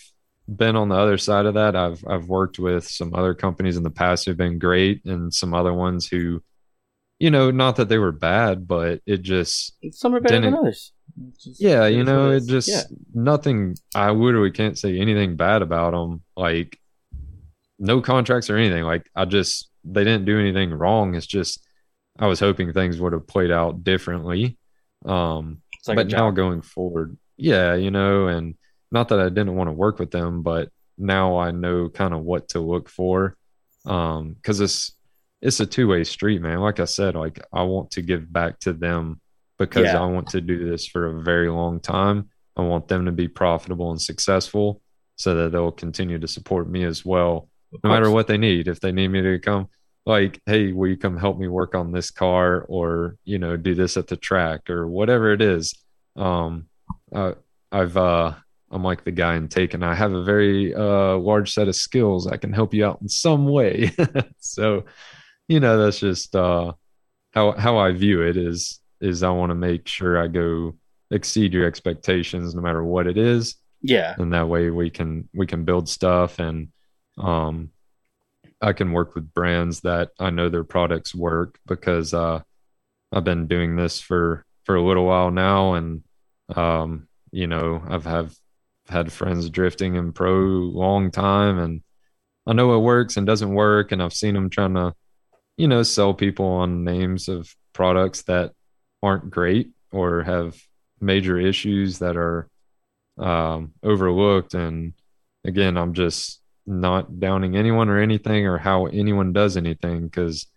been 0.55 0.75
on 0.75 0.89
the 0.89 0.95
other 0.95 1.17
side 1.17 1.45
of 1.45 1.53
that. 1.55 1.75
I've 1.75 2.03
I've 2.07 2.27
worked 2.27 2.59
with 2.59 2.87
some 2.87 3.13
other 3.13 3.33
companies 3.33 3.77
in 3.77 3.83
the 3.83 3.89
past 3.89 4.25
who've 4.25 4.37
been 4.37 4.59
great, 4.59 5.05
and 5.05 5.33
some 5.33 5.53
other 5.53 5.73
ones 5.73 6.07
who, 6.07 6.43
you 7.19 7.31
know, 7.31 7.51
not 7.51 7.77
that 7.77 7.89
they 7.89 7.97
were 7.97 8.11
bad, 8.11 8.67
but 8.67 9.01
it 9.05 9.21
just 9.21 9.75
Some 9.91 10.15
are 10.15 10.19
better 10.19 10.41
than 10.41 10.53
others. 10.53 10.93
Just- 11.39 11.61
yeah, 11.61 11.87
you 11.87 12.03
know, 12.03 12.31
it 12.31 12.45
just 12.45 12.69
yeah. 12.69 12.83
nothing. 13.13 13.75
I 13.93 14.11
literally 14.11 14.51
can't 14.51 14.77
say 14.77 14.99
anything 14.99 15.35
bad 15.35 15.61
about 15.61 15.91
them. 15.91 16.23
Like 16.35 16.79
no 17.79 18.01
contracts 18.01 18.49
or 18.49 18.57
anything. 18.57 18.83
Like 18.83 19.09
I 19.15 19.25
just 19.25 19.69
they 19.83 20.03
didn't 20.03 20.25
do 20.25 20.39
anything 20.39 20.71
wrong. 20.71 21.15
It's 21.15 21.27
just 21.27 21.65
I 22.17 22.27
was 22.27 22.39
hoping 22.39 22.71
things 22.71 22.99
would 22.99 23.13
have 23.13 23.27
played 23.27 23.51
out 23.51 23.83
differently. 23.83 24.57
Um, 25.05 25.61
like 25.87 25.95
but 25.95 26.07
now 26.07 26.29
going 26.29 26.61
forward, 26.61 27.17
yeah, 27.37 27.73
you 27.73 27.89
know, 27.89 28.27
and 28.27 28.55
not 28.91 29.09
that 29.09 29.19
I 29.19 29.29
didn't 29.29 29.55
want 29.55 29.69
to 29.69 29.73
work 29.73 29.99
with 29.99 30.11
them, 30.11 30.41
but 30.41 30.69
now 30.97 31.37
I 31.37 31.51
know 31.51 31.89
kind 31.89 32.13
of 32.13 32.21
what 32.21 32.49
to 32.49 32.59
look 32.59 32.89
for. 32.89 33.35
Um, 33.85 34.33
because 34.33 34.59
it's 34.61 34.95
it's 35.41 35.59
a 35.59 35.65
two 35.65 35.87
way 35.87 36.03
street, 36.03 36.41
man. 36.41 36.59
Like 36.59 36.79
I 36.79 36.85
said, 36.85 37.15
like 37.15 37.39
I 37.51 37.63
want 37.63 37.91
to 37.91 38.01
give 38.01 38.31
back 38.31 38.59
to 38.59 38.73
them 38.73 39.19
because 39.57 39.85
Yeah. 39.85 40.01
I 40.01 40.05
want 40.05 40.27
to 40.29 40.41
do 40.41 40.69
this 40.69 40.85
for 40.85 41.07
a 41.07 41.21
very 41.21 41.49
long 41.49 41.79
time. 41.79 42.29
I 42.55 42.61
want 42.61 42.87
them 42.87 43.05
to 43.05 43.11
be 43.11 43.27
profitable 43.27 43.89
and 43.91 44.01
successful 44.01 44.81
so 45.15 45.35
that 45.35 45.51
they'll 45.51 45.71
continue 45.71 46.19
to 46.19 46.27
support 46.27 46.69
me 46.69 46.83
as 46.83 47.05
well 47.05 47.47
no 47.83 47.89
matter 47.89 48.11
what 48.11 48.27
they 48.27 48.37
need. 48.37 48.67
If 48.67 48.79
they 48.79 48.91
need 48.91 49.07
me 49.07 49.21
to 49.21 49.39
come, 49.39 49.69
like, 50.05 50.41
hey, 50.45 50.71
will 50.71 50.89
you 50.89 50.97
come 50.97 51.17
help 51.17 51.37
me 51.37 51.47
work 51.47 51.75
on 51.75 51.91
this 51.91 52.11
car 52.11 52.65
or, 52.67 53.17
you 53.23 53.39
know, 53.39 53.55
do 53.55 53.75
this 53.75 53.97
at 53.97 54.07
the 54.07 54.17
track 54.17 54.69
or 54.69 54.87
whatever 54.87 55.31
it 55.31 55.41
is. 55.41 55.75
Um, 56.15 56.67
uh, 57.13 57.33
I've, 57.71 57.95
uh, 57.95 58.33
I'm 58.71 58.83
like 58.83 59.03
the 59.03 59.11
guy 59.11 59.35
in 59.35 59.47
Taken. 59.49 59.83
I 59.83 59.93
have 59.95 60.13
a 60.13 60.23
very 60.23 60.73
uh, 60.73 61.17
large 61.17 61.53
set 61.53 61.67
of 61.67 61.75
skills. 61.75 62.25
I 62.27 62.37
can 62.37 62.53
help 62.53 62.73
you 62.73 62.85
out 62.85 63.01
in 63.01 63.09
some 63.09 63.45
way. 63.47 63.91
so, 64.39 64.85
you 65.47 65.59
know, 65.59 65.77
that's 65.77 65.99
just 65.99 66.35
uh, 66.35 66.73
how 67.33 67.51
how 67.53 67.77
I 67.77 67.91
view 67.91 68.21
it. 68.21 68.37
Is 68.37 68.79
is 69.01 69.23
I 69.23 69.29
want 69.31 69.49
to 69.49 69.55
make 69.55 69.87
sure 69.87 70.21
I 70.21 70.27
go 70.27 70.75
exceed 71.11 71.53
your 71.53 71.65
expectations, 71.65 72.55
no 72.55 72.61
matter 72.61 72.83
what 72.83 73.05
it 73.07 73.17
is 73.17 73.55
Yeah. 73.81 74.15
and 74.17 74.31
that 74.33 74.47
way 74.47 74.69
we 74.69 74.89
can 74.89 75.27
we 75.33 75.45
can 75.45 75.65
build 75.65 75.89
stuff 75.89 76.39
and 76.39 76.69
um 77.17 77.69
i 78.61 78.71
can 78.71 78.93
work 78.93 79.13
with 79.15 79.33
brands 79.33 79.81
that 79.81 80.11
i 80.19 80.29
know 80.29 80.47
their 80.47 80.63
products 80.63 81.13
work 81.13 81.59
because 81.67 82.13
uh 82.13 82.39
i've 83.11 83.25
been 83.25 83.47
doing 83.47 83.75
this 83.75 83.99
for 83.99 84.45
for 84.63 84.75
a 84.75 84.81
little 84.81 85.05
while 85.05 85.31
now 85.31 85.73
and 85.73 86.03
um 86.55 87.07
you 87.31 87.47
know 87.47 87.83
i've 87.89 88.05
have 88.05 88.33
had 88.91 89.11
friends 89.11 89.49
drifting 89.49 89.95
in 89.95 90.11
pro 90.11 90.33
long 90.33 91.11
time 91.11 91.57
and 91.57 91.81
i 92.47 92.53
know 92.53 92.75
it 92.75 92.79
works 92.79 93.17
and 93.17 93.25
doesn't 93.25 93.53
work 93.53 93.91
and 93.91 94.01
i've 94.01 94.13
seen 94.13 94.33
them 94.33 94.49
trying 94.49 94.73
to 94.73 94.93
you 95.57 95.67
know 95.67 95.83
sell 95.83 96.13
people 96.13 96.45
on 96.45 96.83
names 96.83 97.27
of 97.27 97.55
products 97.73 98.23
that 98.23 98.51
aren't 99.03 99.29
great 99.29 99.71
or 99.91 100.23
have 100.23 100.55
major 100.99 101.39
issues 101.39 101.99
that 101.99 102.15
are 102.15 102.47
um, 103.17 103.73
overlooked. 103.83 104.53
And 104.53 104.93
again, 105.43 105.77
I'm 105.77 105.93
just 105.93 106.41
not 106.65 107.19
downing 107.19 107.55
anyone 107.55 107.89
or 107.89 107.99
anything 107.99 108.45
or 108.45 108.57
how 108.57 108.85
anyone 108.85 109.33
does 109.33 109.57
anything 109.57 110.03
because 110.03 110.47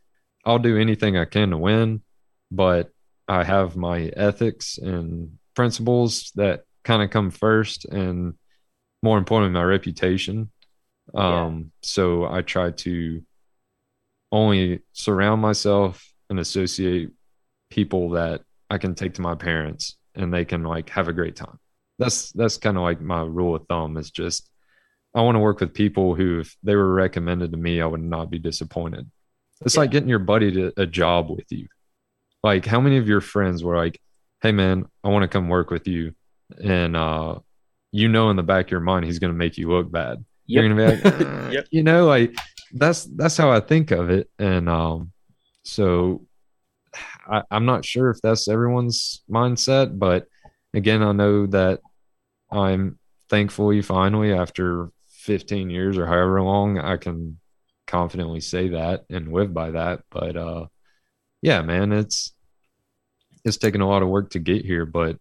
I'll 0.44 0.58
do 0.58 0.78
anything 0.78 1.16
I 1.16 1.24
can 1.24 1.50
to 1.50 1.58
win, 1.58 2.02
but 2.50 2.90
I 3.26 3.44
have 3.44 3.76
my 3.76 4.12
ethics 4.16 4.78
and 4.78 5.38
principles 5.54 6.30
that 6.34 6.64
kind 6.84 7.02
of 7.02 7.10
come 7.10 7.30
first, 7.30 7.84
and 7.86 8.34
more 9.02 9.18
importantly, 9.18 9.58
my 9.58 9.64
reputation. 9.64 10.50
Yeah. 11.12 11.44
Um, 11.44 11.72
so 11.82 12.24
I 12.26 12.42
try 12.42 12.70
to 12.70 13.22
only 14.32 14.80
surround 14.92 15.42
myself 15.42 16.04
and 16.30 16.38
associate 16.38 17.10
people 17.70 18.10
that 18.10 18.42
I 18.70 18.78
can 18.78 18.94
take 18.94 19.14
to 19.14 19.22
my 19.22 19.34
parents 19.34 19.96
and 20.14 20.32
they 20.32 20.44
can 20.44 20.64
like 20.64 20.90
have 20.90 21.08
a 21.08 21.12
great 21.12 21.36
time. 21.36 21.58
That's 21.98 22.32
that's 22.32 22.56
kind 22.56 22.76
of 22.76 22.82
like 22.82 23.00
my 23.00 23.22
rule 23.22 23.54
of 23.54 23.66
thumb 23.68 23.96
is 23.96 24.10
just 24.10 24.48
I 25.14 25.20
want 25.20 25.36
to 25.36 25.40
work 25.40 25.60
with 25.60 25.74
people 25.74 26.14
who 26.14 26.40
if 26.40 26.56
they 26.62 26.74
were 26.74 26.92
recommended 26.92 27.52
to 27.52 27.58
me, 27.58 27.80
I 27.80 27.86
would 27.86 28.02
not 28.02 28.30
be 28.30 28.38
disappointed. 28.38 29.10
It's 29.64 29.76
like 29.76 29.92
getting 29.92 30.08
your 30.08 30.18
buddy 30.18 30.50
to 30.52 30.72
a 30.76 30.86
job 30.86 31.30
with 31.30 31.50
you. 31.50 31.68
Like 32.42 32.66
how 32.66 32.80
many 32.80 32.96
of 32.96 33.08
your 33.08 33.20
friends 33.20 33.62
were 33.62 33.76
like, 33.76 34.00
"Hey 34.42 34.52
man, 34.52 34.86
I 35.04 35.08
want 35.08 35.22
to 35.22 35.28
come 35.28 35.48
work 35.48 35.70
with 35.70 35.86
you." 35.86 36.14
And 36.62 36.96
uh 36.96 37.38
you 37.92 38.08
know 38.08 38.30
in 38.30 38.36
the 38.36 38.42
back 38.42 38.66
of 38.66 38.70
your 38.70 38.80
mind 38.80 39.04
he's 39.04 39.18
going 39.18 39.32
to 39.32 39.38
make 39.38 39.56
you 39.56 39.68
look 39.70 39.90
bad. 39.90 40.24
You're 40.46 40.68
gonna 40.68 40.76
be 40.76 40.96
like 40.96 41.04
"Uh," 41.22 41.50
Yep. 41.52 41.66
you 41.70 41.82
know 41.82 42.06
like 42.06 42.34
that's 42.72 43.04
that's 43.04 43.36
how 43.36 43.50
i 43.50 43.60
think 43.60 43.90
of 43.92 44.10
it. 44.10 44.28
And 44.38 44.68
um 44.68 45.12
so 45.62 46.26
I, 47.26 47.42
i'm 47.50 47.64
not 47.64 47.84
sure 47.84 48.10
if 48.10 48.20
that's 48.22 48.46
everyone's 48.48 49.22
mindset 49.30 49.98
but 49.98 50.26
again 50.74 51.02
i 51.02 51.12
know 51.12 51.46
that 51.46 51.80
i'm 52.52 52.98
thankfully 53.30 53.80
finally 53.82 54.32
after 54.32 54.90
15 55.08 55.70
years 55.70 55.96
or 55.96 56.06
however 56.06 56.42
long 56.42 56.78
i 56.78 56.96
can 56.98 57.38
confidently 57.86 58.40
say 58.40 58.68
that 58.68 59.04
and 59.10 59.32
live 59.32 59.52
by 59.54 59.70
that. 59.70 60.02
But 60.10 60.36
uh 60.36 60.66
yeah 61.42 61.62
man 61.62 61.92
it's 61.92 62.32
it's 63.44 63.56
taken 63.56 63.80
a 63.80 63.88
lot 63.88 64.02
of 64.02 64.08
work 64.08 64.30
to 64.30 64.38
get 64.38 64.64
here 64.64 64.84
but 64.86 65.16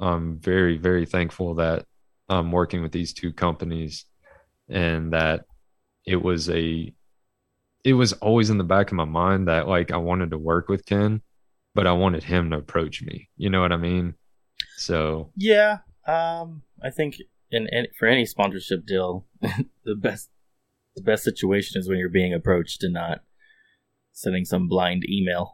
i'm 0.00 0.38
very 0.38 0.76
very 0.76 1.06
thankful 1.06 1.54
that 1.54 1.84
i'm 2.28 2.52
working 2.52 2.82
with 2.82 2.92
these 2.92 3.12
two 3.12 3.32
companies 3.32 4.06
and 4.68 5.12
that 5.12 5.44
it 6.06 6.22
was 6.22 6.50
a 6.50 6.92
it 7.84 7.92
was 7.92 8.14
always 8.14 8.50
in 8.50 8.58
the 8.58 8.64
back 8.64 8.88
of 8.88 8.94
my 8.94 9.04
mind 9.04 9.46
that 9.48 9.68
like 9.68 9.92
I 9.92 9.98
wanted 9.98 10.30
to 10.30 10.38
work 10.38 10.68
with 10.68 10.86
Ken, 10.86 11.20
but 11.74 11.86
I 11.86 11.92
wanted 11.92 12.24
him 12.24 12.50
to 12.50 12.56
approach 12.56 13.02
me. 13.02 13.28
You 13.36 13.50
know 13.50 13.60
what 13.60 13.72
I 13.72 13.76
mean? 13.76 14.14
So 14.76 15.30
Yeah, 15.36 15.78
um, 16.06 16.62
I 16.82 16.90
think 16.90 17.16
in, 17.50 17.68
in 17.70 17.86
for 17.98 18.06
any 18.06 18.24
sponsorship 18.24 18.86
deal, 18.86 19.26
the 19.40 19.94
best 19.94 20.30
the 20.96 21.02
best 21.02 21.24
situation 21.24 21.78
is 21.78 21.88
when 21.88 21.98
you're 21.98 22.08
being 22.08 22.32
approached 22.32 22.82
and 22.82 22.94
not 22.94 23.22
sending 24.12 24.44
some 24.44 24.68
blind 24.68 25.04
email. 25.08 25.53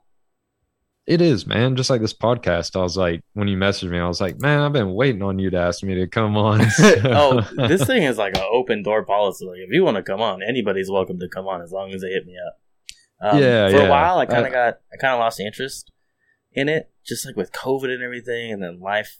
It 1.10 1.20
is, 1.20 1.46
man. 1.46 1.74
Just 1.76 1.90
like 1.90 2.00
this 2.00 2.14
podcast, 2.14 2.76
I 2.78 2.82
was 2.82 2.96
like, 2.96 3.20
when 3.34 3.48
you 3.48 3.56
messaged 3.56 3.90
me, 3.90 3.98
I 3.98 4.06
was 4.06 4.20
like, 4.20 4.38
man, 4.40 4.60
I've 4.60 4.72
been 4.72 4.94
waiting 4.94 5.22
on 5.22 5.38
you 5.38 5.50
to 5.50 5.58
ask 5.58 5.82
me 5.82 5.94
to 5.96 6.06
come 6.06 6.36
on. 6.36 6.60
oh, 7.04 7.40
this 7.56 7.84
thing 7.84 8.04
is 8.04 8.16
like 8.16 8.36
an 8.36 8.44
open 8.52 8.82
door 8.82 9.04
policy. 9.04 9.44
Like 9.44 9.58
if 9.58 9.70
you 9.72 9.82
want 9.82 9.96
to 9.96 10.02
come 10.02 10.20
on, 10.20 10.40
anybody's 10.42 10.90
welcome 10.90 11.18
to 11.18 11.28
come 11.28 11.46
on 11.46 11.62
as 11.62 11.72
long 11.72 11.92
as 11.92 12.00
they 12.02 12.08
hit 12.10 12.26
me 12.26 12.34
up. 12.46 13.32
Um, 13.34 13.42
Yeah, 13.42 13.68
For 13.68 13.76
yeah. 13.76 13.86
a 13.86 13.90
while, 13.90 14.18
I 14.18 14.26
kind 14.26 14.46
of 14.46 14.52
got 14.52 14.80
I 14.92 14.96
kind 15.00 15.12
of 15.14 15.18
lost 15.20 15.40
interest 15.40 15.90
in 16.52 16.68
it, 16.68 16.90
just 17.06 17.26
like 17.26 17.36
with 17.36 17.52
COVID 17.52 17.92
and 17.92 18.02
everything, 18.02 18.52
and 18.52 18.62
then 18.62 18.80
life. 18.80 19.18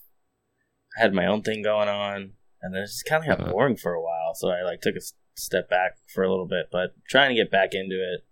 I 0.97 1.03
had 1.03 1.13
my 1.15 1.27
own 1.27 1.43
thing 1.43 1.63
going 1.63 1.89
on, 1.89 2.33
and 2.63 2.75
then 2.75 2.83
it 2.83 2.87
just 2.87 3.05
kind 3.05 3.23
of 3.23 3.29
got 3.29 3.41
Uh-huh. 3.41 3.53
boring 3.53 3.77
for 3.77 3.93
a 3.95 4.03
while. 4.03 4.35
So 4.35 4.49
I 4.49 4.63
like 4.63 4.81
took 4.81 4.97
a 4.97 5.01
step 5.37 5.69
back 5.69 5.93
for 6.13 6.23
a 6.25 6.31
little 6.31 6.47
bit, 6.49 6.67
but 6.73 6.95
trying 7.09 7.31
to 7.31 7.35
get 7.35 7.51
back 7.51 7.75
into 7.75 7.97
it. 7.97 8.25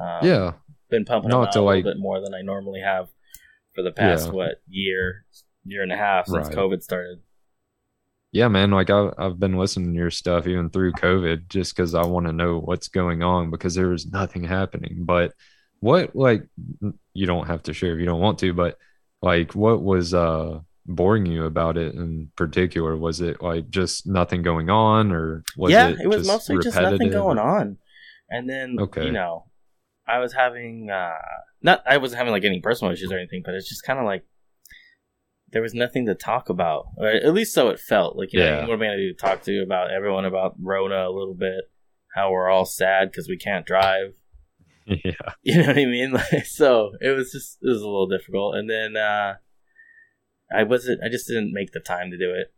Um, 0.00 0.26
yeah, 0.26 0.52
been 0.92 1.04
pumping 1.04 1.30
them 1.30 1.40
out 1.40 1.56
a 1.56 1.60
like- 1.60 1.84
little 1.84 1.92
bit 1.94 2.00
more 2.00 2.20
than 2.20 2.34
I 2.34 2.42
normally 2.42 2.80
have 2.80 3.08
for 3.74 3.82
the 3.82 3.90
past 3.90 4.26
Yeah. 4.26 4.32
what 4.32 4.62
year, 4.68 5.24
year 5.64 5.82
and 5.82 5.90
a 5.90 5.96
half 5.96 6.26
since 6.28 6.46
Right. 6.48 6.56
COVID 6.56 6.82
started. 6.82 7.18
yeah, 8.30 8.48
man, 8.48 8.70
like 8.70 8.88
I, 8.90 9.10
I've 9.18 9.38
been 9.40 9.58
listening 9.58 9.92
to 9.92 9.98
your 9.98 10.10
stuff 10.10 10.46
even 10.46 10.70
through 10.70 10.92
COVID 10.92 11.48
just 11.48 11.74
because 11.76 11.94
I 11.94 12.04
want 12.06 12.26
to 12.26 12.32
know 12.32 12.58
what's 12.60 12.88
going 12.88 13.22
on 13.22 13.50
because 13.50 13.74
there 13.74 13.88
was 13.88 14.06
nothing 14.06 14.44
happening. 14.44 15.00
But 15.04 15.32
what, 15.80 16.14
like, 16.16 16.44
you 17.12 17.26
don't 17.26 17.46
have 17.48 17.62
to 17.64 17.74
share 17.74 17.92
if 17.94 17.98
you 18.00 18.06
don't 18.06 18.20
want 18.20 18.38
to, 18.38 18.52
but 18.54 18.78
like, 19.20 19.54
what 19.54 19.82
was 19.82 20.14
uh 20.14 20.60
boring 20.86 21.26
you 21.26 21.44
about 21.44 21.76
it 21.76 21.94
in 21.94 22.30
particular? 22.36 22.96
Was 22.96 23.20
it 23.20 23.42
like 23.42 23.68
just 23.70 24.06
nothing 24.06 24.42
going 24.42 24.70
on, 24.70 25.12
or 25.12 25.44
was 25.56 25.70
yeah, 25.72 25.88
it, 25.88 26.00
it 26.02 26.08
was 26.08 26.26
mostly 26.26 26.56
just 26.62 26.76
nothing 26.80 27.10
going 27.10 27.38
on. 27.38 27.76
And 28.30 28.48
then, 28.48 28.76
Okay. 28.80 29.04
you 29.04 29.12
know, 29.12 29.44
I 30.12 30.18
was 30.18 30.32
having 30.32 30.90
uh 30.90 31.14
not 31.62 31.82
I 31.86 31.96
wasn't 31.98 32.18
having 32.18 32.32
like 32.32 32.44
any 32.44 32.60
personal 32.60 32.92
issues 32.92 33.10
or 33.12 33.18
anything, 33.18 33.42
but 33.44 33.54
it's 33.54 33.68
just 33.68 33.84
kind 33.84 33.98
of 33.98 34.04
like 34.04 34.24
there 35.50 35.62
was 35.62 35.74
nothing 35.74 36.06
to 36.06 36.14
talk 36.14 36.48
about, 36.48 36.86
or 36.96 37.08
at 37.08 37.34
least 37.34 37.52
so 37.54 37.68
it 37.68 37.78
felt. 37.78 38.16
Like, 38.16 38.32
you 38.32 38.40
know, 38.40 38.46
Yeah. 38.46 38.60
what 38.66 38.72
am 38.74 38.82
I 38.82 38.86
going 38.86 38.98
to? 38.98 39.14
Talk 39.14 39.42
to 39.42 39.62
about 39.62 39.90
everyone 39.90 40.24
about 40.24 40.54
Rona 40.60 41.06
a 41.08 41.12
little 41.12 41.34
bit, 41.34 41.64
how 42.14 42.30
we're 42.32 42.48
all 42.48 42.64
sad 42.64 43.10
because 43.10 43.28
we 43.28 43.36
can't 43.36 43.66
drive. 43.66 44.14
yeah, 44.86 45.12
You 45.42 45.58
know 45.60 45.66
what 45.68 45.78
I 45.78 45.84
mean? 45.84 46.12
Like, 46.32 46.46
so 46.46 46.92
it 47.00 47.10
was 47.10 47.30
just 47.32 47.58
it 47.62 47.68
was 47.68 47.82
a 47.82 47.86
little 47.86 48.08
difficult, 48.08 48.56
and 48.56 48.68
then 48.70 48.96
uh 48.96 49.34
I 50.54 50.64
wasn't. 50.64 51.00
I 51.04 51.08
just 51.08 51.26
didn't 51.28 51.52
make 51.52 51.72
the 51.72 51.80
time 51.80 52.10
to 52.10 52.18
do 52.18 52.30
it. 52.30 52.52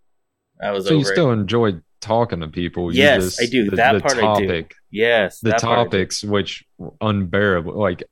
I 0.62 0.70
was 0.72 0.85
so 0.86 0.90
over 0.94 0.98
you 0.98 1.05
still 1.05 1.31
it. 1.31 1.35
enjoyed 1.35 1.82
talking 2.01 2.40
to 2.40 2.48
people. 2.48 2.93
You 2.93 3.02
Yes, 3.02 3.22
just- 3.24 3.43
I 3.43 3.47
do. 3.47 3.70
The, 3.70 3.76
That 3.76 3.93
the 3.94 4.01
part 4.01 4.18
I 4.18 4.40
do. 4.40 4.64
Yes, 4.94 5.40
the 5.40 5.50
that 5.50 5.60
part 5.60 5.90
topics 5.90 6.22
which 6.22 6.64
unbearable 7.00 7.76
like 7.76 8.04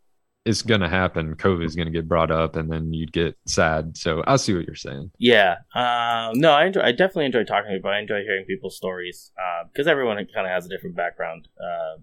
it's 0.44 0.62
gonna 0.62 0.88
happen 0.88 1.36
covid 1.36 1.64
is 1.64 1.76
gonna 1.76 1.90
get 1.90 2.08
brought 2.08 2.32
up 2.32 2.56
and 2.56 2.68
then 2.68 2.92
you'd 2.92 3.12
get 3.12 3.38
sad 3.46 3.96
so 3.96 4.24
i 4.26 4.34
see 4.34 4.52
what 4.52 4.66
you're 4.66 4.74
saying 4.74 5.08
Yeah. 5.18 5.58
Um, 5.74 6.40
no, 6.40 6.50
I 6.50 6.66
enjoy. 6.66 6.80
I 6.80 6.90
definitely 6.90 7.26
enjoy 7.26 7.44
talking 7.44 7.70
to 7.70 7.76
people. 7.76 7.90
I 7.90 8.00
enjoy 8.00 8.22
hearing 8.22 8.44
people's 8.44 8.76
stories 8.76 9.30
because 9.72 9.86
everyone 9.86 10.16
kind 10.34 10.46
of 10.46 10.52
has 10.52 10.66
a 10.66 10.68
different 10.68 10.96
background. 10.96 11.46
Uh, 11.60 12.00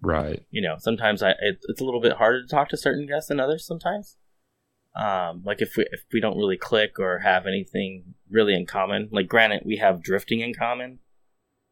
right 0.00 0.42
you 0.50 0.62
know, 0.62 0.76
sometimes 0.78 1.22
I 1.22 1.30
it, 1.30 1.58
it's 1.68 1.80
a 1.80 1.84
little 1.84 2.00
bit 2.00 2.14
harder 2.14 2.40
to 2.42 2.48
talk 2.48 2.70
to 2.70 2.76
certain 2.78 3.06
guests 3.06 3.28
than 3.28 3.40
others. 3.40 3.66
Sometimes, 3.66 4.16
um, 4.94 5.42
like 5.44 5.60
if 5.60 5.76
we 5.76 5.84
if 5.92 6.04
we 6.12 6.20
don't 6.20 6.38
really 6.38 6.56
click 6.56 6.98
or 6.98 7.18
have 7.18 7.46
anything 7.46 8.14
really 8.30 8.54
in 8.54 8.64
common. 8.64 9.08
Like, 9.12 9.28
granted, 9.28 9.62
we 9.66 9.76
have 9.76 10.02
drifting 10.02 10.40
in 10.40 10.54
common, 10.54 11.00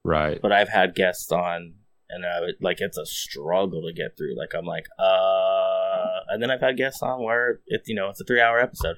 right 0.05 0.41
but 0.43 0.53
I've 0.53 0.69
had 0.69 0.95
guests 0.95 1.33
on. 1.33 1.75
And 2.11 2.25
uh, 2.25 2.47
it, 2.49 2.57
like 2.61 2.81
it's 2.81 2.99
a 2.99 3.07
struggle 3.07 3.83
to 3.87 3.93
get 3.93 4.17
through. 4.17 4.37
Like 4.37 4.55
I'm 4.55 4.67
like, 4.67 4.87
uh, 4.99 6.21
and 6.29 6.43
then 6.43 6.51
I've 6.51 6.61
had 6.61 6.77
guests 6.77 7.03
on 7.03 7.23
where 7.23 7.61
it's 7.67 7.89
you 7.89 7.95
know 7.95 8.11
it's 8.11 8.21
a 8.21 8.25
three 8.25 8.41
hour 8.41 8.59
episode. 8.61 8.97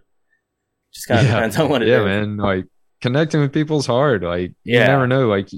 Just 0.93 1.09
kind 1.09 1.21
of 1.21 1.27
depends 1.33 1.59
on 1.59 1.69
what 1.69 1.83
it 1.83 1.89
is. 1.89 1.93
yeah 1.93 2.05
man 2.05 2.37
like 2.39 2.65
connecting 3.03 3.41
with 3.41 3.53
people's 3.53 3.87
hard 3.87 4.23
like 4.25 4.55
you 4.65 4.79
never 4.79 5.07
know 5.07 5.29
like 5.29 5.49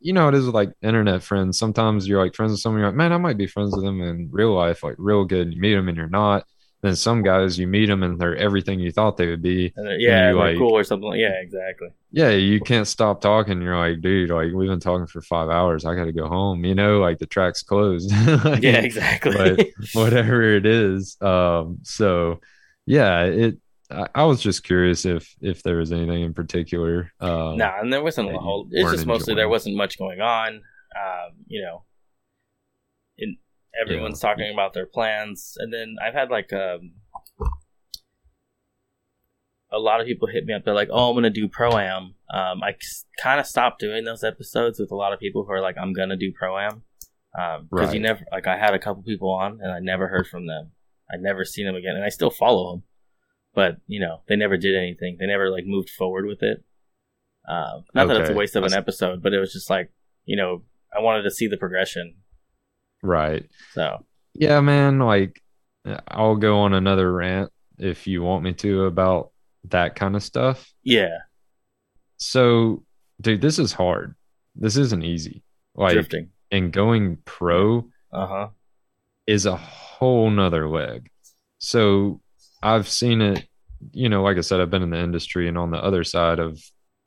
you 0.00 0.12
know 0.12 0.26
it 0.28 0.34
is 0.34 0.44
with 0.44 0.54
like 0.54 0.72
internet 0.82 1.22
friends 1.22 1.56
sometimes 1.56 2.08
you're 2.08 2.20
like 2.22 2.34
friends 2.34 2.50
with 2.50 2.60
someone 2.60 2.80
you're 2.80 2.88
like 2.88 2.96
man 2.96 3.12
i 3.12 3.16
might 3.16 3.38
be 3.38 3.46
friends 3.46 3.72
with 3.72 3.84
them 3.84 4.00
in 4.02 4.28
real 4.32 4.52
life 4.52 4.82
like 4.82 4.96
real 4.98 5.24
good 5.24 5.54
you 5.54 5.60
meet 5.60 5.74
them 5.74 5.86
and 5.86 5.96
you're 5.96 6.08
not 6.08 6.44
then 6.82 6.94
some 6.94 7.22
guys 7.22 7.58
you 7.58 7.66
meet 7.66 7.86
them 7.86 8.02
and 8.04 8.20
they're 8.20 8.36
everything 8.36 8.78
you 8.78 8.92
thought 8.92 9.16
they 9.16 9.26
would 9.26 9.42
be 9.42 9.72
yeah, 9.76 10.26
they're 10.26 10.34
like- 10.34 10.56
cool 10.58 10.76
or 10.76 10.84
something. 10.84 11.08
like- 11.10 11.18
Yeah, 11.18 11.34
exactly. 11.40 11.88
yeah, 12.12 12.30
you 12.30 12.60
can't 12.60 12.86
stop 12.86 13.20
talking. 13.20 13.60
You're 13.60 13.76
like, 13.76 14.00
dude, 14.00 14.30
like 14.30 14.52
we've 14.52 14.68
been 14.68 14.78
talking 14.80 15.06
for 15.06 15.20
five 15.20 15.48
hours. 15.48 15.84
I 15.84 15.94
got 15.94 16.04
to 16.04 16.12
go 16.12 16.28
home. 16.28 16.64
You 16.64 16.74
know, 16.74 17.00
like 17.00 17.18
the 17.18 17.26
track's 17.26 17.62
closed. 17.62 18.10
Like, 18.44 18.62
Yeah, 18.62 18.78
exactly. 18.78 19.32
but 19.56 19.66
whatever 19.94 20.42
it 20.42 20.66
is. 20.66 21.16
Um, 21.20 21.78
so 21.82 22.40
yeah, 22.86 23.24
it. 23.24 23.58
I, 23.90 24.24
was 24.24 24.42
just 24.42 24.64
curious 24.64 25.06
if 25.06 25.34
if 25.40 25.62
there 25.62 25.76
was 25.78 25.92
anything 25.92 26.20
in 26.22 26.34
particular. 26.34 27.10
Um, 27.20 27.56
no, 27.56 27.72
and 27.80 27.90
there 27.90 28.02
wasn't 28.02 28.30
a 28.34 28.38
whole. 28.38 28.68
It's 28.70 28.90
just 28.92 29.06
mostly 29.06 29.34
there 29.34 29.48
wasn't 29.48 29.76
much 29.76 29.98
going 29.98 30.20
on. 30.20 30.56
Um, 30.56 31.30
you 31.46 31.62
know, 31.62 31.84
everyone's 33.80 34.20
talking 34.20 34.52
about 34.52 34.72
their 34.74 34.86
plans, 34.86 35.54
and 35.58 35.72
then 35.72 35.96
I've 36.04 36.14
had 36.14 36.30
like 36.30 36.52
um, 36.52 36.92
a 39.70 39.78
lot 39.78 40.00
of 40.00 40.06
people 40.06 40.28
hit 40.28 40.44
me 40.46 40.54
up. 40.54 40.64
They're 40.64 40.74
like, 40.74 40.88
"Oh, 40.90 41.10
I'm 41.10 41.16
gonna 41.16 41.30
do 41.30 41.48
pro 41.48 41.76
am." 41.76 42.14
Um, 42.32 42.62
I 42.62 42.74
kind 43.20 43.38
of 43.40 43.46
stopped 43.46 43.80
doing 43.80 44.04
those 44.04 44.24
episodes 44.24 44.78
with 44.78 44.90
a 44.90 44.96
lot 44.96 45.12
of 45.12 45.20
people 45.20 45.44
who 45.44 45.52
are 45.52 45.60
like, 45.60 45.76
"I'm 45.78 45.92
gonna 45.92 46.16
do 46.16 46.32
pro 46.32 46.58
am," 46.58 46.82
because 47.70 47.92
you 47.94 48.00
Right. 48.00 48.02
never 48.02 48.24
like 48.32 48.46
I 48.46 48.56
had 48.56 48.74
a 48.74 48.78
couple 48.78 49.02
people 49.02 49.30
on 49.30 49.60
and 49.62 49.70
I 49.70 49.78
never 49.80 50.08
heard 50.08 50.26
from 50.26 50.46
them. 50.46 50.72
I'd 51.10 51.20
never 51.20 51.44
seen 51.44 51.66
them 51.66 51.76
again, 51.76 51.94
and 51.96 52.04
I 52.04 52.08
still 52.08 52.30
follow 52.30 52.72
them, 52.72 52.82
but 53.54 53.76
you 53.86 54.00
know 54.00 54.22
they 54.26 54.36
never 54.36 54.56
did 54.56 54.74
anything. 54.76 55.16
They 55.18 55.26
never 55.26 55.50
like 55.50 55.64
moved 55.66 55.90
forward 55.90 56.26
with 56.26 56.42
it. 56.42 56.64
Um, 57.48 57.84
not 57.94 58.08
that 58.08 58.20
it's 58.20 58.30
a 58.30 58.34
waste 58.34 58.56
of 58.56 58.64
an 58.64 58.74
episode, 58.74 59.22
but 59.22 59.32
it 59.32 59.38
was 59.38 59.52
just 59.52 59.70
like 59.70 59.90
you 60.24 60.36
know 60.36 60.64
I 60.94 61.00
wanted 61.00 61.22
to 61.22 61.30
see 61.30 61.46
the 61.46 61.56
progression. 61.56 62.16
Right. 63.02 63.46
So 63.72 64.04
Yeah, 64.34 64.60
man. 64.60 64.98
Like 64.98 65.40
I'll 66.08 66.36
go 66.36 66.58
on 66.60 66.74
another 66.74 67.12
rant 67.12 67.50
if 67.78 68.06
you 68.06 68.22
want 68.22 68.42
me 68.44 68.52
to 68.54 68.84
about 68.84 69.30
that 69.64 69.94
kind 69.94 70.16
of 70.16 70.22
stuff. 70.22 70.72
yeah, 70.82 71.18
So, 72.16 72.84
dude, 73.20 73.40
this 73.40 73.58
is 73.58 73.72
hard. 73.72 74.14
This 74.56 74.76
isn't 74.76 75.04
easy. 75.04 75.42
Like, 75.74 75.92
drifting. 75.94 76.30
and 76.50 76.72
going 76.72 77.18
pro 77.24 77.88
Uh 78.12 78.26
huh. 78.26 78.48
is 79.26 79.46
a 79.46 79.56
whole 79.56 80.30
nother 80.30 80.68
leg. 80.68 81.10
So 81.58 82.20
I've 82.62 82.88
seen 82.88 83.20
it, 83.20 83.46
you 83.92 84.08
know, 84.08 84.22
like 84.22 84.36
I 84.38 84.40
said, 84.42 84.60
I've 84.60 84.70
been 84.70 84.82
in 84.82 84.90
the 84.90 84.98
industry 84.98 85.46
and 85.48 85.56
on 85.58 85.70
the 85.70 85.78
other 85.82 86.02
side 86.04 86.38
of 86.40 86.58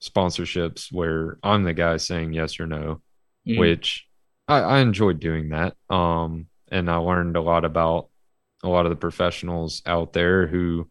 sponsorships 0.01 0.91
where 0.91 1.37
I'm 1.43 1.63
the 1.63 1.73
guy 1.73 1.97
saying 1.97 2.33
yes 2.33 2.59
or 2.59 2.67
no, 2.67 3.01
Mm-hmm. 3.47 3.59
which 3.59 4.05
I, 4.51 4.59
I 4.59 4.79
enjoyed 4.79 5.21
doing 5.21 5.49
that. 5.49 5.75
Um, 5.89 6.47
and 6.69 6.89
I 6.89 6.97
learned 6.97 7.37
a 7.37 7.41
lot 7.41 7.63
about 7.63 8.09
a 8.63 8.67
lot 8.67 8.85
of 8.85 8.89
the 8.89 8.97
professionals 8.97 9.81
out 9.85 10.11
there 10.11 10.45
who 10.45 10.89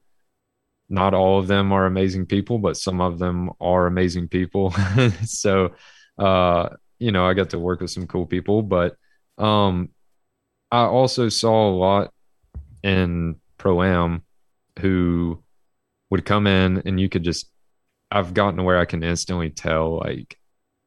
not 0.88 1.14
all 1.14 1.38
of 1.38 1.46
them 1.46 1.70
are 1.70 1.84
amazing 1.86 2.26
people, 2.26 2.58
but 2.58 2.76
some 2.76 3.00
of 3.00 3.18
them 3.18 3.50
are 3.60 3.86
amazing 3.86 4.28
people. 4.28 4.70
so, 5.24 5.74
uh, 6.18 6.70
you 6.98 7.12
know, 7.12 7.26
I 7.26 7.34
got 7.34 7.50
to 7.50 7.58
work 7.58 7.80
with 7.80 7.90
some 7.90 8.06
cool 8.06 8.26
people, 8.26 8.62
but, 8.62 8.96
um, 9.38 9.90
I 10.72 10.82
also 10.82 11.28
saw 11.28 11.68
a 11.68 11.76
lot 11.76 12.12
in 12.82 13.36
pro 13.58 13.82
am 13.82 14.22
who 14.78 15.42
would 16.10 16.24
come 16.24 16.46
in 16.46 16.82
and 16.86 16.98
you 17.00 17.08
could 17.08 17.24
just 17.24 17.50
I've 18.10 18.34
gotten 18.34 18.56
to 18.56 18.62
where 18.62 18.78
I 18.78 18.84
can 18.84 19.02
instantly 19.02 19.50
tell 19.50 19.98
like 19.98 20.38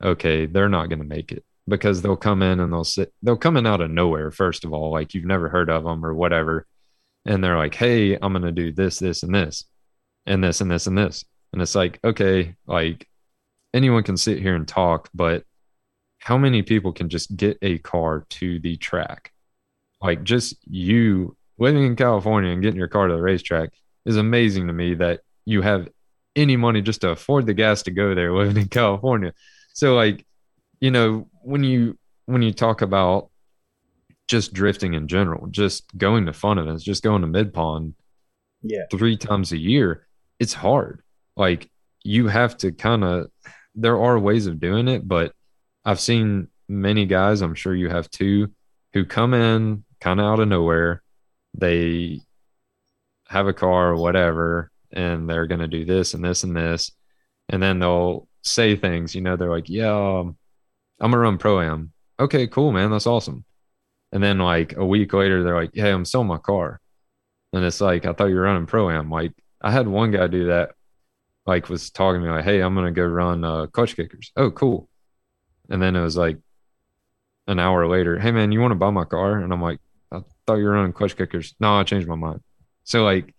okay 0.02 0.46
they're 0.46 0.70
not 0.70 0.88
going 0.88 1.00
to 1.00 1.06
make 1.06 1.32
it 1.34 1.44
because 1.68 2.02
they'll 2.02 2.16
come 2.16 2.42
in 2.42 2.60
and 2.60 2.72
they'll 2.72 2.84
sit 2.84 3.14
they'll 3.22 3.38
come 3.38 3.58
in 3.58 3.66
out 3.66 3.82
of 3.82 3.90
nowhere 3.90 4.32
first 4.32 4.66
of 4.66 4.74
all 4.74 4.92
like 4.92 5.14
you've 5.14 5.26
never 5.26 5.50
heard 5.50 5.70
of 5.70 5.84
them 5.84 6.06
or 6.06 6.14
whatever. 6.14 6.68
And 7.26 7.44
they're 7.44 7.58
like 7.58 7.76
hey 7.76 8.16
I'm 8.16 8.34
going 8.34 8.44
to 8.44 8.52
do 8.52 8.72
this 8.72 9.00
this 9.00 9.24
and 9.24 9.34
this 9.34 9.66
and 10.26 10.44
this 10.44 10.62
and 10.62 10.70
this 10.70 10.88
and 10.88 10.98
this. 10.98 11.26
And 11.52 11.62
it's 11.62 11.76
like 11.76 12.00
okay 12.04 12.56
like 12.68 13.08
anyone 13.74 14.04
can 14.04 14.18
sit 14.18 14.40
here 14.40 14.56
and 14.56 14.68
talk 14.68 15.10
but 15.14 15.44
how 16.20 16.38
many 16.38 16.62
people 16.62 16.94
can 16.94 17.10
just 17.10 17.36
get 17.36 17.58
a 17.62 17.80
car 17.80 18.26
to 18.30 18.58
the 18.60 18.78
track? 18.78 19.34
Like 20.02 20.24
just 20.24 20.56
you 20.66 21.36
living 21.58 21.84
in 21.84 21.96
California 21.98 22.52
and 22.52 22.62
getting 22.62 22.78
your 22.80 22.88
car 22.88 23.08
to 23.08 23.16
the 23.16 23.22
racetrack 23.22 23.72
is 24.06 24.16
amazing 24.16 24.68
to 24.68 24.74
me 24.74 24.96
that 24.96 25.20
you 25.46 25.62
have 25.62 25.90
any 26.36 26.56
money 26.56 26.82
just 26.82 27.02
to 27.02 27.10
afford 27.10 27.46
the 27.46 27.54
gas 27.54 27.84
to 27.84 27.92
go 27.92 28.16
there 28.16 28.34
living 28.38 28.64
in 28.64 28.70
California. 28.70 29.34
So 29.74 29.96
like, 29.96 30.26
you 30.80 30.92
know, 30.92 31.28
when 31.44 31.64
you 31.64 31.98
when 32.26 32.42
you 32.42 32.52
talk 32.54 32.82
about 32.82 33.30
just 34.28 34.54
drifting 34.54 34.94
in 34.94 35.08
general, 35.08 35.48
just 35.48 35.86
going 35.98 36.26
to 36.26 36.34
fun 36.34 36.58
events, 36.58 36.84
just 36.84 37.04
going 37.04 37.22
to 37.22 37.28
mid 37.28 37.54
pond 37.54 37.94
Yeah. 38.62 38.84
three 38.92 39.18
times 39.18 39.52
a 39.52 39.58
year, 39.58 40.08
it's 40.40 40.54
hard. 40.54 41.02
Like 41.36 41.70
you 42.04 42.28
have 42.28 42.58
to 42.58 42.72
kind 42.72 43.04
of 43.04 43.28
there 43.76 44.00
are 44.02 44.18
ways 44.20 44.48
of 44.48 44.60
doing 44.60 44.88
it, 44.88 45.08
but 45.08 45.34
I've 45.86 46.00
seen 46.00 46.48
many 46.70 47.06
guys, 47.06 47.42
I'm 47.42 47.56
sure 47.56 47.76
you 47.76 47.90
have 47.90 48.10
too, 48.10 48.52
who 48.94 49.04
come 49.06 49.34
in 49.34 49.84
kind 50.00 50.20
of 50.20 50.26
out 50.26 50.40
of 50.40 50.48
nowhere. 50.48 51.02
They 51.56 52.22
have 53.28 53.48
a 53.48 53.54
car 53.54 53.90
or 53.90 53.96
whatever, 53.98 54.72
and 54.92 55.30
they're 55.30 55.48
going 55.48 55.62
to 55.62 55.68
do 55.68 55.86
this 55.86 56.14
and 56.14 56.24
this 56.24 56.44
and 56.44 56.56
this. 56.56 56.92
And 57.50 57.62
then 57.62 57.80
they'll 57.80 58.28
say 58.44 58.76
things, 58.76 59.14
you 59.16 59.22
know, 59.22 59.36
they're 59.36 59.50
like, 59.50 59.70
yeah, 59.70 59.92
um, 60.20 60.38
I'm 61.00 61.12
to 61.12 61.18
run 61.18 61.38
pro 61.38 61.60
am. 61.60 61.92
Okay, 62.20 62.48
cool, 62.48 62.72
man. 62.72 62.92
That's 62.92 63.08
awesome. 63.08 63.44
And 64.12 64.24
then 64.24 64.38
like 64.38 64.76
a 64.78 64.86
week 64.86 65.14
later, 65.14 65.44
they're 65.44 65.56
like, 65.56 65.72
hey, 65.74 65.92
I'm 65.92 66.06
selling 66.06 66.28
my 66.28 66.38
car. 66.38 66.80
And 67.52 67.64
it's 67.66 67.82
like, 67.82 68.06
I 68.06 68.14
thought 68.14 68.30
you 68.30 68.36
were 68.36 68.42
running 68.42 68.66
pro 68.66 68.90
am. 68.90 69.10
Like, 69.10 69.34
I 69.62 69.72
had 69.72 69.88
one 69.88 70.12
guy 70.12 70.28
do 70.28 70.48
that, 70.48 70.72
like, 71.46 71.70
was 71.70 71.90
talking 71.90 72.22
to 72.22 72.28
me, 72.28 72.34
like, 72.34 72.46
hey, 72.46 72.62
I'm 72.62 72.76
to 72.76 72.92
go 72.92 73.06
run 73.06 73.44
uh, 73.44 73.68
clutch 73.68 73.96
kickers. 73.96 74.32
Oh, 74.36 74.52
cool. 74.52 74.90
And 75.70 75.82
then 75.82 75.96
it 75.96 76.02
was 76.02 76.18
like 76.18 76.38
an 77.48 77.60
hour 77.60 77.88
later, 77.88 78.20
hey, 78.20 78.32
man, 78.32 78.52
you 78.52 78.60
want 78.60 78.72
to 78.72 78.76
buy 78.76 78.90
my 78.90 79.06
car? 79.06 79.38
And 79.38 79.54
I'm 79.54 79.62
like, 79.62 79.80
I 80.12 80.22
thought 80.46 80.56
you 80.56 80.66
were 80.66 80.72
running 80.72 80.94
clutch 80.94 81.16
kickers. 81.16 81.56
No, 81.60 81.76
I 81.76 81.84
changed 81.84 82.08
my 82.08 82.16
mind. 82.16 82.42
So, 82.84 83.04
like, 83.04 83.34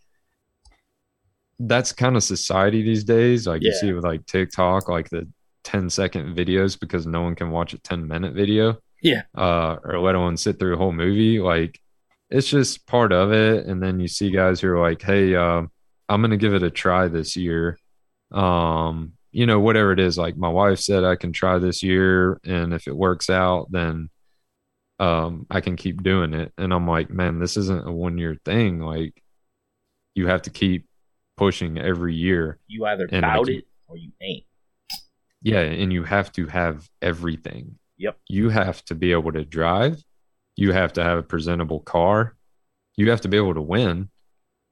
that's 1.58 1.92
kind 1.92 2.16
of 2.16 2.24
society 2.24 2.82
these 2.82 3.04
days. 3.04 3.46
Like, 3.46 3.62
you 3.62 3.72
see 3.72 3.88
it 3.88 3.92
with 3.94 4.04
like 4.04 4.26
TikTok, 4.26 4.88
like 4.88 5.08
the 5.08 5.28
10 5.74 5.90
second 5.90 6.36
videos 6.36 6.78
because 6.78 7.04
no 7.06 7.22
one 7.22 7.34
can 7.34 7.50
watch 7.50 7.74
a 7.74 7.78
10 7.78 8.06
minute 8.06 8.32
video. 8.34 8.78
Yeah. 9.02 9.22
Uh, 9.36 9.76
or 9.84 9.98
let 9.98 10.14
alone 10.14 10.36
sit 10.36 10.58
through 10.58 10.74
a 10.74 10.78
whole 10.78 10.92
movie. 10.92 11.40
Like 11.40 11.80
it's 12.30 12.48
just 12.48 12.86
part 12.86 13.12
of 13.12 13.32
it. 13.32 13.66
And 13.66 13.82
then 13.82 13.98
you 14.00 14.06
see 14.08 14.30
guys 14.30 14.60
who 14.60 14.68
are 14.68 14.80
like, 14.80 15.02
Hey, 15.02 15.34
uh, 15.34 15.62
I'm 16.08 16.20
going 16.20 16.30
to 16.30 16.36
give 16.36 16.54
it 16.54 16.62
a 16.62 16.70
try 16.70 17.08
this 17.08 17.36
year. 17.36 17.76
Um, 18.30 19.14
you 19.32 19.46
know, 19.46 19.58
whatever 19.58 19.90
it 19.92 19.98
is, 19.98 20.16
like 20.16 20.36
my 20.36 20.48
wife 20.48 20.78
said, 20.78 21.02
I 21.02 21.16
can 21.16 21.32
try 21.32 21.58
this 21.58 21.82
year. 21.82 22.40
And 22.44 22.72
if 22.72 22.86
it 22.86 22.96
works 22.96 23.28
out, 23.28 23.66
then, 23.70 24.10
um, 25.00 25.46
I 25.50 25.60
can 25.60 25.74
keep 25.74 26.04
doing 26.04 26.34
it. 26.34 26.52
And 26.56 26.72
I'm 26.72 26.86
like, 26.86 27.10
man, 27.10 27.40
this 27.40 27.56
isn't 27.56 27.86
a 27.88 27.90
one 27.92 28.16
year 28.16 28.36
thing. 28.44 28.78
Like 28.78 29.20
you 30.14 30.28
have 30.28 30.42
to 30.42 30.50
keep 30.50 30.86
pushing 31.36 31.78
every 31.78 32.14
year. 32.14 32.58
You 32.68 32.86
either 32.86 33.08
And 33.10 33.22
like- 33.22 33.48
it 33.48 33.64
or 33.88 33.96
you 33.96 34.12
ain't. 34.22 34.44
Yeah, 35.44 35.60
and 35.60 35.92
you 35.92 36.02
have 36.04 36.32
to 36.32 36.46
have 36.46 36.88
everything. 37.02 37.78
Yep. 37.98 38.18
You 38.28 38.48
have 38.48 38.82
to 38.86 38.94
be 38.94 39.12
able 39.12 39.30
to 39.32 39.44
drive. 39.44 40.02
You 40.56 40.72
have 40.72 40.94
to 40.94 41.04
have 41.04 41.18
a 41.18 41.22
presentable 41.22 41.80
car. 41.80 42.34
You 42.96 43.10
have 43.10 43.20
to 43.20 43.28
be 43.28 43.36
able 43.36 43.54
to 43.54 43.60
win. 43.60 44.08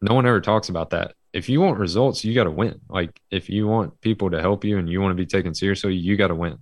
No 0.00 0.14
one 0.14 0.26
ever 0.26 0.40
talks 0.40 0.70
about 0.70 0.90
that. 0.90 1.14
If 1.34 1.48
you 1.48 1.60
want 1.60 1.78
results, 1.78 2.24
you 2.24 2.34
got 2.34 2.44
to 2.44 2.50
win. 2.50 2.80
Like 2.88 3.20
if 3.30 3.50
you 3.50 3.66
want 3.68 4.00
people 4.00 4.30
to 4.30 4.40
help 4.40 4.64
you 4.64 4.78
and 4.78 4.88
you 4.88 5.00
want 5.02 5.12
to 5.12 5.22
be 5.22 5.26
taken 5.26 5.54
seriously, 5.54 5.94
you 5.94 6.16
got 6.16 6.28
to 6.28 6.34
win. 6.34 6.58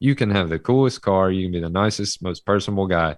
You 0.00 0.16
can 0.16 0.30
have 0.30 0.48
the 0.48 0.58
coolest 0.58 1.00
car, 1.00 1.30
you 1.30 1.44
can 1.44 1.52
be 1.52 1.60
the 1.60 1.70
nicest, 1.70 2.20
most 2.20 2.44
personable 2.44 2.88
guy, 2.88 3.16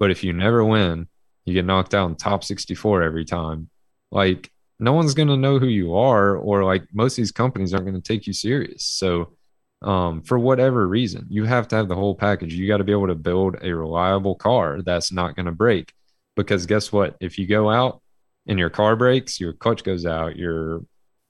but 0.00 0.10
if 0.10 0.24
you 0.24 0.32
never 0.32 0.64
win, 0.64 1.06
you 1.44 1.54
get 1.54 1.64
knocked 1.64 1.94
out 1.94 2.08
in 2.08 2.16
top 2.16 2.42
64 2.42 3.02
every 3.02 3.24
time. 3.24 3.70
Like 4.10 4.50
no 4.80 4.92
one's 4.92 5.14
going 5.14 5.28
to 5.28 5.36
know 5.36 5.60
who 5.60 5.68
you 5.68 5.94
are 5.94 6.36
or 6.36 6.64
like 6.64 6.82
most 6.92 7.12
of 7.12 7.16
these 7.18 7.32
companies 7.32 7.72
aren't 7.72 7.86
going 7.86 8.00
to 8.00 8.02
take 8.02 8.26
you 8.26 8.32
serious. 8.32 8.84
So 8.84 9.36
um, 9.84 10.22
for 10.22 10.38
whatever 10.38 10.86
reason. 10.88 11.26
You 11.28 11.44
have 11.44 11.68
to 11.68 11.76
have 11.76 11.88
the 11.88 11.94
whole 11.94 12.14
package. 12.14 12.54
You 12.54 12.66
got 12.66 12.78
to 12.78 12.84
be 12.84 12.92
able 12.92 13.06
to 13.08 13.14
build 13.14 13.56
a 13.62 13.72
reliable 13.72 14.34
car 14.34 14.80
that's 14.82 15.12
not 15.12 15.36
going 15.36 15.46
to 15.46 15.52
break. 15.52 15.92
Because 16.36 16.66
guess 16.66 16.90
what? 16.90 17.16
If 17.20 17.38
you 17.38 17.46
go 17.46 17.70
out 17.70 18.02
and 18.46 18.58
your 18.58 18.70
car 18.70 18.96
breaks, 18.96 19.38
your 19.38 19.52
clutch 19.52 19.84
goes 19.84 20.04
out, 20.06 20.36
your, 20.36 20.82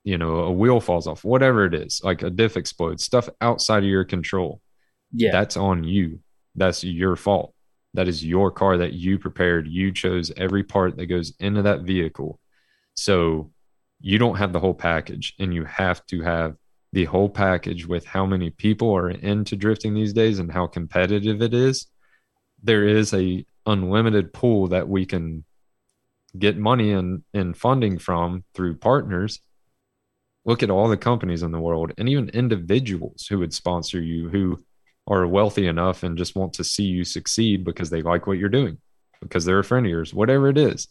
you 0.05 0.17
know, 0.19 0.39
a 0.41 0.53
wheel 0.53 0.81
falls 0.81 1.07
off, 1.07 1.25
whatever 1.25 1.65
it 1.67 1.75
is, 1.75 2.01
like 2.03 2.23
a 2.23 2.31
diff 2.31 2.57
explodes, 2.57 3.05
stuff 3.05 3.29
outside 3.41 3.83
of 3.85 3.89
your 3.91 4.05
control, 4.05 4.61
Yeah. 5.13 5.33
that's 5.33 5.57
on 5.57 5.85
you. 5.85 6.21
That's 6.55 6.83
your 6.85 7.17
fault. 7.17 7.53
That 7.95 8.09
is 8.09 8.25
your 8.25 8.51
car 8.51 8.79
that 8.79 8.93
you 8.95 9.19
prepared. 9.19 9.67
You 9.69 9.93
chose 9.93 10.33
every 10.37 10.65
part 10.65 10.97
that 10.97 11.07
goes 11.07 11.35
into 11.39 11.63
that 11.63 11.81
vehicle. 11.83 12.41
So 12.95 13.51
you 14.01 14.19
don't 14.19 14.37
have 14.37 14.53
the 14.53 14.61
whole 14.61 14.75
package 14.75 15.35
and 15.39 15.53
you 15.55 15.65
have 15.65 16.05
to 16.07 16.23
have 16.23 16.57
the 16.95 17.05
whole 17.05 17.29
package 17.29 17.87
with 17.87 18.07
how 18.07 18.25
many 18.25 18.51
people 18.51 18.97
are 18.97 19.11
into 19.11 19.57
drifting 19.57 19.95
these 19.95 20.13
days 20.13 20.39
and 20.39 20.53
how 20.53 20.67
competitive 20.67 21.43
it 21.43 21.53
is 21.53 21.89
there 22.65 22.89
is 22.89 23.13
a 23.13 23.45
unlimited 23.67 24.33
pool 24.33 24.69
that 24.69 24.89
we 24.89 25.07
can 25.07 25.45
get 26.37 26.57
money 26.57 26.93
and, 26.93 27.23
and 27.33 27.57
funding 27.57 27.99
from 27.99 28.43
through 28.55 28.75
partners. 28.77 29.41
Look 30.45 30.63
at 30.63 30.71
all 30.71 30.89
the 30.89 30.97
companies 30.97 31.43
in 31.43 31.53
the 31.53 31.61
world 31.61 31.93
and 31.97 32.09
even 32.09 32.31
individuals 32.31 33.27
who 33.29 33.39
would 33.39 33.55
sponsor 33.55 34.01
you 34.01 34.29
who 34.31 34.65
are 35.07 35.27
wealthy 35.27 35.67
enough 35.67 36.03
and 36.03 36.19
just 36.19 36.35
want 36.35 36.55
to 36.55 36.65
see 36.65 36.85
you 36.85 37.05
succeed 37.05 37.65
because 37.65 37.91
they 37.91 38.03
like 38.03 38.27
what 38.27 38.39
you're 38.39 38.49
doing 38.49 38.79
because 39.21 39.45
they're 39.45 39.59
a 39.59 39.65
friend 39.65 39.87
of 39.87 39.91
yours 39.91 40.13
whatever 40.13 40.49
it 40.49 40.59
is. 40.59 40.89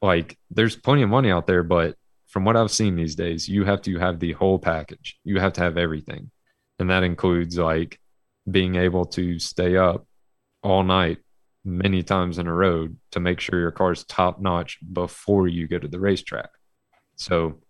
Like 0.00 0.38
there's 0.50 0.76
plenty 0.76 1.02
of 1.02 1.08
money 1.08 1.30
out 1.30 1.46
there 1.46 1.62
but 1.62 1.96
from 2.34 2.44
what 2.44 2.56
I've 2.56 2.72
seen 2.72 2.96
these 2.96 3.14
days, 3.14 3.48
you 3.48 3.64
have 3.64 3.80
to 3.82 3.96
have 4.00 4.18
the 4.18 4.32
whole 4.32 4.58
package. 4.58 5.16
You 5.22 5.38
have 5.38 5.52
to 5.52 5.60
have 5.60 5.78
everything. 5.78 6.32
And 6.80 6.90
that 6.90 7.04
includes 7.04 7.56
like 7.56 8.00
being 8.50 8.74
able 8.74 9.04
to 9.04 9.38
stay 9.38 9.76
up 9.76 10.04
all 10.60 10.82
night 10.82 11.18
many 11.64 12.02
times 12.02 12.40
in 12.40 12.48
a 12.48 12.52
row 12.52 12.88
to 13.12 13.20
make 13.20 13.38
sure 13.38 13.60
your 13.60 13.70
car's 13.70 14.02
top 14.02 14.40
notch 14.40 14.80
before 14.92 15.46
you 15.46 15.68
go 15.68 15.78
to 15.78 15.86
the 15.86 16.00
racetrack. 16.00 16.50
So 17.14 17.60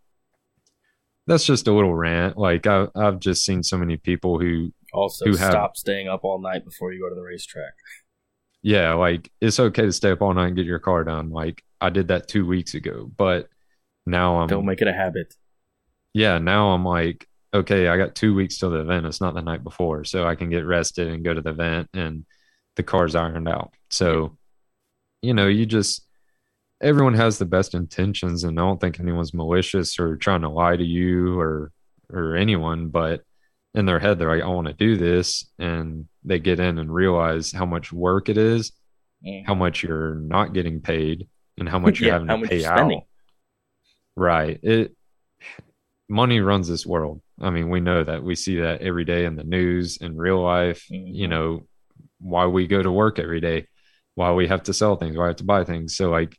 that's 1.26 1.44
just 1.44 1.68
a 1.68 1.72
little 1.74 1.94
rant. 1.94 2.38
Like 2.38 2.66
I, 2.66 2.86
I've 2.96 3.20
just 3.20 3.44
seen 3.44 3.62
so 3.62 3.76
many 3.76 3.98
people 3.98 4.40
who, 4.40 4.72
also, 4.94 5.26
who 5.26 5.36
have- 5.36 5.50
stop 5.50 5.76
staying 5.76 6.08
up 6.08 6.24
all 6.24 6.40
night 6.40 6.64
before 6.64 6.90
you 6.90 7.02
go 7.02 7.10
to 7.10 7.14
the 7.14 7.20
racetrack. 7.20 7.74
yeah, 8.62 8.94
like 8.94 9.30
it's 9.42 9.60
okay 9.60 9.82
to 9.82 9.92
stay 9.92 10.10
up 10.12 10.22
all 10.22 10.32
night 10.32 10.46
and 10.46 10.56
get 10.56 10.64
your 10.64 10.78
car 10.78 11.04
done. 11.04 11.28
Like 11.28 11.62
I 11.82 11.90
did 11.90 12.08
that 12.08 12.28
two 12.28 12.46
weeks 12.46 12.72
ago, 12.72 13.10
but 13.14 13.50
now 14.06 14.38
I'm 14.40 14.48
Don't 14.48 14.66
make 14.66 14.82
it 14.82 14.88
a 14.88 14.92
habit. 14.92 15.34
yeah, 16.12 16.38
now 16.38 16.70
I'm 16.70 16.84
like, 16.84 17.26
okay, 17.52 17.88
I 17.88 17.96
got 17.96 18.14
two 18.14 18.34
weeks 18.34 18.58
till 18.58 18.70
the 18.70 18.80
event. 18.80 19.06
It's 19.06 19.20
not 19.20 19.34
the 19.34 19.42
night 19.42 19.62
before. 19.64 20.04
So 20.04 20.26
I 20.26 20.34
can 20.34 20.50
get 20.50 20.66
rested 20.66 21.08
and 21.08 21.24
go 21.24 21.32
to 21.34 21.40
the 21.40 21.50
event 21.50 21.88
and 21.94 22.24
the 22.76 22.82
car's 22.82 23.14
ironed 23.14 23.48
out. 23.48 23.72
So, 23.90 24.36
you 25.22 25.34
know, 25.34 25.46
you 25.46 25.64
just, 25.64 26.04
everyone 26.82 27.14
has 27.14 27.38
the 27.38 27.44
best 27.46 27.74
intentions 27.74 28.42
and 28.44 28.58
I 28.58 28.62
don't 28.62 28.80
think 28.80 28.98
anyone's 28.98 29.32
malicious 29.32 29.98
or 29.98 30.16
trying 30.16 30.40
to 30.42 30.48
lie 30.48 30.76
to 30.76 30.84
you 30.84 31.38
or, 31.38 31.70
or 32.12 32.34
anyone, 32.36 32.88
but 32.88 33.22
in 33.74 33.86
their 33.86 33.98
head, 34.00 34.18
they're 34.18 34.28
like, 34.34 34.42
I 34.42 34.48
want 34.48 34.66
to 34.66 34.72
do 34.72 34.96
this. 34.96 35.48
And 35.58 36.08
they 36.24 36.38
get 36.40 36.60
in 36.60 36.78
and 36.78 36.92
realize 36.92 37.52
how 37.52 37.64
much 37.66 37.92
work 37.92 38.28
it 38.28 38.38
is, 38.38 38.72
Mm. 39.24 39.46
how 39.46 39.54
much 39.54 39.82
you're 39.82 40.16
not 40.16 40.52
getting 40.52 40.80
paid 40.82 41.28
and 41.56 41.66
how 41.66 41.78
much 41.78 41.98
you're 42.00 42.08
Yeah, 42.08 42.12
having 42.14 42.28
how 42.28 42.34
to 42.34 42.40
much 42.42 42.50
pay 42.50 42.60
you're 42.60 42.76
spending. 42.76 43.02
Right. 44.16 44.60
It 44.62 44.94
money 46.08 46.40
runs 46.40 46.68
this 46.68 46.86
world. 46.86 47.20
I 47.40 47.50
mean, 47.50 47.70
we 47.70 47.80
know 47.80 48.04
that. 48.04 48.22
We 48.22 48.34
see 48.34 48.60
that 48.60 48.82
every 48.82 49.04
day 49.04 49.24
in 49.24 49.36
the 49.36 49.44
news, 49.44 49.96
in 49.98 50.16
real 50.16 50.40
life, 50.42 50.88
you 50.90 51.26
Mhm. 51.26 51.30
know, 51.30 51.66
why 52.20 52.46
we 52.46 52.66
go 52.66 52.82
to 52.82 52.92
work 52.92 53.18
every 53.18 53.40
day, 53.40 53.66
why 54.14 54.32
we 54.32 54.46
have 54.48 54.62
to 54.64 54.74
sell 54.74 54.96
things, 54.96 55.16
why 55.16 55.24
we 55.24 55.28
have 55.28 55.36
to 55.36 55.44
buy 55.44 55.64
things. 55.64 55.96
So 55.96 56.10
like 56.10 56.38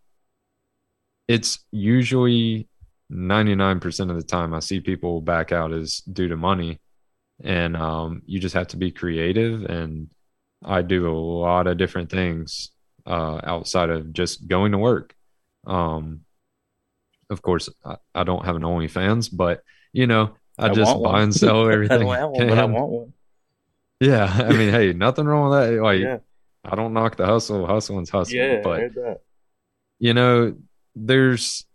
it's 1.28 1.60
usually 1.72 2.68
99% 3.10 4.12
of 4.12 4.18
the 4.18 4.24
time 4.24 4.54
I 4.54 4.60
see 4.60 4.80
people 4.80 5.22
back 5.22 5.52
out 5.52 5.72
is 5.74 6.00
due 6.02 6.28
to 6.30 6.38
money. 6.38 6.80
And 7.44 7.76
um, 7.76 8.22
you 8.26 8.40
just 8.40 8.56
have 8.56 8.68
to 8.70 8.78
be 8.78 8.92
creative. 8.92 9.66
And 9.66 10.10
I 10.64 10.82
do 10.84 11.10
a 11.10 11.14
lot 11.18 11.68
of 11.68 11.78
different 11.78 12.10
things 12.10 12.72
uh, 13.06 13.42
outside 13.44 13.90
of 13.90 14.14
just 14.14 14.48
going 14.48 14.72
to 14.72 14.78
work. 14.78 15.14
Um, 15.68 16.22
of 17.30 17.42
course, 17.42 17.70
I, 17.84 17.98
I 18.14 18.24
don't 18.24 18.46
have 18.46 18.56
an 18.56 18.62
OnlyFans, 18.64 19.30
but 19.32 19.62
you 19.94 20.08
know, 20.08 20.36
I, 20.58 20.68
I 20.68 20.74
just 20.74 21.02
buy 21.02 21.22
and 21.22 21.36
sell 21.36 21.70
everything. 21.72 22.02
I 22.10 22.26
one, 22.26 22.48
but 22.48 22.58
I 22.58 22.66
want 22.66 22.92
one. 22.92 23.14
Yeah, 24.00 24.26
I 24.26 24.52
mean, 24.54 24.72
hey, 24.72 24.94
nothing 24.96 25.26
wrong 25.26 25.50
with 25.50 25.60
that. 25.60 25.82
Like, 25.82 26.00
yeah, 26.00 26.18
I 26.64 26.76
don't 26.76 26.94
knock 26.94 27.16
the 27.16 27.26
hustle. 27.26 27.66
Hustling's 27.66 28.10
hustle, 28.10 28.36
yeah, 28.36 28.62
but 28.62 28.92
you 30.00 30.14
know, 30.14 30.56
there's 30.96 31.66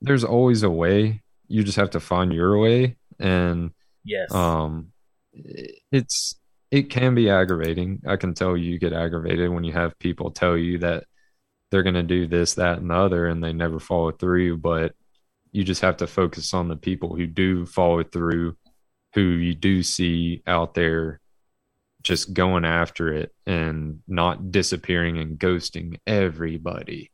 there's 0.00 0.24
always 0.24 0.62
a 0.62 0.70
way. 0.70 1.22
You 1.48 1.62
just 1.62 1.76
have 1.76 1.90
to 1.90 2.00
find 2.00 2.32
your 2.32 2.58
way, 2.58 2.96
and 3.18 3.70
Yes. 4.04 4.32
um, 4.34 4.92
it's 5.32 6.36
it 6.70 6.90
can 6.90 7.14
be 7.14 7.30
aggravating. 7.30 8.02
I 8.06 8.16
can 8.16 8.34
tell 8.34 8.56
you 8.56 8.78
get 8.78 8.92
aggravated 8.92 9.50
when 9.50 9.64
you 9.64 9.72
have 9.72 9.98
people 9.98 10.30
tell 10.30 10.56
you 10.56 10.78
that 10.78 11.04
they're 11.70 11.82
going 11.82 11.94
to 11.94 12.02
do 12.02 12.26
this, 12.26 12.54
that, 12.54 12.78
and 12.78 12.90
the 12.90 12.94
other, 12.94 13.26
and 13.26 13.42
they 13.42 13.52
never 13.52 13.78
follow 13.78 14.12
through. 14.12 14.58
But 14.58 14.94
you 15.52 15.64
just 15.64 15.82
have 15.82 15.98
to 15.98 16.06
focus 16.06 16.54
on 16.54 16.68
the 16.68 16.76
people 16.76 17.14
who 17.14 17.26
do 17.26 17.66
follow 17.66 18.02
through, 18.02 18.56
who 19.14 19.20
you 19.20 19.54
do 19.54 19.82
see 19.82 20.42
out 20.46 20.74
there 20.74 21.20
just 22.02 22.34
going 22.34 22.64
after 22.64 23.12
it 23.12 23.34
and 23.46 24.00
not 24.06 24.52
disappearing 24.52 25.18
and 25.18 25.38
ghosting 25.38 25.98
everybody. 26.06 27.10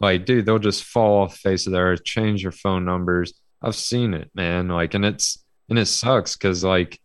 Like, 0.00 0.24
dude, 0.24 0.46
they'll 0.46 0.60
just 0.60 0.84
fall 0.84 1.22
off 1.22 1.32
the 1.32 1.38
face 1.38 1.66
of 1.66 1.72
the 1.72 1.80
earth, 1.80 2.04
change 2.04 2.42
their 2.42 2.52
phone 2.52 2.84
numbers. 2.84 3.34
I've 3.60 3.74
seen 3.74 4.14
it, 4.14 4.30
man. 4.34 4.68
Like, 4.68 4.94
and 4.94 5.04
it's 5.04 5.44
and 5.68 5.78
it 5.78 5.86
sucks 5.86 6.36
because 6.36 6.64
like 6.64 7.00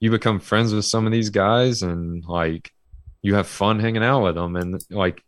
you 0.00 0.10
become 0.10 0.40
friends 0.40 0.72
with 0.72 0.84
some 0.84 1.06
of 1.06 1.12
these 1.12 1.30
guys 1.30 1.82
and 1.82 2.24
like 2.24 2.70
you 3.22 3.34
have 3.34 3.46
fun 3.46 3.80
hanging 3.80 4.04
out 4.04 4.22
with 4.22 4.34
them 4.34 4.56
and 4.56 4.80
like 4.90 5.22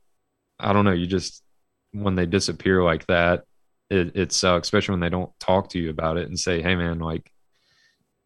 I 0.59 0.73
don't 0.73 0.85
know, 0.85 0.93
you 0.93 1.07
just 1.07 1.43
when 1.93 2.15
they 2.15 2.27
disappear 2.27 2.83
like 2.83 3.07
that, 3.07 3.45
it 3.91 4.17
it 4.17 4.33
sucks, 4.33 4.67
especially 4.69 4.93
when 4.95 5.01
they 5.01 5.09
don't 5.09 5.31
talk 5.41 5.71
to 5.71 5.79
you 5.79 5.91
about 5.91 6.17
it 6.19 6.29
and 6.29 6.39
say, 6.39 6.63
"Hey, 6.63 6.77
man, 6.77 6.99
like 6.99 7.31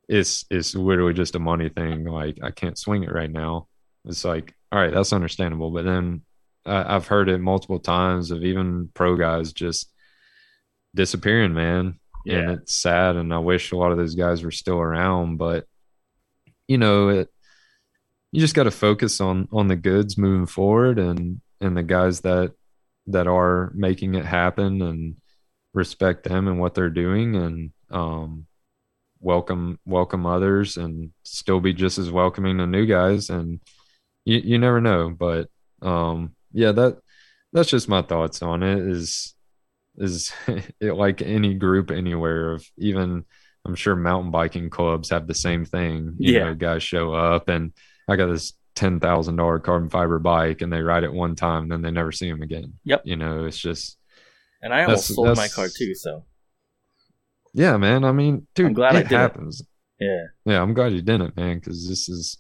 it's 0.09 0.44
it's 0.50 0.74
literally 0.74 1.14
just 1.14 1.34
a 1.36 1.38
money 1.38 1.68
thing. 1.68 2.04
Like 2.04 2.38
I 2.42 2.50
can't 2.50 2.78
swing 2.78 3.04
it 3.04 3.12
right 3.12 3.30
now." 3.30 3.68
It's 4.04 4.24
like, 4.24 4.54
all 4.72 4.80
right, 4.80 4.92
that's 4.92 5.12
understandable, 5.12 5.70
but 5.70 5.84
then 5.84 6.22
I, 6.66 6.96
I've 6.96 7.06
heard 7.06 7.28
it 7.28 7.38
multiple 7.38 7.78
times 7.78 8.30
of 8.30 8.42
even 8.42 8.90
pro 8.94 9.16
guys 9.16 9.52
just 9.52 9.90
disappearing, 10.94 11.54
man. 11.54 12.00
Yeah. 12.24 12.38
And 12.38 12.50
it's 12.52 12.74
sad, 12.74 13.16
and 13.16 13.32
I 13.32 13.38
wish 13.38 13.72
a 13.72 13.76
lot 13.76 13.92
of 13.92 13.98
those 13.98 14.14
guys 14.14 14.42
were 14.42 14.50
still 14.50 14.78
around, 14.78 15.36
but 15.36 15.66
you 16.68 16.78
know, 16.78 17.09
it 17.09 17.28
you 18.32 18.40
just 18.40 18.54
got 18.54 18.64
to 18.64 18.70
focus 18.70 19.20
on 19.20 19.48
on 19.52 19.68
the 19.68 19.76
goods 19.76 20.18
moving 20.18 20.46
forward 20.46 20.98
and 20.98 21.40
and 21.62 21.76
the 21.76 21.82
guys 21.82 22.20
that 22.22 22.52
that 23.06 23.26
are 23.26 23.70
making 23.74 24.14
it 24.14 24.24
happen 24.24 24.82
and 24.82 25.16
respect 25.74 26.24
them 26.24 26.48
and 26.48 26.60
what 26.60 26.74
they're 26.74 26.90
doing 26.90 27.34
and 27.36 27.70
um 27.90 28.47
welcome 29.20 29.78
welcome 29.86 30.26
others 30.26 30.76
and 30.76 31.10
still 31.22 31.60
be 31.60 31.72
just 31.72 31.98
as 31.98 32.10
welcoming 32.10 32.59
to 32.59 32.66
new 32.66 32.86
guys 32.86 33.30
and 33.30 33.60
you 34.24 34.39
you 34.39 34.59
never 34.59 34.80
know 34.80 35.10
but 35.10 35.48
um 35.82 36.34
yeah 36.52 36.72
that 36.72 36.98
that's 37.52 37.70
just 37.70 37.89
my 37.89 38.02
thoughts 38.02 38.43
on 38.43 38.62
it 38.62 38.78
is 38.78 39.34
is 39.97 40.32
it 40.80 40.94
like 40.94 41.22
any 41.22 41.55
group 41.55 41.90
anywhere 41.90 42.52
of 42.52 42.64
even 42.78 43.24
i'm 43.64 43.74
sure 43.74 43.94
mountain 43.94 44.30
biking 44.30 44.68
clubs 44.70 45.10
have 45.10 45.26
the 45.26 45.34
same 45.34 45.64
thing 45.64 46.14
you 46.18 46.34
Yeah. 46.34 46.44
know 46.44 46.55
guys 46.55 46.82
show 46.82 47.12
up 47.14 47.48
and 47.48 47.72
i 48.09 48.16
got 48.16 48.26
this 48.26 48.52
ten 48.74 48.99
thousand 49.01 49.36
dollar 49.36 49.59
carbon 49.59 49.89
fiber 49.90 50.19
bike 50.19 50.62
and 50.62 50.73
they 50.73 50.81
ride 50.81 51.05
it 51.05 51.12
one 51.12 51.35
time 51.36 51.69
then 51.69 51.82
they 51.82 51.90
never 51.90 52.12
see 52.12 52.31
them 52.31 52.43
again 52.43 52.73
Yep. 52.85 53.03
you 53.05 53.16
know 53.16 53.44
it's 53.44 53.59
just 53.59 53.99
And 54.62 54.73
I 54.73 54.85
almost 54.85 55.15
sold 55.15 55.36
my 55.36 55.49
car 55.49 55.69
too. 55.69 55.94
So 55.94 56.24
yeah 57.55 57.77
man 57.77 58.03
i 58.05 58.12
mean 58.12 58.47
dude 58.55 58.66
I'm 58.69 58.73
glad 58.73 58.97
I 58.97 59.01
it 59.01 59.03
did 59.09 59.12
it. 59.12 59.19
happens 59.19 59.62
yeah, 60.01 60.24
Yeah, 60.44 60.61
I'm 60.61 60.74
glad 60.74 60.93
you 60.93 61.01
didn't, 61.01 61.36
man, 61.36 61.59
because 61.61 61.89
this 61.89 62.09
is, 62.09 62.39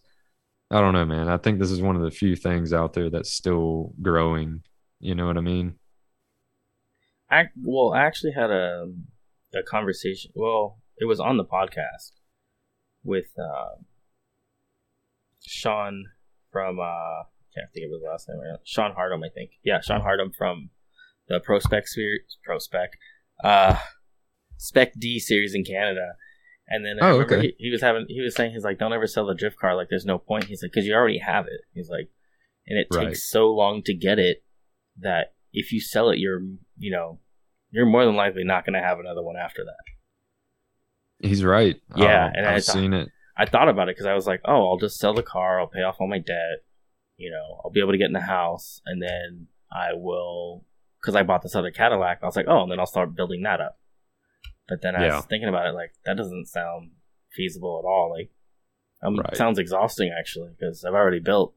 I 0.68 0.80
don't 0.80 0.94
know, 0.94 1.04
man. 1.04 1.28
I 1.28 1.36
think 1.36 1.60
this 1.60 1.70
is 1.70 1.80
one 1.80 1.94
of 1.94 2.02
the 2.02 2.10
few 2.10 2.34
things 2.34 2.72
out 2.72 2.92
there 2.92 3.08
that's 3.08 3.30
still 3.32 3.92
growing. 4.02 4.64
You 4.98 5.14
know 5.14 5.26
what 5.26 5.36
I 5.36 5.42
mean? 5.42 5.76
I 7.30 7.44
well, 7.62 7.92
I 7.92 8.00
actually 8.04 8.32
had 8.32 8.50
a 8.50 8.90
a 9.54 9.62
conversation. 9.62 10.32
Well, 10.34 10.80
it 10.98 11.04
was 11.04 11.20
on 11.20 11.36
the 11.36 11.44
podcast 11.44 12.14
with 13.04 13.26
uh, 13.38 13.76
Sean 15.46 16.06
from 16.52 16.78
uh, 16.78 17.24
can't 17.54 17.72
think 17.74 17.86
of 17.86 17.92
his 17.92 18.02
last 18.08 18.28
name. 18.28 18.38
Right 18.38 18.50
now. 18.52 18.58
Sean 18.64 18.92
Hardum, 18.94 19.24
I 19.24 19.30
think. 19.30 19.52
Yeah, 19.64 19.80
Sean 19.80 20.00
Hardum 20.02 20.32
from 20.36 20.70
the 21.28 21.40
Prospect 21.40 21.88
series, 21.88 22.36
Prospect, 22.44 22.96
uh, 23.42 23.76
Spec 24.58 24.92
D 24.98 25.18
series 25.18 25.54
in 25.54 25.64
Canada. 25.64 26.12
And 26.68 26.86
then 26.86 26.98
I 27.02 27.10
Oh, 27.10 27.20
okay. 27.22 27.40
he, 27.40 27.54
he 27.58 27.70
was 27.70 27.80
having 27.82 28.06
he 28.08 28.20
was 28.20 28.34
saying 28.36 28.52
he's 28.52 28.64
like, 28.64 28.78
don't 28.78 28.92
ever 28.92 29.06
sell 29.06 29.26
the 29.26 29.34
drift 29.34 29.58
car. 29.58 29.74
Like, 29.76 29.88
there's 29.90 30.06
no 30.06 30.18
point. 30.18 30.44
He's 30.44 30.62
like, 30.62 30.72
because 30.72 30.86
you 30.86 30.94
already 30.94 31.18
have 31.18 31.46
it. 31.46 31.60
He's 31.74 31.88
like, 31.90 32.08
and 32.66 32.78
it 32.78 32.86
Right. 32.94 33.06
takes 33.08 33.28
so 33.28 33.48
long 33.52 33.82
to 33.84 33.94
get 33.94 34.18
it 34.18 34.44
that 35.00 35.34
if 35.52 35.72
you 35.72 35.80
sell 35.80 36.10
it, 36.10 36.18
you're 36.18 36.40
you 36.78 36.90
know 36.92 37.18
you're 37.70 37.86
more 37.86 38.04
than 38.04 38.14
likely 38.16 38.44
not 38.44 38.64
going 38.64 38.74
to 38.74 38.86
have 38.86 38.98
another 39.00 39.22
one 39.22 39.36
after 39.36 39.64
that. 39.64 41.28
He's 41.28 41.44
right. 41.44 41.76
Yeah, 41.96 42.26
Um, 42.26 42.32
and 42.36 42.46
I 42.46 42.54
I've 42.56 42.64
thought- 42.64 42.72
seen 42.74 42.92
it. 42.92 43.08
I 43.42 43.46
thought 43.46 43.68
about 43.68 43.88
it 43.88 43.96
because 43.96 44.06
I 44.06 44.14
was 44.14 44.28
like, 44.28 44.40
oh, 44.44 44.68
I'll 44.70 44.78
just 44.78 45.00
sell 45.00 45.14
the 45.14 45.22
car, 45.22 45.58
I'll 45.58 45.66
pay 45.66 45.82
off 45.82 45.96
all 45.98 46.06
my 46.06 46.20
debt, 46.20 46.62
you 47.16 47.28
know, 47.28 47.60
I'll 47.64 47.72
be 47.72 47.80
able 47.80 47.90
to 47.90 47.98
get 47.98 48.06
in 48.06 48.12
the 48.12 48.20
house, 48.20 48.80
and 48.86 49.02
then 49.02 49.48
I 49.68 49.94
will, 49.94 50.64
because 51.00 51.16
I 51.16 51.24
bought 51.24 51.42
this 51.42 51.56
other 51.56 51.72
Cadillac, 51.72 52.20
I 52.22 52.26
was 52.26 52.36
like, 52.36 52.46
oh, 52.48 52.62
and 52.62 52.70
then 52.70 52.78
I'll 52.78 52.86
start 52.86 53.16
building 53.16 53.42
that 53.42 53.60
up. 53.60 53.80
But 54.68 54.80
then 54.80 54.94
I 54.94 55.06
Yeah. 55.06 55.16
was 55.16 55.26
thinking 55.26 55.48
about 55.48 55.66
it, 55.66 55.74
like 55.74 55.92
that 56.04 56.16
doesn't 56.16 56.46
sound 56.46 56.92
feasible 57.32 57.80
at 57.82 57.88
all. 57.88 58.10
Like, 58.16 58.30
um, 59.02 59.16
Right. 59.16 59.32
it 59.32 59.36
sounds 59.36 59.58
exhausting 59.58 60.14
actually 60.16 60.50
because 60.56 60.84
I've 60.84 60.94
already 60.94 61.18
built 61.18 61.56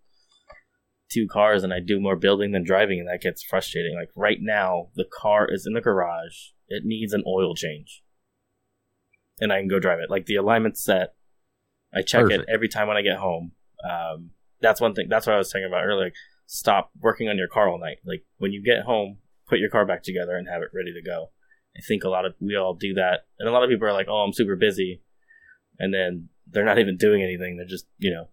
two 1.13 1.27
cars 1.27 1.63
and 1.63 1.71
I 1.71 1.81
do 1.81 1.99
more 1.99 2.15
building 2.15 2.51
than 2.51 2.63
driving, 2.63 2.99
and 2.99 3.07
that 3.07 3.21
gets 3.21 3.43
frustrating. 3.43 3.95
Like 3.95 4.09
right 4.15 4.39
now, 4.41 4.89
the 4.95 5.05
car 5.05 5.47
is 5.47 5.67
in 5.67 5.73
the 5.73 5.81
garage; 5.81 6.49
it 6.67 6.83
needs 6.83 7.13
an 7.13 7.23
oil 7.27 7.53
change, 7.53 8.03
and 9.39 9.53
I 9.53 9.59
can 9.59 9.67
go 9.67 9.77
drive 9.79 9.99
it. 9.99 10.09
Like 10.09 10.25
the 10.25 10.37
alignment's 10.37 10.83
set. 10.83 11.13
I 11.95 12.01
check 12.01 12.23
Perfect. 12.23 12.43
it 12.43 12.53
every 12.53 12.67
time 12.67 12.87
when 12.87 12.97
I 12.97 13.01
get 13.01 13.17
home. 13.17 13.51
Um, 13.89 14.31
that's 14.61 14.81
one 14.81 14.93
thing. 14.93 15.07
That's 15.09 15.25
what 15.27 15.33
I 15.33 15.37
was 15.37 15.49
talking 15.51 15.65
about 15.65 15.83
earlier. 15.85 16.05
Like, 16.05 16.15
stop 16.47 16.91
working 16.99 17.29
on 17.29 17.37
your 17.37 17.47
car 17.47 17.69
all 17.69 17.79
night. 17.79 17.97
Like 18.05 18.23
when 18.37 18.51
you 18.51 18.61
get 18.63 18.83
home, 18.83 19.17
put 19.47 19.59
your 19.59 19.69
car 19.69 19.85
back 19.85 20.03
together 20.03 20.35
and 20.35 20.47
have 20.47 20.61
it 20.61 20.69
ready 20.73 20.93
to 20.93 21.01
go. 21.01 21.31
I 21.77 21.81
think 21.87 22.03
a 22.03 22.09
lot 22.09 22.25
of 22.25 22.33
we 22.39 22.55
all 22.55 22.73
do 22.73 22.93
that, 22.95 23.25
and 23.39 23.49
a 23.49 23.51
lot 23.51 23.63
of 23.63 23.69
people 23.69 23.87
are 23.87 23.93
like, 23.93 24.07
"Oh, 24.09 24.17
I'm 24.23 24.33
super 24.33 24.55
busy," 24.55 25.01
and 25.79 25.93
then 25.93 26.29
they're 26.47 26.63
not 26.65 26.79
even 26.79 26.95
doing 26.97 27.21
anything. 27.21 27.57
They're 27.57 27.65
just 27.65 27.85
you 27.97 28.11
know 28.11 28.29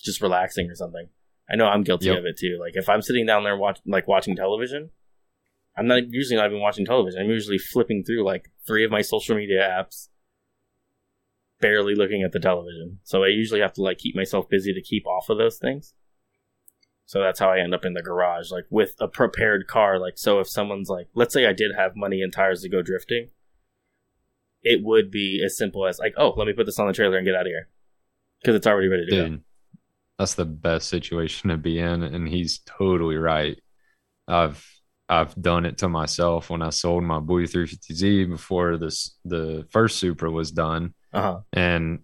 just 0.00 0.20
relaxing 0.20 0.70
or 0.70 0.74
something. 0.74 1.08
I 1.50 1.56
know 1.56 1.66
I'm 1.66 1.82
guilty 1.82 2.06
Yep. 2.06 2.18
of 2.18 2.24
it 2.26 2.38
too. 2.38 2.58
Like 2.60 2.76
if 2.76 2.88
I'm 2.88 3.02
sitting 3.02 3.26
down 3.26 3.42
there 3.44 3.56
watch 3.56 3.80
like 3.86 4.06
watching 4.06 4.36
television, 4.36 4.90
I'm 5.76 5.86
not 5.88 6.08
usually 6.08 6.36
not 6.36 6.46
even 6.46 6.60
watching 6.60 6.86
television. 6.86 7.20
I'm 7.22 7.28
usually 7.30 7.58
flipping 7.58 8.04
through 8.04 8.24
like 8.24 8.50
three 8.66 8.84
of 8.84 8.90
my 8.90 9.02
social 9.02 9.36
media 9.36 9.60
apps, 9.60 10.08
barely 11.60 11.94
looking 11.94 12.22
at 12.22 12.32
the 12.32 12.40
television. 12.40 12.98
So 13.02 13.24
I 13.24 13.28
usually 13.28 13.60
have 13.60 13.72
to 13.74 13.82
like 13.82 13.98
keep 13.98 14.16
myself 14.16 14.48
busy 14.48 14.72
to 14.72 14.82
keep 14.82 15.06
off 15.06 15.28
of 15.28 15.38
those 15.38 15.58
things. 15.58 15.94
So 17.06 17.20
that's 17.20 17.40
how 17.40 17.50
I 17.50 17.58
end 17.58 17.74
up 17.74 17.84
in 17.84 17.94
the 17.94 18.02
garage, 18.02 18.52
like 18.52 18.66
with 18.70 18.94
a 19.00 19.08
prepared 19.08 19.66
car. 19.66 19.98
Like 19.98 20.16
so, 20.16 20.38
if 20.38 20.48
someone's 20.48 20.88
like, 20.88 21.08
let's 21.14 21.34
say 21.34 21.46
I 21.46 21.52
did 21.52 21.72
have 21.76 21.96
money 21.96 22.22
and 22.22 22.32
tires 22.32 22.62
to 22.62 22.68
go 22.68 22.82
drifting, 22.82 23.30
it 24.62 24.84
would 24.84 25.10
be 25.10 25.42
as 25.44 25.56
simple 25.56 25.86
as 25.86 25.98
like, 25.98 26.14
oh, 26.16 26.34
let 26.36 26.46
me 26.46 26.52
put 26.52 26.66
this 26.66 26.78
on 26.78 26.86
the 26.86 26.92
trailer 26.92 27.16
and 27.16 27.26
get 27.26 27.34
out 27.34 27.46
of 27.46 27.48
here 27.48 27.68
because 28.40 28.54
it's 28.54 28.66
already 28.66 28.88
ready 28.88 29.06
to 29.06 29.10
go. 29.10 29.38
That's 30.18 30.34
the 30.34 30.44
best 30.44 30.88
situation 30.88 31.50
to 31.50 31.56
be 31.56 31.78
in. 31.78 32.02
And 32.02 32.28
he's 32.28 32.60
totally 32.66 33.16
right. 33.16 33.58
I've, 34.28 34.64
I've 35.08 35.34
done 35.34 35.66
it 35.66 35.78
to 35.78 35.88
myself 35.88 36.50
when 36.50 36.62
I 36.62 36.70
sold 36.70 37.02
my 37.02 37.18
Bowie 37.18 37.48
350Z 37.48 38.30
before 38.30 38.76
this, 38.76 39.16
the 39.24 39.66
first 39.70 39.98
Supra 39.98 40.30
was 40.30 40.52
done. 40.52 40.94
Uh 41.12 41.20
huh. 41.22 41.40
and 41.52 42.00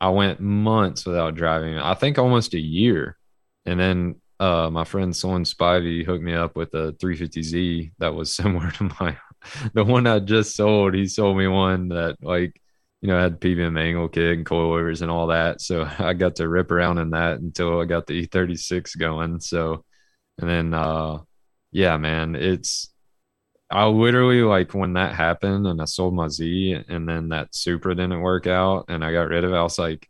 I 0.00 0.10
went 0.10 0.40
months 0.40 1.04
without 1.06 1.34
driving. 1.34 1.78
I 1.78 1.94
think 1.94 2.18
almost 2.18 2.54
a 2.54 2.60
year. 2.60 3.18
And 3.66 3.78
then 3.78 4.16
uh, 4.38 4.70
my 4.70 4.84
friend 4.84 5.14
Sloan 5.14 5.44
Spivey 5.44 6.04
hooked 6.04 6.22
me 6.22 6.34
up 6.34 6.56
with 6.56 6.72
a 6.74 6.92
350Z 6.94 7.92
that 7.98 8.14
was 8.14 8.34
similar 8.34 8.70
to 8.72 8.90
my 9.00 9.16
the 9.74 9.84
one 9.84 10.06
I 10.06 10.18
just 10.18 10.54
sold. 10.56 10.94
He 10.94 11.06
sold 11.06 11.36
me 11.38 11.46
one 11.48 11.88
that 11.88 12.16
like 12.22 12.60
you 13.02 13.08
know 13.08 13.18
had 13.18 13.40
PVM 13.40 13.78
angle 13.78 14.08
kit 14.08 14.36
and 14.36 14.46
coilovers 14.46 15.02
and 15.02 15.10
all 15.10 15.28
that. 15.28 15.60
So 15.60 15.88
I 15.98 16.12
got 16.14 16.36
to 16.36 16.48
rip 16.48 16.70
around 16.70 16.98
in 16.98 17.10
that 17.10 17.40
until 17.40 17.80
I 17.80 17.84
got 17.84 18.06
the 18.06 18.14
E36 18.22 18.96
going. 18.98 19.40
So 19.40 19.84
and 20.38 20.48
then 20.48 20.74
uh 20.74 21.18
yeah, 21.72 21.96
man, 21.98 22.34
it's 22.36 22.92
I 23.70 23.86
literally 23.86 24.42
like 24.42 24.74
when 24.74 24.94
that 24.94 25.14
happened 25.14 25.66
and 25.66 25.80
I 25.80 25.84
sold 25.84 26.14
my 26.14 26.28
Z 26.28 26.84
and 26.88 27.08
then 27.08 27.28
that 27.28 27.54
Supra 27.54 27.94
didn't 27.94 28.20
work 28.20 28.46
out 28.46 28.86
and 28.88 29.04
I 29.04 29.12
got 29.12 29.28
rid 29.28 29.44
of 29.44 29.52
it. 29.52 29.56
I 29.56 29.62
was 29.62 29.78
like, 29.78 30.08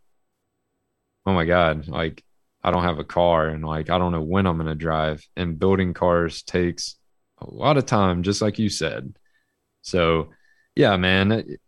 oh 1.27 1.35
my 1.35 1.45
God, 1.45 1.87
like 1.89 2.24
I 2.62 2.70
don't 2.70 2.85
have 2.85 2.99
a 2.99 3.05
car 3.05 3.49
and 3.49 3.65
like 3.65 3.91
I 3.91 3.99
don't 3.99 4.12
know 4.12 4.23
when 4.23 4.47
I'm 4.47 4.57
going 4.57 4.66
to 4.66 4.74
drive. 4.74 5.23
And 5.37 5.59
building 5.59 5.93
cars 5.93 6.43
takes 6.43 6.97
a 7.39 7.51
lot 7.51 7.77
of 7.77 7.87
time, 7.87 8.23
just 8.23 8.41
like 8.41 8.59
you 8.59 8.70
said. 8.70 9.15
So 9.82 10.31
yeah, 10.74 10.97
man, 10.97 11.32
it, 11.32 11.61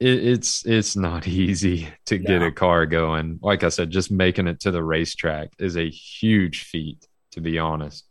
it's 0.00 0.66
it's 0.66 0.96
not 0.96 1.28
easy 1.28 1.88
to 2.06 2.18
get 2.18 2.42
a 2.42 2.50
car 2.50 2.86
going. 2.86 3.38
Like 3.40 3.62
I 3.62 3.68
said, 3.68 3.90
just 3.90 4.10
making 4.10 4.48
it 4.48 4.60
to 4.60 4.72
the 4.72 4.82
racetrack 4.82 5.50
is 5.58 5.76
a 5.76 5.88
huge 5.88 6.64
feat, 6.64 7.06
to 7.32 7.40
be 7.40 7.58
honest. 7.58 8.07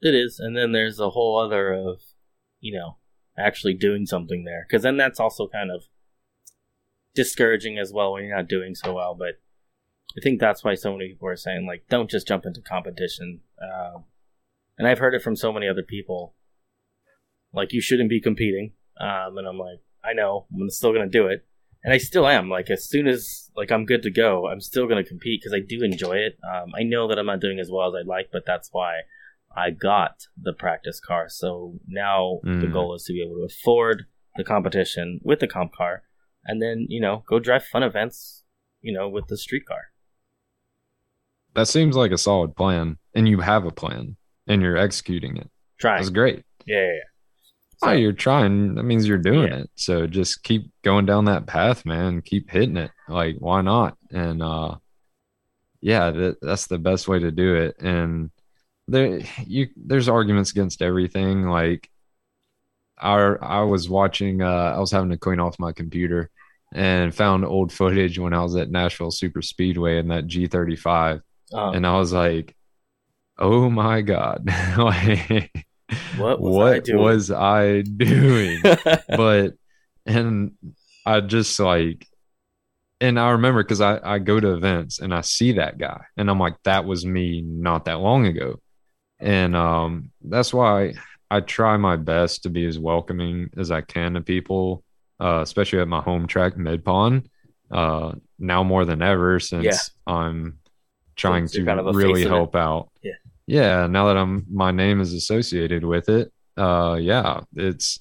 It 0.00 0.14
is, 0.14 0.38
and 0.38 0.56
then 0.56 0.72
there's 0.72 1.00
a 1.00 1.10
whole 1.10 1.38
other 1.38 1.72
of, 1.72 2.00
you 2.60 2.76
know, 2.76 2.98
actually 3.38 3.74
doing 3.74 4.06
something 4.06 4.44
there, 4.44 4.66
because 4.68 4.82
then 4.82 4.96
that's 4.96 5.20
also 5.20 5.48
kind 5.48 5.70
of 5.70 5.84
discouraging 7.14 7.78
as 7.78 7.92
well 7.92 8.12
when 8.12 8.24
you're 8.24 8.36
not 8.36 8.48
doing 8.48 8.74
so 8.74 8.94
well. 8.94 9.14
But 9.14 9.40
I 10.16 10.20
think 10.22 10.38
that's 10.38 10.62
why 10.62 10.74
so 10.74 10.92
many 10.92 11.08
people 11.08 11.28
are 11.28 11.36
saying 11.36 11.66
like, 11.66 11.86
don't 11.88 12.10
just 12.10 12.28
jump 12.28 12.44
into 12.46 12.60
competition. 12.60 13.40
Um, 13.60 14.04
and 14.78 14.86
I've 14.86 14.98
heard 14.98 15.14
it 15.14 15.22
from 15.22 15.36
so 15.36 15.52
many 15.52 15.66
other 15.66 15.82
people, 15.82 16.34
like 17.52 17.72
you 17.72 17.80
shouldn't 17.80 18.10
be 18.10 18.20
competing. 18.20 18.72
Um, 19.00 19.38
and 19.38 19.46
I'm 19.46 19.58
like, 19.58 19.80
I 20.04 20.12
know, 20.12 20.46
I'm 20.54 20.70
still 20.70 20.92
gonna 20.92 21.08
do 21.08 21.26
it, 21.26 21.46
and 21.82 21.92
I 21.92 21.98
still 21.98 22.26
am. 22.28 22.48
Like 22.48 22.70
as 22.70 22.88
soon 22.88 23.06
as 23.06 23.50
like 23.56 23.72
I'm 23.72 23.86
good 23.86 24.02
to 24.02 24.10
go, 24.10 24.46
I'm 24.46 24.60
still 24.60 24.86
gonna 24.86 25.04
compete 25.04 25.40
because 25.40 25.54
I 25.54 25.60
do 25.66 25.82
enjoy 25.82 26.18
it. 26.18 26.38
Um, 26.44 26.72
I 26.78 26.82
know 26.82 27.08
that 27.08 27.18
I'm 27.18 27.26
not 27.26 27.40
doing 27.40 27.58
as 27.58 27.70
well 27.70 27.88
as 27.88 27.94
I'd 27.98 28.06
like, 28.06 28.28
but 28.30 28.44
that's 28.46 28.68
why 28.72 29.00
I 29.56 29.70
got 29.70 30.26
the 30.40 30.52
practice 30.52 31.00
car. 31.00 31.28
So 31.28 31.80
now 31.88 32.40
the 32.42 32.66
Mm. 32.68 32.72
goal 32.72 32.94
is 32.94 33.04
to 33.04 33.12
be 33.12 33.22
able 33.22 33.36
to 33.36 33.44
afford 33.44 34.06
the 34.36 34.44
competition 34.44 35.18
with 35.24 35.40
the 35.40 35.46
comp 35.48 35.72
car, 35.72 36.02
and 36.44 36.60
then 36.60 36.86
you 36.88 37.00
know 37.00 37.22
go 37.26 37.38
drive 37.38 37.64
fun 37.64 37.82
events, 37.82 38.44
you 38.82 38.92
know, 38.92 39.08
with 39.08 39.26
the 39.28 39.36
street 39.36 39.64
car. 39.66 39.84
That 41.54 41.68
seems 41.68 41.96
like 41.96 42.10
a 42.12 42.18
solid 42.18 42.54
plan, 42.54 42.98
and 43.14 43.26
you 43.28 43.40
have 43.40 43.64
a 43.64 43.70
plan, 43.70 44.16
and 44.46 44.60
you're 44.60 44.76
executing 44.76 45.36
it. 45.38 45.50
Try, 45.78 45.96
That's 45.96 46.10
great. 46.10 46.44
yeah, 46.66 46.76
yeah. 46.80 46.92
yeah. 46.92 47.88
oh, 47.90 47.92
you're 47.92 48.12
trying. 48.12 48.74
That 48.74 48.82
means 48.84 49.06
you're 49.08 49.16
doing 49.18 49.48
Yeah. 49.48 49.58
it. 49.60 49.70
So 49.74 50.06
just 50.06 50.42
keep 50.42 50.70
going 50.82 51.06
down 51.06 51.24
that 51.26 51.46
path, 51.46 51.84
man. 51.86 52.20
Keep 52.22 52.50
hitting 52.50 52.76
it. 52.76 52.90
Like, 53.08 53.36
why 53.38 53.60
not? 53.62 53.96
And 54.10 54.42
uh, 54.42 54.76
yeah, 55.80 56.10
that, 56.10 56.36
that's 56.42 56.66
the 56.66 56.78
best 56.78 57.08
way 57.08 57.18
to 57.18 57.30
do 57.30 57.54
it. 57.54 57.76
And 57.80 58.30
there, 58.88 59.20
you 59.46 59.68
there's 59.76 60.08
arguments 60.08 60.50
against 60.52 60.82
everything. 60.82 61.44
Like, 61.48 61.88
our 62.98 63.42
I 63.42 63.62
was 63.62 63.88
watching. 63.88 64.42
Uh, 64.42 64.74
I 64.76 64.78
was 64.78 64.90
having 64.90 65.10
to 65.10 65.18
clean 65.18 65.40
off 65.40 65.58
my 65.58 65.72
computer 65.72 66.30
and 66.72 67.14
found 67.14 67.44
old 67.44 67.72
footage 67.72 68.18
when 68.18 68.32
I 68.34 68.42
was 68.42 68.56
at 68.56 68.70
Nashville 68.70 69.10
Super 69.10 69.42
Speedway 69.42 69.98
in 69.98 70.08
that 70.08 70.26
G35, 70.26 71.20
Uh, 71.52 71.72
and 71.72 71.86
I 71.86 71.98
was 71.98 72.12
like, 72.12 72.56
"Oh 73.38 73.70
my 73.70 74.02
god!" 74.02 74.46
like, 74.78 75.52
What 76.10 76.40
was 76.40 76.58
I 76.58 76.78
what 76.78 76.84
doing? 76.84 77.00
was 77.02 77.30
I 77.30 77.82
doing? 77.82 78.72
but 79.14 79.54
and 80.06 80.52
I 81.04 81.20
just 81.20 81.58
like, 81.60 82.06
and 83.00 83.18
I 83.20 83.30
remember 83.32 83.62
because 83.62 83.80
I, 83.80 84.00
I 84.02 84.18
go 84.18 84.40
to 84.40 84.54
events 84.54 85.00
and 85.00 85.14
I 85.14 85.20
see 85.22 85.52
that 85.52 85.78
guy 85.78 86.02
and 86.16 86.30
I'm 86.30 86.38
like, 86.40 86.56
that 86.64 86.84
was 86.86 87.04
me 87.06 87.42
not 87.42 87.86
that 87.86 88.00
long 88.00 88.26
ago. 88.26 88.60
And 89.20 89.56
um, 89.56 90.10
that's 90.22 90.52
why 90.52 90.94
I 91.30 91.40
try 91.40 91.76
my 91.76 91.96
best 91.96 92.42
to 92.42 92.50
be 92.50 92.66
as 92.66 92.78
welcoming 92.78 93.50
as 93.56 93.70
I 93.70 93.80
can 93.80 94.14
to 94.14 94.20
people, 94.20 94.84
uh, 95.20 95.40
especially 95.42 95.80
at 95.80 95.88
my 95.88 96.00
home 96.00 96.26
track, 96.26 96.56
Mid 96.56 96.84
Pond. 96.84 97.28
Uh, 97.70 98.12
now 98.38 98.62
more 98.62 98.84
than 98.84 99.02
ever, 99.02 99.40
since 99.40 99.64
Yeah. 99.64 99.78
I'm 100.06 100.58
trying 101.16 101.48
Since 101.48 101.52
to 101.52 101.64
kind 101.64 101.80
of 101.80 101.94
really 101.96 102.22
of 102.22 102.26
it. 102.26 102.30
help 102.30 102.54
out. 102.54 102.90
Yeah. 103.02 103.12
Yeah. 103.46 103.86
Now 103.86 104.06
that 104.08 104.16
I'm, 104.18 104.44
my 104.52 104.70
name 104.70 105.00
is 105.00 105.12
associated 105.14 105.84
with 105.84 106.08
it. 106.08 106.30
Uh, 106.56 106.96
yeah, 107.00 107.40
it's, 107.54 107.98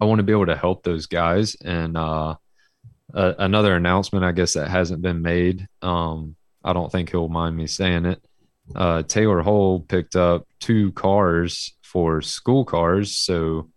I 0.00 0.04
want 0.04 0.18
to 0.18 0.22
be 0.24 0.32
able 0.32 0.46
to 0.46 0.56
help 0.56 0.82
those 0.82 1.06
guys. 1.06 1.56
And, 1.64 1.96
uh, 1.96 2.34
uh, 3.14 3.34
another 3.38 3.74
announcement, 3.76 4.24
I 4.24 4.32
guess 4.32 4.54
that 4.54 4.68
hasn't 4.68 5.02
been 5.02 5.22
made. 5.22 5.66
Um, 5.82 6.36
I 6.62 6.72
don't 6.72 6.90
think 6.92 7.10
he'll 7.10 7.28
mind 7.28 7.56
me 7.56 7.66
saying 7.66 8.04
it. 8.06 8.22
Uh, 8.74 9.02
Taylor 9.02 9.42
Hull 9.42 9.80
picked 9.80 10.16
up 10.16 10.46
two 10.60 10.92
cars 10.92 11.74
for 11.82 12.22
school 12.22 12.64
cars, 12.64 13.16
so 13.16 13.68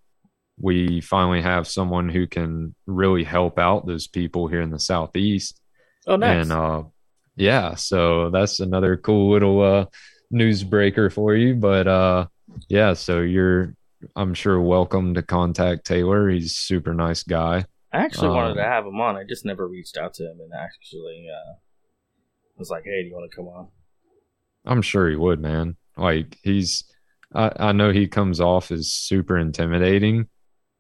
we 0.60 1.02
finally 1.02 1.42
have 1.42 1.68
someone 1.68 2.10
who 2.10 2.28
can 2.28 2.76
really 2.86 3.24
help 3.24 3.58
out 3.58 3.88
those 3.88 4.08
people 4.08 4.48
here 4.48 4.62
in 4.62 4.70
the 4.70 4.80
southeast. 4.80 5.60
Oh, 6.06 6.16
nice. 6.16 6.44
And 6.44 6.52
uh, 6.52 6.84
yeah, 7.36 7.76
so 7.76 8.30
that's 8.30 8.60
another 8.60 8.98
cool 8.98 9.32
little 9.32 9.62
uh, 9.62 9.86
news 10.30 10.64
breaker 10.64 11.10
for 11.10 11.36
you. 11.36 11.56
But 11.56 11.88
uh, 11.88 12.28
yeah, 12.70 12.94
so 12.94 13.22
you're, 13.22 13.76
I'm 14.16 14.34
sure, 14.34 14.62
welcome 14.62 15.14
to 15.16 15.24
contact 15.24 15.86
Taylor. 15.86 16.30
He's 16.30 16.46
a 16.48 16.50
super 16.50 16.94
nice 16.94 17.24
guy. 17.24 17.66
I 17.92 18.00
actually 18.00 18.30
wanted 18.30 18.52
um, 18.52 18.58
to 18.58 18.64
have 18.64 18.86
him 18.86 19.00
on. 19.00 19.16
I 19.16 19.24
just 19.24 19.46
never 19.46 19.68
reached 19.68 19.98
out 19.98 20.16
to 20.16 20.24
him 20.24 20.40
and 20.40 20.52
actually 20.54 21.28
uh, 21.32 21.54
was 22.58 22.70
like, 22.70 22.84
"Hey, 22.86 23.04
do 23.04 23.10
you 23.10 23.14
want 23.14 23.30
to 23.30 23.36
come 23.36 23.48
on?" 23.48 23.68
I'm 24.66 24.82
sure 24.82 25.10
he 25.10 25.16
would, 25.16 25.40
man. 25.40 25.76
Like 25.98 26.38
he's, 26.44 26.84
I, 27.34 27.52
I 27.58 27.72
know 27.72 27.92
he 27.92 28.08
comes 28.08 28.40
off 28.40 28.72
as 28.72 28.92
super 28.92 29.38
intimidating, 29.38 30.28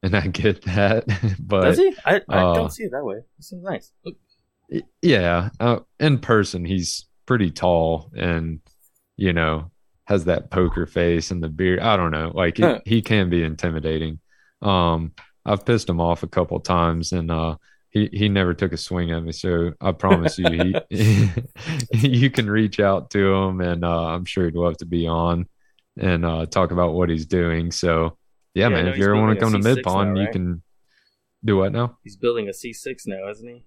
and 0.01 0.15
I 0.15 0.27
get 0.27 0.63
that. 0.63 1.05
but 1.39 1.61
Does 1.61 1.77
he? 1.77 1.95
I, 2.05 2.21
I 2.29 2.37
uh, 2.37 2.53
don't 2.53 2.71
see 2.71 2.83
it 2.83 2.91
that 2.91 3.03
way. 3.03 3.17
He 3.37 3.43
seems 3.43 3.63
nice. 3.63 3.91
Yeah, 5.01 5.49
uh, 5.59 5.79
in 5.99 6.19
person 6.19 6.65
he's 6.65 7.05
pretty 7.25 7.51
tall, 7.51 8.11
and 8.15 8.59
you 9.17 9.33
know 9.33 9.71
has 10.05 10.25
that 10.25 10.51
poker 10.51 10.85
face 10.85 11.31
and 11.31 11.41
the 11.41 11.49
beard. 11.49 11.79
I 11.79 11.95
don't 11.95 12.11
know, 12.11 12.31
like 12.33 12.57
he, 12.57 12.75
he 12.85 13.01
can 13.01 13.29
be 13.29 13.43
intimidating. 13.43 14.19
Um, 14.61 15.13
I've 15.45 15.65
pissed 15.65 15.89
him 15.89 15.99
off 15.99 16.23
a 16.23 16.27
couple 16.27 16.59
times, 16.59 17.11
and 17.11 17.29
uh, 17.29 17.57
he 17.93 18.09
he 18.11 18.27
never 18.27 18.53
took 18.53 18.73
a 18.73 18.77
swing 18.77 19.11
at 19.11 19.23
me. 19.23 19.31
So 19.31 19.71
I 19.79 19.91
promise 19.93 20.37
you, 20.37 20.49
he 20.89 21.29
you 21.93 22.29
can 22.29 22.49
reach 22.49 22.79
out 22.79 23.09
to 23.11 23.33
him, 23.33 23.61
and 23.61 23.85
uh, 23.85 24.07
I'm 24.07 24.25
sure 24.25 24.45
he'd 24.45 24.55
love 24.55 24.77
to 24.77 24.85
be 24.85 25.07
on 25.07 25.47
and 25.97 26.25
uh, 26.25 26.45
talk 26.47 26.71
about 26.71 26.93
what 26.93 27.09
he's 27.09 27.25
doing. 27.27 27.71
So 27.71 28.17
yeah, 28.55 28.65
Yeah, 28.65 28.69
man, 28.69 28.85
know 28.85 28.91
if 28.91 28.97
you 28.97 29.05
ever 29.05 29.15
want 29.15 29.37
to 29.37 29.43
come 29.43 29.53
to 29.53 29.59
C6 29.59 29.63
Mid 29.75 29.83
Pond, 29.83 30.13
now, 30.15 30.21
you 30.21 30.27
can 30.31 30.61
do 31.45 31.57
what 31.57 31.71
now? 31.71 31.97
he's 32.03 32.15
building 32.17 32.47
a 32.47 32.51
C6 32.51 33.03
now, 33.07 33.29
isn't 33.29 33.47
he? 33.47 33.63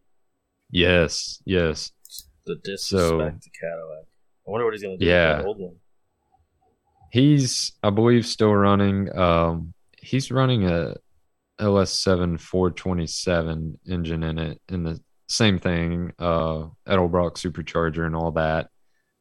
Yes, 0.70 1.40
yes. 1.44 1.92
The 2.46 2.56
disrespect 2.56 2.90
So- 2.90 3.18
to 3.18 3.50
Cadillac. 3.60 4.04
I 4.46 4.50
wonder 4.50 4.64
what 4.64 4.74
he's 4.74 4.82
going 4.82 4.98
to 4.98 5.04
do 5.04 5.08
Yeah. 5.10 5.42
old 5.44 5.58
one. 5.58 5.76
He's, 7.10 7.72
I 7.82 7.90
believe, 7.90 8.26
still 8.26 8.54
running. 8.54 9.16
Um, 9.16 9.72
he's 10.00 10.30
running 10.30 10.64
a 10.68 10.94
LS7 11.60 12.38
427 12.40 13.78
engine 13.88 14.22
in 14.22 14.38
it, 14.38 14.60
and 14.68 14.86
the 14.86 15.00
same 15.28 15.58
thing, 15.58 16.12
uh, 16.18 16.66
Edelbrock 16.86 17.34
supercharger 17.34 18.06
and 18.06 18.14
all 18.14 18.32
that. 18.32 18.68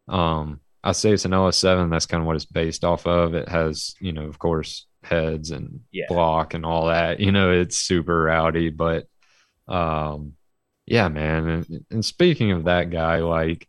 Um, 0.07 0.59
I 0.83 0.91
say 0.91 1.11
it's 1.11 1.25
an 1.25 1.31
LS7. 1.31 1.89
That's 1.89 2.05
kind 2.05 2.21
of 2.21 2.27
what 2.27 2.35
it's 2.35 2.45
based 2.45 2.83
off 2.83 3.07
of. 3.07 3.33
It 3.33 3.49
has, 3.49 3.95
you 3.99 4.11
know, 4.11 4.25
of 4.27 4.37
course, 4.37 4.85
heads 5.03 5.49
and 5.51 5.79
Yeah. 5.91 6.05
block 6.07 6.53
and 6.53 6.63
all 6.65 6.87
that. 6.87 7.19
You 7.19 7.31
know, 7.31 7.51
it's 7.51 7.77
super 7.77 8.23
rowdy, 8.23 8.69
but, 8.69 9.07
um, 9.67 10.33
yeah, 10.85 11.07
man. 11.07 11.47
And, 11.47 11.85
and 11.89 12.05
speaking 12.05 12.51
of 12.51 12.65
that 12.65 12.91
guy, 12.91 13.17
like, 13.17 13.67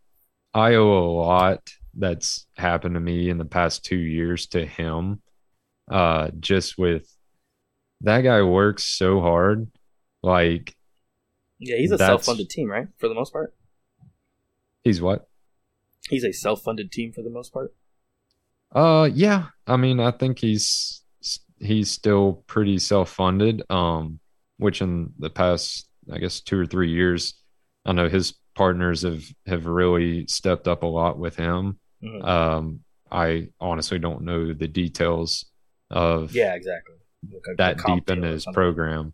I 0.53 0.75
owe 0.75 0.97
a 0.97 1.09
lot 1.11 1.67
that's 1.95 2.45
happened 2.55 2.93
to 2.93 2.99
me 2.99 3.29
in 3.31 3.39
the 3.39 3.45
past 3.45 3.83
two 3.83 3.97
years 3.97 4.45
to 4.47 4.63
him. 4.63 5.21
Uh, 5.89 6.29
just 6.39 6.77
with 6.77 7.09
that 8.01 8.21
guy 8.21 8.41
works 8.41 8.85
so 8.85 9.21
hard. 9.21 9.69
Like 10.23 10.75
Yeah, 11.59 11.77
he's 11.77 11.91
a 11.91 11.97
self-funded 11.97 12.49
team, 12.49 12.69
right? 12.69 12.87
For 12.97 13.07
the 13.07 13.15
most 13.15 13.33
part, 13.33 13.53
he's 14.83 15.01
what? 15.01 15.27
he's 16.09 16.23
a 16.23 16.31
self-funded 16.31 16.91
team 16.91 17.11
for 17.11 17.21
the 17.21 17.29
most 17.29 17.51
part. 17.53 17.73
Uh, 18.73 19.09
yeah. 19.13 19.47
I 19.65 19.77
mean, 19.77 19.99
I 19.99 20.11
think 20.11 20.39
he's 20.39 21.01
he's 21.59 21.89
still 21.89 22.43
pretty 22.47 22.79
self 22.79 23.09
funded. 23.11 23.63
Um, 23.69 24.19
which 24.57 24.81
in 24.81 25.13
the 25.19 25.29
past, 25.29 25.87
I 26.11 26.17
guess, 26.17 26.41
two 26.41 26.59
or 26.59 26.65
three 26.65 26.91
years, 26.91 27.35
I 27.85 27.93
know 27.93 28.09
his 28.09 28.33
partners 28.55 29.03
have 29.03 29.23
have 29.45 29.65
really 29.65 30.25
stepped 30.27 30.67
up 30.67 30.83
a 30.83 30.87
lot 30.87 31.17
with 31.19 31.35
him. 31.35 31.79
Mhm. 32.03 32.23
Um, 32.25 32.79
I 33.11 33.49
honestly 33.59 33.99
don't 33.99 34.23
know 34.23 34.53
the 34.53 34.67
details 34.67 35.45
of 35.89 36.33
yeah, 36.33 36.53
exactly. 36.55 36.95
Like 37.31 37.41
a- 37.47 37.51
a 37.51 37.55
that 37.57 37.77
deep 37.85 38.09
in 38.09 38.23
his 38.23 38.45
program. 38.53 39.13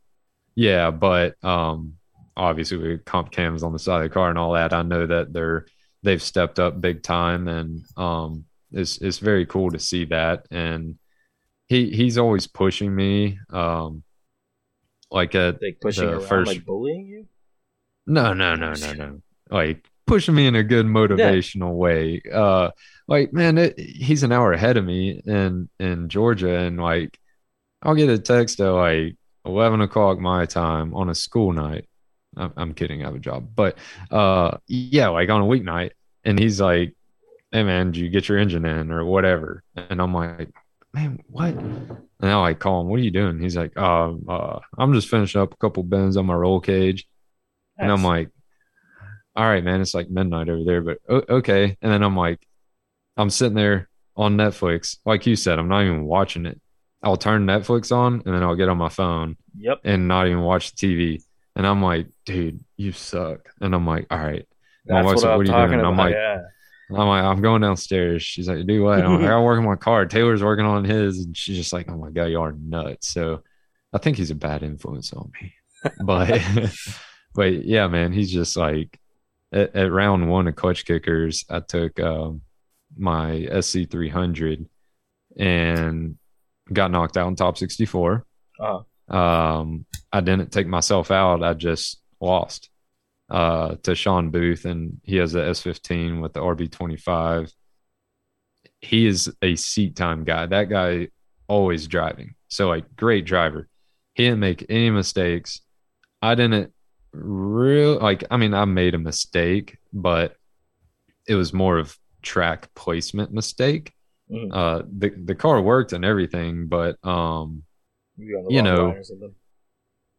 Yeah, 0.55 0.91
but 0.91 1.43
um 1.43 1.93
obviously 2.35 2.77
with 2.77 3.05
comp 3.05 3.31
cams 3.31 3.61
on 3.63 3.73
the 3.73 3.79
side 3.79 3.97
of 4.03 4.09
the 4.09 4.13
car 4.13 4.29
and 4.29 4.37
all 4.39 4.53
that, 4.53 4.73
I 4.73 4.81
know 4.81 5.05
that 5.07 5.33
they're 5.33 5.65
they've 6.03 6.21
stepped 6.21 6.59
up 6.59 6.81
big 6.81 7.01
time 7.03 7.47
and 7.47 7.81
um 7.97 8.45
it's 8.71 8.97
it's 9.01 9.19
very 9.19 9.45
cool 9.45 9.71
to 9.71 9.79
see 9.79 10.05
that. 10.05 10.45
And 10.51 10.97
he 11.67 11.89
he's 11.91 12.17
always 12.17 12.47
pushing 12.47 12.93
me 12.93 13.39
um 13.49 14.03
like 15.11 15.35
at 15.35 15.61
Like 15.61 15.77
pushing 15.81 16.07
the 16.07 16.17
around, 16.17 16.27
first- 16.27 16.47
like 16.51 16.65
bullying 16.65 17.07
you. 17.07 17.27
no 18.07 18.33
no 18.33 18.55
no 18.55 18.73
no 18.73 18.93
no. 18.93 19.21
Like 19.49 19.87
pushing 20.07 20.35
me 20.35 20.47
in 20.47 20.55
a 20.55 20.63
good 20.63 20.85
motivational 20.85 21.75
way. 21.75 22.21
Uh 22.31 22.71
like 23.07 23.31
man 23.33 23.57
it, 23.57 23.79
he's 23.79 24.23
an 24.23 24.31
hour 24.31 24.53
ahead 24.53 24.77
of 24.77 24.85
me 24.85 25.21
in 25.25 25.69
in 25.79 26.09
georgia 26.09 26.57
and 26.59 26.79
like 26.79 27.17
i'll 27.83 27.95
get 27.95 28.09
a 28.09 28.17
text 28.17 28.59
at 28.59 28.69
like 28.69 29.15
11 29.45 29.81
o'clock 29.81 30.19
my 30.19 30.45
time 30.45 30.93
on 30.93 31.09
a 31.09 31.15
school 31.15 31.53
night 31.53 31.85
i'm, 32.37 32.53
I'm 32.55 32.73
kidding 32.73 33.01
i 33.01 33.05
have 33.05 33.15
a 33.15 33.19
job 33.19 33.49
but 33.55 33.77
uh 34.11 34.57
yeah 34.67 35.09
like 35.09 35.29
on 35.29 35.41
a 35.41 35.45
weeknight 35.45 35.91
and 36.23 36.39
he's 36.39 36.59
like 36.59 36.95
hey 37.51 37.63
man 37.63 37.91
did 37.91 37.99
you 37.99 38.09
get 38.09 38.27
your 38.29 38.37
engine 38.37 38.65
in 38.65 38.91
or 38.91 39.05
whatever 39.05 39.63
and 39.75 40.01
i'm 40.01 40.13
like 40.13 40.49
man 40.93 41.19
what 41.27 41.53
and 41.53 42.03
i 42.21 42.53
call 42.53 42.81
him 42.81 42.87
what 42.87 42.99
are 42.99 43.03
you 43.03 43.11
doing 43.11 43.39
he's 43.39 43.57
like 43.57 43.73
uh, 43.77 44.11
uh 44.27 44.59
i'm 44.77 44.93
just 44.93 45.09
finishing 45.09 45.41
up 45.41 45.53
a 45.53 45.57
couple 45.57 45.83
bends 45.83 46.17
on 46.17 46.25
my 46.25 46.33
roll 46.33 46.59
cage 46.59 47.07
and 47.77 47.91
I'm 47.91 48.03
like, 48.03 48.29
all 49.35 49.45
right, 49.45 49.63
man, 49.63 49.81
it's 49.81 49.93
like 49.93 50.09
midnight 50.09 50.49
over 50.49 50.63
there, 50.63 50.81
but 50.81 50.97
okay. 51.09 51.77
And 51.81 51.91
then 51.91 52.03
I'm 52.03 52.15
like, 52.15 52.39
I'm 53.17 53.29
sitting 53.29 53.55
there 53.55 53.89
on 54.15 54.37
Netflix. 54.37 54.97
Like 55.05 55.25
you 55.25 55.35
said, 55.35 55.57
I'm 55.57 55.67
not 55.67 55.83
even 55.83 56.05
watching 56.05 56.45
it. 56.45 56.61
I'll 57.03 57.17
turn 57.17 57.45
Netflix 57.45 57.95
on 57.95 58.15
and 58.25 58.33
then 58.33 58.43
I'll 58.43 58.55
get 58.55 58.69
on 58.69 58.77
my 58.77 58.89
phone 58.89 59.37
Yep. 59.57 59.81
and 59.83 60.07
not 60.07 60.27
even 60.27 60.41
watch 60.41 60.73
TV. 60.75 61.21
And 61.55 61.67
I'm 61.67 61.83
like, 61.83 62.07
dude, 62.25 62.63
you 62.77 62.91
suck. 62.93 63.49
And 63.61 63.75
I'm 63.75 63.85
like, 63.85 64.07
all 64.09 64.17
right. 64.17 64.47
My 64.87 64.95
That's 65.01 65.05
wife's 65.05 65.23
what 65.23 65.29
like, 65.29 65.33
I'm 65.33 65.39
are 65.39 65.43
you 65.63 65.67
doing?" 65.67 65.79
about. 65.79 65.91
I'm 65.91 65.97
like, 65.97 66.13
yeah. 66.13 66.41
I'm 66.89 67.07
like, 67.07 67.23
I'm 67.23 67.41
going 67.41 67.61
downstairs. 67.61 68.23
She's 68.23 68.47
like, 68.47 68.65
do 68.65 68.83
what? 68.83 68.99
I'm 68.99 69.13
like, 69.13 69.21
I 69.21 69.27
gotta 69.27 69.35
on 69.43 69.63
my 69.65 69.75
car. 69.75 70.05
Taylor's 70.05 70.43
working 70.43 70.65
on 70.65 70.83
his. 70.83 71.25
And 71.25 71.35
she's 71.35 71.57
just 71.57 71.73
like, 71.73 71.89
oh 71.89 71.97
my 71.97 72.09
God, 72.09 72.25
you 72.25 72.39
are 72.41 72.53
nuts. 72.53 73.09
So 73.09 73.43
I 73.93 73.97
think 73.97 74.17
he's 74.17 74.31
a 74.31 74.35
bad 74.35 74.63
influence 74.63 75.13
on 75.13 75.31
me. 75.41 75.53
But 76.05 76.41
but 77.35 77.65
yeah, 77.65 77.87
man, 77.87 78.13
he's 78.13 78.31
just 78.31 78.55
like 78.55 78.97
at, 79.51 79.75
at 79.75 79.91
round 79.91 80.29
one 80.29 80.47
of 80.47 80.55
clutch 80.55 80.85
kickers, 80.85 81.43
I 81.49 81.59
took 81.59 81.99
um, 81.99 82.41
my 82.97 83.47
SC 83.61 83.89
three 83.89 84.07
hundred 84.09 84.65
and 85.37 86.17
got 86.71 86.91
knocked 86.91 87.17
out 87.17 87.27
in 87.27 87.35
top 87.35 87.57
sixty 87.57 87.85
four. 87.85 88.25
Uh, 88.59 88.81
Um, 89.09 89.85
I 90.11 90.21
didn't 90.21 90.51
take 90.51 90.67
myself 90.67 91.11
out. 91.11 91.43
I 91.43 91.53
just 91.53 92.01
lost 92.21 92.69
uh, 93.29 93.75
to 93.83 93.95
Sean 93.95 94.29
Booth, 94.29 94.65
and 94.65 94.99
he 95.03 95.17
has 95.17 95.33
the 95.33 95.41
S15 95.41 96.21
with 96.21 96.33
the 96.33 96.41
RB25. 96.41 97.51
He 98.81 99.05
is 99.07 99.33
a 99.41 99.55
seat 99.55 99.95
time 99.95 100.23
guy. 100.23 100.45
That 100.45 100.69
guy 100.69 101.09
always 101.47 101.87
driving. 101.87 102.35
So 102.47 102.67
like 102.67 102.95
great 102.95 103.25
driver. 103.25 103.67
He 104.13 104.23
didn't 104.25 104.39
make 104.39 104.65
any 104.69 104.89
mistakes. 104.89 105.61
I 106.21 106.35
didn't 106.35 106.71
really 107.11 107.97
like 107.97 108.23
I 108.31 108.37
mean 108.37 108.53
I 108.53 108.65
made 108.65 108.95
a 108.95 108.99
mistake, 108.99 109.77
but 109.91 110.35
it 111.27 111.35
was 111.35 111.53
more 111.53 111.77
of 111.77 111.97
track 112.21 112.73
placement 112.75 113.31
mistake. 113.31 113.93
Mhm. 114.33 114.49
Uh 114.51 114.83
the 114.97 115.09
the 115.09 115.35
car 115.35 115.61
worked 115.61 115.93
and 115.93 116.03
everything, 116.05 116.67
but 116.67 116.97
um 117.05 117.63
maybe 118.17 118.33
You 118.49 118.61
know, 118.61 118.85
line 118.87 118.97
or 118.97 119.03
something. 119.03 119.35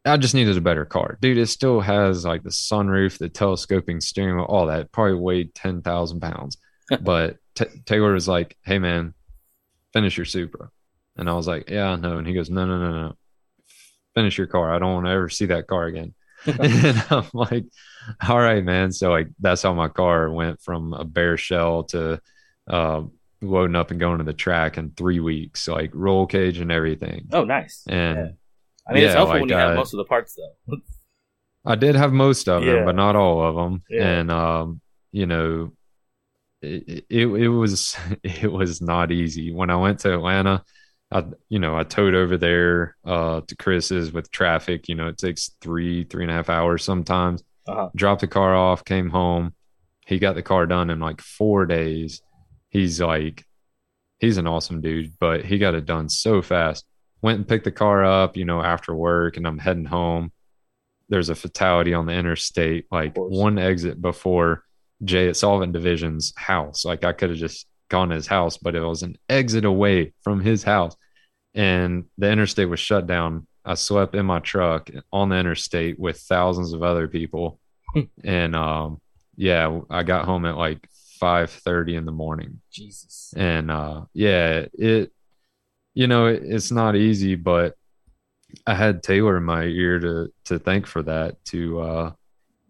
I 0.06 0.16
just 0.18 0.34
needed 0.34 0.56
a 0.56 0.60
better 0.60 0.84
car, 0.84 1.16
dude. 1.20 1.38
It 1.38 1.46
still 1.46 1.80
has 1.80 2.24
like 2.24 2.42
the 2.42 2.50
sunroof, 2.50 3.18
the 3.18 3.28
telescoping 3.28 4.00
steering 4.00 4.36
wheel, 4.36 4.44
all 4.44 4.66
that. 4.66 4.92
Probably 4.92 5.14
weighed 5.14 5.54
ten 5.54 5.80
thousand 5.82 6.20
pounds, 6.20 6.58
but 7.00 7.38
T- 7.54 7.64
Taylor 7.86 8.12
was 8.12 8.28
like, 8.28 8.56
"Hey, 8.64 8.78
man, 8.78 9.14
finish 9.92 10.16
your 10.16 10.26
Supra," 10.26 10.70
and 11.16 11.30
I 11.30 11.34
was 11.34 11.46
like, 11.48 11.70
"Yeah, 11.70 11.90
I 11.92 11.96
know." 11.96 12.18
And 12.18 12.26
he 12.26 12.34
goes, 12.34 12.50
"No, 12.50 12.66
no, 12.66 12.78
no, 12.78 12.92
no, 13.08 13.16
finish 14.14 14.38
your 14.38 14.46
car. 14.46 14.72
I 14.72 14.78
don't 14.78 14.94
want 14.94 15.06
to 15.06 15.12
ever 15.12 15.28
see 15.28 15.46
that 15.46 15.66
car 15.66 15.86
again." 15.86 16.14
and 16.46 17.04
I'm 17.10 17.26
like, 17.32 17.64
"All 18.28 18.38
right, 18.40 18.62
man." 18.64 18.92
So 18.92 19.10
like 19.10 19.28
that's 19.40 19.62
how 19.62 19.72
my 19.74 19.88
car 19.88 20.30
went 20.30 20.60
from 20.60 20.92
a 20.92 21.04
bare 21.04 21.36
shell 21.38 21.84
to 21.84 22.20
uh, 22.68 23.02
loading 23.48 23.76
up 23.76 23.90
and 23.90 24.00
going 24.00 24.18
to 24.18 24.24
the 24.24 24.32
track 24.32 24.78
in 24.78 24.90
three 24.90 25.20
weeks, 25.20 25.68
like 25.68 25.90
roll 25.94 26.26
cage 26.26 26.58
and 26.58 26.72
everything. 26.72 27.28
Oh, 27.32 27.44
nice. 27.44 27.84
And 27.88 28.16
Yeah. 28.18 28.28
I 28.86 28.92
mean, 28.92 29.04
it's 29.04 29.14
helpful 29.14 29.34
like, 29.34 29.40
when 29.40 29.48
you 29.48 29.56
have 29.56 29.72
uh, 29.72 29.76
most 29.76 29.94
of 29.94 29.98
the 29.98 30.04
parts, 30.04 30.36
though. 30.36 30.76
I 31.64 31.74
did 31.76 31.94
have 31.94 32.12
most 32.12 32.48
of 32.48 32.64
them, 32.64 32.84
but 32.84 32.94
not 32.94 33.16
all 33.16 33.42
of 33.42 33.54
them. 33.54 33.82
Yeah. 33.88 34.06
And 34.06 34.30
um, 34.30 34.80
you 35.12 35.24
know, 35.26 35.72
it, 36.60 37.06
it 37.08 37.26
it 37.26 37.48
was 37.48 37.96
it 38.22 38.52
was 38.52 38.82
not 38.82 39.10
easy. 39.10 39.52
When 39.52 39.70
I 39.70 39.76
went 39.76 40.00
to 40.00 40.12
Atlanta, 40.12 40.62
I 41.10 41.24
you 41.48 41.58
know 41.58 41.76
I 41.76 41.84
towed 41.84 42.14
over 42.14 42.36
there 42.36 42.96
uh 43.04 43.40
to 43.46 43.56
Chris's 43.56 44.12
with 44.12 44.30
traffic. 44.30 44.88
You 44.88 44.94
know, 44.96 45.08
it 45.08 45.18
takes 45.18 45.52
three 45.60 46.04
three 46.04 46.24
and 46.24 46.30
a 46.30 46.34
half 46.34 46.50
hours 46.50 46.84
sometimes. 46.84 47.42
Uh-huh. 47.66 47.88
Dropped 47.96 48.20
the 48.20 48.26
car 48.26 48.54
off, 48.54 48.84
came 48.84 49.08
home. 49.08 49.54
He 50.06 50.18
got 50.18 50.34
the 50.34 50.42
car 50.42 50.66
done 50.66 50.90
in 50.90 51.00
like 51.00 51.22
four 51.22 51.64
days. 51.64 52.20
He's 52.74 53.00
like, 53.00 53.46
he's 54.18 54.36
an 54.36 54.46
awesome 54.46 54.82
dude, 54.82 55.14
but 55.18 55.46
he 55.46 55.56
got 55.56 55.74
it 55.74 55.86
done 55.86 56.10
so 56.10 56.42
fast. 56.42 56.84
Went 57.22 57.38
and 57.38 57.48
picked 57.48 57.64
the 57.64 57.72
car 57.72 58.04
up, 58.04 58.36
you 58.36 58.44
know, 58.44 58.60
after 58.62 58.94
work, 58.94 59.38
and 59.38 59.46
I'm 59.46 59.58
heading 59.58 59.86
home 59.86 60.30
there's 61.08 61.28
a 61.28 61.34
fatality 61.34 61.94
on 61.94 62.06
the 62.06 62.12
interstate, 62.12 62.86
like 62.90 63.16
one 63.16 63.58
exit 63.58 64.00
before 64.00 64.64
Jay 65.04 65.28
at 65.28 65.36
Solvent 65.36 65.72
Division's 65.72 66.32
house. 66.36 66.84
Like 66.84 67.04
I 67.04 67.12
could 67.12 67.30
have 67.30 67.38
just 67.38 67.66
gone 67.88 68.08
to 68.08 68.14
his 68.14 68.26
house, 68.26 68.56
but 68.56 68.74
it 68.74 68.80
was 68.80 69.02
an 69.02 69.16
exit 69.28 69.64
away 69.64 70.14
from 70.22 70.40
his 70.40 70.62
house. 70.62 70.96
And 71.54 72.06
the 72.18 72.30
interstate 72.30 72.68
was 72.68 72.80
shut 72.80 73.06
down. 73.06 73.46
I 73.64 73.74
slept 73.74 74.14
in 74.14 74.26
my 74.26 74.40
truck 74.40 74.90
on 75.12 75.28
the 75.28 75.36
interstate 75.36 75.98
with 75.98 76.18
thousands 76.20 76.72
of 76.72 76.82
other 76.82 77.06
people. 77.08 77.60
and 78.24 78.56
um 78.56 79.00
yeah, 79.36 79.80
I 79.90 80.04
got 80.04 80.24
home 80.24 80.46
at 80.46 80.56
like 80.56 80.88
five 81.24 81.50
thirty 81.50 81.96
in 81.96 82.04
the 82.04 82.12
morning 82.12 82.60
Jesus. 82.70 83.32
and 83.34 83.70
uh 83.70 84.02
yeah 84.12 84.66
it 84.74 85.10
you 85.94 86.06
know 86.06 86.26
it, 86.26 86.42
it's 86.44 86.70
not 86.70 86.96
easy 86.96 87.34
but 87.34 87.76
i 88.66 88.74
had 88.74 89.02
taylor 89.02 89.38
in 89.38 89.42
my 89.44 89.62
ear 89.64 89.98
to 89.98 90.30
to 90.44 90.58
thank 90.58 90.86
for 90.86 91.02
that 91.02 91.42
to 91.46 91.80
uh 91.80 92.12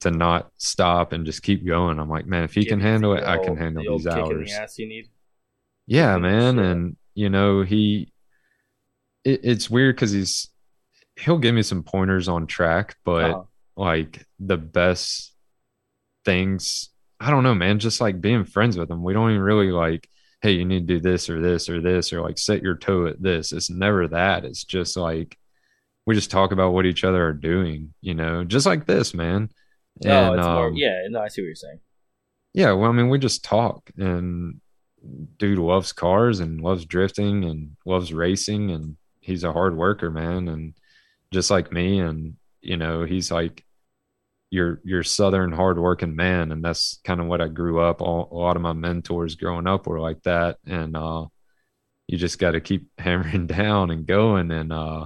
to 0.02 0.10
not 0.12 0.52
stop 0.58 1.12
and 1.12 1.26
just 1.26 1.42
keep 1.42 1.66
going 1.66 1.98
i'm 1.98 2.08
like 2.08 2.26
man 2.26 2.44
if 2.44 2.54
he 2.54 2.64
can 2.64 2.78
handle 2.80 3.12
it 3.14 3.24
i 3.24 3.38
can 3.38 3.56
handle 3.56 3.82
the 3.82 3.90
these 3.98 4.06
hours 4.06 4.50
the 4.50 4.62
ass 4.62 4.78
you 4.78 4.86
need. 4.86 5.08
yeah 5.88 6.16
man 6.16 6.58
and 6.60 6.96
you 7.14 7.28
know 7.28 7.62
he 7.62 8.12
it, 9.24 9.40
it's 9.42 9.68
weird 9.68 9.96
because 9.96 10.12
he's 10.12 10.48
he'll 11.16 11.38
give 11.38 11.54
me 11.56 11.62
some 11.62 11.82
pointers 11.82 12.28
on 12.28 12.46
track 12.46 12.94
but 13.04 13.30
Uh-huh. 13.32 13.42
like 13.76 14.24
the 14.38 14.56
best 14.58 15.32
things 16.24 16.90
i 17.20 17.30
don't 17.30 17.42
know 17.44 17.54
man 17.54 17.78
just 17.78 18.00
like 18.00 18.20
being 18.20 18.44
friends 18.44 18.76
with 18.76 18.88
them. 18.88 19.02
we 19.02 19.12
don't 19.12 19.30
even 19.30 19.42
really 19.42 19.70
like 19.70 20.08
hey 20.42 20.52
you 20.52 20.64
need 20.64 20.86
to 20.86 20.94
do 20.94 21.00
this 21.00 21.30
or 21.30 21.40
this 21.40 21.68
or 21.68 21.80
this 21.80 22.12
or 22.12 22.20
like 22.20 22.38
set 22.38 22.62
your 22.62 22.76
toe 22.76 23.06
at 23.06 23.20
this 23.22 23.52
it's 23.52 23.70
never 23.70 24.08
that 24.08 24.44
it's 24.44 24.64
just 24.64 24.96
like 24.96 25.36
we 26.06 26.14
just 26.14 26.30
talk 26.30 26.52
about 26.52 26.72
what 26.72 26.84
each 26.86 27.04
other 27.04 27.24
are 27.26 27.32
doing 27.32 27.94
you 28.00 28.14
know 28.14 28.44
just 28.44 28.66
like 28.66 28.84
this 28.86 29.14
man 29.14 29.48
No, 30.04 30.34
it's 30.34 30.44
more. 30.46 30.66
um, 30.68 30.74
Yeah, 30.76 31.06
no, 31.08 31.20
I 31.20 31.28
see 31.28 31.40
what 31.42 31.46
you're 31.46 31.54
saying. 31.54 31.80
yeah 32.52 32.72
well 32.72 32.90
i 32.90 32.92
mean 32.92 33.08
we 33.08 33.18
just 33.18 33.44
talk 33.44 33.90
and 33.96 34.60
dude 35.38 35.58
loves 35.58 35.92
cars 35.92 36.40
and 36.40 36.60
loves 36.62 36.84
drifting 36.86 37.44
and 37.44 37.76
loves 37.84 38.12
racing 38.12 38.70
and 38.70 38.96
he's 39.20 39.44
a 39.44 39.52
hard 39.52 39.76
worker 39.76 40.10
man 40.10 40.48
and 40.48 40.74
just 41.30 41.50
like 41.50 41.70
me 41.72 42.00
and 42.00 42.36
you 42.62 42.76
know 42.76 43.04
he's 43.04 43.30
like 43.30 43.64
your 44.54 44.80
your 44.84 45.02
southern 45.02 45.50
hardworking 45.50 46.14
man 46.14 46.52
and 46.52 46.64
that's 46.64 47.00
kind 47.04 47.20
of 47.20 47.26
what 47.26 47.40
i 47.40 47.48
grew 47.48 47.80
up 47.80 48.00
all, 48.00 48.28
a 48.30 48.34
lot 48.36 48.54
of 48.54 48.62
my 48.62 48.72
mentors 48.72 49.34
growing 49.34 49.66
up 49.66 49.86
were 49.86 49.98
like 49.98 50.22
that 50.22 50.56
and 50.64 50.96
uh 50.96 51.26
you 52.06 52.16
just 52.16 52.38
got 52.38 52.52
to 52.52 52.60
keep 52.60 52.86
hammering 52.98 53.48
down 53.48 53.90
and 53.90 54.06
going 54.06 54.52
and 54.52 54.72
uh 54.72 55.04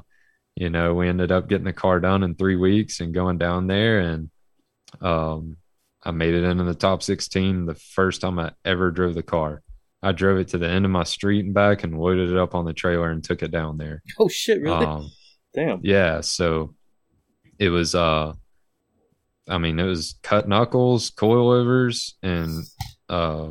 you 0.54 0.68
know 0.68 0.94
we 0.94 1.08
ended 1.08 1.32
up 1.32 1.48
getting 1.48 1.64
the 1.64 1.72
car 1.72 1.98
done 1.98 2.22
in 2.22 2.34
three 2.34 2.56
weeks 2.56 3.00
and 3.00 3.14
going 3.14 3.38
down 3.38 3.66
there 3.66 4.00
and 4.00 4.30
um 5.00 5.56
i 6.04 6.10
made 6.10 6.34
it 6.34 6.44
into 6.44 6.64
the 6.64 6.74
top 6.74 7.02
16 7.02 7.64
the 7.64 7.74
first 7.74 8.20
time 8.20 8.38
i 8.38 8.52
ever 8.66 8.90
drove 8.90 9.14
the 9.14 9.22
car 9.22 9.62
i 10.02 10.12
drove 10.12 10.38
it 10.38 10.48
to 10.48 10.58
the 10.58 10.68
end 10.68 10.84
of 10.84 10.90
my 10.90 11.04
street 11.04 11.44
and 11.46 11.54
back 11.54 11.84
and 11.84 11.98
loaded 11.98 12.30
it 12.30 12.36
up 12.36 12.54
on 12.54 12.66
the 12.66 12.74
trailer 12.74 13.10
and 13.10 13.24
took 13.24 13.42
it 13.42 13.50
down 13.50 13.78
there 13.78 14.02
Oh 14.18 14.28
shit! 14.28 14.60
Really? 14.60 14.84
um 14.84 15.10
Damn. 15.54 15.80
yeah 15.82 16.20
so 16.20 16.74
it 17.58 17.70
was 17.70 17.94
uh 17.94 18.34
i 19.48 19.58
mean 19.58 19.78
it 19.78 19.84
was 19.84 20.18
cut 20.22 20.48
knuckles 20.48 21.10
coilovers 21.10 22.12
and 22.22 22.64
uh 23.08 23.48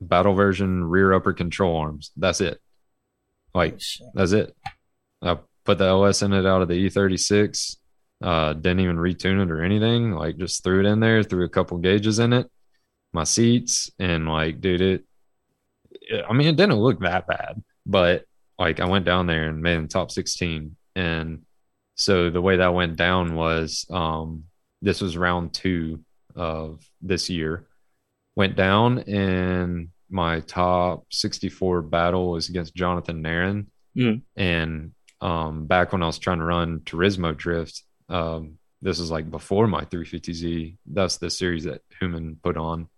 battle 0.00 0.34
version 0.34 0.84
rear 0.84 1.12
upper 1.12 1.32
control 1.32 1.76
arms. 1.76 2.12
That's 2.16 2.40
it. 2.40 2.60
Like 3.54 3.80
that's 4.14 4.32
it. 4.32 4.54
I 5.22 5.38
put 5.64 5.78
the 5.78 5.86
ls 5.86 6.22
in 6.22 6.32
it 6.32 6.46
out 6.46 6.62
of 6.62 6.68
the 6.68 6.88
e36 6.88 7.76
uh 8.22 8.52
didn't 8.52 8.80
even 8.80 8.96
retune 8.96 9.42
it 9.42 9.50
or 9.50 9.62
anything. 9.62 10.12
Like 10.12 10.36
just 10.36 10.62
threw 10.62 10.80
it 10.80 10.86
in 10.86 11.00
there 11.00 11.22
threw 11.22 11.44
a 11.44 11.48
couple 11.48 11.78
gauges 11.78 12.18
in 12.18 12.32
it 12.32 12.48
my 13.12 13.24
seats 13.24 13.90
and 13.98 14.28
like 14.28 14.60
dude 14.60 14.82
it 14.82 15.04
i 16.28 16.32
mean 16.34 16.46
it 16.46 16.56
didn't 16.56 16.76
look 16.76 17.00
that 17.00 17.26
bad 17.26 17.62
but 17.86 18.26
like 18.58 18.80
i 18.80 18.84
went 18.84 19.06
down 19.06 19.26
there 19.26 19.48
and 19.48 19.62
made 19.62 19.82
the 19.82 19.88
top 19.88 20.10
16 20.10 20.76
and 20.94 21.42
so 21.94 22.28
the 22.28 22.42
way 22.42 22.58
that 22.58 22.74
went 22.74 22.96
down 22.96 23.34
was 23.34 23.86
um 23.88 24.44
this 24.82 25.00
was 25.00 25.16
round 25.16 25.52
two 25.52 26.00
of 26.36 26.84
this 27.00 27.28
year 27.30 27.66
went 28.36 28.54
down 28.56 28.98
and 29.00 29.88
my 30.10 30.40
top 30.40 31.04
64 31.10 31.82
battle 31.82 32.30
was 32.30 32.48
against 32.48 32.74
jonathan 32.74 33.22
Nerren. 33.22 33.66
Mhm. 33.96 34.22
and 34.36 34.92
um 35.20 35.66
back 35.66 35.92
when 35.92 36.02
i 36.02 36.06
was 36.06 36.18
trying 36.18 36.38
to 36.38 36.44
run 36.44 36.80
turismo 36.80 37.36
drift 37.36 37.82
um 38.08 38.58
this 38.80 39.00
is 39.00 39.10
like 39.10 39.28
before 39.30 39.66
my 39.66 39.84
350z 39.84 40.76
that's 40.86 41.16
the 41.16 41.28
series 41.30 41.64
that 41.64 41.80
human 41.98 42.38
put 42.42 42.56
on 42.56 42.88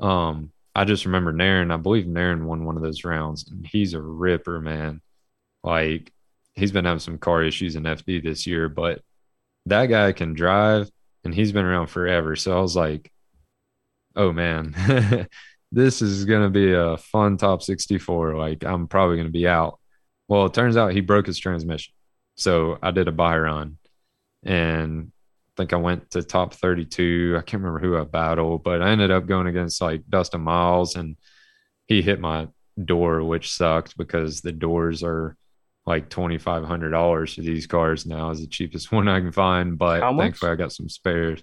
um 0.00 0.50
i 0.74 0.84
just 0.84 1.04
remember 1.04 1.32
Nerren. 1.32 1.70
i 1.72 1.76
believe 1.76 2.06
Nerren 2.06 2.44
won 2.44 2.64
one 2.64 2.76
of 2.76 2.82
those 2.82 3.04
rounds 3.04 3.46
and 3.50 3.66
he's 3.66 3.92
a 3.92 4.00
ripper 4.00 4.60
man 4.60 5.02
like 5.62 6.10
he's 6.54 6.72
been 6.72 6.84
having 6.86 6.98
some 7.00 7.18
car 7.18 7.42
issues 7.42 7.76
in 7.76 7.84
FD 7.84 8.22
this 8.22 8.46
year, 8.46 8.68
but 8.68 9.00
that 9.64 9.86
guy 9.86 10.12
can 10.12 10.34
drive 10.34 10.90
and 11.24 11.34
he's 11.34 11.52
been 11.52 11.64
around 11.64 11.88
forever. 11.88 12.36
So 12.36 12.56
I 12.56 12.60
was 12.60 12.76
like, 12.76 13.12
oh 14.16 14.32
man, 14.32 14.74
this 15.72 16.02
is 16.02 16.24
going 16.24 16.42
to 16.42 16.50
be 16.50 16.72
a 16.72 16.96
fun 16.96 17.36
top 17.36 17.62
64. 17.62 18.36
Like 18.36 18.64
I'm 18.64 18.88
probably 18.88 19.16
going 19.16 19.28
to 19.28 19.32
be 19.32 19.48
out. 19.48 19.78
Well, 20.28 20.46
it 20.46 20.54
turns 20.54 20.76
out 20.76 20.92
he 20.92 21.00
broke 21.00 21.26
his 21.26 21.38
transmission. 21.38 21.94
So 22.36 22.78
I 22.82 22.90
did 22.90 23.08
a 23.08 23.12
buy 23.12 23.36
run 23.38 23.78
and 24.42 25.12
I 25.12 25.52
think 25.56 25.72
I 25.72 25.76
went 25.76 26.10
to 26.12 26.22
top 26.22 26.54
32. 26.54 27.34
I 27.36 27.42
can't 27.42 27.62
remember 27.62 27.78
who 27.86 27.98
I 27.98 28.04
battled, 28.04 28.64
but 28.64 28.82
I 28.82 28.90
ended 28.90 29.10
up 29.10 29.26
going 29.26 29.46
against 29.46 29.80
like 29.80 30.02
Dustin 30.08 30.40
Miles 30.40 30.96
and 30.96 31.16
he 31.86 32.02
hit 32.02 32.20
my 32.20 32.48
door, 32.82 33.22
which 33.22 33.52
sucked 33.52 33.96
because 33.96 34.40
the 34.40 34.52
doors 34.52 35.02
are 35.02 35.36
like 35.86 36.08
twenty 36.08 36.38
five 36.38 36.64
hundred 36.64 36.90
dollars 36.90 37.34
for 37.34 37.40
these 37.42 37.66
cars 37.66 38.06
now 38.06 38.30
is 38.30 38.40
the 38.40 38.46
cheapest 38.46 38.92
one 38.92 39.08
I 39.08 39.20
can 39.20 39.32
find. 39.32 39.76
But 39.78 40.00
thankfully 40.16 40.52
I 40.52 40.54
got 40.56 40.72
some 40.72 40.88
spares. 40.88 41.42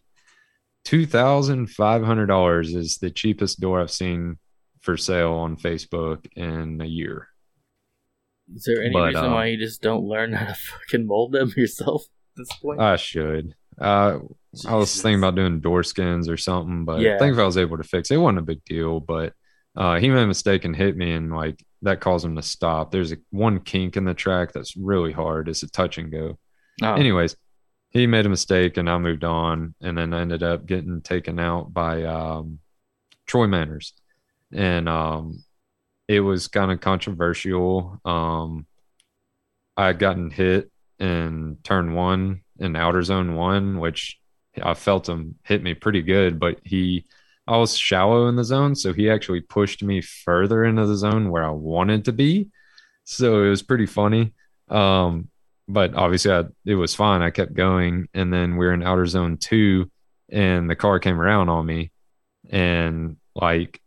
Two 0.85 1.05
thousand 1.05 1.67
five 1.67 2.03
hundred 2.03 2.27
dollars 2.27 2.73
is 2.73 2.97
the 2.99 3.11
cheapest 3.11 3.59
door 3.59 3.81
I've 3.81 3.91
seen 3.91 4.37
for 4.81 4.95
sale 4.95 5.33
on 5.33 5.57
Facebook 5.57 6.25
in 6.35 6.79
a 6.81 6.85
year. 6.85 7.27
Is 8.55 8.63
there 8.63 8.81
any 8.83 8.93
But, 8.93 9.07
reason 9.09 9.25
uh, 9.25 9.33
why 9.33 9.45
you 9.47 9.57
just 9.57 9.81
don't 9.81 10.05
learn 10.07 10.33
how 10.33 10.47
to 10.47 10.53
fucking 10.55 11.05
mold 11.05 11.33
them 11.33 11.53
yourself 11.57 12.03
at 12.03 12.37
this 12.37 12.55
point? 12.57 12.79
I 12.79 12.95
should. 12.95 13.53
Uh, 13.79 14.19
I 14.67 14.75
was 14.75 15.01
thinking 15.01 15.19
about 15.19 15.35
doing 15.35 15.59
door 15.59 15.83
skins 15.83 16.27
or 16.27 16.37
something, 16.37 16.85
but 16.85 16.99
Yeah. 17.01 17.17
thankfully 17.19 17.43
I 17.43 17.45
was 17.45 17.57
able 17.57 17.77
to 17.77 17.83
fix 17.83 18.09
it. 18.09 18.15
It 18.15 18.17
wasn't 18.17 18.39
a 18.39 18.43
big 18.43 18.63
deal, 18.65 18.99
but 18.99 19.33
uh, 19.79 19.97
he 19.97 20.09
made 20.09 20.23
a 20.23 20.27
mistake 20.27 20.65
and 20.65 20.75
hit 20.75 20.97
me, 20.97 21.13
and 21.13 21.33
like 21.33 21.63
that 21.83 22.01
caused 22.01 22.25
him 22.25 22.35
to 22.35 22.41
stop. 22.41 22.91
There's 22.91 23.13
a 23.13 23.17
one 23.29 23.61
kink 23.61 23.95
in 23.95 24.03
the 24.03 24.13
track 24.13 24.51
that's 24.51 24.75
really 24.75 25.13
hard. 25.13 25.47
It's 25.47 25.63
a 25.63 25.69
touch 25.69 25.97
and 25.97 26.11
go. 26.11 26.37
Oh, 26.81 26.93
Anyways, 26.95 27.37
he 27.89 28.05
made 28.05 28.25
a 28.25 28.29
mistake, 28.29 28.75
and 28.75 28.89
I 28.89 28.97
moved 28.97 29.23
on, 29.23 29.73
and 29.81 29.97
then 29.97 30.13
I 30.13 30.19
ended 30.19 30.43
up 30.43 30.65
getting 30.65 31.01
taken 31.01 31.39
out 31.39 31.73
by 31.73 32.03
um, 32.03 32.59
Troy 33.25 33.47
Manners, 33.47 33.93
and 34.51 34.89
um, 34.89 35.45
it 36.09 36.19
was 36.19 36.49
kind 36.49 36.71
of 36.71 36.81
controversial. 36.81 38.01
Um, 38.03 38.65
I 39.77 39.87
had 39.87 39.99
gotten 39.99 40.29
hit 40.29 40.69
in 40.99 41.57
turn 41.63 41.93
one 41.93 42.41
in 42.59 42.75
outer 42.75 43.01
zone 43.01 43.33
one, 43.33 43.79
which 43.79 44.19
I 44.61 44.73
felt 44.73 45.07
him 45.07 45.35
hit 45.43 45.63
me 45.63 45.73
pretty 45.73 46.01
good, 46.01 46.37
but 46.37 46.59
he 46.65 47.05
I 47.49 47.57
was 47.57 47.75
shallow 47.75 48.27
in 48.27 48.35
the 48.35 48.43
zone, 48.43 48.75
so 48.75 48.93
he 48.93 49.09
actually 49.09 49.41
pushed 49.41 49.81
me 49.81 50.01
further 50.01 50.63
into 50.63 50.85
the 50.85 50.95
zone 50.95 51.31
where 51.31 51.43
I 51.43 51.49
wanted 51.49 52.05
to 52.05 52.13
be. 52.13 52.49
So 53.05 53.43
it 53.43 53.49
was 53.49 53.63
pretty 53.63 53.87
funny. 53.87 54.35
Um, 54.69 55.29
but 55.67 55.95
obviously 55.95 56.31
I, 56.31 56.43
it 56.63 56.75
was 56.75 56.93
fine. 56.93 57.23
I 57.23 57.31
kept 57.31 57.55
going, 57.55 58.07
and 58.13 58.31
then 58.31 58.55
we 58.57 58.67
are 58.67 58.73
in 58.73 58.83
outer 58.83 59.07
zone 59.07 59.37
two, 59.37 59.89
and 60.31 60.69
the 60.69 60.75
car 60.75 60.99
came 60.99 61.19
around 61.19 61.49
on 61.49 61.65
me, 61.65 61.91
and 62.51 63.17
like 63.33 63.81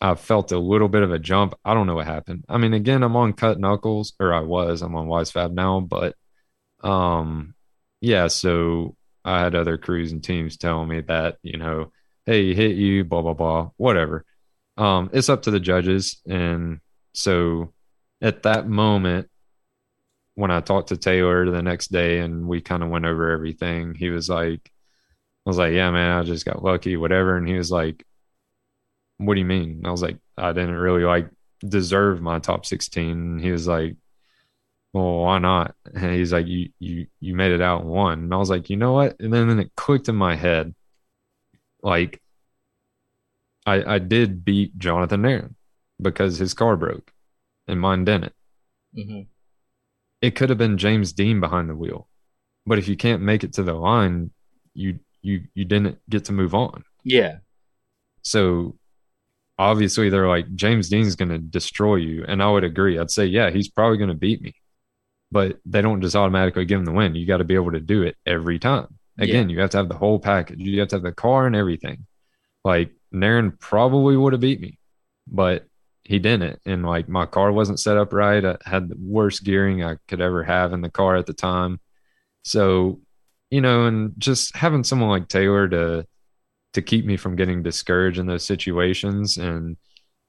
I 0.00 0.16
felt 0.16 0.50
a 0.50 0.58
little 0.58 0.88
bit 0.88 1.04
of 1.04 1.12
a 1.12 1.18
jump. 1.20 1.54
I 1.64 1.74
don't 1.74 1.86
know 1.86 1.94
what 1.94 2.06
happened. 2.06 2.44
I 2.48 2.58
mean, 2.58 2.74
again, 2.74 3.04
I'm 3.04 3.14
on 3.14 3.34
cut 3.34 3.60
knuckles, 3.60 4.14
or 4.18 4.34
I 4.34 4.40
was. 4.40 4.82
I'm 4.82 4.96
on 4.96 5.06
Wisefab 5.06 5.52
now, 5.52 5.78
but 5.78 6.16
um, 6.82 7.54
yeah. 8.00 8.26
So 8.26 8.96
I 9.24 9.42
had 9.44 9.54
other 9.54 9.78
crews 9.78 10.10
and 10.10 10.24
teams 10.24 10.56
telling 10.56 10.88
me 10.88 11.02
that 11.02 11.36
you 11.44 11.56
know 11.56 11.92
hey, 12.26 12.54
hit 12.54 12.76
you, 12.76 13.04
blah, 13.04 13.22
blah, 13.22 13.34
blah, 13.34 13.70
whatever. 13.76 14.24
Um, 14.76 15.10
it's 15.12 15.28
up 15.28 15.42
to 15.42 15.50
the 15.50 15.60
judges. 15.60 16.20
And 16.28 16.80
so 17.12 17.72
at 18.20 18.44
that 18.44 18.68
moment, 18.68 19.28
when 20.34 20.50
I 20.50 20.60
talked 20.60 20.88
to 20.88 20.96
Taylor 20.96 21.50
the 21.50 21.62
next 21.62 21.88
day 21.88 22.20
and 22.20 22.46
we 22.46 22.60
kind 22.60 22.82
of 22.82 22.88
went 22.88 23.04
over 23.04 23.30
everything, 23.30 23.94
he 23.94 24.10
was 24.10 24.28
like, 24.28 24.70
I 25.46 25.50
was 25.50 25.58
like, 25.58 25.72
yeah, 25.72 25.90
man, 25.90 26.18
I 26.18 26.22
just 26.22 26.44
got 26.44 26.62
lucky, 26.62 26.96
whatever. 26.96 27.36
And 27.36 27.48
he 27.48 27.54
was 27.54 27.70
like, 27.70 28.04
what 29.18 29.34
do 29.34 29.40
you 29.40 29.46
mean? 29.46 29.70
And 29.70 29.86
I 29.86 29.90
was 29.90 30.02
like, 30.02 30.18
I 30.36 30.52
didn't 30.52 30.76
really 30.76 31.04
like 31.04 31.28
deserve 31.66 32.22
my 32.22 32.38
top 32.38 32.64
16. 32.64 33.10
And 33.10 33.40
he 33.40 33.50
was 33.50 33.66
like, 33.66 33.96
well, 34.92 35.18
why 35.18 35.38
not? 35.38 35.74
And 35.94 36.14
he's 36.14 36.32
like, 36.32 36.46
you, 36.46 36.70
you, 36.78 37.06
you 37.20 37.34
made 37.34 37.52
it 37.52 37.60
out 37.60 37.84
one. 37.84 38.20
And 38.20 38.34
I 38.34 38.38
was 38.38 38.50
like, 38.50 38.70
you 38.70 38.76
know 38.76 38.92
what? 38.92 39.20
And 39.20 39.32
then, 39.32 39.48
then 39.48 39.58
it 39.58 39.74
clicked 39.76 40.08
in 40.08 40.16
my 40.16 40.36
head 40.36 40.74
like 41.82 42.20
I 43.66 43.94
I 43.94 43.98
did 43.98 44.44
beat 44.44 44.78
Jonathan 44.78 45.22
Nerren 45.22 45.54
because 46.00 46.38
his 46.38 46.54
car 46.54 46.76
broke 46.76 47.12
and 47.68 47.80
mine 47.80 48.04
didn't. 48.04 48.32
Mm-hmm. 48.96 49.22
It 50.22 50.34
could 50.34 50.50
have 50.50 50.58
been 50.58 50.78
James 50.78 51.12
Deane 51.12 51.40
behind 51.40 51.68
the 51.70 51.76
wheel, 51.76 52.08
but 52.66 52.78
if 52.78 52.88
you 52.88 52.96
can't 52.96 53.22
make 53.22 53.44
it 53.44 53.54
to 53.54 53.62
the 53.62 53.74
line, 53.74 54.30
you 54.74 54.98
you 55.22 55.44
you 55.54 55.64
didn't 55.64 55.98
get 56.08 56.26
to 56.26 56.32
move 56.32 56.54
on. 56.54 56.84
Yeah. 57.04 57.38
So 58.22 58.76
obviously 59.58 60.10
they're 60.10 60.28
like 60.28 60.54
James 60.54 60.88
Deane's 60.88 61.16
going 61.16 61.30
to 61.30 61.38
destroy 61.38 61.96
you, 61.96 62.24
and 62.26 62.42
I 62.42 62.50
would 62.50 62.64
agree. 62.64 62.98
I'd 62.98 63.10
say 63.10 63.26
yeah, 63.26 63.50
he's 63.50 63.68
probably 63.68 63.98
going 63.98 64.08
to 64.08 64.14
beat 64.14 64.42
me, 64.42 64.54
but 65.30 65.58
they 65.64 65.82
don't 65.82 66.02
just 66.02 66.16
automatically 66.16 66.64
give 66.64 66.80
him 66.80 66.86
the 66.86 66.92
win. 66.92 67.14
You 67.14 67.26
got 67.26 67.38
to 67.38 67.44
be 67.44 67.54
able 67.54 67.72
to 67.72 67.80
do 67.80 68.02
it 68.02 68.16
every 68.26 68.58
time. 68.58 68.98
Again, 69.20 69.48
yeah. 69.48 69.54
you 69.54 69.60
have 69.60 69.70
to 69.70 69.76
have 69.78 69.88
the 69.88 69.96
whole 69.96 70.18
package. 70.18 70.58
You 70.58 70.80
have 70.80 70.88
to 70.88 70.96
have 70.96 71.02
the 71.02 71.12
car 71.12 71.46
and 71.46 71.56
everything. 71.56 72.06
Like 72.64 72.90
Nerren 73.12 73.58
probably 73.58 74.16
would 74.16 74.32
have 74.32 74.40
beat 74.40 74.60
me, 74.60 74.78
but 75.26 75.66
he 76.04 76.18
didn't. 76.18 76.60
And 76.66 76.84
like 76.84 77.08
my 77.08 77.26
car 77.26 77.52
wasn't 77.52 77.80
set 77.80 77.96
up 77.96 78.12
right. 78.12 78.44
I 78.44 78.56
had 78.64 78.88
the 78.88 78.96
worst 78.98 79.44
gearing 79.44 79.84
I 79.84 79.96
could 80.08 80.20
ever 80.20 80.42
have 80.42 80.72
in 80.72 80.80
the 80.80 80.90
car 80.90 81.16
at 81.16 81.26
the 81.26 81.32
time. 81.32 81.80
So, 82.42 83.00
you 83.50 83.60
know, 83.60 83.86
and 83.86 84.14
just 84.18 84.56
having 84.56 84.84
someone 84.84 85.10
like 85.10 85.28
Taylor 85.28 85.68
to 85.68 86.06
to 86.72 86.82
keep 86.82 87.04
me 87.04 87.16
from 87.16 87.36
getting 87.36 87.62
discouraged 87.62 88.18
in 88.18 88.26
those 88.26 88.44
situations 88.44 89.36
and 89.36 89.76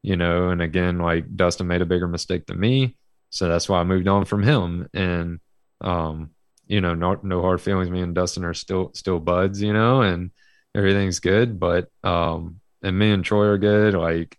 you 0.03 0.18
know, 0.18 0.49
and 0.49 0.61
again, 0.61 0.97
like 0.97 1.35
Dustin 1.35 1.68
made 1.68 1.81
a 1.81 1.85
bigger 1.85 2.07
mistake 2.07 2.47
than 2.47 2.59
me. 2.59 2.97
So 3.30 3.47
that's 3.47 3.69
why 3.69 3.80
I 3.80 3.84
moved 3.84 4.07
on 4.07 4.26
from 4.26 4.43
him. 4.43 4.88
And 4.93 5.39
um, 5.80 6.31
you 6.72 6.80
know, 6.80 6.95
no, 6.95 7.19
no 7.22 7.41
hard 7.41 7.60
feelings. 7.60 7.89
Me 7.89 8.02
and 8.02 8.15
Dustin 8.15 8.45
are 8.45 8.53
still 8.53 8.91
still 8.93 9.19
buds, 9.19 9.61
you 9.61 9.73
know, 9.73 10.02
and 10.03 10.31
everything's 10.73 11.19
good. 11.19 11.60
But 11.60 11.89
um, 12.02 12.61
and 12.81 12.98
me 12.98 13.11
and 13.11 13.26
Troy 13.26 13.48
are 13.48 13.57
good. 13.57 13.93
Like, 13.93 14.38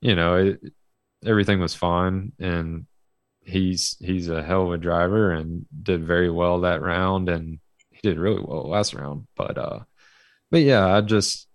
you 0.00 0.16
know, 0.16 0.36
it, 0.36 0.72
everything 1.22 1.60
was 1.60 1.74
fine, 1.74 2.32
and 2.40 2.86
he's 3.42 3.94
he's 4.00 4.30
a 4.30 4.42
hell 4.42 4.62
of 4.62 4.72
a 4.72 4.78
driver 4.78 5.32
and 5.32 5.66
did 5.82 6.02
very 6.02 6.30
well 6.30 6.62
that 6.62 6.80
round, 6.80 7.28
and 7.28 7.58
he 7.90 8.00
did 8.02 8.18
really 8.18 8.40
well 8.42 8.70
last 8.70 8.94
round. 8.94 9.26
But 9.36 9.58
uh, 9.58 9.80
but 10.50 10.62
yeah, 10.62 10.86
I 10.96 11.02
just 11.02 11.46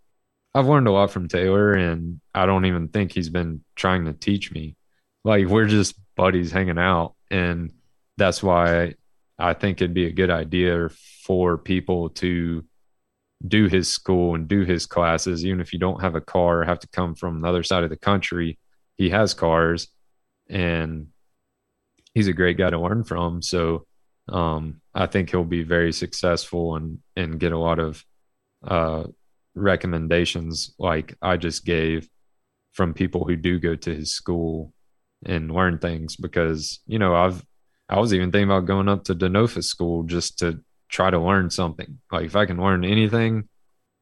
I've 0.53 0.67
learned 0.67 0.87
a 0.87 0.91
lot 0.91 1.09
from 1.09 1.29
Taylor, 1.29 1.73
and 1.73 2.21
I 2.35 2.45
don't 2.45 2.65
even 2.65 2.89
think 2.89 3.11
he's 3.11 3.29
been 3.29 3.63
trying 3.75 4.05
to 4.05 4.13
teach 4.13 4.51
me. 4.51 4.75
Like 5.23 5.47
we're 5.47 5.65
just 5.65 5.95
buddies 6.15 6.51
hanging 6.51 6.77
out, 6.77 7.15
and 7.31 7.73
that's 8.17 8.43
why 8.43 8.93
I 9.41 9.53
think 9.53 9.81
it'd 9.81 9.93
be 9.93 10.05
a 10.05 10.11
good 10.11 10.29
idea 10.29 10.89
for 11.25 11.57
people 11.57 12.09
to 12.09 12.63
do 13.47 13.67
his 13.67 13.89
school 13.89 14.35
and 14.35 14.47
do 14.47 14.63
his 14.63 14.85
classes, 14.85 15.45
even 15.45 15.61
if 15.61 15.73
you 15.73 15.79
don't 15.79 16.01
have 16.01 16.15
a 16.15 16.21
car, 16.21 16.59
or 16.59 16.63
have 16.63 16.79
to 16.79 16.87
come 16.89 17.15
from 17.15 17.41
the 17.41 17.47
other 17.47 17.63
side 17.63 17.83
of 17.83 17.89
the 17.89 17.97
country. 17.97 18.59
He 18.97 19.09
has 19.09 19.33
cars 19.33 19.87
and 20.49 21.07
he's 22.13 22.27
a 22.27 22.33
great 22.33 22.57
guy 22.57 22.69
to 22.69 22.79
learn 22.79 23.03
from. 23.03 23.41
So 23.41 23.85
um, 24.29 24.81
I 24.93 25.07
think 25.07 25.29
he'll 25.31 25.43
be 25.43 25.63
very 25.63 25.91
successful 25.91 26.75
and 26.75 26.99
and 27.15 27.39
get 27.39 27.51
a 27.51 27.57
lot 27.57 27.79
of 27.79 28.03
uh, 28.63 29.05
recommendations 29.55 30.73
like 30.77 31.15
I 31.21 31.37
just 31.37 31.65
gave 31.65 32.07
from 32.73 32.93
people 32.93 33.25
who 33.25 33.35
do 33.35 33.59
go 33.59 33.75
to 33.75 33.95
his 33.95 34.13
school 34.13 34.73
and 35.25 35.51
learn 35.51 35.79
things 35.79 36.15
because 36.15 36.79
you 36.85 36.99
know 36.99 37.15
I've 37.15 37.43
I 37.91 37.99
was 37.99 38.13
even 38.13 38.31
thinking 38.31 38.49
about 38.49 38.65
going 38.65 38.87
up 38.87 39.03
to 39.05 39.15
Denofa 39.15 39.63
school 39.63 40.03
just 40.03 40.39
to 40.39 40.63
try 40.87 41.09
to 41.09 41.19
learn 41.19 41.49
something. 41.49 41.99
Like 42.11 42.25
if 42.25 42.35
I 42.37 42.45
can 42.45 42.57
learn 42.57 42.85
anything, 42.85 43.49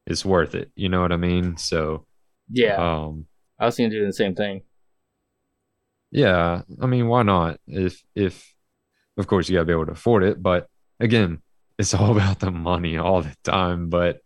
it's 0.06 0.24
worth 0.24 0.54
it. 0.54 0.70
You 0.76 0.88
know 0.88 1.00
what 1.00 1.12
I 1.12 1.16
mean? 1.16 1.56
So 1.56 2.06
yeah, 2.50 2.76
um, 2.76 3.26
I 3.58 3.66
was 3.66 3.76
to 3.76 3.90
do 3.90 4.06
the 4.06 4.12
same 4.12 4.34
thing. 4.36 4.62
Yeah, 6.12 6.62
I 6.80 6.86
mean, 6.86 7.08
why 7.08 7.22
not? 7.24 7.58
If 7.66 8.02
if 8.14 8.54
of 9.18 9.26
course 9.26 9.48
you 9.48 9.56
got 9.56 9.62
to 9.62 9.66
be 9.66 9.72
able 9.72 9.86
to 9.86 9.92
afford 9.92 10.22
it, 10.22 10.40
but 10.40 10.68
again, 11.00 11.42
it's 11.78 11.94
all 11.94 12.12
about 12.12 12.38
the 12.38 12.50
money 12.52 12.96
all 12.96 13.22
the 13.22 13.34
time. 13.42 13.88
But 13.88 14.20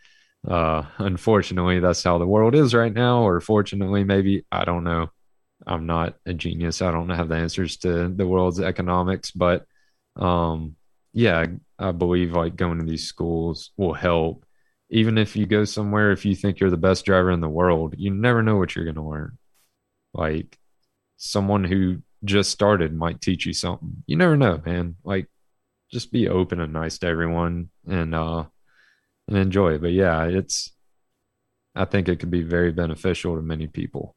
uh, 0.46 0.84
unfortunately, 0.98 1.80
that's 1.80 2.02
how 2.02 2.18
the 2.18 2.26
world 2.26 2.54
is 2.54 2.74
right 2.74 2.92
now. 2.92 3.22
Or 3.22 3.40
fortunately, 3.40 4.04
maybe 4.04 4.44
I 4.52 4.64
don't 4.66 4.84
know. 4.84 5.08
I'm 5.66 5.86
not 5.86 6.16
a 6.26 6.34
genius. 6.34 6.82
I 6.82 6.90
don't 6.90 7.08
have 7.10 7.28
the 7.28 7.36
answers 7.36 7.76
to 7.78 8.08
the 8.08 8.26
world's 8.26 8.60
economics, 8.60 9.30
but 9.30 9.66
um, 10.16 10.76
yeah, 11.12 11.46
I 11.78 11.92
believe 11.92 12.32
like 12.32 12.56
going 12.56 12.78
to 12.78 12.84
these 12.84 13.06
schools 13.06 13.70
will 13.76 13.94
help. 13.94 14.44
Even 14.90 15.18
if 15.18 15.34
you 15.36 15.46
go 15.46 15.64
somewhere, 15.64 16.12
if 16.12 16.24
you 16.24 16.34
think 16.36 16.60
you're 16.60 16.70
the 16.70 16.76
best 16.76 17.04
driver 17.04 17.30
in 17.30 17.40
the 17.40 17.48
world, 17.48 17.94
you 17.98 18.10
never 18.10 18.42
know 18.42 18.56
what 18.56 18.76
you're 18.76 18.84
going 18.84 18.94
to 18.96 19.02
learn. 19.02 19.38
Like 20.12 20.58
someone 21.16 21.64
who 21.64 22.02
just 22.24 22.50
started 22.50 22.94
might 22.94 23.20
teach 23.20 23.46
you 23.46 23.52
something. 23.52 24.02
You 24.06 24.16
never 24.16 24.36
know, 24.36 24.60
man. 24.64 24.96
Like 25.04 25.28
just 25.92 26.12
be 26.12 26.28
open 26.28 26.60
and 26.60 26.72
nice 26.72 26.98
to 26.98 27.06
everyone 27.06 27.70
and 27.86 28.14
uh 28.14 28.44
and 29.28 29.36
enjoy 29.38 29.74
it. 29.74 29.82
But 29.82 29.92
yeah, 29.92 30.24
it's 30.24 30.72
I 31.74 31.84
think 31.84 32.08
it 32.08 32.20
could 32.20 32.30
be 32.30 32.42
very 32.42 32.72
beneficial 32.72 33.36
to 33.36 33.42
many 33.42 33.66
people. 33.66 34.16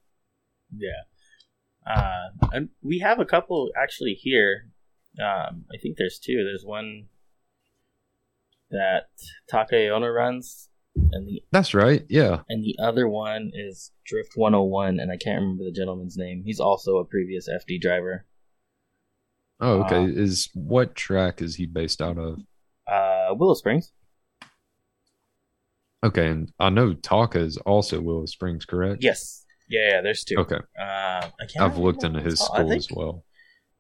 Yeah. 0.75 1.06
Uh, 1.88 2.30
and 2.51 2.69
we 2.81 2.99
have 2.99 3.19
a 3.19 3.26
couple 3.26 3.69
actually 3.81 4.14
here. 4.14 4.69
Um, 5.22 5.65
I 5.73 5.77
think 5.81 5.97
there's 5.97 6.19
two. 6.19 6.43
There's 6.43 6.65
one 6.65 7.07
that 8.69 9.09
Taka 9.49 9.76
Aono 9.76 10.14
runs, 10.14 10.69
and 11.11 11.27
the 11.27 11.43
that's 11.51 11.73
right, 11.73 12.05
yeah. 12.09 12.41
And 12.49 12.64
the 12.64 12.76
other 12.81 13.07
one 13.07 13.51
is 13.53 13.91
Drift 14.05 14.34
101, 14.35 14.99
and 14.99 15.11
I 15.11 15.18
can't 15.18 15.41
remember 15.41 15.64
the 15.64 15.72
gentleman's 15.72 16.18
name. 16.18 16.43
He's 16.45 16.59
also 16.59 16.97
a 16.97 17.05
previous 17.05 17.47
FD 17.49 17.81
driver. 17.81 18.26
Oh, 19.59 19.84
okay. 19.84 20.03
Uh, 20.03 20.07
is 20.07 20.49
what 20.53 20.95
track 20.95 21.41
is 21.41 21.55
he 21.55 21.65
based 21.65 22.01
out 22.01 22.18
of? 22.18 22.39
Uh, 22.85 23.34
Willow 23.34 23.55
Springs. 23.55 23.91
Okay, 26.03 26.27
and 26.27 26.51
I 26.59 26.69
know 26.69 26.93
Taka 26.93 27.39
is 27.39 27.57
also 27.57 27.99
Willow 27.99 28.27
Springs, 28.27 28.65
correct? 28.65 29.03
Yes. 29.03 29.45
Yeah, 29.69 29.89
yeah, 29.89 30.02
there's 30.02 30.23
two. 30.23 30.35
Okay. 30.38 30.60
Uh, 30.80 30.81
I 30.81 31.31
can't 31.39 31.61
I've 31.61 31.77
looked 31.77 32.03
into 32.03 32.22
his 32.22 32.39
school 32.39 32.69
think, 32.69 32.77
as 32.77 32.88
well. 32.91 33.26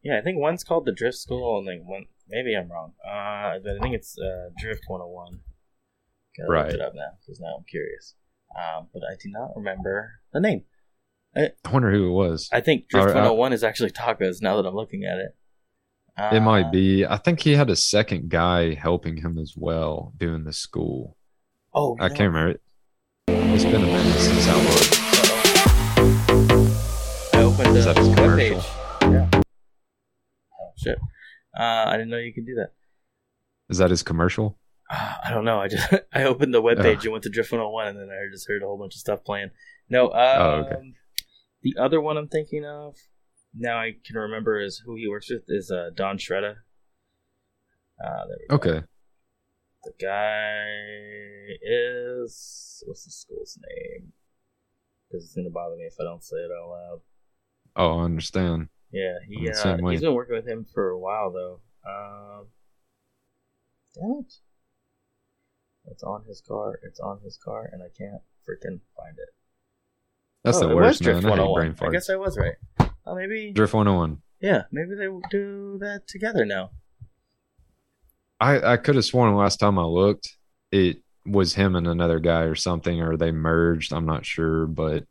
Yeah, 0.03 0.17
I 0.17 0.21
think 0.21 0.37
one's 0.39 0.63
called 0.63 0.85
the 0.85 0.91
Drift 0.91 1.17
School, 1.17 1.59
and 1.59 1.67
then 1.67 1.85
one 1.85 2.05
maybe 2.29 2.55
I'm 2.55 2.69
wrong. 2.69 2.93
Uh, 3.05 3.09
I 3.09 3.59
think 3.81 3.95
it's 3.95 4.17
uh, 4.17 4.49
Drift 4.57 4.83
101. 4.87 5.39
Gotta 6.37 6.49
right. 6.49 6.65
look 6.65 6.75
it 6.75 6.81
up 6.81 6.93
now 6.93 7.11
because 7.19 7.39
now 7.39 7.55
I'm 7.57 7.65
curious. 7.69 8.15
Um, 8.55 8.87
but 8.93 9.01
I 9.03 9.15
do 9.15 9.29
not 9.29 9.51
remember 9.55 10.19
the 10.33 10.39
name. 10.39 10.63
I, 11.35 11.49
I 11.65 11.71
wonder 11.71 11.91
who 11.91 12.07
it 12.07 12.11
was. 12.11 12.49
I 12.51 12.61
think 12.61 12.89
Drift 12.89 13.07
101 13.07 13.53
is 13.53 13.63
actually 13.63 13.91
Taka's. 13.91 14.41
Now 14.41 14.61
that 14.61 14.67
I'm 14.67 14.75
looking 14.75 15.03
at 15.03 15.19
it. 15.19 15.35
Uh, 16.17 16.35
it 16.35 16.39
might 16.41 16.71
be. 16.71 17.05
I 17.05 17.17
think 17.17 17.41
he 17.41 17.53
had 17.53 17.69
a 17.69 17.75
second 17.75 18.29
guy 18.29 18.73
helping 18.73 19.17
him 19.17 19.37
as 19.37 19.53
well 19.55 20.13
doing 20.17 20.43
the 20.43 20.53
school. 20.53 21.15
Oh, 21.73 21.95
I 21.99 22.09
can't 22.09 22.33
remember 22.33 22.51
it. 22.51 22.61
It's 23.27 23.65
been 23.65 23.83
a 23.83 23.87
minute 23.87 24.19
since 24.19 24.47
I 24.47 24.55
looked 24.55 25.06
opened 26.29 27.75
the 27.75 28.13
web 28.17 28.37
page. 28.37 28.63
Yeah. 29.01 29.29
Oh 29.33 30.71
shit! 30.77 30.97
Uh, 31.57 31.85
I 31.87 31.93
didn't 31.93 32.09
know 32.09 32.17
you 32.17 32.33
could 32.33 32.45
do 32.45 32.55
that. 32.55 32.71
Is 33.69 33.77
that 33.79 33.89
his 33.89 34.03
commercial? 34.03 34.57
I 34.89 35.29
don't 35.31 35.43
know. 35.45 35.59
I 35.59 35.67
just 35.67 35.93
I 36.13 36.23
opened 36.23 36.53
the 36.53 36.61
webpage 36.61 37.03
and 37.03 37.11
went 37.11 37.23
to 37.25 37.29
Drift 37.29 37.51
101 37.51 37.87
and 37.87 37.97
then 37.99 38.09
I 38.09 38.31
just 38.31 38.47
heard 38.47 38.63
a 38.63 38.65
whole 38.65 38.77
bunch 38.77 38.95
of 38.95 38.99
stuff 38.99 39.23
playing. 39.25 39.49
No, 39.89 40.05
um, 40.07 40.11
Oh, 40.41 40.51
okay. 40.65 40.93
the 41.61 41.75
other 41.79 41.99
one 42.01 42.17
I'm 42.17 42.27
thinking 42.29 42.65
of 42.65 42.95
now 43.53 43.77
I 43.77 43.93
can 44.05 44.15
remember 44.17 44.59
is 44.61 44.81
who 44.85 44.95
he 44.95 45.07
works 45.09 45.29
with 45.29 45.43
is 45.49 45.71
uh, 45.71 45.89
Don 45.95 46.17
Shredda. 46.17 46.55
Uh, 48.03 48.23
there 48.27 48.37
we 48.39 48.47
go. 48.47 48.55
Okay. 48.55 48.85
The 49.83 49.93
guy 50.01 50.65
is 51.61 52.83
what's 52.85 53.03
the 53.05 53.11
school's 53.11 53.57
name? 53.69 54.13
Because 55.09 55.25
it's 55.25 55.35
gonna 55.35 55.49
bother 55.49 55.75
me 55.75 55.83
if 55.83 55.95
I 55.99 56.03
don't 56.03 56.23
say 56.23 56.37
it 56.37 56.51
out 56.51 56.69
loud. 56.69 56.99
Oh, 57.75 57.99
I 57.99 58.03
understand. 58.03 58.69
Yeah, 58.91 59.17
he 59.27 59.49
uh, 59.49 59.77
he's 59.89 60.01
been 60.01 60.13
working 60.13 60.35
with 60.35 60.47
him 60.47 60.65
for 60.73 60.89
a 60.89 60.99
while 60.99 61.31
though. 61.31 61.59
Um, 61.85 62.47
damn 63.95 64.19
it! 64.25 64.33
It's 65.91 66.03
on 66.03 66.23
his 66.27 66.41
car. 66.41 66.79
It's 66.83 66.99
on 66.99 67.19
his 67.23 67.37
car, 67.37 67.69
and 67.71 67.81
I 67.81 67.87
can't 67.97 68.21
freaking 68.47 68.79
find 68.95 69.17
it. 69.17 69.33
That's 70.43 70.57
Oh, 70.57 70.69
the 70.69 70.75
worst, 70.75 71.01
Drift 71.01 71.23
man. 71.23 71.33
I 71.33 71.35
hate 71.35 71.41
101. 71.41 71.71
brain 71.73 71.89
I 71.89 71.91
guess 71.91 72.09
I 72.09 72.15
was 72.15 72.37
right. 72.37 72.55
Oh, 73.05 73.15
maybe. 73.15 73.51
Drift 73.53 73.73
101. 73.73 74.21
Yeah, 74.41 74.63
maybe 74.71 74.95
they 74.95 75.07
will 75.07 75.21
do 75.31 75.77
that 75.79 76.07
together 76.07 76.45
now. 76.45 76.71
I, 78.39 78.73
I 78.73 78.77
could 78.77 78.95
have 78.95 79.05
sworn 79.05 79.35
last 79.35 79.57
time 79.57 79.79
I 79.79 79.83
looked, 79.83 80.37
it 80.71 80.97
was 81.27 81.53
him 81.53 81.75
and 81.75 81.87
another 81.87 82.19
guy 82.19 82.41
or 82.41 82.55
something, 82.55 83.01
or 83.01 83.17
they 83.17 83.31
merged. 83.31 83.93
I'm 83.93 84.05
not 84.05 84.25
sure, 84.25 84.65
but 84.65 85.05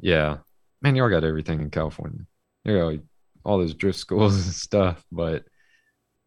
yeah, 0.00 0.38
man, 0.82 0.96
y'all 0.96 1.08
got 1.08 1.24
everything 1.24 1.60
in 1.60 1.70
California. 1.70 2.20
You 2.64 2.78
got 2.78 3.04
all 3.44 3.58
those 3.58 3.74
drift 3.74 3.98
schools 3.98 4.34
and 4.44 4.54
stuff, 4.54 5.04
but 5.10 5.44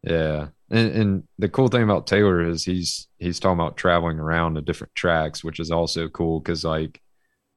yeah. 0.02 0.48
And, 0.70 0.92
and 0.92 1.22
the 1.38 1.48
cool 1.48 1.68
thing 1.68 1.82
about 1.82 2.06
Taylor 2.06 2.40
is 2.40 2.64
he's 2.64 3.08
he's 3.18 3.38
talking 3.38 3.60
about 3.60 3.76
traveling 3.76 4.18
around 4.18 4.54
to 4.54 4.62
different 4.62 4.94
tracks, 4.94 5.44
which 5.44 5.60
is 5.60 5.70
also 5.70 6.08
cool 6.08 6.40
because 6.40 6.64
like 6.64 7.00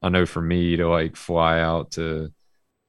I 0.01 0.09
know 0.09 0.25
for 0.25 0.41
me 0.41 0.75
to 0.77 0.87
like 0.87 1.15
fly 1.15 1.59
out 1.61 1.91
to 1.91 2.31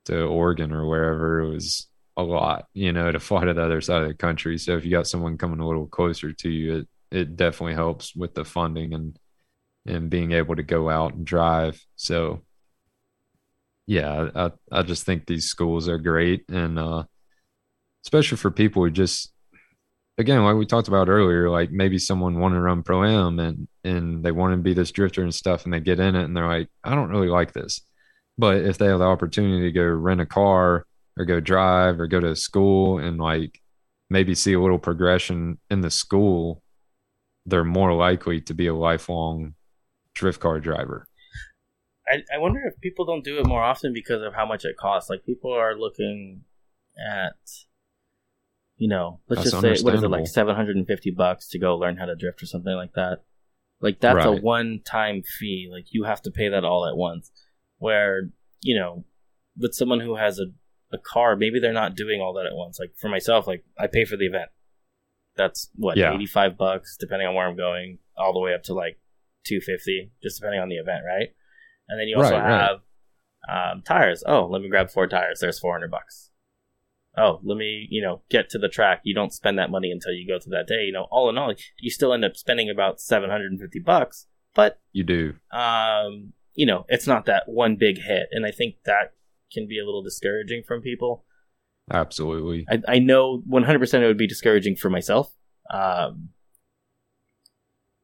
to 0.07 0.25
Oregon 0.25 0.73
or 0.73 0.87
wherever 0.87 1.41
it 1.41 1.51
was 1.55 1.89
a 2.17 2.23
lot, 2.23 2.67
you 2.75 2.93
know, 2.93 3.11
to 3.13 3.21
fly 3.21 3.45
to 3.45 3.55
the 3.55 3.63
other 3.63 3.81
side 3.81 4.03
of 4.03 4.09
the 4.09 4.15
country. 4.15 4.59
So 4.59 4.77
if 4.77 4.85
you 4.85 4.91
got 4.91 5.07
someone 5.07 5.39
coming 5.39 5.61
a 5.61 5.67
little 5.67 5.87
closer 5.87 6.33
to 6.33 6.51
you, 6.51 6.77
it 6.79 6.89
it 7.11 7.37
definitely 7.37 7.75
helps 7.75 8.15
with 8.15 8.35
the 8.35 8.45
funding 8.45 8.95
and 8.95 9.19
and 9.87 10.11
being 10.11 10.33
able 10.33 10.57
to 10.57 10.63
go 10.65 10.91
out 10.91 11.15
and 11.15 11.25
drive. 11.27 11.81
So 11.97 12.43
yeah, 13.87 14.31
I 14.35 14.51
I 14.71 14.83
just 14.83 15.05
think 15.05 15.27
these 15.27 15.47
schools 15.47 15.89
are 15.89 15.99
great 15.99 16.45
and 16.49 16.79
uh 16.79 17.05
especially 18.05 18.37
for 18.39 18.51
people 18.51 18.85
who 18.85 18.91
just 18.91 19.33
again, 20.19 20.43
like 20.45 20.57
we 20.57 20.67
talked 20.67 20.89
about 20.89 21.09
earlier, 21.09 21.51
like 21.51 21.71
maybe 21.71 21.99
someone 21.99 22.39
wanted 22.39 22.57
to 22.57 22.61
run 22.63 22.83
pro 22.83 23.05
am 23.05 23.39
and 23.39 23.69
and 23.85 24.25
they 24.25 24.33
want 24.33 24.53
to 24.53 24.57
be 24.59 24.75
this 24.75 24.93
drifter 24.93 25.23
and 25.23 25.35
stuff 25.35 25.65
and 25.65 25.73
they 25.73 25.81
get 25.81 26.01
in 26.01 26.17
it 26.17 26.25
and 26.25 26.37
they're 26.37 26.49
like, 26.49 26.69
I 26.85 26.95
don't 26.95 27.11
really 27.11 27.29
like 27.29 27.53
this. 27.53 27.81
But 28.39 28.59
if 28.65 28.79
they 28.79 28.87
have 28.87 28.99
the 28.99 29.05
opportunity 29.07 29.63
to 29.63 29.73
go 29.73 29.85
rent 29.85 30.21
a 30.21 30.27
car 30.27 30.87
or 31.19 31.25
go 31.25 31.41
drive 31.41 32.01
or 32.01 32.07
go 32.07 32.21
to 32.21 32.37
school 32.37 32.99
and 32.99 33.19
like 33.19 33.61
maybe 34.11 34.35
see 34.35 34.53
a 34.53 34.61
little 34.61 34.79
progression 34.79 35.59
in 35.71 35.81
the 35.81 35.91
school, 35.91 36.63
they're 37.47 37.65
more 37.65 37.95
likely 37.95 38.41
to 38.43 38.55
be 38.55 38.67
a 38.67 38.75
lifelong 38.75 39.55
drift 40.15 40.41
car 40.41 40.61
driver. 40.61 41.09
I, 42.09 42.17
I 42.35 42.39
wonder 42.39 42.61
if 42.67 42.81
people 42.81 43.05
don't 43.05 43.25
do 43.25 43.39
it 43.39 43.47
more 43.47 43.63
often 43.63 43.93
because 43.93 44.23
of 44.23 44.35
how 44.35 44.47
much 44.47 44.65
it 44.65 44.77
costs. 44.77 45.09
Like 45.11 45.25
people 45.25 45.53
are 45.53 45.77
looking 45.77 46.43
at, 46.97 47.35
you 48.77 48.89
know, 48.89 49.21
let's 49.29 49.43
That's 49.43 49.63
just 49.63 49.81
say 49.81 49.85
what 49.85 49.95
is 49.95 50.03
it 50.03 50.11
like 50.11 50.27
seven 50.27 50.55
hundred 50.55 50.77
and 50.77 50.87
fifty 50.87 51.11
bucks 51.11 51.49
to 51.49 51.59
go 51.59 51.77
learn 51.77 51.97
how 51.97 52.07
to 52.07 52.15
drift 52.15 52.43
or 52.43 52.47
something 52.47 52.75
like 52.75 52.93
that. 52.95 53.25
Like 53.81 54.01
that's 54.01 54.25
a 54.25 54.33
one 54.33 54.81
time 54.85 55.23
fee. 55.23 55.69
Like 55.71 55.87
you 55.91 56.05
have 56.05 56.23
to 56.23 56.31
pay 56.31 56.49
that 56.49 56.65
all 56.65 56.87
at 56.87 56.97
once. 56.97 57.31
Where 57.79 58.31
you 58.63 58.79
know, 58.79 59.05
with 59.59 59.75
someone 59.75 60.01
who 60.01 60.17
has 60.17 60.39
a 60.39 60.47
a 60.93 60.99
car, 60.99 61.37
maybe 61.37 61.59
they're 61.59 61.73
not 61.73 61.97
doing 61.97 62.21
all 62.21 62.35
that 62.35 62.47
at 62.47 62.55
once. 62.55 62.79
Like 62.79 62.93
for 62.97 63.09
myself, 63.09 63.47
like 63.47 63.65
I 63.79 63.87
pay 63.89 64.05
for 64.05 64.17
the 64.17 64.27
event. 64.27 64.51
That's 65.37 65.71
what 65.77 65.97
Yeah. 65.97 66.15
eighty 66.15 66.27
five 66.27 66.57
bucks, 66.57 66.97
depending 66.99 67.29
on 67.29 67.35
where 67.35 67.47
I'm 67.47 67.57
going, 67.57 67.99
all 68.17 68.33
the 68.33 68.41
way 68.41 68.55
up 68.55 68.63
to 68.65 68.75
like 68.75 68.99
two 69.47 69.61
fifty, 69.61 70.13
just 70.23 70.41
depending 70.41 70.61
on 70.61 70.69
the 70.69 70.77
event, 70.77 71.03
right? 71.07 71.29
And 71.89 72.01
then 72.01 72.09
you 72.09 72.17
also 72.17 72.33
Right, 72.39 72.43
right. 72.43 72.69
have 72.69 72.81
um, 73.77 73.83
tires. 73.83 74.25
Oh, 74.27 74.47
let 74.47 74.61
me 74.63 74.69
grab 74.69 74.91
four 74.91 75.07
tires. 75.07 75.39
There's 75.41 75.59
four 75.61 75.73
hundred 75.73 75.91
bucks. 75.91 76.31
Oh, 77.19 77.41
let 77.45 77.57
me 77.57 77.87
you 77.91 78.03
know 78.03 78.23
get 78.29 78.51
to 78.51 78.59
the 78.59 78.69
track. 78.69 79.01
You 79.05 79.15
don't 79.15 79.33
spend 79.33 79.59
that 79.59 79.71
money 79.71 79.91
until 79.91 80.13
you 80.13 80.27
go 80.27 80.39
to 80.39 80.51
that 80.51 80.67
day. 80.67 80.85
You 80.85 80.93
know, 80.93 81.07
all 81.11 81.29
in 81.31 81.39
all, 81.39 81.55
you 81.81 81.91
still 81.91 82.13
end 82.13 82.25
up 82.25 82.37
spending 82.37 82.69
about 82.71 83.01
seven 83.01 83.31
hundred 83.31 83.53
and 83.53 83.61
fifty 83.61 83.79
bucks. 83.79 84.27
But 84.55 84.81
You 84.93 85.05
do. 85.05 85.35
um, 85.53 86.33
you 86.55 86.65
know, 86.65 86.87
it's 86.89 87.07
not 87.07 87.27
that 87.27 87.43
one 87.47 87.77
big 87.77 87.99
hit, 87.99 88.29
and 88.33 88.47
I 88.47 88.51
think 88.51 88.77
that 88.87 89.13
can 89.53 89.69
be 89.69 89.79
a 89.79 89.85
little 89.85 90.03
discouraging 90.03 90.63
from 90.67 90.81
people. 90.81 91.26
Absolutely. 91.91 92.67
I, 92.69 92.97
I 92.97 92.99
know 92.99 93.43
100% 93.49 93.95
it 94.03 94.07
would 94.07 94.19
be 94.19 94.27
discouraging 94.27 94.77
for 94.77 94.91
myself. 94.91 95.33
Um, 95.71 96.31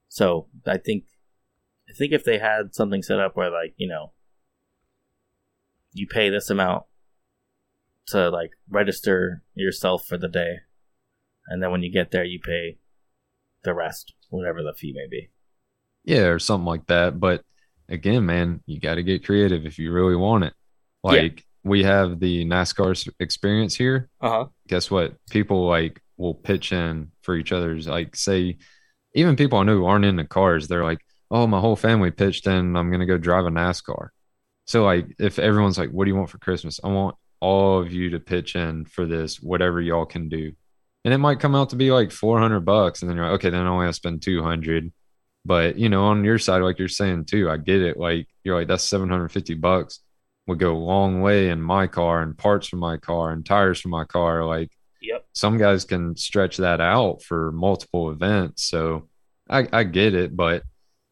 so 0.09 0.46
I 0.66 0.78
think, 0.78 1.04
I 1.88 1.92
think 1.92 2.12
if 2.12 2.24
they 2.24 2.38
had 2.38 2.74
something 2.74 3.02
set 3.02 3.18
up 3.18 3.36
where 3.36 3.50
like, 3.50 3.74
you 3.76 3.88
know, 3.88 4.12
you 5.92 6.06
pay 6.06 6.30
this 6.30 6.48
amount 6.48 6.84
to 8.06 8.30
like 8.30 8.50
register 8.68 9.42
yourself 9.54 10.04
for 10.06 10.16
the 10.16 10.28
day. 10.28 10.56
And 11.48 11.62
then 11.62 11.70
when 11.70 11.82
you 11.82 11.92
get 11.92 12.10
there, 12.10 12.24
you 12.24 12.38
pay 12.40 12.78
the 13.64 13.74
rest, 13.74 14.14
whatever 14.30 14.62
the 14.62 14.74
fee 14.74 14.92
may 14.94 15.06
be. 15.10 15.30
Yeah, 16.04 16.26
or 16.26 16.38
something 16.38 16.66
like 16.66 16.86
that. 16.86 17.20
But 17.20 17.44
again, 17.88 18.26
man, 18.26 18.60
you 18.66 18.80
got 18.80 18.94
to 18.94 19.02
get 19.02 19.24
creative 19.24 19.66
if 19.66 19.78
you 19.78 19.92
really 19.92 20.16
want 20.16 20.44
it. 20.44 20.54
Yeah. 21.38 21.42
We 21.64 21.84
have 21.84 22.18
the 22.18 22.44
NASCAR 22.44 23.09
experience 23.20 23.74
here. 23.74 24.09
Uh 24.20 24.28
huh. 24.30 24.47
Guess 24.68 24.90
what? 24.90 25.14
People 25.30 25.66
like 25.66 26.01
will 26.16 26.34
pitch 26.34 26.72
in 26.72 27.12
for 27.22 27.36
each 27.36 27.52
other's. 27.52 27.86
Like, 27.86 28.16
say, 28.16 28.59
even 29.14 29.36
people 29.36 29.59
I 29.59 29.64
know 29.64 29.76
who 29.76 29.86
aren't 29.86 30.05
into 30.05 30.24
cars, 30.24 30.68
they're 30.68 30.84
like, 30.84 31.01
"Oh, 31.30 31.47
my 31.47 31.60
whole 31.60 31.76
family 31.76 32.10
pitched 32.10 32.47
in. 32.47 32.76
I'm 32.76 32.90
gonna 32.90 33.06
go 33.06 33.18
drive 33.18 33.47
a 33.47 33.51
NASCAR." 33.51 34.09
So, 34.66 34.84
like, 34.84 35.06
if 35.18 35.39
everyone's 35.39 35.78
like, 35.78 35.90
"What 35.90 36.05
do 36.05 36.10
you 36.10 36.16
want 36.16 36.30
for 36.30 36.39
Christmas?" 36.39 36.80
I 36.82 36.89
want 36.89 37.16
all 37.40 37.80
of 37.80 37.93
you 37.93 38.10
to 38.10 38.20
pitch 38.20 38.56
in 38.56 38.84
for 38.84 39.06
this, 39.06 39.40
whatever 39.43 39.80
y'all 39.80 40.06
can 40.06 40.28
do, 40.28 40.52
and 41.05 41.12
it 41.14 41.18
might 41.18 41.40
come 41.40 41.55
out 41.55 41.70
to 41.70 41.76
be 41.76 41.90
like 41.93 42.12
400 42.12 42.60
bucks, 42.60 43.02
and 43.02 43.10
then 43.10 43.16
you're 43.16 43.26
like, 43.26 43.34
"Okay, 43.36 43.51
then 43.51 43.66
I 43.66 43.68
only 43.68 43.86
have 43.86 43.94
to 43.94 43.97
spend 43.97 44.22
200." 44.22 44.93
But 45.44 45.76
you 45.78 45.89
know, 45.89 46.05
on 46.05 46.24
your 46.24 46.39
side, 46.39 46.62
like 46.62 46.78
you're 46.78 46.89
saying 46.89 47.26
too, 47.26 47.51
I 47.51 47.56
get 47.56 47.82
it. 47.82 47.97
Like 47.97 48.28
you're 48.44 48.56
like, 48.56 48.68
that's 48.68 48.84
750 48.84 49.55
bucks 49.55 50.01
would 50.47 50.59
go 50.59 50.74
a 50.74 50.78
long 50.78 51.20
way 51.20 51.48
in 51.51 51.60
my 51.62 51.86
car 51.86 52.23
and 52.23 52.36
parts 52.36 52.66
for 52.69 52.77
my 52.77 52.97
car 52.97 53.31
and 53.31 53.44
tires 53.47 53.81
for 53.81 53.89
my 53.89 54.05
car. 54.05 54.44
Like 54.44 54.70
Yep. 55.01 55.27
some 55.32 55.59
guys 55.59 55.85
can 55.85 56.16
stretch 56.16 56.56
that 56.59 56.81
out 56.81 57.23
for 57.23 57.52
multiple 57.52 58.10
events. 58.10 58.64
So 58.64 59.09
I, 59.48 59.66
I 59.73 59.85
get 59.85 60.14
it, 60.14 60.36
but 60.36 60.62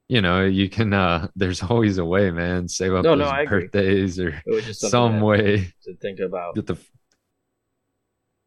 you 0.09 0.21
know, 0.21 0.45
you 0.45 0.69
can 0.69 0.93
uh 0.93 1.29
there's 1.37 1.63
always 1.63 1.99
a 1.99 2.05
way, 2.05 2.31
man. 2.31 2.69
Save 2.69 2.95
up 2.95 3.05
No, 3.05 3.15
no, 3.15 3.25
those 3.25 3.33
I 3.33 3.43
agree. 3.43 3.63
birthdays 3.67 4.19
or 4.19 4.29
It 4.29 4.51
was 4.51 4.65
just 4.65 4.81
some 4.81 5.21
way. 5.21 5.73
to 5.85 5.97
think 5.97 6.19
about. 6.21 6.55
Get 6.57 6.67
the 6.67 6.77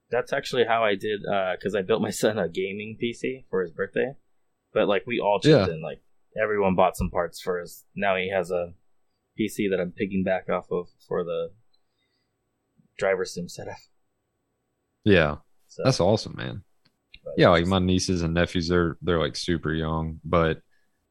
That's 0.10 0.34
actually 0.34 0.66
how 0.66 0.84
I 0.84 0.96
did 0.96 1.22
uh, 1.26 1.54
because 1.58 1.76
I 1.76 1.82
built 1.82 2.02
my 2.02 2.10
son 2.22 2.38
a 2.38 2.48
gaming 2.50 2.98
PC 3.02 3.46
for 3.50 3.62
his 3.62 3.72
birthday. 3.72 4.14
But 4.74 4.88
like 4.88 5.04
we 5.06 5.20
all 5.20 5.40
chipped 5.40 5.68
Yeah. 5.68 5.74
in, 5.74 5.82
like 5.82 6.02
everyone 6.42 6.76
bought 6.76 6.98
some 6.98 7.10
parts 7.10 7.40
for 7.40 7.60
his. 7.60 7.86
Now 7.96 8.16
he 8.16 8.30
has 8.32 8.52
a 8.52 8.74
PC 9.38 9.68
that 9.70 9.80
I'm 9.80 9.92
picking 9.92 10.24
back 10.24 10.50
off 10.50 10.72
of 10.72 10.88
for 11.08 11.24
the 11.24 11.52
driver 12.98 13.26
sim 13.26 13.48
setup. 13.50 13.76
yeah, 15.04 15.38
So, 15.68 15.84
that's 15.84 16.00
awesome, 16.00 16.36
man. 16.38 16.64
Yeah, 17.38 17.50
like 17.50 17.66
my 17.68 17.80
nieces 17.80 18.24
and 18.24 18.34
nephews, 18.34 18.70
they're 18.70 18.98
they're 19.02 19.20
like 19.20 19.36
super 19.36 19.74
young, 19.74 20.20
but 20.26 20.62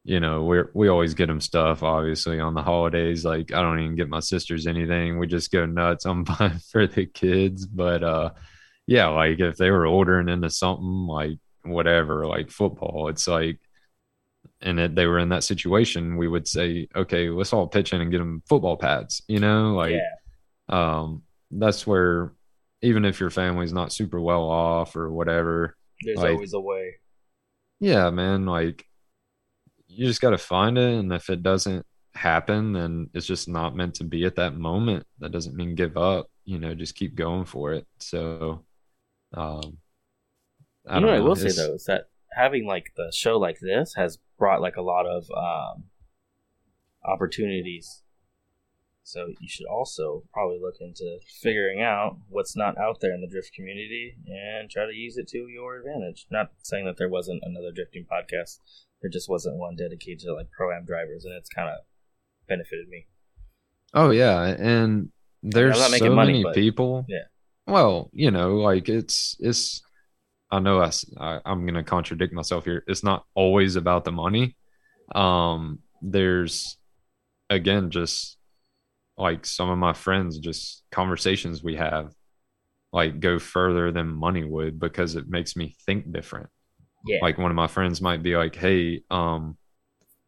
you 0.05 0.19
know, 0.19 0.43
we're 0.45 0.71
we 0.75 0.89
always 0.89 1.13
get 1.15 1.27
them 1.27 1.41
stuff. 1.41 1.83
Obviously, 1.83 2.39
on 2.39 2.53
the 2.55 2.63
holidays, 2.63 3.25
like 3.25 3.53
I 3.53 3.61
don't 3.61 3.79
even 3.81 3.95
get 3.95 4.09
my 4.09 4.19
sisters 4.21 4.67
anything. 4.67 5.19
We 5.19 5.27
just 5.27 5.51
go 5.51 5.65
nuts. 5.65 6.05
I'm 6.05 6.23
buying 6.39 6.59
for 6.71 6.87
the 6.87 7.05
kids, 7.07 7.65
but 7.67 8.03
uh, 8.03 8.31
yeah, 8.87 9.07
like 9.09 9.39
if 9.39 9.57
they 9.57 9.71
were 9.71 9.85
older 9.87 10.19
and 10.19 10.29
into 10.29 10.49
something 10.49 11.07
like 11.07 11.39
whatever, 11.63 12.27
like 12.27 12.51
football, 12.51 13.09
it's 13.09 13.27
like, 13.27 13.59
and 14.63 14.79
it, 14.79 14.95
they 14.95 15.05
were 15.05 15.19
in 15.19 15.29
that 15.29 15.43
situation, 15.43 16.17
we 16.17 16.27
would 16.27 16.47
say, 16.47 16.87
okay, 16.95 17.29
let's 17.29 17.53
all 17.53 17.67
pitch 17.67 17.93
in 17.93 18.01
and 18.01 18.09
get 18.11 18.17
them 18.19 18.41
football 18.49 18.77
pads. 18.77 19.21
You 19.27 19.39
know, 19.39 19.75
like 19.75 19.93
yeah, 19.93 20.09
um, 20.69 21.21
that's 21.51 21.85
where 21.85 22.33
even 22.81 23.05
if 23.05 23.19
your 23.19 23.29
family's 23.29 23.73
not 23.73 23.93
super 23.93 24.19
well 24.19 24.43
off 24.43 24.95
or 24.95 25.11
whatever, 25.11 25.75
there's 26.01 26.17
like- 26.17 26.31
always 26.33 26.53
a 26.53 26.59
way. 26.59 26.95
yeah, 27.79 28.09
man, 28.09 28.45
like 28.45 28.85
you 29.87 30.07
just 30.07 30.21
got 30.21 30.31
to 30.31 30.37
find 30.39 30.77
it. 30.77 30.97
And 30.99 31.13
if 31.13 31.29
it 31.29 31.43
doesn't 31.43 31.85
happen, 32.15 32.73
then 32.73 33.09
it's 33.13 33.27
just 33.27 33.47
not 33.47 33.75
meant 33.75 33.93
to 33.95 34.03
be 34.03 34.25
at 34.25 34.35
that 34.37 34.55
moment. 34.57 35.05
That 35.19 35.31
doesn't 35.31 35.55
mean 35.55 35.75
give 35.75 35.97
up, 35.97 36.27
you 36.45 36.57
know, 36.57 36.73
just 36.73 36.95
keep 36.95 37.13
going 37.15 37.45
for 37.45 37.73
it. 37.73 37.85
So, 37.99 38.65
um, 39.33 39.77
I 40.87 40.95
You 40.95 41.01
know 41.01 41.07
what 41.07 41.15
I 41.15 41.19
will 41.19 41.31
It's- 41.33 41.55
say 41.55 41.61
though 41.67 41.73
is 41.75 41.83
that 41.85 42.05
having 42.35 42.65
like 42.65 42.93
the 42.95 43.11
show 43.13 43.37
like 43.37 43.59
this 43.59 43.93
has 43.95 44.17
brought 44.37 44.61
like 44.61 44.75
a 44.75 44.81
lot 44.81 45.05
of 45.05 45.29
um, 45.31 45.85
opportunities. 47.05 48.01
So 49.05 49.27
you 49.39 49.49
should 49.49 49.65
also 49.65 50.23
probably 50.33 50.59
look 50.61 50.75
into 50.79 51.19
figuring 51.41 51.81
out 51.81 52.17
what's 52.29 52.55
not 52.55 52.77
out 52.77 52.99
there 53.01 53.13
in 53.13 53.21
the 53.21 53.27
drift 53.27 53.53
community 53.53 54.15
and 54.27 54.69
try 54.69 54.85
to 54.85 54.93
use 54.93 55.17
it 55.17 55.27
to 55.29 55.39
your 55.49 55.77
advantage. 55.77 56.25
Not 56.31 56.51
saying 56.63 56.85
that 56.85 56.97
there 56.97 57.09
wasn't 57.09 57.43
another 57.43 57.71
drifting 57.73 58.05
podcast, 58.09 58.59
there 59.01 59.11
just 59.11 59.29
wasn't 59.29 59.57
one 59.57 59.75
dedicated 59.75 60.19
to 60.21 60.33
like 60.33 60.49
pro 60.51 60.75
am 60.75 60.85
drivers, 60.85 61.25
and 61.25 61.33
it's 61.33 61.49
kind 61.49 61.69
of 61.69 61.79
benefited 62.47 62.87
me. 62.87 63.07
Oh 63.93 64.09
yeah, 64.09 64.41
and 64.45 65.09
there's 65.43 65.77
so 65.77 66.09
money, 66.09 66.31
many 66.31 66.43
but, 66.43 66.55
people. 66.55 67.05
Yeah. 67.09 67.25
Well, 67.67 68.09
you 68.13 68.31
know, 68.31 68.55
like 68.55 68.89
it's 68.89 69.35
it's. 69.39 69.81
I 70.53 70.59
know 70.59 70.81
I, 70.81 70.91
I 71.19 71.39
I'm 71.45 71.65
gonna 71.65 71.83
contradict 71.83 72.31
myself 72.31 72.65
here. 72.65 72.83
It's 72.87 73.03
not 73.03 73.25
always 73.33 73.75
about 73.75 74.05
the 74.05 74.11
money. 74.11 74.55
Um, 75.15 75.79
there's 76.01 76.77
again 77.49 77.89
just 77.89 78.37
like 79.17 79.45
some 79.45 79.69
of 79.69 79.77
my 79.77 79.93
friends 79.93 80.37
just 80.37 80.83
conversations 80.91 81.63
we 81.63 81.75
have 81.75 82.13
like 82.91 83.19
go 83.19 83.39
further 83.39 83.91
than 83.91 84.07
money 84.07 84.43
would 84.43 84.79
because 84.79 85.15
it 85.15 85.27
makes 85.27 85.55
me 85.55 85.75
think 85.85 86.11
different 86.11 86.49
yeah 87.05 87.19
like 87.21 87.37
one 87.37 87.51
of 87.51 87.55
my 87.55 87.67
friends 87.67 88.01
might 88.01 88.23
be 88.23 88.35
like 88.35 88.55
hey 88.55 89.01
um 89.11 89.57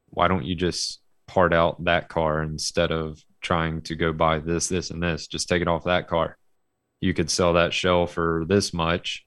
why 0.10 0.28
don't 0.28 0.46
you 0.46 0.56
just 0.56 1.02
part 1.28 1.54
out 1.54 1.84
that 1.84 2.10
car 2.10 2.44
instead 2.44 2.92
of 2.92 3.20
trying 3.42 3.82
to 3.82 3.96
go 3.96 4.14
buy 4.14 4.40
this 4.40 4.68
this 4.68 4.92
and 4.92 5.02
this 5.02 5.28
just 5.28 5.50
take 5.50 5.62
it 5.62 5.68
off 5.68 5.86
that 5.86 6.08
car 6.08 6.38
you 7.02 7.14
could 7.14 7.30
sell 7.30 7.54
that 7.54 7.74
shell 7.74 8.06
for 8.06 8.46
this 8.48 8.74
much 8.74 9.25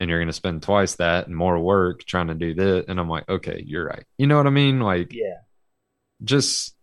and 0.00 0.10
you're 0.10 0.18
going 0.18 0.26
to 0.26 0.32
spend 0.32 0.62
twice 0.62 0.96
that 0.96 1.26
and 1.26 1.36
more 1.36 1.58
work 1.58 2.04
trying 2.04 2.28
to 2.28 2.34
do 2.34 2.54
this 2.54 2.84
and 2.88 2.98
i'm 2.98 3.08
like 3.08 3.28
okay 3.28 3.62
you're 3.64 3.86
right 3.86 4.04
you 4.18 4.26
know 4.26 4.36
what 4.36 4.46
i 4.46 4.50
mean 4.50 4.80
like 4.80 5.12
yeah 5.12 5.38
just 6.24 6.74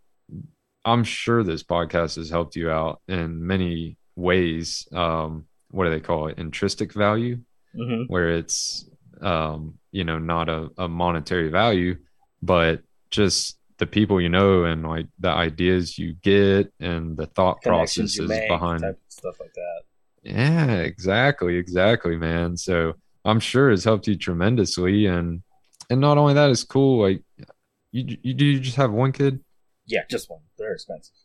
I'm 0.88 1.04
sure 1.04 1.44
this 1.44 1.64
podcast 1.64 2.16
has 2.16 2.30
helped 2.30 2.56
you 2.56 2.72
out 2.72 3.02
in 3.10 3.46
many 3.46 3.98
ways. 4.16 4.88
Um, 4.94 5.46
what 5.70 5.84
do 5.84 5.90
they 5.90 6.00
call 6.00 6.28
it? 6.28 6.38
Intrinsic 6.38 6.94
value, 6.94 7.40
mm-hmm. 7.76 8.04
where 8.04 8.30
it's, 8.30 8.90
um, 9.20 9.80
you 9.92 10.06
know, 10.06 10.18
not 10.18 10.48
a, 10.48 10.70
a 10.78 10.88
monetary 10.88 11.50
value, 11.50 11.98
but 12.42 12.84
just 13.12 13.58
the 13.80 13.86
people 13.86 14.22
you 14.22 14.30
know 14.30 14.64
and 14.64 14.88
like 14.88 15.08
the 15.20 15.28
ideas 15.28 16.00
you 16.00 16.14
get 16.14 16.72
and 16.80 17.18
the 17.18 17.28
thought 17.28 17.62
processes 17.62 18.30
behind 18.48 18.84
stuff 19.10 19.36
like 19.42 19.54
that. 19.54 19.82
Yeah, 20.24 20.78
exactly, 20.78 21.58
exactly, 21.58 22.16
man. 22.16 22.56
So 22.56 22.94
I'm 23.28 23.40
sure 23.40 23.72
it's 23.72 23.84
helped 23.84 24.08
you 24.08 24.16
tremendously, 24.16 25.06
and 25.06 25.44
and 25.90 26.02
not 26.02 26.18
only 26.18 26.34
that, 26.36 26.50
it's 26.50 26.64
cool. 26.64 27.02
Like, 27.02 27.24
you 27.92 28.18
you 28.22 28.34
do 28.34 28.46
you 28.46 28.60
just 28.60 28.78
have 28.78 28.92
one 28.92 29.12
kid? 29.12 29.44
Yeah, 29.86 30.02
just 30.10 30.30
one. 30.30 30.42
They're 30.58 30.74
expensive. 30.74 31.16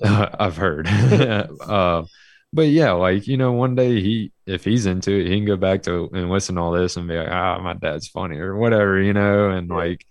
I've 0.04 0.56
heard. 0.56 0.88
uh, 0.88 2.02
but 2.52 2.68
yeah, 2.68 2.92
like 2.92 3.26
you 3.26 3.36
know, 3.36 3.52
one 3.52 3.74
day 3.74 4.00
he, 4.00 4.32
if 4.46 4.64
he's 4.64 4.86
into 4.86 5.12
it, 5.12 5.26
he 5.26 5.36
can 5.36 5.46
go 5.46 5.56
back 5.56 5.82
to 5.84 6.10
and 6.12 6.30
listen 6.30 6.56
to 6.56 6.62
all 6.62 6.72
this 6.72 6.96
and 6.96 7.06
be 7.06 7.16
like, 7.16 7.28
ah, 7.30 7.60
my 7.60 7.74
dad's 7.74 8.08
funny 8.08 8.38
or 8.38 8.56
whatever, 8.56 9.00
you 9.00 9.12
know, 9.12 9.50
and 9.50 9.68
yeah. 9.68 9.76
like 9.76 10.06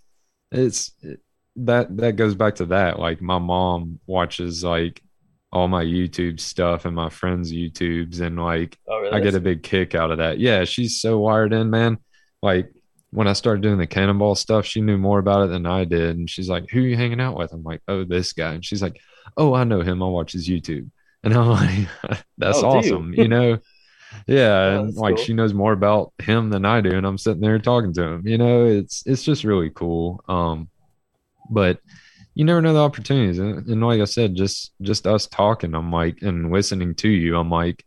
it's 0.52 0.91
that 1.57 1.95
that 1.98 2.15
goes 2.15 2.36
back 2.36 2.56
to 2.56 2.68
that. 2.68 2.99
Like 2.99 3.22
my 3.22 3.40
mom 3.40 3.99
watches 4.06 4.64
like 4.64 5.02
all 5.52 5.68
my 5.68 5.84
YouTube 5.84 6.40
stuff 6.40 6.86
and 6.86 6.96
my 6.96 7.10
friends' 7.10 7.52
YouTubes, 7.52 8.22
and 8.22 8.38
like 8.38 8.78
oh, 8.88 9.00
really? 9.00 9.14
I 9.14 9.20
get 9.20 9.36
a 9.36 9.40
big 9.40 9.64
kick 9.64 9.96
out 9.96 10.12
of 10.12 10.18
that. 10.20 10.40
Yeah, 10.40 10.64
she's 10.66 11.02
so 11.02 11.20
wired 11.20 11.54
in, 11.54 11.70
man. 11.70 11.98
Like 12.42 12.72
when 13.12 13.28
I 13.28 13.34
started 13.34 13.62
doing 13.62 13.78
the 13.78 13.88
cannonball 13.88 14.36
stuff, 14.36 14.66
she 14.66 14.82
knew 14.82 14.98
more 14.98 15.20
about 15.20 15.44
it 15.44 15.50
than 15.50 15.66
I 15.66 15.84
did. 15.84 16.18
And 16.18 16.30
she's 16.30 16.50
like, 16.50 16.70
Who 16.70 16.80
are 16.80 16.88
you 16.88 16.96
hanging 16.96 17.22
out 17.22 17.38
with? 17.38 17.52
I'm 17.54 17.64
like, 17.64 17.82
Oh, 17.88 18.04
this 18.04 18.34
guy. 18.34 18.54
And 18.54 18.66
she's 18.66 18.82
like, 18.82 19.00
Oh, 19.38 19.54
I 19.54 19.64
know 19.64 19.82
him. 19.82 20.04
I 20.04 20.08
watch 20.08 20.34
his 20.34 20.48
YouTube. 20.48 20.90
And 21.22 21.34
I'm 21.34 21.50
like, 21.50 22.24
That's 22.38 22.60
oh, 22.60 22.78
awesome. 22.78 23.14
you 23.14 23.28
know? 23.28 23.60
Yeah. 24.26 24.78
Oh, 24.78 24.84
and 24.86 24.96
like 24.96 25.18
cool. 25.18 25.24
she 25.24 25.34
knows 25.34 25.54
more 25.54 25.72
about 25.72 26.14
him 26.18 26.50
than 26.50 26.66
I 26.66 26.82
do. 26.82 26.98
And 26.98 27.06
I'm 27.06 27.20
sitting 27.20 27.42
there 27.42 27.60
talking 27.60 27.94
to 27.94 28.04
him. 28.04 28.28
You 28.28 28.40
know, 28.40 28.66
it's 28.66 29.04
it's 29.06 29.22
just 29.22 29.44
really 29.44 29.70
cool. 29.70 30.24
Um, 30.28 30.68
but 31.48 31.80
you 32.36 32.46
never 32.46 32.62
know 32.62 32.74
the 32.74 32.80
opportunities. 32.80 33.40
And, 33.40 33.68
and 33.68 33.82
like 33.82 34.02
I 34.02 34.06
said, 34.06 34.36
just 34.36 34.72
just 34.82 35.08
us 35.08 35.28
talking, 35.28 35.74
I'm 35.74 35.92
like, 35.92 36.22
and 36.22 36.52
listening 36.52 36.96
to 36.96 37.10
you, 37.10 37.38
I'm 37.38 37.50
like, 37.50 37.86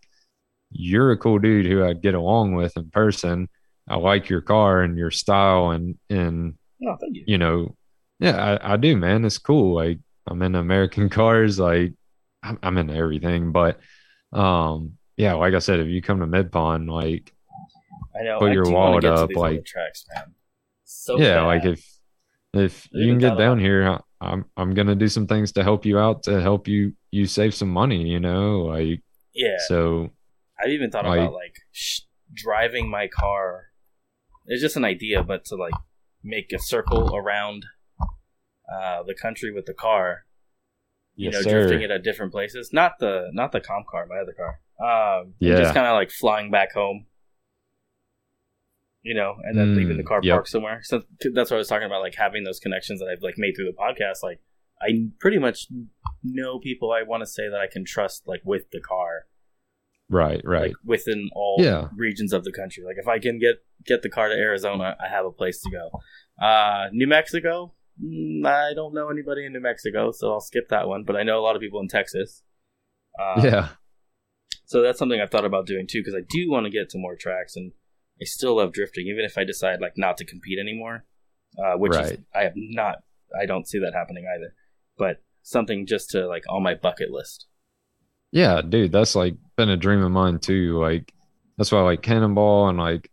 you're 0.70 1.12
a 1.12 1.18
cool 1.18 1.38
dude 1.38 1.66
who 1.66 1.84
I'd 1.84 2.02
get 2.02 2.14
along 2.14 2.54
with 2.54 2.76
in 2.76 2.90
person 2.90 3.48
I 3.88 3.96
like 3.96 4.28
your 4.28 4.40
car 4.40 4.82
and 4.82 4.96
your 4.96 5.10
style 5.10 5.70
and 5.70 5.98
and 6.08 6.54
oh, 6.86 6.96
you. 7.10 7.24
you. 7.26 7.38
know, 7.38 7.76
yeah, 8.20 8.58
I, 8.62 8.74
I 8.74 8.76
do, 8.76 8.96
man. 8.96 9.24
It's 9.24 9.38
cool. 9.38 9.74
Like 9.74 9.98
I'm 10.26 10.42
in 10.42 10.54
American 10.54 11.08
cars, 11.10 11.58
like 11.58 11.92
I'm, 12.42 12.58
I'm 12.62 12.78
into 12.78 12.94
everything. 12.94 13.52
But 13.52 13.80
um, 14.32 14.98
yeah, 15.16 15.34
like 15.34 15.54
I 15.54 15.58
said, 15.58 15.80
if 15.80 15.88
you 15.88 16.00
come 16.00 16.20
to 16.20 16.26
MidPond, 16.26 16.90
like 16.90 17.32
I 18.18 18.24
know, 18.24 18.38
put 18.38 18.50
I 18.50 18.54
your 18.54 18.70
wallet 18.70 19.04
up, 19.04 19.30
like 19.34 19.64
tracks, 19.64 20.06
man. 20.14 20.34
So 20.84 21.18
yeah, 21.18 21.40
bad. 21.40 21.46
like 21.46 21.64
if 21.64 21.98
if 22.54 22.88
you 22.92 23.10
can 23.10 23.18
get 23.18 23.38
down 23.38 23.58
here, 23.58 23.98
I'm 24.22 24.44
I'm 24.56 24.74
gonna 24.74 24.94
do 24.94 25.08
some 25.08 25.26
things 25.26 25.52
to 25.52 25.62
help 25.62 25.84
you 25.84 25.98
out 25.98 26.22
to 26.24 26.40
help 26.40 26.68
you 26.68 26.92
you 27.10 27.26
save 27.26 27.54
some 27.54 27.70
money. 27.70 28.02
You 28.02 28.20
know, 28.20 28.62
like 28.62 29.02
yeah. 29.34 29.56
So 29.66 30.10
I've 30.62 30.70
even 30.70 30.90
thought 30.90 31.04
like, 31.04 31.20
about 31.20 31.32
like 31.32 31.56
sh- 31.72 32.02
driving 32.34 32.88
my 32.88 33.08
car 33.08 33.72
it's 34.46 34.62
just 34.62 34.76
an 34.76 34.84
idea, 34.84 35.22
but 35.22 35.44
to 35.46 35.56
like 35.56 35.74
make 36.22 36.52
a 36.52 36.58
circle 36.58 37.14
around 37.14 37.64
uh, 38.72 39.02
the 39.02 39.14
country 39.14 39.52
with 39.52 39.66
the 39.66 39.74
car, 39.74 40.24
you 41.14 41.30
yes, 41.30 41.34
know, 41.34 41.50
sir. 41.50 41.66
drifting 41.66 41.82
it 41.82 41.90
at 41.90 42.02
different 42.02 42.32
places. 42.32 42.70
Not 42.72 42.92
the 42.98 43.30
not 43.32 43.52
the 43.52 43.60
comp 43.60 43.86
car, 43.86 44.06
my 44.06 44.18
other 44.18 44.34
car. 44.34 44.60
Um, 44.80 45.34
yeah, 45.38 45.58
just 45.58 45.74
kind 45.74 45.86
of 45.86 45.94
like 45.94 46.10
flying 46.10 46.50
back 46.50 46.72
home. 46.72 47.06
You 49.02 49.14
know, 49.14 49.34
and 49.42 49.58
then 49.58 49.74
mm, 49.74 49.76
leaving 49.76 49.96
the 49.96 50.04
car 50.04 50.20
yep. 50.22 50.34
parked 50.34 50.48
somewhere. 50.48 50.80
So 50.84 51.02
that's 51.34 51.50
what 51.50 51.56
I 51.56 51.58
was 51.58 51.68
talking 51.68 51.86
about, 51.86 52.02
like 52.02 52.14
having 52.14 52.44
those 52.44 52.60
connections 52.60 53.00
that 53.00 53.08
I've 53.08 53.22
like 53.22 53.34
made 53.36 53.56
through 53.56 53.66
the 53.66 53.72
podcast. 53.72 54.22
Like 54.22 54.40
I 54.80 55.08
pretty 55.18 55.38
much 55.38 55.66
know 56.22 56.60
people 56.60 56.92
I 56.92 57.02
want 57.02 57.22
to 57.22 57.26
say 57.26 57.48
that 57.48 57.60
I 57.60 57.66
can 57.66 57.84
trust, 57.84 58.22
like 58.26 58.42
with 58.44 58.70
the 58.70 58.80
car 58.80 59.26
Right, 60.12 60.42
right. 60.44 60.68
Like 60.68 60.72
within 60.84 61.30
all 61.34 61.56
yeah. 61.58 61.88
regions 61.96 62.34
of 62.34 62.44
the 62.44 62.52
country. 62.52 62.84
Like 62.84 62.96
if 62.98 63.08
I 63.08 63.18
can 63.18 63.38
get 63.38 63.64
get 63.86 64.02
the 64.02 64.10
car 64.10 64.28
to 64.28 64.34
Arizona, 64.34 64.94
I 65.02 65.08
have 65.08 65.24
a 65.24 65.30
place 65.32 65.62
to 65.62 65.70
go. 65.70 65.90
Uh, 66.44 66.88
New 66.92 67.06
Mexico, 67.06 67.72
mm, 68.02 68.46
I 68.46 68.74
don't 68.74 68.92
know 68.92 69.08
anybody 69.08 69.46
in 69.46 69.54
New 69.54 69.60
Mexico, 69.60 70.12
so 70.12 70.30
I'll 70.30 70.40
skip 70.40 70.68
that 70.68 70.86
one. 70.86 71.04
But 71.04 71.16
I 71.16 71.22
know 71.22 71.38
a 71.38 71.40
lot 71.40 71.56
of 71.56 71.62
people 71.62 71.80
in 71.80 71.88
Texas. 71.88 72.42
Uh, 73.18 73.40
yeah. 73.42 73.68
So 74.66 74.82
that's 74.82 74.98
something 74.98 75.18
I've 75.18 75.30
thought 75.30 75.46
about 75.46 75.66
doing 75.66 75.86
too, 75.86 76.00
because 76.00 76.14
I 76.14 76.24
do 76.28 76.50
want 76.50 76.66
to 76.66 76.70
get 76.70 76.90
to 76.90 76.98
more 76.98 77.16
tracks, 77.16 77.56
and 77.56 77.72
I 78.22 78.24
still 78.24 78.56
love 78.56 78.72
drifting, 78.72 79.06
even 79.08 79.24
if 79.24 79.36
I 79.36 79.44
decide 79.44 79.80
like 79.80 79.94
not 79.96 80.16
to 80.18 80.24
compete 80.24 80.58
anymore. 80.58 81.04
Uh, 81.58 81.76
which 81.76 81.92
right. 81.92 82.12
is 82.12 82.18
I 82.34 82.44
have 82.44 82.52
not. 82.54 83.02
I 83.38 83.46
don't 83.46 83.68
see 83.68 83.78
that 83.80 83.92
happening 83.94 84.24
either. 84.34 84.54
But 84.96 85.20
something 85.42 85.86
just 85.86 86.10
to 86.10 86.26
like 86.26 86.44
on 86.48 86.62
my 86.62 86.74
bucket 86.74 87.10
list. 87.10 87.46
Yeah, 88.30 88.62
dude, 88.62 88.92
that's 88.92 89.14
like 89.14 89.34
been 89.56 89.68
a 89.68 89.76
dream 89.76 90.02
of 90.02 90.12
mine 90.12 90.38
too. 90.38 90.78
Like 90.78 91.12
that's 91.58 91.72
why 91.72 91.80
I 91.80 91.82
like 91.82 92.02
cannonball 92.02 92.68
and 92.68 92.78
like 92.78 93.10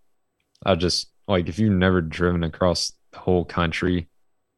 I 0.66 0.76
just 0.76 1.10
like 1.28 1.50
if 1.50 1.60
you've 1.60 1.74
never 1.74 2.02
driven 2.02 2.44
across 2.44 2.94
the 3.12 3.20
whole 3.20 3.46
country, 3.46 4.08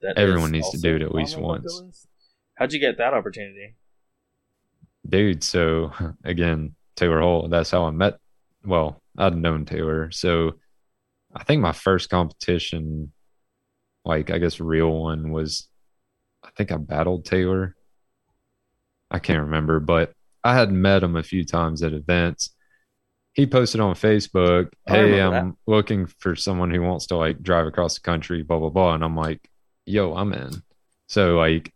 that 0.01 0.17
everyone 0.17 0.51
needs 0.51 0.69
to 0.71 0.77
do 0.77 0.97
it 0.97 1.01
at 1.01 1.15
least 1.15 1.37
once. 1.37 2.05
How'd 2.55 2.73
you 2.73 2.79
get 2.79 2.97
that 2.97 3.13
opportunity? 3.13 3.75
Dude, 5.07 5.43
so 5.43 5.93
again, 6.23 6.75
Taylor 6.95 7.21
Hull, 7.21 7.47
that's 7.47 7.71
how 7.71 7.85
I 7.85 7.91
met 7.91 8.19
well, 8.65 9.00
I'd 9.17 9.35
known 9.35 9.65
Taylor. 9.65 10.11
So 10.11 10.53
I 11.33 11.43
think 11.43 11.61
my 11.61 11.71
first 11.71 12.09
competition, 12.09 13.11
like 14.05 14.31
I 14.31 14.38
guess 14.38 14.59
real 14.59 14.91
one 14.91 15.31
was 15.31 15.67
I 16.43 16.49
think 16.57 16.71
I 16.71 16.77
battled 16.77 17.25
Taylor. 17.25 17.75
I 19.09 19.19
can't 19.19 19.43
remember, 19.43 19.79
but 19.79 20.13
I 20.43 20.55
had 20.55 20.71
met 20.71 21.03
him 21.03 21.15
a 21.15 21.23
few 21.23 21.43
times 21.43 21.83
at 21.83 21.93
events. 21.93 22.51
He 23.33 23.45
posted 23.45 23.79
on 23.79 23.95
Facebook, 23.95 24.71
"Hey, 24.85 25.21
I'm 25.21 25.31
that. 25.31 25.55
looking 25.67 26.05
for 26.05 26.35
someone 26.35 26.71
who 26.71 26.81
wants 26.81 27.07
to 27.07 27.17
like 27.17 27.41
drive 27.41 27.67
across 27.67 27.95
the 27.95 28.01
country, 28.01 28.43
blah 28.43 28.59
blah 28.59 28.69
blah." 28.69 28.95
And 28.95 29.03
I'm 29.03 29.15
like, 29.15 29.49
"Yo, 29.85 30.13
I'm 30.15 30.33
in." 30.33 30.63
So 31.07 31.38
like, 31.38 31.73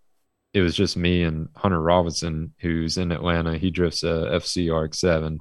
it 0.53 0.61
was 0.61 0.75
just 0.75 0.97
me 0.97 1.23
and 1.23 1.49
Hunter 1.55 1.81
Robinson, 1.81 2.53
who's 2.59 2.97
in 2.97 3.11
Atlanta. 3.11 3.57
He 3.57 3.71
drifts 3.71 4.03
a 4.03 4.29
FC 4.31 4.69
RX-7. 4.69 5.37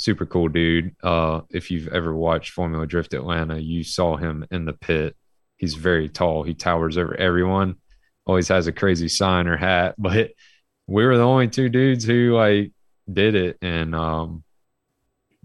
Super 0.00 0.26
cool 0.26 0.48
dude. 0.48 0.96
Uh, 1.02 1.42
if 1.50 1.70
you've 1.70 1.88
ever 1.88 2.14
watched 2.14 2.52
Formula 2.52 2.86
Drift 2.86 3.14
Atlanta, 3.14 3.58
you 3.58 3.84
saw 3.84 4.16
him 4.16 4.46
in 4.50 4.64
the 4.64 4.72
pit. 4.72 5.14
He's 5.58 5.74
very 5.74 6.08
tall. 6.08 6.42
He 6.42 6.54
towers 6.54 6.96
over 6.96 7.14
everyone. 7.14 7.76
Always 8.26 8.48
has 8.48 8.66
a 8.66 8.72
crazy 8.72 9.08
sign 9.08 9.46
or 9.46 9.56
hat, 9.58 9.94
but 9.98 10.30
we 10.86 11.04
were 11.04 11.16
the 11.18 11.22
only 11.22 11.48
two 11.48 11.68
dudes 11.68 12.04
who 12.04 12.34
like 12.34 12.72
did 13.12 13.34
it 13.34 13.58
and 13.62 13.94
um 13.94 14.44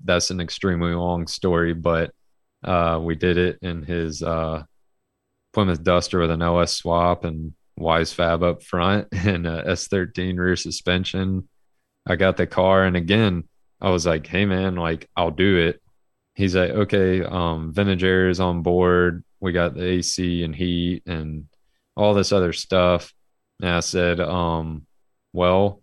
that's 0.03 0.29
an 0.29 0.39
extremely 0.39 0.93
long 0.93 1.27
story 1.27 1.73
but 1.73 2.11
Uh, 2.63 2.99
we 2.99 3.15
did 3.15 3.37
it 3.37 3.59
in 3.61 3.83
his 3.83 4.23
uh, 4.23 4.63
Plymouth 5.53 5.83
Duster 5.83 6.19
with 6.19 6.31
an 6.31 6.41
LS 6.41 6.73
swap 6.77 7.23
and 7.25 7.53
Wisefab 7.79 8.43
up 8.43 8.63
front 8.63 9.07
and 9.11 9.45
a 9.45 9.63
S13 9.67 10.37
rear 10.39 10.55
suspension. 10.55 11.47
I 12.07 12.15
got 12.15 12.37
the 12.37 12.47
car, 12.47 12.83
and 12.85 12.97
again, 12.97 13.43
I 13.85 13.89
was 13.91 14.05
like, 14.05 14.27
"Hey, 14.27 14.45
man, 14.45 14.75
like 14.75 15.09
I'll 15.15 15.31
do 15.31 15.57
it." 15.57 15.81
He's 16.35 16.55
like, 16.55 16.71
"Okay, 16.71 17.23
um, 17.23 17.73
vintage 17.73 18.03
air 18.03 18.29
is 18.29 18.39
on 18.39 18.63
board. 18.63 19.23
We 19.39 19.51
got 19.53 19.75
the 19.75 19.85
AC 19.85 20.43
and 20.43 20.55
heat 20.55 21.03
and 21.07 21.47
all 21.95 22.13
this 22.13 22.31
other 22.31 22.53
stuff." 22.53 23.13
And 23.61 23.69
I 23.69 23.81
said, 23.81 24.19
um, 24.19 24.87
"Well, 25.33 25.81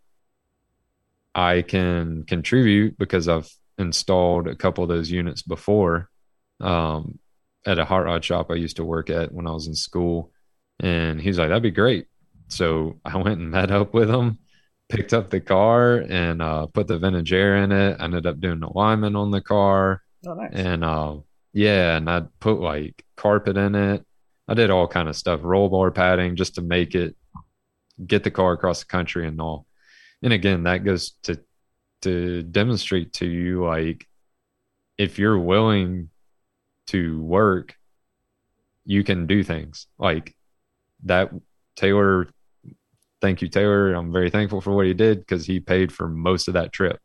I 1.35 1.63
can 1.63 2.25
contribute 2.25 2.99
because 2.99 3.29
I've 3.29 3.51
installed 3.79 4.49
a 4.49 4.57
couple 4.57 4.85
of 4.85 4.89
those 4.89 5.11
units 5.11 5.43
before 5.43 6.11
um, 6.61 7.19
at 7.67 7.79
a 7.79 7.85
hot 7.85 8.05
rod 8.05 8.25
shop 8.25 8.51
I 8.51 8.55
used 8.55 8.77
to 8.77 8.85
work 8.85 9.11
at 9.11 9.33
when 9.33 9.47
I 9.47 9.53
was 9.53 9.67
in 9.67 9.75
school. 9.75 10.33
And 10.81 11.21
he's 11.21 11.39
like, 11.39 11.49
that'd 11.49 11.63
be 11.63 11.71
great. 11.71 12.07
So 12.49 13.01
I 13.05 13.17
went 13.23 13.41
and 13.41 13.51
met 13.51 13.71
up 13.71 13.95
with 13.95 14.11
him, 14.11 14.39
picked 14.93 15.15
up 15.15 15.31
the 15.31 15.41
car 15.41 16.05
and 16.09 16.43
uh, 16.43 16.67
put 16.67 16.87
the 16.87 16.99
vintage 16.99 17.33
air 17.33 17.57
in 17.57 17.73
it. 17.73 17.97
I 17.99 18.05
ended 18.05 18.27
up 18.27 18.41
doing 18.41 18.61
the 18.61 18.69
alignment 18.69 19.17
on 19.17 19.31
the 19.31 19.41
car. 19.41 20.03
Oh, 20.27 20.35
nice. 20.35 20.51
And 20.53 20.85
uh, 20.85 21.17
yeah, 21.53 21.97
and 21.97 22.09
I 22.11 22.23
put 22.41 22.61
like 22.61 23.05
carpet 23.17 23.57
in 23.57 23.75
it. 23.75 24.05
I 24.47 24.55
did 24.55 24.71
all 24.71 24.87
kind 24.87 25.09
of 25.09 25.17
stuff, 25.17 25.41
roll 25.43 25.69
bar 25.69 25.91
padding 25.91 26.37
just 26.37 26.57
to 26.57 26.63
make 26.63 26.95
it 26.95 27.17
get 28.07 28.25
the 28.25 28.31
car 28.31 28.53
across 28.53 28.81
the 28.81 28.87
country 28.87 29.27
and 29.27 29.41
all 29.41 29.67
and 30.23 30.33
again 30.33 30.65
that 30.65 30.85
goes 30.85 31.13
to 31.23 31.39
to 32.01 32.43
demonstrate 32.43 33.13
to 33.13 33.27
you 33.27 33.65
like 33.65 34.07
if 34.99 35.19
you're 35.19 35.39
willing 35.39 36.09
to 36.87 37.23
work 37.23 37.77
you 38.85 39.05
can 39.05 39.27
do 39.27 39.43
things 39.43 39.87
like 39.99 40.35
that 41.05 41.31
taylor 41.77 42.29
thank 43.23 43.41
you 43.41 43.49
taylor. 43.49 43.95
I'm 43.95 44.13
very 44.13 44.29
thankful 44.29 44.61
for 44.61 44.73
what 44.77 44.85
he 44.87 44.93
did 44.93 45.21
because 45.21 45.47
he 45.47 45.61
paid 45.61 45.91
for 45.91 46.09
most 46.09 46.49
of 46.49 46.55
that 46.55 46.73
trip. 46.73 46.99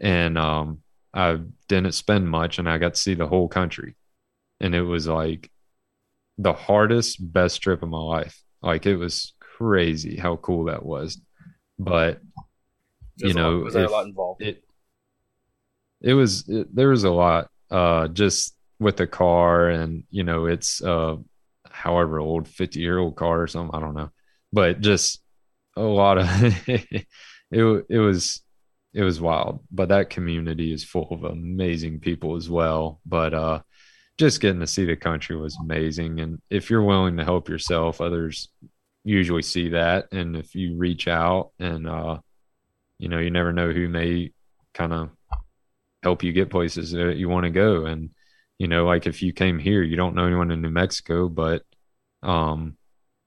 And 0.00 0.36
um 0.36 0.80
i 1.14 1.38
didn't 1.68 1.92
spend 1.92 2.26
much 2.28 2.58
and 2.58 2.66
i 2.68 2.78
got 2.78 2.94
to 2.94 3.00
see 3.00 3.14
the 3.14 3.28
whole 3.28 3.46
country. 3.48 3.94
And 4.60 4.74
it 4.74 4.82
was 4.82 5.06
like 5.06 5.50
the 6.38 6.52
hardest 6.54 7.18
best 7.32 7.62
trip 7.62 7.82
of 7.82 7.88
my 7.90 7.98
life. 8.00 8.42
Like 8.62 8.86
it 8.86 8.96
was 8.96 9.34
crazy 9.40 10.16
how 10.16 10.36
cool 10.36 10.64
that 10.64 10.84
was. 10.84 11.20
But 11.78 12.20
There's 13.18 13.34
you 13.34 13.40
a 13.40 13.42
lot- 13.42 13.50
know, 13.50 13.58
was 13.64 13.74
there 13.74 13.84
a 13.84 13.90
lot 13.90 14.06
involved? 14.06 14.42
it 14.42 14.64
it 16.00 16.14
was 16.14 16.48
it, 16.48 16.74
there 16.74 16.88
was 16.88 17.04
a 17.04 17.10
lot 17.10 17.48
uh 17.70 18.08
just 18.08 18.56
with 18.80 18.96
the 18.96 19.06
car 19.06 19.68
and 19.68 20.02
you 20.10 20.24
know 20.24 20.46
it's 20.46 20.82
uh 20.82 21.14
however 21.70 22.18
old 22.18 22.48
50 22.48 22.80
year 22.80 22.98
old 22.98 23.14
car 23.16 23.40
or 23.42 23.46
something 23.46 23.74
i 23.74 23.80
don't 23.80 23.94
know. 23.94 24.10
But 24.52 24.80
just 24.80 25.21
a 25.76 25.82
lot 25.82 26.18
of 26.18 26.26
it 26.68 27.06
it 27.50 27.98
was 27.98 28.42
it 28.94 29.02
was 29.02 29.20
wild 29.20 29.60
but 29.70 29.88
that 29.88 30.10
community 30.10 30.72
is 30.72 30.84
full 30.84 31.08
of 31.10 31.24
amazing 31.24 32.00
people 32.00 32.36
as 32.36 32.48
well. 32.48 33.00
But 33.06 33.34
uh 33.34 33.60
just 34.18 34.40
getting 34.40 34.60
to 34.60 34.66
see 34.66 34.84
the 34.84 34.96
country 34.96 35.36
was 35.36 35.56
amazing. 35.60 36.20
And 36.20 36.40
if 36.50 36.68
you're 36.68 36.82
willing 36.82 37.16
to 37.16 37.24
help 37.24 37.48
yourself 37.48 38.00
others 38.00 38.48
usually 39.04 39.42
see 39.42 39.70
that. 39.70 40.12
And 40.12 40.36
if 40.36 40.54
you 40.54 40.76
reach 40.76 41.08
out 41.08 41.52
and 41.58 41.88
uh 41.88 42.18
you 42.98 43.08
know 43.08 43.18
you 43.18 43.30
never 43.30 43.52
know 43.52 43.72
who 43.72 43.88
may 43.88 44.32
kind 44.74 44.92
of 44.92 45.10
help 46.02 46.22
you 46.22 46.32
get 46.32 46.50
places 46.50 46.92
that 46.92 47.16
you 47.16 47.28
want 47.28 47.44
to 47.44 47.50
go. 47.50 47.86
And 47.86 48.10
you 48.62 48.68
know 48.68 48.84
like 48.86 49.06
if 49.08 49.22
you 49.22 49.32
came 49.32 49.58
here 49.58 49.82
you 49.82 49.96
don't 49.96 50.14
know 50.14 50.24
anyone 50.24 50.52
in 50.52 50.62
new 50.62 50.70
mexico 50.70 51.28
but 51.28 51.62
um 52.22 52.76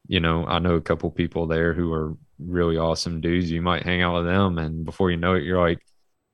you 0.08 0.20
know 0.20 0.46
i 0.46 0.60
know 0.60 0.76
a 0.76 0.82
couple 0.82 1.10
people 1.12 1.48
there 1.48 1.74
who 1.74 1.92
are 1.94 2.16
really 2.40 2.78
awesome 2.78 3.22
dudes 3.22 3.50
you 3.50 3.62
might 3.62 3.84
hang 3.84 4.02
out 4.02 4.16
with 4.16 4.26
them 4.26 4.58
and 4.58 4.86
before 4.86 5.10
you 5.10 5.18
know 5.18 5.36
it 5.36 5.44
you're 5.44 5.60
like 5.60 5.80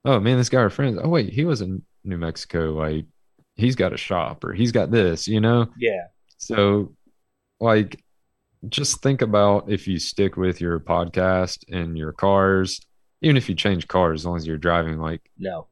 oh 0.05 0.19
man 0.19 0.37
this 0.37 0.49
guy 0.49 0.61
are 0.61 0.69
friends 0.69 0.99
oh 1.01 1.07
wait 1.09 1.31
he 1.31 1.45
was 1.45 1.61
in 1.61 1.81
new 2.03 2.17
mexico 2.17 2.71
like 2.71 3.05
he's 3.55 3.75
got 3.75 3.93
a 3.93 3.97
shop 3.97 4.43
or 4.43 4.53
he's 4.53 4.71
got 4.71 4.91
this 4.91 5.27
you 5.27 5.39
know 5.39 5.67
yeah. 5.77 6.07
so, 6.37 6.93
like, 7.61 8.03
just 8.67 9.01
think 9.01 9.21
about 9.21 9.69
if 9.71 9.87
you 9.87 9.99
stick 9.99 10.35
with 10.35 10.59
your 10.59 10.79
podcast 10.79 11.63
and 11.71 11.97
your 11.97 12.11
cars, 12.11 12.81
even 13.21 13.37
if 13.37 13.47
you 13.47 13.55
change 13.55 13.87
cars, 13.87 14.21
as 14.21 14.25
long 14.25 14.35
as 14.35 14.47
you're 14.47 14.57
driving. 14.57 14.97
Like, 14.97 15.21
No. 15.37 15.67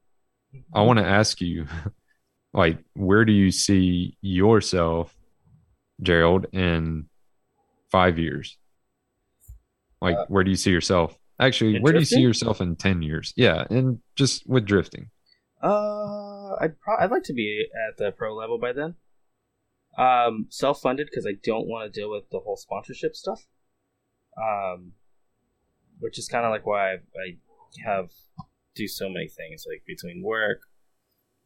I 0.72 0.82
want 0.82 0.98
to 0.98 1.04
ask 1.04 1.40
you, 1.40 1.66
like, 2.54 2.78
where 2.94 3.24
do 3.24 3.32
you 3.32 3.50
see 3.50 4.16
yourself, 4.22 5.14
Gerald, 6.00 6.46
in 6.52 7.08
five 7.90 8.18
years? 8.18 8.58
Like, 10.00 10.16
Uh, 10.16 10.26
where 10.28 10.44
do 10.44 10.50
you 10.50 10.56
see 10.56 10.70
yourself? 10.70 11.18
Actually, 11.38 11.80
where 11.80 11.92
do 11.92 11.98
you 11.98 12.04
see 12.04 12.20
yourself 12.20 12.60
in 12.60 12.76
10 12.76 13.02
years? 13.02 13.32
Yeah. 13.36 13.66
And 13.70 14.00
just 14.16 14.46
with 14.46 14.66
drifting. 14.66 15.10
Uh, 15.62 16.54
I'd 16.60 16.78
pro- 16.80 16.96
I'd 16.98 17.10
like 17.10 17.22
to 17.24 17.34
be 17.34 17.66
at 17.88 17.96
the 17.96 18.12
pro 18.12 18.34
level 18.34 18.58
by 18.58 18.72
then. 18.72 18.96
Um, 19.98 20.46
self 20.50 20.80
funded 20.80 21.08
because 21.10 21.26
I 21.26 21.34
don't 21.42 21.66
want 21.66 21.92
to 21.92 22.00
deal 22.00 22.10
with 22.10 22.30
the 22.30 22.40
whole 22.40 22.56
sponsorship 22.56 23.14
stuff. 23.14 23.46
Um, 24.40 24.92
which 25.98 26.18
is 26.18 26.28
kind 26.28 26.46
of 26.46 26.50
like 26.50 26.64
why 26.66 26.92
I, 26.92 26.94
I 26.94 27.36
have 27.84 28.10
do 28.74 28.86
so 28.86 29.08
many 29.08 29.28
things 29.28 29.64
like 29.68 29.82
between 29.86 30.22
work, 30.22 30.60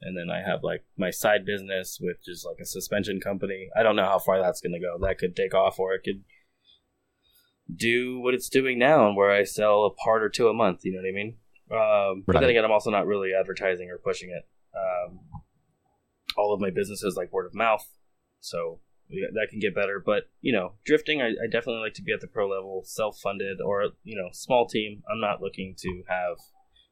and 0.01 0.17
then 0.17 0.31
I 0.31 0.43
have 0.49 0.63
like 0.63 0.85
my 0.97 1.11
side 1.11 1.45
business, 1.45 1.99
which 2.01 2.29
is 2.29 2.45
like 2.49 2.61
a 2.61 2.67
suspension 2.67 3.21
company. 3.21 3.69
I 3.77 3.83
don't 3.83 3.97
know 3.97 4.05
how 4.05 4.19
far 4.19 4.41
that's 4.41 4.61
gonna 4.61 4.79
go. 4.81 4.99
That 5.01 5.19
could 5.19 5.35
take 5.35 5.55
off, 5.55 5.79
or 5.81 5.95
it 5.95 6.03
could 6.05 6.23
do 7.75 8.21
what 8.21 8.35
it's 8.35 8.49
doing 8.49 8.79
now, 8.79 9.07
and 9.07 9.17
where 9.17 9.31
I 9.31 9.45
sell 9.45 9.85
a 9.85 9.95
part 9.95 10.23
or 10.23 10.29
two 10.29 10.49
a 10.49 10.55
month. 10.55 10.85
You 10.85 10.93
know 10.93 10.99
what 10.99 11.09
I 11.09 11.13
mean? 11.13 11.37
Um, 11.71 12.25
But 12.27 12.41
then 12.41 12.51
again, 12.51 12.65
I'm 12.65 12.73
also 12.73 12.91
not 12.91 13.07
really 13.07 13.31
advertising 13.39 13.91
or 13.91 13.99
pushing 13.99 14.31
it. 14.31 14.47
Um, 14.77 15.21
all 16.37 16.53
of 16.53 16.61
my 16.61 16.71
business 16.71 17.03
is 17.03 17.17
like 17.17 17.33
word 17.33 17.47
of 17.47 17.55
mouth, 17.55 17.87
so 18.41 18.81
that 19.09 19.49
can 19.51 19.61
get 19.61 19.75
better. 19.75 20.03
But 20.05 20.25
you 20.41 20.53
know, 20.53 20.75
drifting, 20.85 21.23
I, 21.23 21.29
I 21.29 21.47
definitely 21.51 21.83
like 21.83 21.95
to 21.95 22.03
be 22.03 22.13
at 22.13 22.21
the 22.21 22.27
pro 22.27 22.49
level, 22.49 22.83
self-funded, 22.85 23.61
or 23.65 23.91
you 24.03 24.17
know, 24.17 24.29
small 24.33 24.67
team. 24.67 25.03
I'm 25.11 25.21
not 25.21 25.41
looking 25.41 25.75
to 25.79 26.03
have. 26.09 26.37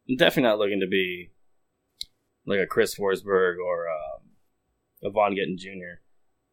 I'm 0.08 0.16
definitely 0.16 0.48
not 0.48 0.58
looking 0.58 0.80
to 0.80 0.88
be 0.88 1.30
like 2.46 2.60
a 2.60 2.66
Chris 2.66 2.96
Forsberg 2.96 3.56
or 3.64 3.86
um, 3.88 4.30
a 5.04 5.10
Vaughn 5.10 5.34
Gittin 5.34 5.56
Jr. 5.58 6.00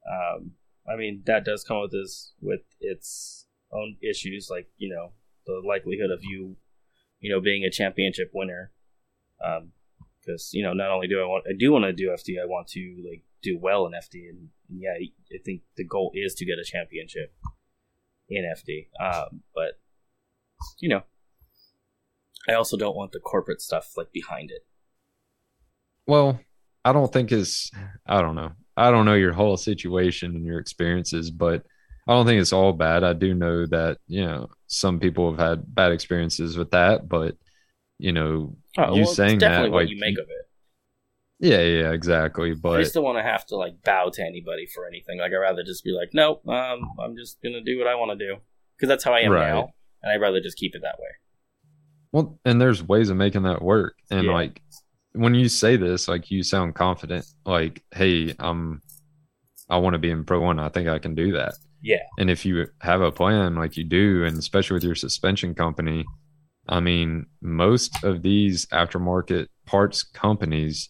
Um, 0.09 0.51
I 0.91 0.95
mean, 0.95 1.23
that 1.25 1.45
does 1.45 1.63
come 1.63 1.81
with 1.81 1.91
this 1.91 2.33
with 2.41 2.61
its 2.79 3.45
own 3.71 3.97
issues, 4.01 4.49
like 4.49 4.69
you 4.77 4.89
know, 4.89 5.11
the 5.45 5.61
likelihood 5.67 6.11
of 6.11 6.19
you, 6.23 6.55
you 7.19 7.31
know, 7.31 7.41
being 7.41 7.63
a 7.63 7.71
championship 7.71 8.31
winner. 8.33 8.71
Because 10.19 10.51
you 10.53 10.63
know, 10.63 10.73
not 10.73 10.91
only 10.91 11.07
do 11.07 11.19
I 11.19 11.25
want, 11.25 11.45
I 11.49 11.53
do 11.57 11.71
want 11.71 11.85
to 11.85 11.93
do 11.93 12.09
FD, 12.09 12.41
I 12.41 12.45
want 12.45 12.67
to 12.69 13.03
like 13.09 13.23
do 13.41 13.57
well 13.57 13.85
in 13.85 13.93
FD, 13.93 14.29
and, 14.29 14.49
and 14.69 14.81
yeah, 14.81 14.93
I 14.93 15.39
think 15.43 15.61
the 15.77 15.85
goal 15.85 16.11
is 16.13 16.33
to 16.35 16.45
get 16.45 16.59
a 16.59 16.63
championship 16.63 17.33
in 18.29 18.43
FD. 18.43 18.87
Um, 18.99 19.41
but 19.55 19.79
you 20.79 20.89
know, 20.89 21.03
I 22.47 22.53
also 22.53 22.77
don't 22.77 22.95
want 22.95 23.11
the 23.11 23.19
corporate 23.19 23.61
stuff 23.61 23.93
like 23.97 24.11
behind 24.11 24.51
it. 24.51 24.65
Well, 26.07 26.39
I 26.83 26.93
don't 26.93 27.11
think 27.11 27.31
is 27.31 27.71
I 28.05 28.21
don't 28.21 28.35
know. 28.35 28.51
I 28.75 28.91
don't 28.91 29.05
know 29.05 29.13
your 29.13 29.33
whole 29.33 29.57
situation 29.57 30.35
and 30.35 30.45
your 30.45 30.59
experiences, 30.59 31.31
but 31.31 31.65
I 32.09 32.13
don't 32.13 32.25
think 32.25 32.41
it's 32.41 32.53
all 32.53 32.73
bad. 32.73 33.03
I 33.03 33.13
do 33.13 33.33
know 33.35 33.65
that, 33.67 33.99
you 34.07 34.25
know, 34.25 34.49
some 34.67 34.99
people 34.99 35.29
have 35.31 35.39
had 35.39 35.75
bad 35.75 35.91
experiences 35.91 36.57
with 36.57 36.71
that, 36.71 37.07
but 37.07 37.35
you 37.99 38.11
know, 38.11 38.55
Oh, 38.77 38.95
you 38.95 39.03
well, 39.03 39.13
saying 39.13 39.39
that 39.39 39.61
what 39.71 39.81
like 39.83 39.89
you 39.89 39.97
make 39.99 40.17
of 40.17 40.27
it. 40.29 40.45
Yeah, 41.39 41.61
yeah, 41.61 41.91
exactly. 41.91 42.51
I 42.51 42.55
But 42.55 42.79
just 42.81 42.93
don't 42.95 43.03
want 43.03 43.17
to 43.17 43.23
have 43.23 43.45
to 43.47 43.55
like 43.57 43.81
bow 43.83 44.09
to 44.09 44.21
anybody 44.25 44.65
for 44.73 44.87
anything. 44.87 45.19
Like 45.19 45.31
I'd 45.31 45.37
rather 45.37 45.63
just 45.63 45.83
be 45.83 45.91
like, 45.91 46.09
nope, 46.13 46.41
um, 46.47 46.79
I'm 46.99 47.15
just 47.15 47.41
gonna 47.43 47.61
do 47.61 47.77
what 47.77 47.87
I 47.87 47.95
want 47.95 48.17
to 48.17 48.27
do 48.27 48.37
because 48.75 48.89
that's 48.89 49.03
how 49.03 49.13
I 49.13 49.19
am 49.21 49.31
Right. 49.31 49.47
now, 49.49 49.69
and 50.01 50.11
I'd 50.11 50.19
rather 50.21 50.41
just 50.41 50.57
keep 50.57 50.75
it 50.75 50.81
that 50.81 50.97
way. 50.99 51.09
well, 52.11 52.39
and 52.43 52.59
there's 52.59 52.81
ways 52.81 53.09
of 53.11 53.17
making 53.17 53.43
that 53.43 53.61
work. 53.61 53.93
And 54.09 54.25
Yeah. 54.25 54.33
like 54.33 54.61
when 55.13 55.35
you 55.35 55.47
say 55.47 55.75
this, 55.75 56.07
like 56.07 56.31
you 56.31 56.41
sound 56.41 56.73
confident, 56.75 57.25
like, 57.45 57.83
hey, 57.93 58.33
I'm 58.39 58.81
I 59.69 59.77
want 59.77 59.93
to 59.93 59.99
be 59.99 60.09
in 60.09 60.23
pro 60.23 60.39
one. 60.39 60.57
I 60.57 60.69
think 60.69 60.87
I 60.87 60.97
can 60.99 61.13
do 61.13 61.33
that. 61.33 61.53
Yeah, 61.81 61.99
And 62.17 62.29
if 62.29 62.45
you 62.45 62.67
have 62.81 63.01
a 63.01 63.11
plan 63.11 63.55
like 63.55 63.77
you 63.77 63.85
do, 63.85 64.25
and 64.25 64.37
especially 64.37 64.73
with 64.75 64.83
your 64.83 64.95
suspension 64.95 65.55
company, 65.55 66.05
I 66.67 66.79
mean, 66.81 67.27
most 67.41 68.03
of 68.03 68.21
these 68.21 68.65
aftermarket 68.67 69.47
parts 69.65 70.03
companies 70.03 70.89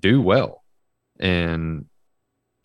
do 0.00 0.20
well. 0.20 0.62
And 1.20 1.86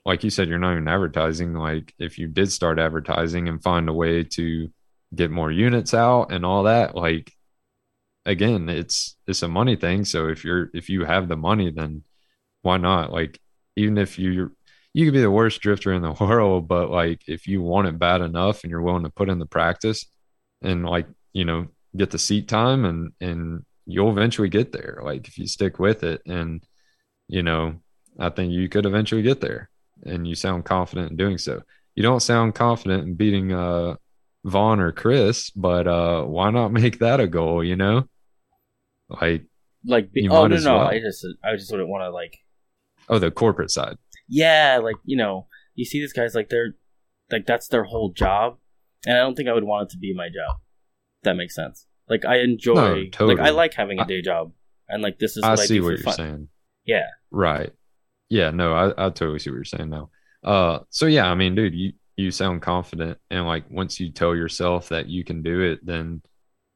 like 0.05 0.23
you 0.23 0.31
said, 0.31 0.49
you're 0.49 0.59
not 0.59 0.73
even 0.73 0.89
advertising. 0.89 1.53
Like 1.53 1.93
if 1.99 2.19
you 2.19 2.27
did 2.27 2.51
start 2.51 2.79
advertising 2.79 3.49
and 3.49 3.63
find 3.63 3.89
a 3.89 3.93
way 3.93 4.23
to 4.25 4.69
get 5.15 5.31
more 5.31 5.51
units 5.51 5.93
out 5.95 6.31
and 6.31 6.45
all 6.45 6.63
that, 6.63 6.95
like 6.95 7.33
again, 8.25 8.69
it's 8.69 9.17
it's 9.27 9.43
a 9.43 9.49
money 9.49 9.77
thing. 9.77 10.05
So 10.05 10.29
if 10.29 10.45
you're 10.45 10.69
if 10.75 10.89
you 10.89 11.05
have 11.05 11.29
the 11.29 11.37
money, 11.37 11.71
then 11.71 12.03
why 12.63 12.77
not? 12.77 13.13
Like 13.13 13.39
even 13.77 13.99
if 13.99 14.19
you 14.19 14.56
you 14.97 15.05
could 15.05 15.13
be 15.13 15.21
the 15.21 15.29
worst 15.29 15.61
drifter 15.61 15.93
in 15.93 16.01
the 16.01 16.11
world, 16.19 16.67
but 16.67 16.89
like 16.89 17.21
if 17.27 17.45
you 17.45 17.61
want 17.61 17.87
it 17.87 17.99
bad 17.99 18.21
enough 18.21 18.63
and 18.63 18.71
you're 18.71 18.81
willing 18.81 19.03
to 19.03 19.11
put 19.11 19.29
in 19.29 19.37
the 19.37 19.45
practice 19.45 20.07
and 20.63 20.83
like, 20.83 21.05
you 21.33 21.45
know, 21.45 21.67
get 21.95 22.09
the 22.09 22.17
seat 22.17 22.47
time 22.47 22.83
and 22.83 23.11
and 23.21 23.63
you'll 23.85 24.09
eventually 24.09 24.49
get 24.49 24.71
there. 24.71 24.99
Like 25.03 25.27
if 25.27 25.37
you 25.37 25.45
stick 25.45 25.77
with 25.77 26.03
it 26.03 26.23
and 26.25 26.65
you 27.27 27.43
know, 27.43 27.75
I 28.17 28.31
think 28.31 28.51
you 28.51 28.67
could 28.69 28.87
eventually 28.87 29.21
get 29.21 29.39
there 29.39 29.69
and 30.03 30.27
you 30.27 30.33
sound 30.33 30.65
confident 30.65 31.11
in 31.11 31.17
doing 31.17 31.37
so. 31.37 31.61
You 31.93 32.01
don't 32.01 32.19
sound 32.19 32.55
confident 32.55 33.03
in 33.03 33.13
beating 33.13 33.53
uh 33.53 33.97
Vaughn 34.45 34.79
or 34.79 34.91
Chris, 34.91 35.51
but 35.51 35.85
uh 35.85 36.23
why 36.23 36.49
not 36.49 36.71
make 36.81 36.97
that 36.99 37.19
a 37.19 37.27
goal, 37.27 37.63
you 37.63 37.75
know? 37.75 38.07
Like 39.09 39.45
Like, 39.85 40.11
be, 40.11 40.27
oh 40.27 40.47
no, 40.47 40.57
no, 40.57 40.77
well. 40.77 40.87
I 40.87 40.99
just, 40.99 41.23
I 41.43 41.55
just 41.55 41.69
wouldn't 41.69 41.87
want 41.87 42.01
to 42.01 42.09
like, 42.09 42.39
oh 43.09 43.19
the 43.19 43.29
corporate 43.29 43.69
side. 43.69 43.97
Yeah, 44.27 44.79
like 44.83 44.97
you 45.05 45.17
know, 45.17 45.47
you 45.75 45.85
see 45.85 45.99
these 45.99 46.13
guys 46.13 46.35
like 46.35 46.49
they're, 46.49 46.75
like 47.31 47.45
that's 47.45 47.67
their 47.67 47.83
whole 47.83 48.11
job, 48.11 48.57
and 49.05 49.17
I 49.17 49.21
don't 49.21 49.35
think 49.35 49.49
I 49.49 49.53
would 49.53 49.63
want 49.63 49.89
it 49.89 49.93
to 49.93 49.97
be 49.97 50.13
my 50.13 50.27
job. 50.27 50.57
That 51.23 51.35
makes 51.35 51.55
sense. 51.55 51.85
Like 52.09 52.25
I 52.25 52.37
enjoy, 52.39 53.09
No, 53.19 53.25
like 53.25 53.39
I 53.39 53.49
like 53.49 53.73
having 53.73 53.99
a 53.99 54.05
day 54.05 54.21
job, 54.21 54.51
and 54.87 55.03
like 55.03 55.19
this 55.19 55.35
is 55.37 55.43
I 55.43 55.51
what 55.51 55.59
I, 55.59 55.65
see 55.65 55.79
what 55.79 55.89
you're 55.89 55.97
fun. 55.99 56.13
saying. 56.13 56.47
Yeah, 56.85 57.07
Right. 57.31 57.71
Yeah, 58.29 58.51
no, 58.51 58.73
I, 58.73 58.89
I 59.07 59.09
totally 59.09 59.39
see 59.39 59.49
what 59.49 59.55
you're 59.55 59.65
saying 59.65 59.89
now. 59.89 60.09
Uh 60.43 60.79
so 60.89 61.05
yeah, 61.05 61.29
I 61.29 61.35
mean, 61.35 61.55
dude, 61.55 61.73
you 61.73 61.93
you 62.15 62.31
sound 62.31 62.61
confident 62.61 63.17
and 63.29 63.45
like 63.45 63.69
once 63.69 63.99
you 63.99 64.11
tell 64.11 64.35
yourself 64.35 64.89
that 64.89 65.07
you 65.07 65.23
can 65.23 65.43
do 65.43 65.61
it, 65.61 65.85
then 65.85 66.21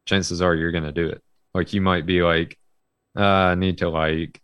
chances 0.06 0.42
are 0.42 0.56
you're 0.56 0.72
gonna 0.72 0.92
do 0.92 1.08
it. 1.08 1.22
Like 1.54 1.74
you 1.74 1.82
might 1.82 2.06
be 2.06 2.22
like, 2.24 2.58
uh, 3.18 3.22
I 3.24 3.56
need 3.56 3.78
to 3.80 3.90
like 3.90 4.41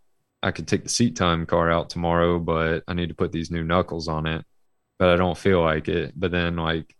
I 0.47 0.51
could 0.51 0.67
take 0.67 0.83
the 0.83 0.89
seat 0.89 1.15
time 1.15 1.45
car 1.45 1.71
out 1.71 1.89
tomorrow, 1.89 2.39
but 2.39 2.83
I 2.87 2.93
need 2.93 3.09
to 3.09 3.15
put 3.15 3.31
these 3.31 3.51
new 3.51 3.63
knuckles 3.63 4.07
on 4.07 4.25
it. 4.27 4.45
But 4.99 5.09
I 5.09 5.15
don't 5.15 5.37
feel 5.37 5.61
like 5.61 5.87
it. 5.89 6.13
But 6.15 6.31
then 6.31 6.55
like 6.55 6.95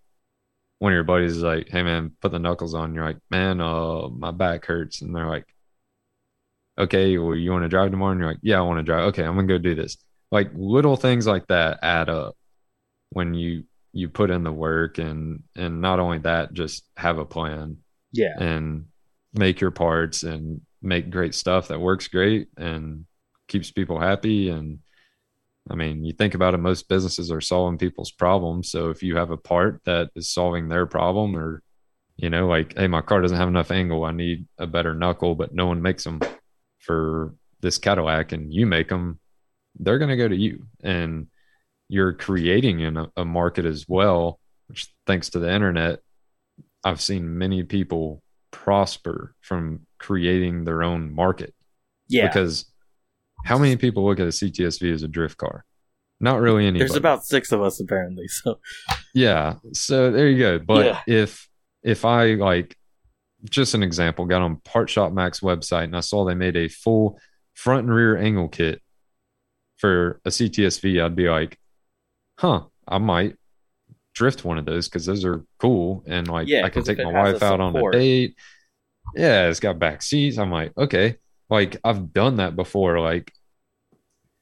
one 0.80 0.92
of 0.92 0.96
your 0.96 1.04
buddies 1.04 1.38
is 1.38 1.44
like, 1.44 1.70
Hey 1.70 1.84
man, 1.84 2.12
put 2.22 2.32
the 2.32 2.40
knuckles 2.40 2.74
on. 2.76 2.94
You're 2.94 3.06
like, 3.06 3.18
Man, 3.32 3.62
uh 3.62 4.10
my 4.10 4.32
back 4.32 4.66
hurts. 4.66 5.02
And 5.02 5.16
they're 5.16 5.28
like, 5.28 5.46
okay, 6.78 7.18
well, 7.18 7.36
you 7.36 7.52
want 7.52 7.64
to 7.64 7.70
drive 7.70 7.92
tomorrow? 7.92 8.12
And 8.12 8.20
you're 8.20 8.30
like, 8.30 8.40
yeah, 8.42 8.60
I 8.60 8.62
want 8.62 8.80
to 8.80 8.84
drive. 8.84 9.06
Okay, 9.10 9.24
I'm 9.24 9.36
gonna 9.36 9.48
go 9.48 9.58
do 9.58 9.76
this. 9.76 9.98
Like 10.32 10.52
little 10.54 10.96
things 10.96 11.26
like 11.26 11.48
that 11.48 11.80
add 11.82 12.10
up 12.10 12.36
when 13.12 13.34
you 13.34 13.64
you 13.94 14.10
put 14.10 14.30
in 14.30 14.44
the 14.44 14.52
work 14.52 14.98
and 14.98 15.44
and 15.56 15.82
not 15.82 16.00
only 16.00 16.20
that, 16.20 16.54
just 16.54 16.86
have 16.98 17.18
a 17.18 17.26
plan 17.26 17.78
yeah, 18.12 18.36
and 18.40 18.86
make 19.34 19.62
your 19.62 19.72
parts 19.72 20.24
and 20.24 20.62
make 20.82 21.10
great 21.10 21.34
stuff 21.34 21.70
that 21.70 21.82
works 21.82 22.08
great 22.08 22.50
and 22.58 23.06
keeps 23.48 23.72
people 23.72 24.00
happy 24.00 24.50
and 24.50 24.80
I 25.70 25.76
mean, 25.76 26.06
you 26.06 26.14
think 26.14 26.34
about 26.34 26.54
it, 26.54 26.60
most 26.60 26.88
businesses 26.88 27.30
are 27.30 27.42
solving 27.42 27.78
people's 27.78 28.12
problems. 28.12 28.72
So 28.72 28.90
if 28.90 29.04
you 29.04 29.18
have 29.18 29.32
a 29.32 29.38
part 29.38 29.82
that 29.84 30.12
is 30.16 30.30
solving 30.30 30.70
their 30.70 30.86
problem 30.86 31.36
or 31.36 31.62
you 32.18 32.32
know, 32.32 32.48
like, 32.48 32.76
hey, 32.76 32.88
my 32.88 33.02
car 33.02 33.22
doesn't 33.22 33.38
have 33.38 33.48
enough 33.48 33.72
angle. 33.72 34.04
I 34.04 34.12
need 34.12 34.48
a 34.58 34.66
better 34.66 34.96
knuckle, 34.96 35.36
but 35.36 35.54
no 35.54 35.68
one 35.68 35.82
makes 35.82 36.04
them 36.04 36.20
for 36.80 37.36
this 37.62 37.78
Cadillac 37.78 38.32
and 38.32 38.52
you 38.52 38.66
make 38.66 38.90
them, 38.90 39.20
they're 39.80 40.00
going 40.00 40.10
to 40.10 40.18
go 40.18 40.28
to 40.28 40.36
you. 40.36 40.66
And 40.84 41.28
you're 41.88 42.14
creating 42.14 42.80
in 42.80 42.98
a, 42.98 43.12
a 43.16 43.24
market 43.24 43.66
as 43.66 43.86
well, 43.88 44.40
which 44.68 44.92
thanks 45.06 45.30
to 45.30 45.40
the 45.40 45.52
internet, 45.52 46.00
I've 46.84 47.02
seen 47.02 47.38
many 47.38 47.64
people 47.64 48.24
prosper 48.50 49.36
from 49.42 49.86
creating 50.00 50.64
their 50.64 50.82
own 50.82 51.14
market. 51.14 51.54
yeah. 52.10 52.28
Because 52.28 52.66
how 53.48 53.58
many 53.58 53.76
people 53.78 54.06
look 54.06 54.20
at 54.20 54.26
a 54.28 54.32
CTSV 54.32 54.94
as 54.94 55.04
a 55.04 55.08
drift 55.08 55.38
car? 55.38 55.64
Not 56.20 56.42
really 56.42 56.64
anybody. 56.66 56.80
There's 56.80 56.96
about 56.96 57.26
six 57.26 57.52
of 57.52 57.62
us 57.62 57.80
apparently, 57.80 58.28
so 58.28 58.60
Yeah. 59.14 59.56
So 59.74 60.12
there 60.12 60.28
you 60.30 60.38
go. 60.40 60.60
But 60.60 60.86
Yeah. 60.86 61.02
if 61.08 61.48
if 61.84 62.04
I 62.06 62.34
like 62.34 62.76
just 63.50 63.74
an 63.76 63.84
example, 63.84 64.26
got 64.26 64.42
on 64.42 64.58
Part 64.58 64.90
Shop 64.90 65.14
Max 65.14 65.40
website 65.42 65.86
and 65.86 65.96
I 65.96 66.00
saw 66.02 66.26
they 66.26 66.34
made 66.36 66.58
a 66.58 66.68
full 66.68 67.20
front 67.54 67.86
and 67.86 67.94
rear 67.96 68.18
angle 68.18 68.50
kit 68.50 68.82
for 69.78 70.20
a 70.26 70.30
CTSV, 70.30 71.02
I'd 71.04 71.16
be 71.16 71.30
like, 71.30 71.58
huh, 72.40 72.64
I 72.88 72.98
might 72.98 73.36
drift 74.16 74.44
one 74.44 74.58
of 74.58 74.66
those 74.66 74.90
because 74.90 75.06
those 75.06 75.24
are 75.24 75.46
cool 75.60 76.04
and 76.08 76.28
like 76.28 76.48
Yeah, 76.48 76.66
I 76.66 76.70
can 76.70 76.84
take 76.84 76.98
my 76.98 77.12
wife 77.12 77.44
out 77.44 77.60
on 77.62 77.76
a 77.76 77.92
date. 77.92 78.36
Yeah, 79.16 79.48
it's 79.48 79.60
got 79.60 79.78
back 79.80 80.02
seats. 80.02 80.38
I'm 80.40 80.52
like, 80.52 80.76
okay. 80.78 81.18
Like 81.50 81.78
I've 81.84 82.12
done 82.12 82.38
that 82.38 82.56
before. 82.56 83.00
Like 83.00 83.32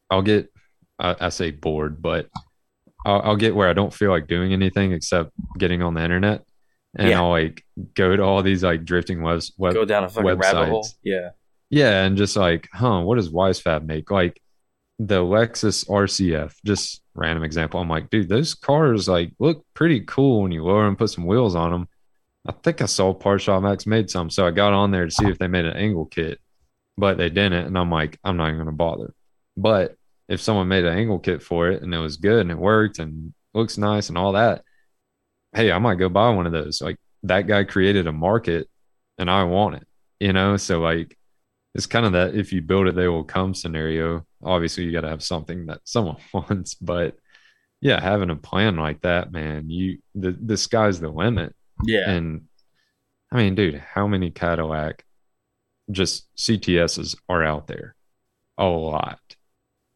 I'll 0.09 0.21
get 0.21 0.51
I, 0.99 1.15
I 1.19 1.29
say 1.29 1.51
bored, 1.51 2.01
but 2.01 2.27
I'll, 3.05 3.21
I'll 3.21 3.35
get 3.35 3.55
where 3.55 3.69
I 3.69 3.73
don't 3.73 3.93
feel 3.93 4.09
like 4.09 4.27
doing 4.27 4.53
anything 4.53 4.91
except 4.91 5.31
getting 5.57 5.81
on 5.81 5.93
the 5.93 6.03
internet, 6.03 6.43
and 6.97 7.09
Yeah. 7.09 7.21
I'll 7.21 7.29
like 7.29 7.63
go 7.93 8.15
to 8.15 8.23
all 8.23 8.41
these 8.43 8.63
like 8.63 8.85
drifting 8.85 9.21
webs, 9.21 9.53
web, 9.57 9.73
go 9.73 9.85
down 9.85 10.03
a 10.03 10.09
fucking 10.09 10.37
rabbit 10.37 10.69
hole. 10.69 10.87
Yeah, 11.03 11.31
yeah, 11.69 12.03
and 12.03 12.17
just 12.17 12.35
like, 12.35 12.69
huh, 12.73 13.01
what 13.01 13.15
does 13.15 13.29
Wisefab 13.29 13.85
make? 13.85 14.09
Like 14.11 14.41
the 14.99 15.21
Lexus 15.21 15.87
RCF, 15.89 16.53
just 16.65 17.01
random 17.13 17.43
example. 17.43 17.81
I'm 17.81 17.89
like, 17.89 18.09
dude, 18.09 18.29
those 18.29 18.53
cars 18.53 19.09
like 19.09 19.31
look 19.39 19.65
pretty 19.73 20.01
cool 20.01 20.43
when 20.43 20.51
you 20.51 20.63
lower 20.63 20.87
and 20.87 20.97
put 20.97 21.09
some 21.09 21.25
wheels 21.25 21.55
on 21.55 21.71
them. 21.71 21.87
I 22.47 22.51
think 22.51 22.81
I 22.81 22.85
saw 22.85 23.11
Part 23.13 23.41
Shop 23.41 23.61
Max 23.63 23.87
made 23.87 24.09
some, 24.09 24.29
so 24.29 24.45
I 24.45 24.51
got 24.51 24.71
on 24.71 24.91
there 24.91 25.05
to 25.05 25.11
see 25.11 25.25
if 25.25 25.39
they 25.39 25.47
made 25.47 25.65
an 25.65 25.75
angle 25.75 26.05
kit, 26.05 26.39
but 26.95 27.17
they 27.17 27.29
didn't, 27.29 27.65
and 27.65 27.77
I'm 27.77 27.89
like, 27.89 28.19
I'm 28.23 28.37
not 28.37 28.49
even 28.49 28.59
gonna 28.59 28.71
bother. 28.71 29.14
But 29.57 29.95
if 30.27 30.41
someone 30.41 30.67
made 30.67 30.85
an 30.85 30.97
angle 30.97 31.19
kit 31.19 31.43
for 31.43 31.69
it 31.69 31.81
and 31.81 31.93
it 31.93 31.99
was 31.99 32.17
good 32.17 32.41
and 32.41 32.51
it 32.51 32.57
worked 32.57 32.99
and 32.99 33.33
looks 33.53 33.77
nice 33.77 34.09
and 34.09 34.17
all 34.17 34.33
that, 34.33 34.63
hey, 35.53 35.71
I 35.71 35.79
might 35.79 35.95
go 35.95 36.09
buy 36.09 36.29
one 36.29 36.45
of 36.45 36.51
those. 36.51 36.81
Like 36.81 36.97
that 37.23 37.47
guy 37.47 37.63
created 37.63 38.07
a 38.07 38.11
market 38.11 38.67
and 39.17 39.29
I 39.29 39.43
want 39.43 39.75
it, 39.75 39.87
you 40.19 40.33
know? 40.33 40.57
So 40.57 40.79
like 40.79 41.17
it's 41.73 41.85
kind 41.85 42.05
of 42.05 42.13
that 42.13 42.35
if 42.35 42.53
you 42.53 42.61
build 42.61 42.87
it, 42.87 42.95
they 42.95 43.07
will 43.07 43.23
come 43.23 43.53
scenario. 43.53 44.25
Obviously, 44.43 44.85
you 44.85 44.91
got 44.91 45.01
to 45.01 45.09
have 45.09 45.23
something 45.23 45.65
that 45.67 45.81
someone 45.83 46.17
wants, 46.33 46.75
but 46.75 47.17
yeah, 47.81 48.01
having 48.01 48.29
a 48.29 48.35
plan 48.35 48.77
like 48.77 49.01
that, 49.01 49.31
man, 49.31 49.69
you 49.69 49.99
the 50.15 50.31
the 50.31 50.57
sky's 50.57 50.99
the 50.99 51.09
limit. 51.09 51.53
yeah. 51.83 52.09
And 52.09 52.45
I 53.31 53.37
mean, 53.37 53.55
dude, 53.55 53.75
how 53.75 54.07
many 54.07 54.31
Cadillac 54.31 55.03
just 55.91 56.27
CTSs 56.37 57.17
are 57.27 57.43
out 57.43 57.67
there? 57.67 57.95
A 58.57 58.65
lot. 58.65 59.19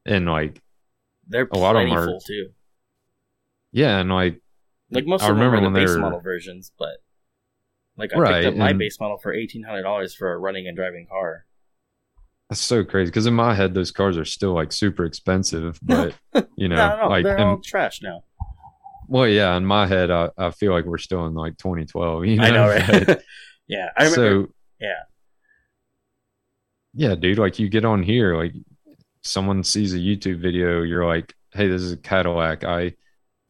And 0.09 0.25
like, 0.25 0.61
They're 1.27 1.47
a 1.51 1.57
lot 1.57 1.75
of 1.75 1.83
'em 1.83 1.91
are- 1.93 2.19
too. 2.25 2.49
yeah, 3.71 3.99
and 3.99 4.09
like, 4.11 4.41
Like 4.91 5.05
most 5.05 5.21
I 5.21 5.29
of 5.29 5.35
them 5.37 5.43
remember 5.45 5.67
are 5.67 5.71
the 5.71 5.79
base 5.87 5.95
model 5.97 6.19
versions, 6.19 6.71
but 6.77 6.97
like 7.97 8.13
I 8.13 8.17
Right, 8.19 8.43
picked 8.43 8.53
up 8.53 8.57
my 8.57 8.73
base 8.73 8.99
model 8.99 9.17
for 9.19 9.31
eighteen 9.33 9.63
hundred 9.63 9.83
dollars 9.83 10.15
for 10.15 10.33
a 10.33 10.37
running 10.37 10.67
and 10.67 10.75
driving 10.75 11.05
car. 11.07 11.45
that's 12.49 12.61
so 12.61 12.83
crazy 12.83 13.11
because 13.11 13.27
in 13.27 13.33
my 13.35 13.53
head, 13.53 13.73
those 13.75 13.91
cars 13.91 14.17
are 14.17 14.25
still 14.25 14.53
like 14.53 14.71
super 14.71 15.05
expensive, 15.05 15.79
but 15.83 16.15
you 16.55 16.67
know, 16.67 16.75
no, 16.89 16.97
no, 17.03 17.07
like, 17.09 17.23
they're 17.23 17.37
in- 17.37 17.47
all 17.47 17.61
trash 17.63 18.01
now. 18.01 18.23
well, 19.07 19.27
yeah, 19.27 19.55
in 19.57 19.65
my 19.65 19.85
head, 19.85 20.09
I, 20.09 20.29
I 20.37 20.49
feel 20.51 20.71
like 20.71 20.85
we're 20.85 20.97
still 20.97 21.25
in 21.27 21.33
like 21.35 21.57
2012. 21.57 22.25
You 22.25 22.35
know, 22.37 22.43
I 22.43 22.49
know, 22.51 22.67
right? 22.67 23.21
Yeah, 23.67 23.89
I 23.95 24.05
remember. 24.05 24.47
So 24.47 24.53
yeah. 24.79 24.93
yeah, 26.95 27.13
dude, 27.15 27.37
like 27.37 27.59
you 27.59 27.69
get 27.69 27.85
on 27.85 28.01
here, 28.01 28.35
like 28.35 28.53
someone 29.23 29.63
sees 29.63 29.93
a 29.93 29.97
YouTube 29.97 30.41
video, 30.41 30.81
you're 30.81 31.05
like, 31.05 31.33
hey, 31.51 31.67
this 31.67 31.81
is 31.81 31.93
a 31.93 31.97
Cadillac. 31.97 32.63
I 32.63 32.93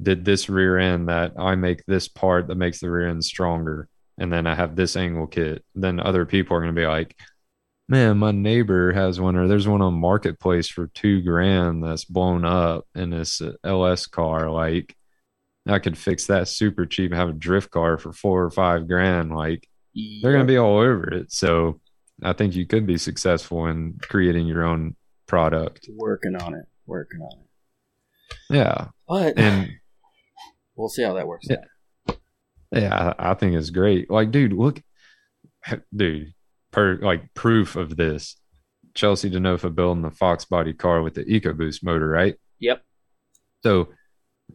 did 0.02 0.24
this 0.24 0.50
rear 0.50 0.78
end 0.78 1.10
that 1.10 1.34
I 1.38 1.56
make 1.56 1.86
this 1.86 2.08
part 2.08 2.48
that 2.48 2.56
makes 2.56 2.80
the 2.80 2.90
rear 2.90 3.10
end 3.10 3.24
stronger. 3.24 3.88
And 4.18 4.32
then 4.32 4.48
I 4.48 4.56
have 4.56 4.76
this 4.76 4.96
angle 4.96 5.28
kit. 5.28 5.64
Then 5.76 6.00
other 6.00 6.26
people 6.26 6.56
are 6.56 6.62
going 6.62 6.76
to 6.76 6.82
be 6.82 6.88
like, 6.88 7.16
man, 7.88 8.18
my 8.18 8.32
neighbor 8.32 8.92
has 8.94 9.20
one, 9.20 9.36
or 9.36 9.48
there's 9.48 9.68
one 9.68 9.82
on 9.82 9.94
Marketplace 9.94 10.68
for 10.68 10.88
two 10.88 11.22
grand 11.22 11.84
that's 11.84 12.06
blown 12.06 12.46
up 12.46 12.86
in 12.96 13.10
this 13.10 13.42
LS 13.64 14.06
car. 14.08 14.50
Like, 14.50 14.96
I 15.68 15.80
could 15.80 15.98
fix 15.98 16.28
that 16.28 16.48
super 16.48 16.86
cheap 16.86 17.12
and 17.12 17.20
have 17.20 17.30
a 17.30 17.34
drift 17.34 17.72
car 17.72 17.98
for 17.98 18.14
four 18.14 18.44
or 18.44 18.52
five 18.52 18.88
grand. 18.88 19.36
Like, 19.36 19.68
they're 20.22 20.32
going 20.32 20.46
to 20.46 20.52
be 20.52 20.58
all 20.58 20.78
over 20.78 21.14
it. 21.14 21.32
So 21.32 21.82
I 22.22 22.34
think 22.34 22.56
you 22.56 22.66
could 22.66 22.86
be 22.86 22.98
successful 22.98 23.66
in 23.68 24.00
creating 24.02 24.48
your 24.48 24.66
own 24.66 24.96
product. 25.30 25.88
working 25.96 26.36
on 26.36 26.56
it, 26.56 26.66
working 26.86 27.22
on 27.22 27.40
it. 27.40 28.58
Yeah. 28.58 28.88
But 29.08 29.38
And 29.38 29.70
we'll 30.76 30.90
see 30.90 31.04
how 31.04 31.14
that 31.14 31.28
works. 31.28 31.48
Yeah. 31.50 32.16
yeah, 32.72 33.14
I 33.18 33.32
I 33.32 33.34
think 33.36 33.56
it's 33.56 33.70
great. 33.70 34.10
Like, 34.10 34.32
dude, 34.32 34.54
look, 34.54 34.82
dude, 35.96 36.34
per 36.72 36.96
like 36.98 37.34
proof 37.34 37.76
of 37.76 37.96
this. 37.96 38.36
Chelsea 38.96 39.30
Denofa 39.30 39.74
building 39.74 40.02
the 40.02 40.12
Fox 40.12 40.46
body 40.46 40.74
car 40.74 41.02
with 41.04 41.14
the 41.14 41.24
EcoBoost 41.24 41.84
motor, 41.84 42.08
right? 42.08 42.36
Yep. 42.60 42.82
So 43.64 43.90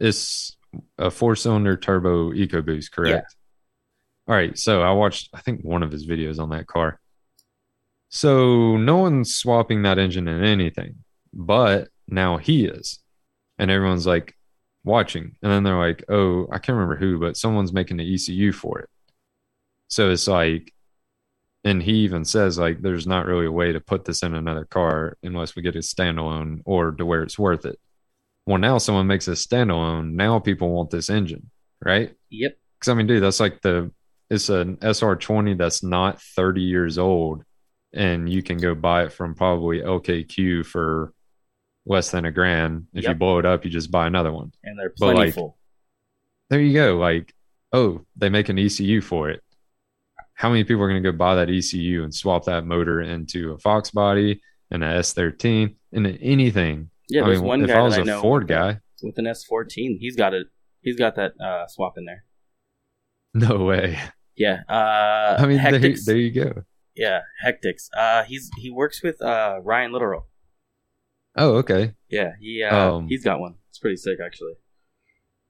it's 0.01 0.57
a 0.99 1.11
four 1.11 1.37
cylinder 1.37 1.77
turbo 1.77 2.33
EcoBoost, 2.33 2.91
correct? 2.91 3.35
Yeah. 4.29 4.33
All 4.33 4.37
right. 4.37 4.59
So 4.59 4.83
I 4.83 4.91
watched, 4.93 5.31
I 5.33 5.41
think, 5.41 5.63
one 5.63 5.83
of 5.83 5.93
his 5.93 6.07
videos 6.07 6.41
on 6.41 6.51
that 6.51 6.67
car. 6.67 6.99
So 8.15 8.77
no 8.79 8.99
one's 8.99 9.37
swapping 9.37 9.83
that 9.83 9.99
engine 9.99 10.29
in 10.29 10.45
anything, 10.45 11.05
but 11.35 11.91
now 12.09 12.39
he 12.39 12.67
is. 12.67 13.01
and 13.59 13.71
everyone's 13.73 14.07
like 14.07 14.37
watching, 14.85 15.37
and 15.43 15.53
then 15.53 15.65
they're 15.65 15.79
like, 15.79 16.05
"Oh, 16.11 16.49
I 16.53 16.59
can't 16.61 16.77
remember 16.77 16.97
who, 16.97 17.21
but 17.21 17.37
someone's 17.39 17.73
making 17.75 17.99
the 17.99 18.05
ECU 18.05 18.53
for 18.53 18.81
it." 18.81 18.91
So 19.89 20.11
it's 20.11 20.29
like, 20.29 20.73
and 21.65 21.83
he 21.83 21.95
even 22.05 22.25
says 22.25 22.59
like, 22.59 22.83
"There's 22.83 23.07
not 23.07 23.27
really 23.27 23.47
a 23.47 23.53
way 23.53 23.73
to 23.73 23.81
put 23.81 24.05
this 24.07 24.23
in 24.25 24.35
another 24.35 24.65
car 24.67 25.19
unless 25.25 25.57
we 25.57 25.63
get 25.63 25.77
a 25.77 25.81
standalone 25.81 26.63
or 26.67 26.93
to 26.93 27.07
where 27.07 27.23
it's 27.25 27.39
worth 27.39 27.67
it." 27.67 27.79
Well, 28.47 28.59
now 28.59 28.79
someone 28.79 29.07
makes 29.09 29.29
a 29.29 29.33
standalone. 29.33 30.13
Now 30.15 30.39
people 30.41 30.71
want 30.71 30.91
this 30.91 31.11
engine, 31.11 31.51
right? 31.85 32.15
Yep. 32.31 32.59
Because 32.81 32.91
I 32.93 32.95
mean, 32.95 33.07
dude, 33.09 33.23
that's 33.23 33.41
like 33.41 33.63
the 33.63 33.93
it's 34.31 34.49
an 34.51 34.79
SR20 34.83 35.55
that's 35.55 35.83
not 35.83 36.21
30 36.23 36.63
years 36.63 36.99
old, 36.99 37.45
and 37.95 38.31
you 38.31 38.43
can 38.43 38.59
go 38.59 38.75
buy 38.75 39.05
it 39.05 39.13
from 39.13 39.35
probably 39.35 39.81
LKQ 39.81 40.67
for 40.67 41.13
less 41.87 42.11
than 42.11 42.25
a 42.25 42.31
grand. 42.33 42.87
If 42.95 43.05
you 43.07 43.15
blow 43.15 43.39
it 43.39 43.47
up, 43.47 43.65
you 43.65 43.71
just 43.71 43.91
buy 43.91 44.07
another 44.07 44.33
one. 44.33 44.53
And 44.63 44.79
they're 44.79 44.93
But, 44.99 45.07
like, 45.07 45.17
plentiful. 45.17 45.59
There 46.51 46.61
you 46.61 46.73
go. 46.75 46.97
Like, 46.99 47.35
oh, 47.73 48.05
they 48.17 48.29
make 48.29 48.49
an 48.49 48.59
ECU 48.59 49.01
for 49.01 49.31
it. 49.31 49.43
How 50.35 50.49
many 50.51 50.65
people 50.65 50.83
are 50.83 50.89
going 50.89 51.03
to 51.03 51.13
go 51.13 51.17
buy 51.17 51.37
that 51.37 51.49
ECU 51.51 52.03
and 52.03 52.15
swap 52.15 52.45
that 52.47 52.67
motor 52.67 53.01
into 53.01 53.53
a 53.53 53.59
Fox 53.59 53.91
body 53.91 54.41
and 54.71 54.83
a 54.83 54.99
S13 54.99 55.77
and 55.93 56.19
anything? 56.21 56.91
yeah, 57.09 57.23
I 57.23 57.27
there's 57.27 57.39
mean, 57.41 57.49
one 57.49 57.63
if 57.63 57.69
guy 57.69 57.79
I 57.79 57.83
was 57.83 57.95
that 57.95 58.01
a 58.01 58.03
I 58.03 58.07
know 58.07 58.21
Ford 58.21 58.43
with, 58.45 58.49
guy, 58.49 58.81
with 59.03 59.19
an 59.19 59.27
S14. 59.27 59.99
He's 60.01 60.17
got 60.17 60.35
it. 60.35 60.49
He's 60.81 60.97
got 60.97 61.17
that 61.17 61.33
uh, 61.41 61.67
swap 61.69 61.97
in 61.97 62.05
there. 62.05 62.25
no 63.35 63.65
way. 63.65 63.99
Yeah. 64.37 64.63
Uh, 64.69 65.37
I 65.39 65.47
mean, 65.47 65.59
there, 65.63 65.79
there 65.79 66.17
you 66.17 66.31
go. 66.33 66.65
Yeah, 66.97 67.23
Hectics. 67.45 67.89
Uh, 67.97 68.25
he's 68.25 68.51
he 68.59 68.71
works 68.71 69.03
with 69.03 69.21
uh 69.21 69.59
Ryan 69.63 69.93
Litteral. 69.93 70.27
Oh, 71.37 71.57
okay. 71.57 71.95
Yeah, 72.09 72.33
he 72.41 72.63
uh, 72.63 72.95
Um, 72.95 73.09
he's 73.09 73.25
got 73.25 73.41
one. 73.41 73.57
It's 73.71 73.79
pretty 73.79 73.97
sick, 73.97 74.19
actually. 74.25 74.55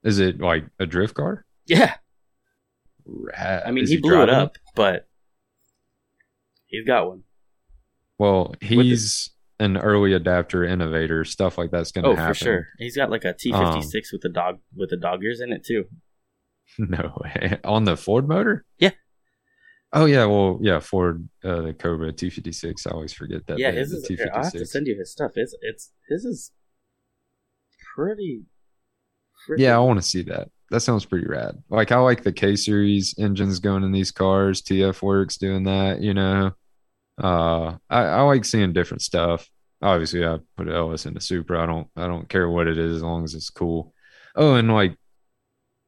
Is 0.03 0.19
it 0.19 0.41
like 0.41 0.65
a 0.79 0.87
drift 0.87 1.15
car? 1.15 1.45
Yeah, 1.67 1.95
Rad. 3.05 3.63
I 3.67 3.71
mean, 3.71 3.85
Is 3.85 3.91
he, 3.91 3.99
blew 3.99 4.23
it 4.23 4.31
up, 4.31 4.57
but 4.75 5.09
he's 6.67 6.87
got 6.87 7.09
one. 7.09 7.23
Well, 8.19 8.55
he's 8.61 9.31
an 9.59 9.77
early 9.77 10.13
adapter 10.13 10.65
innovator. 10.65 11.25
Stuff 11.25 11.59
like 11.59 11.71
that's 11.71 11.93
going 11.93 12.05
to 12.05 12.11
happen. 12.11 12.21
Oh, 12.21 12.23
happen. 12.23 12.35
for 12.35 12.45
sure. 12.45 12.69
He's 12.79 12.97
got 12.97 13.11
like 13.11 13.25
a 13.25 13.35
T56 13.35 14.13
with 14.13 14.23
the 14.23 14.29
dog 14.29 14.61
with 14.75 14.91
the 14.91 14.97
dog 14.97 15.23
ears 15.23 15.41
in 15.41 15.53
it 15.53 15.65
too. 15.65 15.85
No 16.79 17.13
way. 17.23 17.59
On 17.63 17.85
the 17.85 17.97
Ford 17.97 18.27
motor? 18.27 18.65
Yeah. 18.79 18.93
Oh 19.97 20.07
yeah, 20.07 20.25
well 20.25 20.59
yeah, 20.61 20.81
Ford 20.81 21.29
uh, 21.45 21.63
the 21.63 21.73
Cobra 21.73 22.13
T 22.13 22.29
fifty 22.29 22.51
six. 22.51 22.85
I 22.87 22.91
always 22.91 23.13
forget 23.13 23.47
that. 23.47 23.59
yeah, 23.59 23.71
his 23.71 23.93
is. 23.93 24.11
I'll 24.33 24.43
have 24.43 24.53
to 24.53 24.67
send 24.67 24.89
you 24.89 24.99
his 24.99 25.13
stuff. 25.13 25.33
It's 25.37 25.55
it's 25.63 25.93
his 26.09 26.25
is 26.25 26.51
pretty. 27.95 28.43
Yeah, 29.57 29.77
I 29.77 29.79
want 29.79 30.01
to 30.01 30.07
see 30.07 30.23
that. 30.23 30.49
That 30.71 30.81
sounds 30.81 31.05
pretty 31.05 31.27
rad. 31.29 31.63
Like 31.69 31.93
I 31.93 31.99
like 31.99 32.25
the 32.25 32.33
K 32.33 32.57
series 32.57 33.15
engines 33.19 33.61
going 33.61 33.85
in 33.85 33.93
these 33.93 34.11
cars. 34.11 34.63
TF 34.63 35.01
Works 35.01 35.37
doing 35.37 35.63
that. 35.65 36.01
You 36.01 36.15
know, 36.15 36.53
uh, 37.23 37.77
I, 37.89 38.01
I 38.03 38.21
like 38.23 38.45
seeing 38.45 38.73
different 38.73 39.03
stuff. 39.03 39.49
Obviously, 39.81 40.27
I 40.27 40.39
put 40.57 40.69
LS 40.69 41.07
in 41.07 41.15
the 41.15 41.21
Supra. 41.21 41.63
I 41.63 41.67
don't 41.67 41.87
I 41.95 42.09
don't 42.09 42.29
care 42.29 42.49
what 42.51 42.67
it 42.67 42.79
is 42.79 42.97
as 42.97 43.03
long 43.03 43.23
as 43.23 43.35
it's 43.35 43.51
cool. 43.51 43.95
Oh, 44.35 44.55
and 44.55 44.73
like 44.73 44.97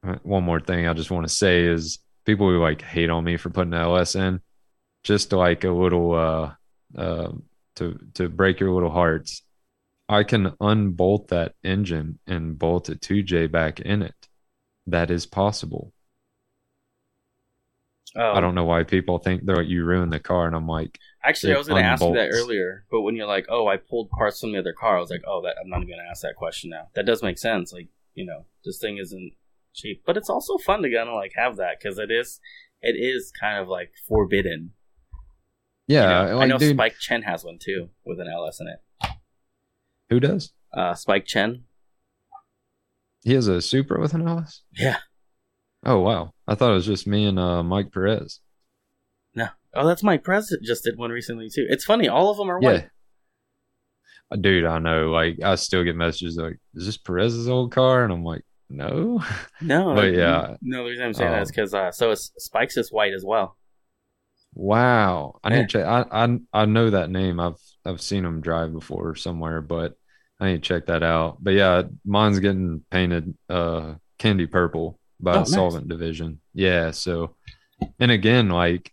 uh, 0.07 0.17
one 0.23 0.45
more 0.45 0.61
thing 0.61 0.87
I 0.87 0.93
just 0.93 1.11
want 1.11 1.27
to 1.27 1.35
say 1.35 1.65
is 1.65 1.99
people 2.27 2.49
who 2.49 2.61
like 2.61 2.83
hate 2.83 3.11
on 3.11 3.25
me 3.25 3.37
for 3.37 3.51
putting 3.51 3.71
the 3.71 3.79
LS 3.79 4.15
in, 4.17 4.41
just 5.05 5.33
like 5.33 5.65
a 5.65 5.71
little 5.71 6.15
uh 6.15 6.53
uh 6.97 7.33
to 7.77 7.99
to 8.15 8.29
break 8.29 8.61
your 8.61 8.73
little 8.73 8.91
hearts. 8.91 9.43
I 10.09 10.23
can 10.23 10.53
unbolt 10.61 11.29
that 11.29 11.55
engine 11.65 12.19
and 12.27 12.59
bolt 12.59 12.89
a 12.89 12.95
2J 12.95 13.51
back 13.51 13.81
in 13.81 14.03
it. 14.03 14.15
That 14.87 15.11
is 15.11 15.27
possible. 15.27 15.93
Oh, 18.15 18.33
I 18.33 18.41
don't 18.41 18.55
know 18.55 18.65
why 18.65 18.85
people 18.85 19.19
think 19.19 19.45
they're 19.45 19.57
like 19.57 19.69
you 19.69 19.85
ruined 19.85 20.13
the 20.13 20.21
car, 20.21 20.47
and 20.47 20.57
I'm 20.57 20.69
like, 20.69 20.99
Actually, 21.23 21.55
I 21.55 21.59
was 21.59 21.69
going 21.69 21.83
to 21.83 21.89
ask 21.89 22.03
you 22.03 22.15
that 22.15 22.31
earlier, 22.33 22.85
but 22.91 23.03
when 23.03 23.17
you're 23.17 23.27
like, 23.27 23.47
"Oh, 23.49 23.67
I 23.67 23.77
pulled 23.77 24.09
parts 24.11 24.41
from 24.41 24.53
the 24.53 24.59
other 24.59 24.73
car," 24.73 24.97
I 24.97 25.01
was 25.01 25.11
like, 25.11 25.25
"Oh, 25.27 25.43
that 25.43 25.57
I'm 25.61 25.69
not 25.69 25.81
going 25.81 25.99
to 25.99 26.09
ask 26.09 26.23
that 26.23 26.37
question 26.37 26.71
now." 26.71 26.89
That 26.95 27.05
does 27.05 27.23
make 27.23 27.37
sense. 27.37 27.73
Like, 27.73 27.89
you 28.15 28.25
know, 28.25 28.47
this 28.65 28.79
thing 28.79 28.99
isn't 28.99 29.33
cheap, 29.77 30.03
but 30.07 30.17
it's 30.17 30.31
also 30.31 30.57
fun 30.59 30.83
to 30.83 30.91
kind 30.91 31.09
of 31.09 31.15
like 31.15 31.33
have 31.37 31.57
that 31.57 31.77
because 31.81 31.99
it 31.99 32.11
is, 32.11 32.41
it 32.81 32.97
is 32.99 33.33
kind 33.39 33.59
of 33.61 33.69
like 33.69 33.93
forbidden. 34.09 34.73
you 35.87 35.97
yeah, 35.97 36.25
know? 36.27 36.37
like 36.39 36.45
I 36.45 36.47
know 36.49 36.59
dude, 36.59 36.77
Spike 36.77 36.97
Chen 36.99 37.23
has 37.23 37.45
one 37.45 37.59
too 37.61 37.91
with 38.05 38.19
an 38.21 38.27
LS 38.29 38.61
in 38.61 38.67
it. 38.69 39.11
who 40.11 40.19
does? 40.21 40.53
Uh, 40.77 40.95
Spike 40.95 41.27
Chen. 41.27 41.65
He 43.23 43.35
has 43.35 43.49
a 43.49 43.61
Supra 43.61 44.01
with 44.01 44.15
an 44.15 44.27
LS. 44.27 44.63
Yeah. 44.77 44.99
Oh 45.85 46.01
wow, 46.01 46.33
I 46.49 46.55
thought 46.55 46.71
it 46.71 46.75
was 46.75 46.87
just 46.87 47.07
me 47.07 47.27
and 47.27 47.39
uh, 47.39 47.63
Mike 47.63 47.93
Perez. 47.93 48.41
No. 49.35 49.49
Oh, 49.75 49.87
that's 49.87 50.03
Mike 50.03 50.25
President 50.25 50.65
just 50.67 50.85
did 50.85 50.97
one 50.97 51.11
recently 51.11 51.49
too. 51.55 51.67
It's 51.69 51.85
funny. 51.85 52.09
All 52.09 52.31
of 52.31 52.39
them 52.39 52.51
are 52.51 52.59
Yeah. 52.63 52.69
white. 52.73 52.89
Uh, 54.33 54.37
Dude, 54.37 54.65
I 54.65 54.79
know. 54.79 55.11
Like, 55.11 55.37
I 55.45 55.55
still 55.57 55.85
get 55.85 55.95
messages 55.95 56.37
like, 56.37 56.59
"Is 56.75 56.87
this 56.87 56.97
Perez's 56.97 57.49
old 57.49 57.73
car?" 57.73 58.03
And 58.03 58.13
I'm 58.13 58.25
like, 58.25 58.43
"No." 58.69 59.23
No, 59.61 59.95
But 59.95 60.13
yeah. 60.15 60.57
No, 60.63 60.85
the 60.85 60.91
reason 60.91 61.05
I'm 61.07 61.15
saying 61.15 61.31
that 61.31 61.43
is 61.43 61.49
Um, 61.49 61.53
because 61.55 61.75
uh, 61.75 61.93
so 61.93 62.11
it's 62.11 62.33
Spike's 62.39 62.77
is 62.77 62.91
white 62.93 63.13
as 63.15 63.25
well. 63.25 63.57
Wow, 64.55 65.39
I 65.45 65.51
Yeah. 65.51 65.57
need 65.61 65.69
to 65.69 65.79
check. 65.79 65.87
I, 65.87 66.05
I 66.25 66.39
I 66.53 66.65
know 66.65 66.91
that 66.91 67.11
name. 67.11 67.39
I've 67.41 67.59
I've 67.85 68.01
seen 68.01 68.25
him 68.25 68.41
drive 68.41 68.73
before 68.73 69.15
somewhere, 69.15 69.61
but 69.61 69.95
I 70.41 70.47
need 70.47 70.63
to 70.63 70.69
check 70.69 70.87
that 70.87 71.03
out. 71.03 71.39
But 71.43 71.55
yeah, 71.55 71.83
mine's 72.05 72.41
getting 72.41 72.83
painted 72.91 73.35
uh 73.49 73.95
candy 74.19 74.47
purple 74.47 74.99
by 75.21 75.35
Oh, 75.37 75.39
nice. 75.41 75.53
Solvent 75.53 75.89
Division. 75.89 76.41
Yeah, 76.55 76.91
so 76.93 77.37
and 78.01 78.11
again, 78.11 78.49
like 78.49 78.93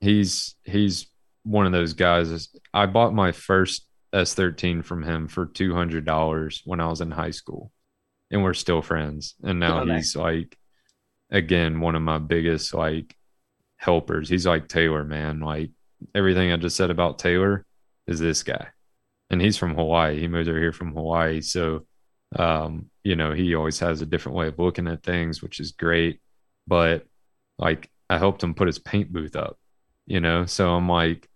he's 0.00 0.56
he's 0.64 1.06
one 1.42 1.66
of 1.66 1.72
those 1.72 1.92
guys. 1.92 2.30
is- 2.30 2.48
I 2.72 2.86
bought 2.86 3.12
my 3.14 3.32
first 3.32 3.86
S13 4.14 4.82
from 4.84 5.02
him 5.02 5.28
for 5.28 5.44
two 5.46 5.74
hundred 5.74 6.06
dollars 6.06 6.62
when 6.64 6.80
I 6.80 6.86
was 6.88 7.02
in 7.02 7.10
high 7.10 7.30
school, 7.32 7.72
and 8.34 8.42
we're 8.42 8.54
still 8.54 8.82
friends. 8.82 9.34
And 9.42 9.58
now 9.58 9.84
nice. 9.84 9.96
he's 9.96 10.16
like, 10.16 10.56
again, 11.30 11.80
one 11.80 11.94
of 11.94 12.02
my 12.02 12.18
biggest 12.18 12.74
like 12.74 13.16
helpers. 13.76 14.28
He's 14.28 14.46
like 14.46 14.68
Taylor, 14.68 15.04
man. 15.04 15.40
Like 15.40 15.70
everything 16.14 16.52
I 16.52 16.56
just 16.56 16.76
said 16.76 16.90
about 16.90 17.18
Taylor 17.18 17.64
is 18.06 18.20
this 18.20 18.42
guy. 18.42 18.68
And 19.30 19.40
he's 19.40 19.56
from 19.56 19.74
Hawaii. 19.74 20.20
He 20.20 20.28
moved 20.28 20.48
over 20.48 20.58
here 20.58 20.72
from 20.72 20.92
Hawaii. 20.92 21.40
So 21.40 21.86
um, 22.36 22.90
you 23.02 23.16
know, 23.16 23.32
he 23.32 23.54
always 23.54 23.78
has 23.78 24.02
a 24.02 24.06
different 24.06 24.36
way 24.36 24.48
of 24.48 24.58
looking 24.58 24.88
at 24.88 25.02
things, 25.02 25.40
which 25.40 25.60
is 25.60 25.72
great. 25.72 26.20
But 26.66 27.06
like 27.58 27.88
I 28.10 28.18
helped 28.18 28.42
him 28.42 28.54
put 28.54 28.66
his 28.66 28.78
paint 28.78 29.12
booth 29.12 29.36
up, 29.36 29.56
you 30.06 30.20
know. 30.20 30.44
So 30.46 30.70
I'm 30.70 30.88
like 30.88 31.28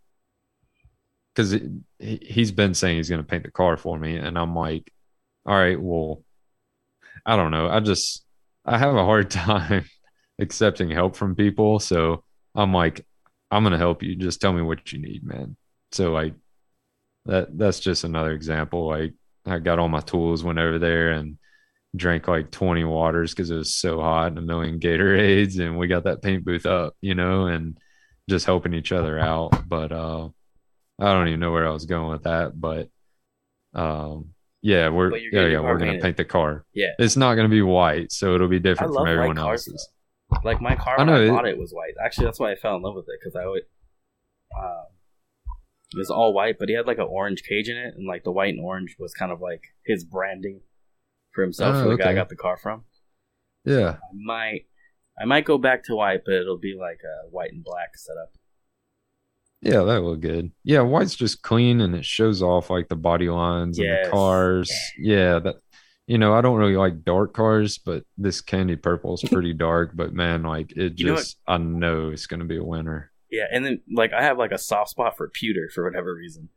because 1.38 1.56
he's 2.00 2.50
been 2.50 2.74
saying 2.74 2.96
he's 2.96 3.08
going 3.08 3.22
to 3.22 3.26
paint 3.26 3.44
the 3.44 3.50
car 3.50 3.76
for 3.76 3.96
me 3.96 4.16
and 4.16 4.36
i'm 4.36 4.56
like 4.56 4.92
all 5.46 5.54
right 5.54 5.80
well 5.80 6.22
i 7.28 7.36
don't 7.36 7.50
know. 7.50 7.68
I 7.68 7.80
just 7.80 8.24
i 8.64 8.78
have 8.78 8.94
a 8.94 9.04
hard 9.04 9.30
time 9.46 9.84
accepting 10.40 10.90
help 10.90 11.16
from 11.16 11.36
people. 11.36 11.78
So 11.78 12.24
i'm 12.54 12.72
like 12.72 13.06
i'm 13.50 13.64
to 13.64 13.78
help 13.78 14.02
you. 14.02 14.16
Just 14.16 14.40
tell 14.40 14.52
me 14.52 14.62
what 14.62 14.92
you 14.92 15.00
need 15.00 15.22
man. 15.24 15.56
So 15.92 16.12
like 16.12 16.34
that 17.26 17.56
that's 17.56 17.80
just 17.80 18.04
another 18.04 18.32
example. 18.32 18.88
Like 18.88 19.14
i 19.46 19.58
got 19.58 19.78
all 19.78 19.88
my 19.88 20.00
tools 20.00 20.44
went 20.44 20.58
over 20.58 20.78
there 20.78 21.12
and 21.12 21.38
drank 21.96 22.28
like 22.28 22.50
20 22.50 22.84
waters 22.84 23.32
because 23.32 23.50
it 23.50 23.56
was 23.56 23.74
so 23.74 24.00
hot 24.00 24.28
and 24.28 24.38
a 24.38 24.42
million 24.42 24.78
gatorades 24.78 25.58
and 25.58 25.78
we 25.78 25.86
got 25.88 26.04
that 26.04 26.20
paint 26.22 26.44
booth 26.44 26.66
up 26.66 26.94
you 27.00 27.14
know 27.14 27.46
and 27.46 27.78
just 28.28 28.44
helping 28.46 28.74
each 28.74 28.92
other 28.92 29.18
out. 29.18 29.68
But 29.68 29.92
uh 29.92 30.28
I 31.00 31.12
don't 31.12 31.28
even 31.28 31.40
know 31.40 31.52
where 31.52 31.66
I 31.68 31.72
was 31.72 31.86
going 31.86 32.10
with 32.10 32.24
that, 32.24 32.60
but 32.60 32.88
um, 33.74 34.34
yeah, 34.62 34.88
we're 34.88 35.16
yeah, 35.16 35.28
yeah, 35.32 35.46
your 35.48 35.62
we're 35.62 35.78
gonna 35.78 35.98
paint 36.00 36.16
the 36.16 36.24
car. 36.24 36.64
Yeah. 36.74 36.88
It's 36.98 37.16
not 37.16 37.34
gonna 37.34 37.48
be 37.48 37.62
white, 37.62 38.12
so 38.12 38.34
it'll 38.34 38.48
be 38.48 38.58
different 38.60 38.94
from 38.94 39.06
everyone 39.06 39.36
cars, 39.36 39.68
else's. 39.68 39.88
Like 40.44 40.60
my 40.60 40.74
car 40.74 40.96
I 40.98 41.02
when 41.02 41.08
I, 41.08 41.12
know, 41.18 41.22
it- 41.24 41.28
bought 41.30 41.46
it 41.48 41.58
was 41.58 41.72
white. 41.72 41.94
Actually, 42.04 42.26
that's 42.26 42.38
why 42.40 42.52
I 42.52 42.56
fell 42.56 42.76
in 42.76 42.82
love 42.82 42.94
with 42.94 43.06
it 43.08 43.18
because 43.20 43.34
I 43.36 43.46
would. 43.46 43.62
Um, 44.58 44.84
it 45.94 45.98
was 45.98 46.10
all 46.10 46.34
white, 46.34 46.56
but 46.58 46.68
he 46.68 46.74
had 46.74 46.86
like 46.86 46.98
an 46.98 47.06
orange 47.08 47.42
cage 47.48 47.68
in 47.68 47.76
it, 47.76 47.94
and 47.96 48.06
like 48.06 48.24
the 48.24 48.32
white 48.32 48.52
and 48.54 48.62
orange 48.62 48.96
was 48.98 49.14
kind 49.14 49.32
of 49.32 49.40
like 49.40 49.62
his 49.86 50.04
branding 50.04 50.60
for 51.32 51.42
himself. 51.42 51.76
Oh, 51.76 51.82
for 51.84 51.88
the 51.90 51.96
guy 51.96 52.10
I 52.10 52.14
got 52.14 52.28
the 52.28 52.36
car 52.36 52.56
from. 52.58 52.84
Yeah, 53.64 53.96
I 53.96 54.12
might, 54.14 54.66
I 55.20 55.24
might 55.24 55.44
go 55.44 55.56
back 55.58 55.84
to 55.84 55.94
white, 55.96 56.20
but 56.26 56.34
it'll 56.34 56.58
be 56.58 56.76
like 56.78 57.00
a 57.04 57.28
white 57.30 57.52
and 57.52 57.64
black 57.64 57.96
setup. 57.96 58.32
Yeah, 59.60 59.82
that 59.82 60.00
look 60.02 60.20
good. 60.20 60.52
Yeah, 60.64 60.80
white's 60.82 61.14
just 61.16 61.42
clean 61.42 61.80
and 61.80 61.94
it 61.94 62.04
shows 62.04 62.42
off 62.42 62.70
like 62.70 62.88
the 62.88 62.96
body 62.96 63.28
lines 63.28 63.78
and 63.78 63.88
the 63.88 64.10
cars. 64.10 64.72
Yeah, 64.98 65.38
that 65.40 65.56
you 66.06 66.16
know, 66.16 66.32
I 66.32 66.40
don't 66.40 66.56
really 66.58 66.76
like 66.76 67.04
dark 67.04 67.34
cars, 67.34 67.78
but 67.78 68.04
this 68.16 68.40
candy 68.40 68.76
purple 68.76 69.14
is 69.14 69.22
pretty 69.30 69.52
dark. 69.54 69.92
But 69.94 70.12
man, 70.14 70.42
like 70.42 70.72
it 70.76 70.98
You 70.98 71.06
know 71.06 71.16
just, 71.16 71.38
I 71.46 71.58
know 71.58 72.10
it's 72.10 72.26
gonna 72.26 72.44
be 72.44 72.56
a 72.56 72.64
winner. 72.64 73.10
Yeah, 73.30 73.44
and 73.52 73.64
then 73.64 73.80
like 73.94 74.12
I 74.12 74.22
have 74.22 74.38
like 74.38 74.52
a 74.52 74.58
soft 74.58 74.90
spot 74.90 75.16
for 75.16 75.28
pewter 75.28 75.68
for 75.74 75.84
whatever 75.84 76.14
reason. 76.14 76.48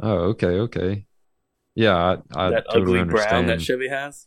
Oh, 0.00 0.30
okay, 0.30 0.46
okay. 0.60 1.06
Yeah, 1.74 1.94
I, 1.94 2.46
I 2.46 2.50
that 2.50 2.64
totally 2.70 3.00
ugly 3.00 3.12
brown 3.12 3.46
that. 3.48 3.60
Chevy 3.60 3.88
has. 3.88 4.26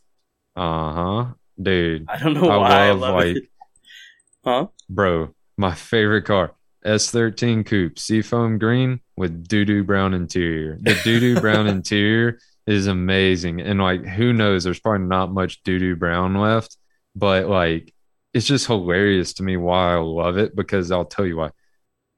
Uh 0.54 0.92
huh, 0.92 1.26
dude, 1.60 2.06
I 2.08 2.18
don't 2.18 2.34
know 2.34 2.48
I 2.48 2.56
why 2.56 2.68
I 2.86 2.90
love, 2.90 3.00
love 3.00 3.14
like- 3.16 3.36
it. 3.36 3.42
Huh? 4.44 4.66
bro, 4.90 5.34
my 5.56 5.74
favorite 5.74 6.26
car. 6.26 6.52
S13 6.84 7.64
Coupe, 7.64 7.98
Seafoam 7.98 8.58
Green 8.58 9.00
with 9.16 9.48
doo 9.48 9.64
doo 9.64 9.84
brown 9.84 10.14
interior. 10.14 10.78
The 10.80 10.98
doo 11.02 11.20
doo 11.20 11.40
brown 11.40 11.66
interior 11.66 12.38
is 12.66 12.86
amazing. 12.86 13.60
And 13.60 13.80
like, 13.80 14.04
who 14.04 14.32
knows? 14.32 14.64
There's 14.64 14.80
probably 14.80 15.06
not 15.06 15.32
much 15.32 15.62
doo 15.62 15.78
doo 15.78 15.96
brown 15.96 16.34
left, 16.34 16.76
but 17.14 17.48
like, 17.48 17.92
it's 18.32 18.46
just 18.46 18.66
hilarious 18.66 19.34
to 19.34 19.42
me 19.42 19.56
why 19.56 19.94
I 19.94 19.98
love 19.98 20.38
it 20.38 20.56
because 20.56 20.90
I'll 20.90 21.04
tell 21.04 21.26
you 21.26 21.36
why. 21.36 21.50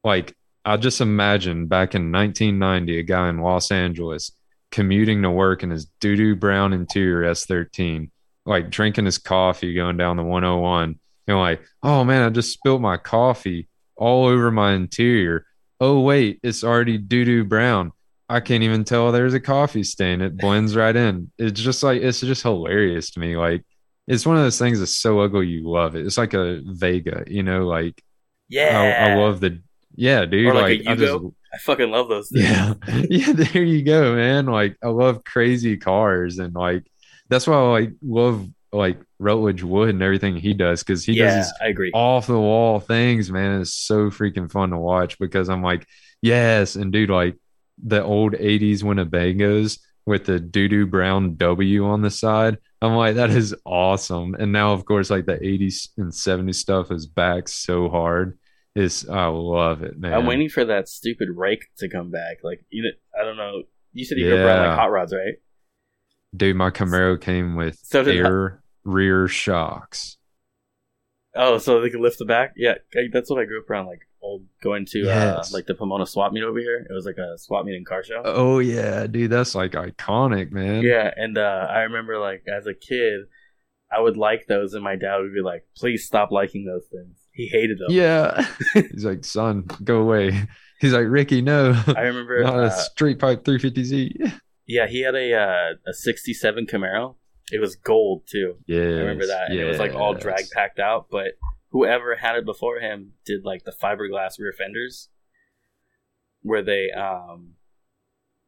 Like, 0.02 0.34
I 0.64 0.76
just 0.76 1.00
imagine 1.00 1.66
back 1.66 1.94
in 1.94 2.10
1990, 2.10 2.98
a 2.98 3.02
guy 3.02 3.28
in 3.28 3.38
Los 3.38 3.70
Angeles 3.70 4.32
commuting 4.72 5.22
to 5.22 5.30
work 5.30 5.62
in 5.62 5.70
his 5.70 5.86
doo 6.00 6.16
doo 6.16 6.34
brown 6.34 6.72
interior 6.72 7.30
S13, 7.30 8.10
like 8.44 8.70
drinking 8.70 9.04
his 9.04 9.18
coffee 9.18 9.74
going 9.74 9.96
down 9.96 10.16
the 10.16 10.24
101. 10.24 10.98
And 11.28 11.38
like, 11.38 11.62
oh 11.82 12.04
man, 12.04 12.22
I 12.22 12.30
just 12.30 12.52
spilled 12.52 12.82
my 12.82 12.96
coffee 12.96 13.68
all 13.96 14.26
over 14.26 14.50
my 14.50 14.72
interior. 14.74 15.44
Oh 15.80 16.00
wait, 16.00 16.40
it's 16.42 16.64
already 16.64 16.98
doo 16.98 17.24
doo 17.24 17.44
brown. 17.44 17.92
I 18.28 18.40
can't 18.40 18.62
even 18.64 18.84
tell 18.84 19.12
there's 19.12 19.34
a 19.34 19.40
coffee 19.40 19.84
stain. 19.84 20.20
It 20.20 20.36
blends 20.36 20.74
right 20.74 20.94
in. 20.96 21.30
It's 21.38 21.60
just 21.60 21.82
like 21.82 22.02
it's 22.02 22.20
just 22.20 22.42
hilarious 22.42 23.10
to 23.12 23.20
me. 23.20 23.36
Like 23.36 23.64
it's 24.06 24.26
one 24.26 24.36
of 24.36 24.42
those 24.42 24.58
things 24.58 24.78
that's 24.78 24.96
so 24.96 25.20
ugly 25.20 25.46
you 25.48 25.68
love 25.68 25.94
it. 25.96 26.06
It's 26.06 26.18
like 26.18 26.34
a 26.34 26.60
Vega, 26.64 27.24
you 27.26 27.42
know, 27.42 27.66
like 27.66 28.02
Yeah. 28.48 28.78
I, 29.06 29.10
I 29.12 29.14
love 29.16 29.40
the 29.40 29.60
yeah, 29.94 30.24
dude. 30.24 30.46
Or 30.46 30.54
like 30.54 30.80
like 30.84 30.88
I 30.88 30.94
just 30.96 31.14
I 31.54 31.58
fucking 31.58 31.90
love 31.90 32.08
those 32.08 32.30
things. 32.30 32.44
yeah. 32.44 32.74
Yeah, 33.10 33.32
there 33.32 33.62
you 33.62 33.82
go, 33.82 34.14
man. 34.16 34.46
Like 34.46 34.76
I 34.82 34.88
love 34.88 35.24
crazy 35.24 35.76
cars 35.76 36.38
and 36.38 36.54
like 36.54 36.84
that's 37.28 37.46
why 37.46 37.56
I 37.56 37.62
like 37.68 37.92
love 38.02 38.46
like 38.72 38.98
Rutledge 39.18 39.62
Wood 39.62 39.90
and 39.90 40.02
everything 40.02 40.36
he 40.36 40.52
does 40.52 40.82
because 40.82 41.04
he 41.04 41.14
yeah, 41.14 41.36
does 41.36 41.52
I 41.60 41.68
agree. 41.68 41.90
off 41.92 42.26
the 42.26 42.38
wall 42.38 42.80
things, 42.80 43.30
man. 43.30 43.60
It's 43.60 43.74
so 43.74 44.10
freaking 44.10 44.50
fun 44.50 44.70
to 44.70 44.78
watch 44.78 45.18
because 45.18 45.48
I'm 45.48 45.62
like, 45.62 45.86
yes, 46.22 46.76
and 46.76 46.92
dude, 46.92 47.10
like 47.10 47.36
the 47.82 48.02
old 48.02 48.34
'80s 48.34 48.82
Winnebagos 48.82 49.78
with 50.04 50.26
the 50.26 50.38
doo 50.38 50.68
doo 50.68 50.86
brown 50.86 51.36
W 51.36 51.86
on 51.86 52.02
the 52.02 52.10
side. 52.10 52.58
I'm 52.82 52.94
like, 52.94 53.16
that 53.16 53.30
is 53.30 53.54
awesome. 53.64 54.34
And 54.34 54.52
now, 54.52 54.72
of 54.72 54.84
course, 54.84 55.10
like 55.10 55.26
the 55.26 55.38
'80s 55.38 55.88
and 55.96 56.12
'70s 56.12 56.56
stuff 56.56 56.90
is 56.90 57.06
back 57.06 57.48
so 57.48 57.88
hard. 57.88 58.38
It's 58.74 59.08
I 59.08 59.26
love 59.26 59.82
it, 59.82 59.98
man. 59.98 60.12
I'm 60.12 60.26
waiting 60.26 60.50
for 60.50 60.66
that 60.66 60.88
stupid 60.88 61.28
rake 61.34 61.64
to 61.78 61.88
come 61.88 62.10
back. 62.10 62.38
Like 62.42 62.62
you 62.68 62.82
know, 62.82 62.90
I 63.18 63.24
don't 63.24 63.38
know. 63.38 63.62
You 63.94 64.04
said 64.04 64.18
you 64.18 64.34
up 64.34 64.40
around 64.40 64.68
like 64.68 64.78
hot 64.78 64.90
rods, 64.90 65.14
right? 65.14 65.36
Dude, 66.36 66.56
my 66.56 66.70
Camaro 66.70 67.18
came 67.18 67.54
with 67.56 67.78
So 67.82 68.02
air 68.02 68.62
rear 68.86 69.28
shocks. 69.28 70.16
Oh, 71.34 71.58
so 71.58 71.80
they 71.82 71.90
could 71.90 72.00
lift 72.00 72.18
the 72.18 72.24
back? 72.24 72.54
Yeah, 72.56 72.74
I- 72.96 73.08
that's 73.12 73.28
what 73.28 73.40
I 73.40 73.44
grew 73.44 73.60
up 73.60 73.68
around. 73.68 73.86
Like 73.86 74.00
old 74.22 74.44
going 74.62 74.86
to 74.86 75.00
Yes. 75.00 75.52
uh, 75.52 75.56
like 75.56 75.66
the 75.66 75.74
Pomona 75.74 76.06
swap 76.06 76.32
meet 76.32 76.42
over 76.42 76.58
here. 76.58 76.86
It 76.88 76.92
was 76.92 77.04
like 77.04 77.18
a 77.18 77.36
swap 77.38 77.64
meet 77.66 77.76
and 77.76 77.86
car 77.86 78.02
show. 78.02 78.22
Oh 78.24 78.58
yeah, 78.58 79.06
dude, 79.06 79.30
that's 79.30 79.54
like 79.54 79.72
iconic, 79.72 80.50
man. 80.50 80.82
Yeah, 80.82 81.12
and 81.14 81.36
uh, 81.36 81.66
I 81.68 81.80
remember 81.80 82.18
like 82.18 82.44
as 82.52 82.66
a 82.66 82.72
kid, 82.74 83.24
I 83.92 84.00
would 84.00 84.16
like 84.16 84.46
those, 84.46 84.72
and 84.74 84.82
my 84.82 84.96
dad 84.96 85.18
would 85.18 85.34
be 85.34 85.42
like, 85.42 85.66
"Please 85.76 86.06
stop 86.06 86.30
liking 86.32 86.64
those 86.64 86.86
things." 86.90 87.18
He 87.32 87.48
hated 87.48 87.78
them. 87.78 87.88
Yeah. 87.90 88.46
He's 88.74 89.04
like, 89.04 89.22
son, 89.22 89.66
go 89.84 89.98
away. 90.00 90.48
He's 90.80 90.92
like, 90.94 91.06
Ricky, 91.06 91.42
no. 91.42 91.78
I 91.94 92.00
remember. 92.02 92.42
Not 92.44 92.54
uh, 92.58 92.62
a 92.62 92.70
straight 92.70 93.18
pipe 93.18 93.44
350Z. 93.44 94.32
yeah, 94.66 94.86
he 94.86 95.02
had 95.02 95.14
a 95.14 95.34
uh, 95.34 95.74
a 95.86 95.92
'67 95.92 96.66
Camaro. 96.66 97.16
It 97.52 97.60
was 97.60 97.76
gold 97.76 98.24
too. 98.26 98.56
Yeah. 98.66 98.78
I 98.80 99.00
remember 99.02 99.26
that, 99.26 99.50
and 99.50 99.58
it 99.58 99.64
was 99.64 99.78
like 99.78 99.94
all 99.94 100.14
drag 100.14 100.50
packed 100.50 100.78
out. 100.80 101.06
But 101.10 101.32
whoever 101.70 102.16
had 102.16 102.36
it 102.36 102.44
before 102.44 102.80
him 102.80 103.12
did 103.24 103.44
like 103.44 103.64
the 103.64 103.72
fiberglass 103.72 104.38
rear 104.38 104.52
fenders, 104.56 105.08
where 106.42 106.62
they 106.62 106.90
um 106.90 107.54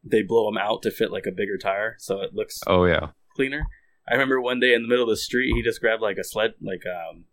they 0.04 0.22
blow 0.22 0.46
them 0.50 0.58
out 0.58 0.82
to 0.82 0.90
fit 0.90 1.12
like 1.12 1.26
a 1.26 1.32
bigger 1.32 1.58
tire, 1.58 1.94
so 1.98 2.20
it 2.20 2.34
looks 2.34 2.60
Oh 2.66 2.84
yeah. 2.84 3.08
cleaner. 3.36 3.66
I 4.08 4.14
remember 4.14 4.40
one 4.40 4.58
day 4.58 4.72
in 4.74 4.82
the 4.82 4.88
middle 4.88 5.04
of 5.04 5.10
the 5.10 5.16
street, 5.16 5.52
he 5.54 5.62
just 5.62 5.80
grabbed 5.80 6.00
like 6.02 6.16
a 6.16 6.24
sled, 6.24 6.54
like 6.62 6.82
um, 6.86 7.24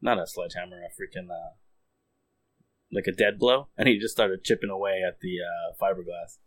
not 0.00 0.18
a 0.18 0.26
sledgehammer, 0.26 0.80
a 0.80 0.88
freaking 0.88 1.28
uh, 1.28 1.54
like 2.92 3.06
a 3.08 3.12
dead 3.12 3.38
blow, 3.38 3.68
and 3.76 3.88
he 3.88 3.98
just 3.98 4.12
started 4.14 4.44
chipping 4.44 4.70
away 4.70 5.02
at 5.06 5.20
the 5.20 5.38
uh, 5.40 5.74
fiberglass. 5.82 6.38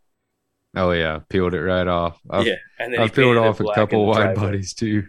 Oh 0.76 0.92
yeah. 0.92 1.20
Peeled 1.30 1.54
it 1.54 1.62
right 1.62 1.88
off. 1.88 2.20
I've, 2.30 2.48
yeah, 2.48 2.56
and 2.80 2.94
then 2.94 3.02
he 3.04 3.10
peeled 3.10 3.38
off 3.38 3.60
a 3.60 3.66
couple 3.74 4.06
wide 4.06 4.34
driveway. 4.36 4.44
bodies 4.44 4.74
too. 4.74 5.04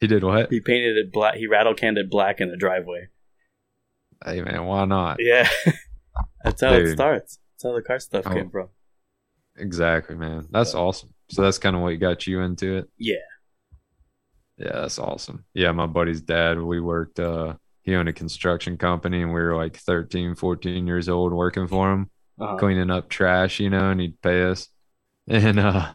He 0.00 0.06
did 0.06 0.24
what? 0.24 0.50
He 0.50 0.60
painted 0.60 0.96
it 0.96 1.12
black. 1.12 1.36
He 1.36 1.46
rattle 1.46 1.74
canned 1.74 1.96
it 1.98 2.10
black 2.10 2.40
in 2.40 2.50
the 2.50 2.56
driveway. 2.56 3.08
Hey 4.24 4.42
man, 4.42 4.64
why 4.64 4.84
not? 4.84 5.18
Yeah, 5.20 5.48
that's 6.44 6.60
how 6.60 6.72
it 6.74 6.92
starts. 6.94 7.38
That's 7.54 7.62
how 7.64 7.74
the 7.74 7.82
car 7.82 7.98
stuff 8.00 8.24
Oh. 8.26 8.32
came 8.34 8.50
from. 8.50 8.68
Exactly, 9.56 10.16
man. 10.16 10.46
That's 10.50 10.74
awesome. 10.74 11.14
So 11.30 11.42
that's 11.42 11.58
kind 11.58 11.76
of 11.76 11.82
what 11.82 11.98
got 12.00 12.26
you 12.26 12.40
into 12.40 12.76
it. 12.78 12.90
Yeah. 12.98 13.14
Yeah, 14.56 14.72
that's 14.82 14.98
awesome. 14.98 15.44
Yeah, 15.54 15.72
my 15.72 15.86
buddy's 15.86 16.20
dad, 16.20 16.60
we 16.60 16.80
worked 16.80 17.18
uh 17.20 17.54
he 17.82 17.94
owned 17.94 18.08
a 18.08 18.12
construction 18.12 18.76
company 18.78 19.20
and 19.22 19.32
we 19.32 19.40
were 19.40 19.54
like 19.56 19.76
13, 19.76 20.34
14 20.36 20.86
years 20.86 21.08
old 21.08 21.32
working 21.32 21.66
for 21.68 21.92
him. 21.92 22.10
Uh-huh. 22.40 22.56
cleaning 22.56 22.90
up 22.90 23.08
trash, 23.08 23.60
you 23.60 23.70
know, 23.70 23.90
and 23.90 24.00
he'd 24.00 24.20
pay 24.20 24.44
us. 24.44 24.68
And 25.28 25.58
uh 25.58 25.94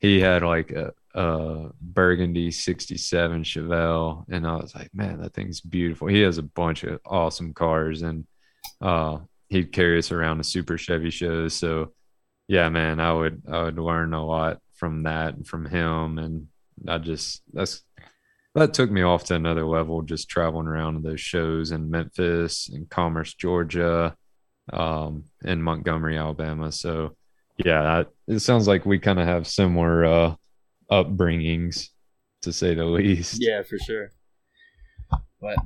he 0.00 0.20
had 0.20 0.42
like 0.42 0.70
a, 0.72 0.92
a 1.14 1.70
burgundy 1.80 2.50
67 2.50 3.44
Chevelle. 3.44 4.24
And 4.28 4.46
I 4.46 4.56
was 4.56 4.74
like, 4.74 4.90
man, 4.94 5.20
that 5.22 5.32
thing's 5.32 5.60
beautiful. 5.62 6.08
He 6.08 6.20
has 6.20 6.36
a 6.38 6.42
bunch 6.42 6.84
of 6.84 7.00
awesome 7.06 7.54
cars 7.54 8.02
and 8.02 8.26
uh 8.80 9.18
he'd 9.48 9.72
carry 9.72 9.98
us 9.98 10.12
around 10.12 10.38
the 10.38 10.44
super 10.44 10.76
Chevy 10.76 11.10
shows. 11.10 11.54
So 11.54 11.92
yeah, 12.48 12.68
man, 12.68 13.00
I 13.00 13.12
would 13.12 13.42
I 13.50 13.62
would 13.64 13.78
learn 13.78 14.12
a 14.12 14.24
lot 14.24 14.60
from 14.74 15.04
that 15.04 15.34
and 15.34 15.46
from 15.46 15.66
him. 15.66 16.18
And 16.18 16.48
I 16.86 16.98
just 16.98 17.42
that's 17.52 17.82
that 18.54 18.74
took 18.74 18.90
me 18.90 19.02
off 19.02 19.24
to 19.24 19.34
another 19.34 19.66
level 19.66 20.02
just 20.02 20.28
traveling 20.28 20.66
around 20.66 20.94
to 20.94 21.08
those 21.08 21.20
shows 21.20 21.72
in 21.72 21.90
Memphis 21.90 22.68
and 22.68 22.88
Commerce, 22.88 23.34
Georgia 23.34 24.16
um, 24.72 25.24
in 25.44 25.62
Montgomery, 25.62 26.16
Alabama. 26.16 26.72
So, 26.72 27.16
yeah, 27.64 28.04
it 28.26 28.40
sounds 28.40 28.66
like 28.68 28.86
we 28.86 28.98
kind 28.98 29.18
of 29.18 29.26
have 29.26 29.46
similar 29.46 30.04
uh, 30.04 30.34
upbringings, 30.90 31.88
to 32.42 32.52
say 32.52 32.74
the 32.74 32.84
least. 32.84 33.38
Yeah, 33.40 33.62
for 33.62 33.78
sure. 33.78 34.10
But 35.40 35.56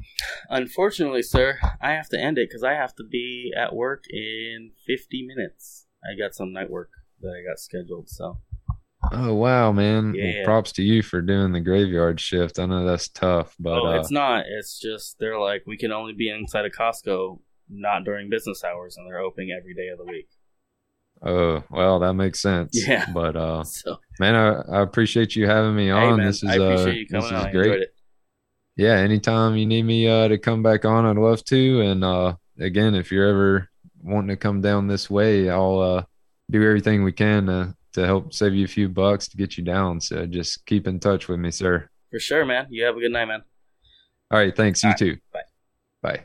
unfortunately, 0.48 1.22
sir, 1.22 1.59
I 1.81 1.93
have 1.93 2.09
to 2.10 2.18
end 2.18 2.39
it 2.39 2.48
because 2.48 2.64
I 2.64 2.72
have 2.72 2.94
to 2.97 3.05
be 3.05 3.52
at 3.56 3.74
work 3.74 4.05
in 4.10 4.72
50 4.86 5.27
minutes. 5.27 5.86
I 6.05 6.18
got 6.18 6.35
some 6.35 6.52
night 6.52 6.70
work 6.70 6.90
that 7.20 7.28
I 7.28 7.48
got 7.48 7.59
scheduled. 7.59 8.09
So 8.09 8.39
Oh 9.12 9.35
wow, 9.35 9.72
man! 9.72 10.14
Well, 10.16 10.44
props 10.44 10.72
to 10.72 10.82
you 10.82 11.02
for 11.02 11.22
doing 11.22 11.52
the 11.52 11.60
graveyard 11.60 12.20
shift. 12.20 12.59
I 12.59 12.66
know 12.66 12.85
that's 12.85 13.09
tough, 13.09 13.56
but 13.59 13.81
oh, 13.81 13.86
uh, 13.86 13.98
it's 13.98 14.10
not. 14.10 14.44
It's 14.47 14.78
just 14.78 15.18
they're 15.18 15.40
like 15.40 15.62
we 15.66 15.78
can 15.78 15.90
only 15.90 16.12
be 16.12 16.28
inside 16.28 16.66
of 16.66 16.72
Costco 16.72 17.40
not 17.70 18.05
during 18.05 18.28
business 18.28 18.64
hours, 18.64 18.97
and 18.97 19.06
they're 19.06 19.20
opening 19.20 19.51
every 19.59 19.74
day 19.74 19.88
of 19.88 19.98
the 19.98 20.05
week. 20.05 20.28
oh 21.22 21.62
well, 21.70 21.98
that 22.01 22.14
makes 22.14 22.40
sense. 22.40 22.70
Yeah. 22.86 23.06
But 23.12 23.36
uh, 23.36 23.64
So 23.64 23.98
man, 24.18 24.34
I, 24.34 24.78
I 24.78 24.82
appreciate 24.82 25.36
you 25.36 25.47
having 25.47 25.76
me 25.76 25.86
hey, 25.86 25.92
on. 25.92 26.16
man, 26.18 26.26
this 26.26 26.42
is 26.42 26.51
uh, 26.51 26.86
you 26.90 27.06
this 27.09 27.24
is 27.24 27.32
on. 27.32 27.51
Great. 27.52 27.88
yeah 28.76 28.94
anytime 28.97 29.56
you 29.56 29.66
need 29.66 29.82
me 29.84 30.09
uh 30.09 30.28
to 30.28 30.38
come 30.38 30.62
back 30.62 30.84
on 30.84 31.05
i'd 31.05 31.16
love 31.20 31.44
to 31.44 31.80
and 31.82 32.05
uh 32.05 32.34
again 32.60 32.94
if 32.94 33.10
you're 33.10 33.28
ever 33.28 33.68
wanting 34.02 34.28
to 34.28 34.36
come 34.36 34.60
down 34.60 34.86
this 34.86 35.10
way 35.10 35.51
i'll 35.51 35.80
uh 35.80 36.02
do 36.51 36.62
everything 36.64 37.02
we 37.02 37.12
can 37.12 37.47
to 37.47 37.74
to 37.92 38.06
help 38.06 38.32
save 38.32 38.55
you 38.55 38.64
a 38.64 38.68
few 38.68 38.88
bucks 38.88 39.26
to 39.28 39.36
get 39.36 39.59
you 39.59 39.64
down 39.64 40.01
so 40.01 40.24
just 40.24 40.64
keep 40.66 40.86
in 40.86 41.01
touch 41.01 41.26
with 41.28 41.40
me 41.40 41.51
sir 41.51 41.88
For 42.10 42.20
sure, 42.20 42.44
man. 42.47 42.66
You 42.70 42.84
have 42.84 42.97
a 42.97 43.01
good 43.01 43.12
night, 43.12 43.26
man. 43.26 43.42
all 44.30 44.38
right 44.38 44.55
thanks 44.56 44.82
you 44.84 44.88
All 44.88 44.92
right, 44.92 44.98
too 44.98 45.16
bye. 45.32 45.40
bye 46.02 46.24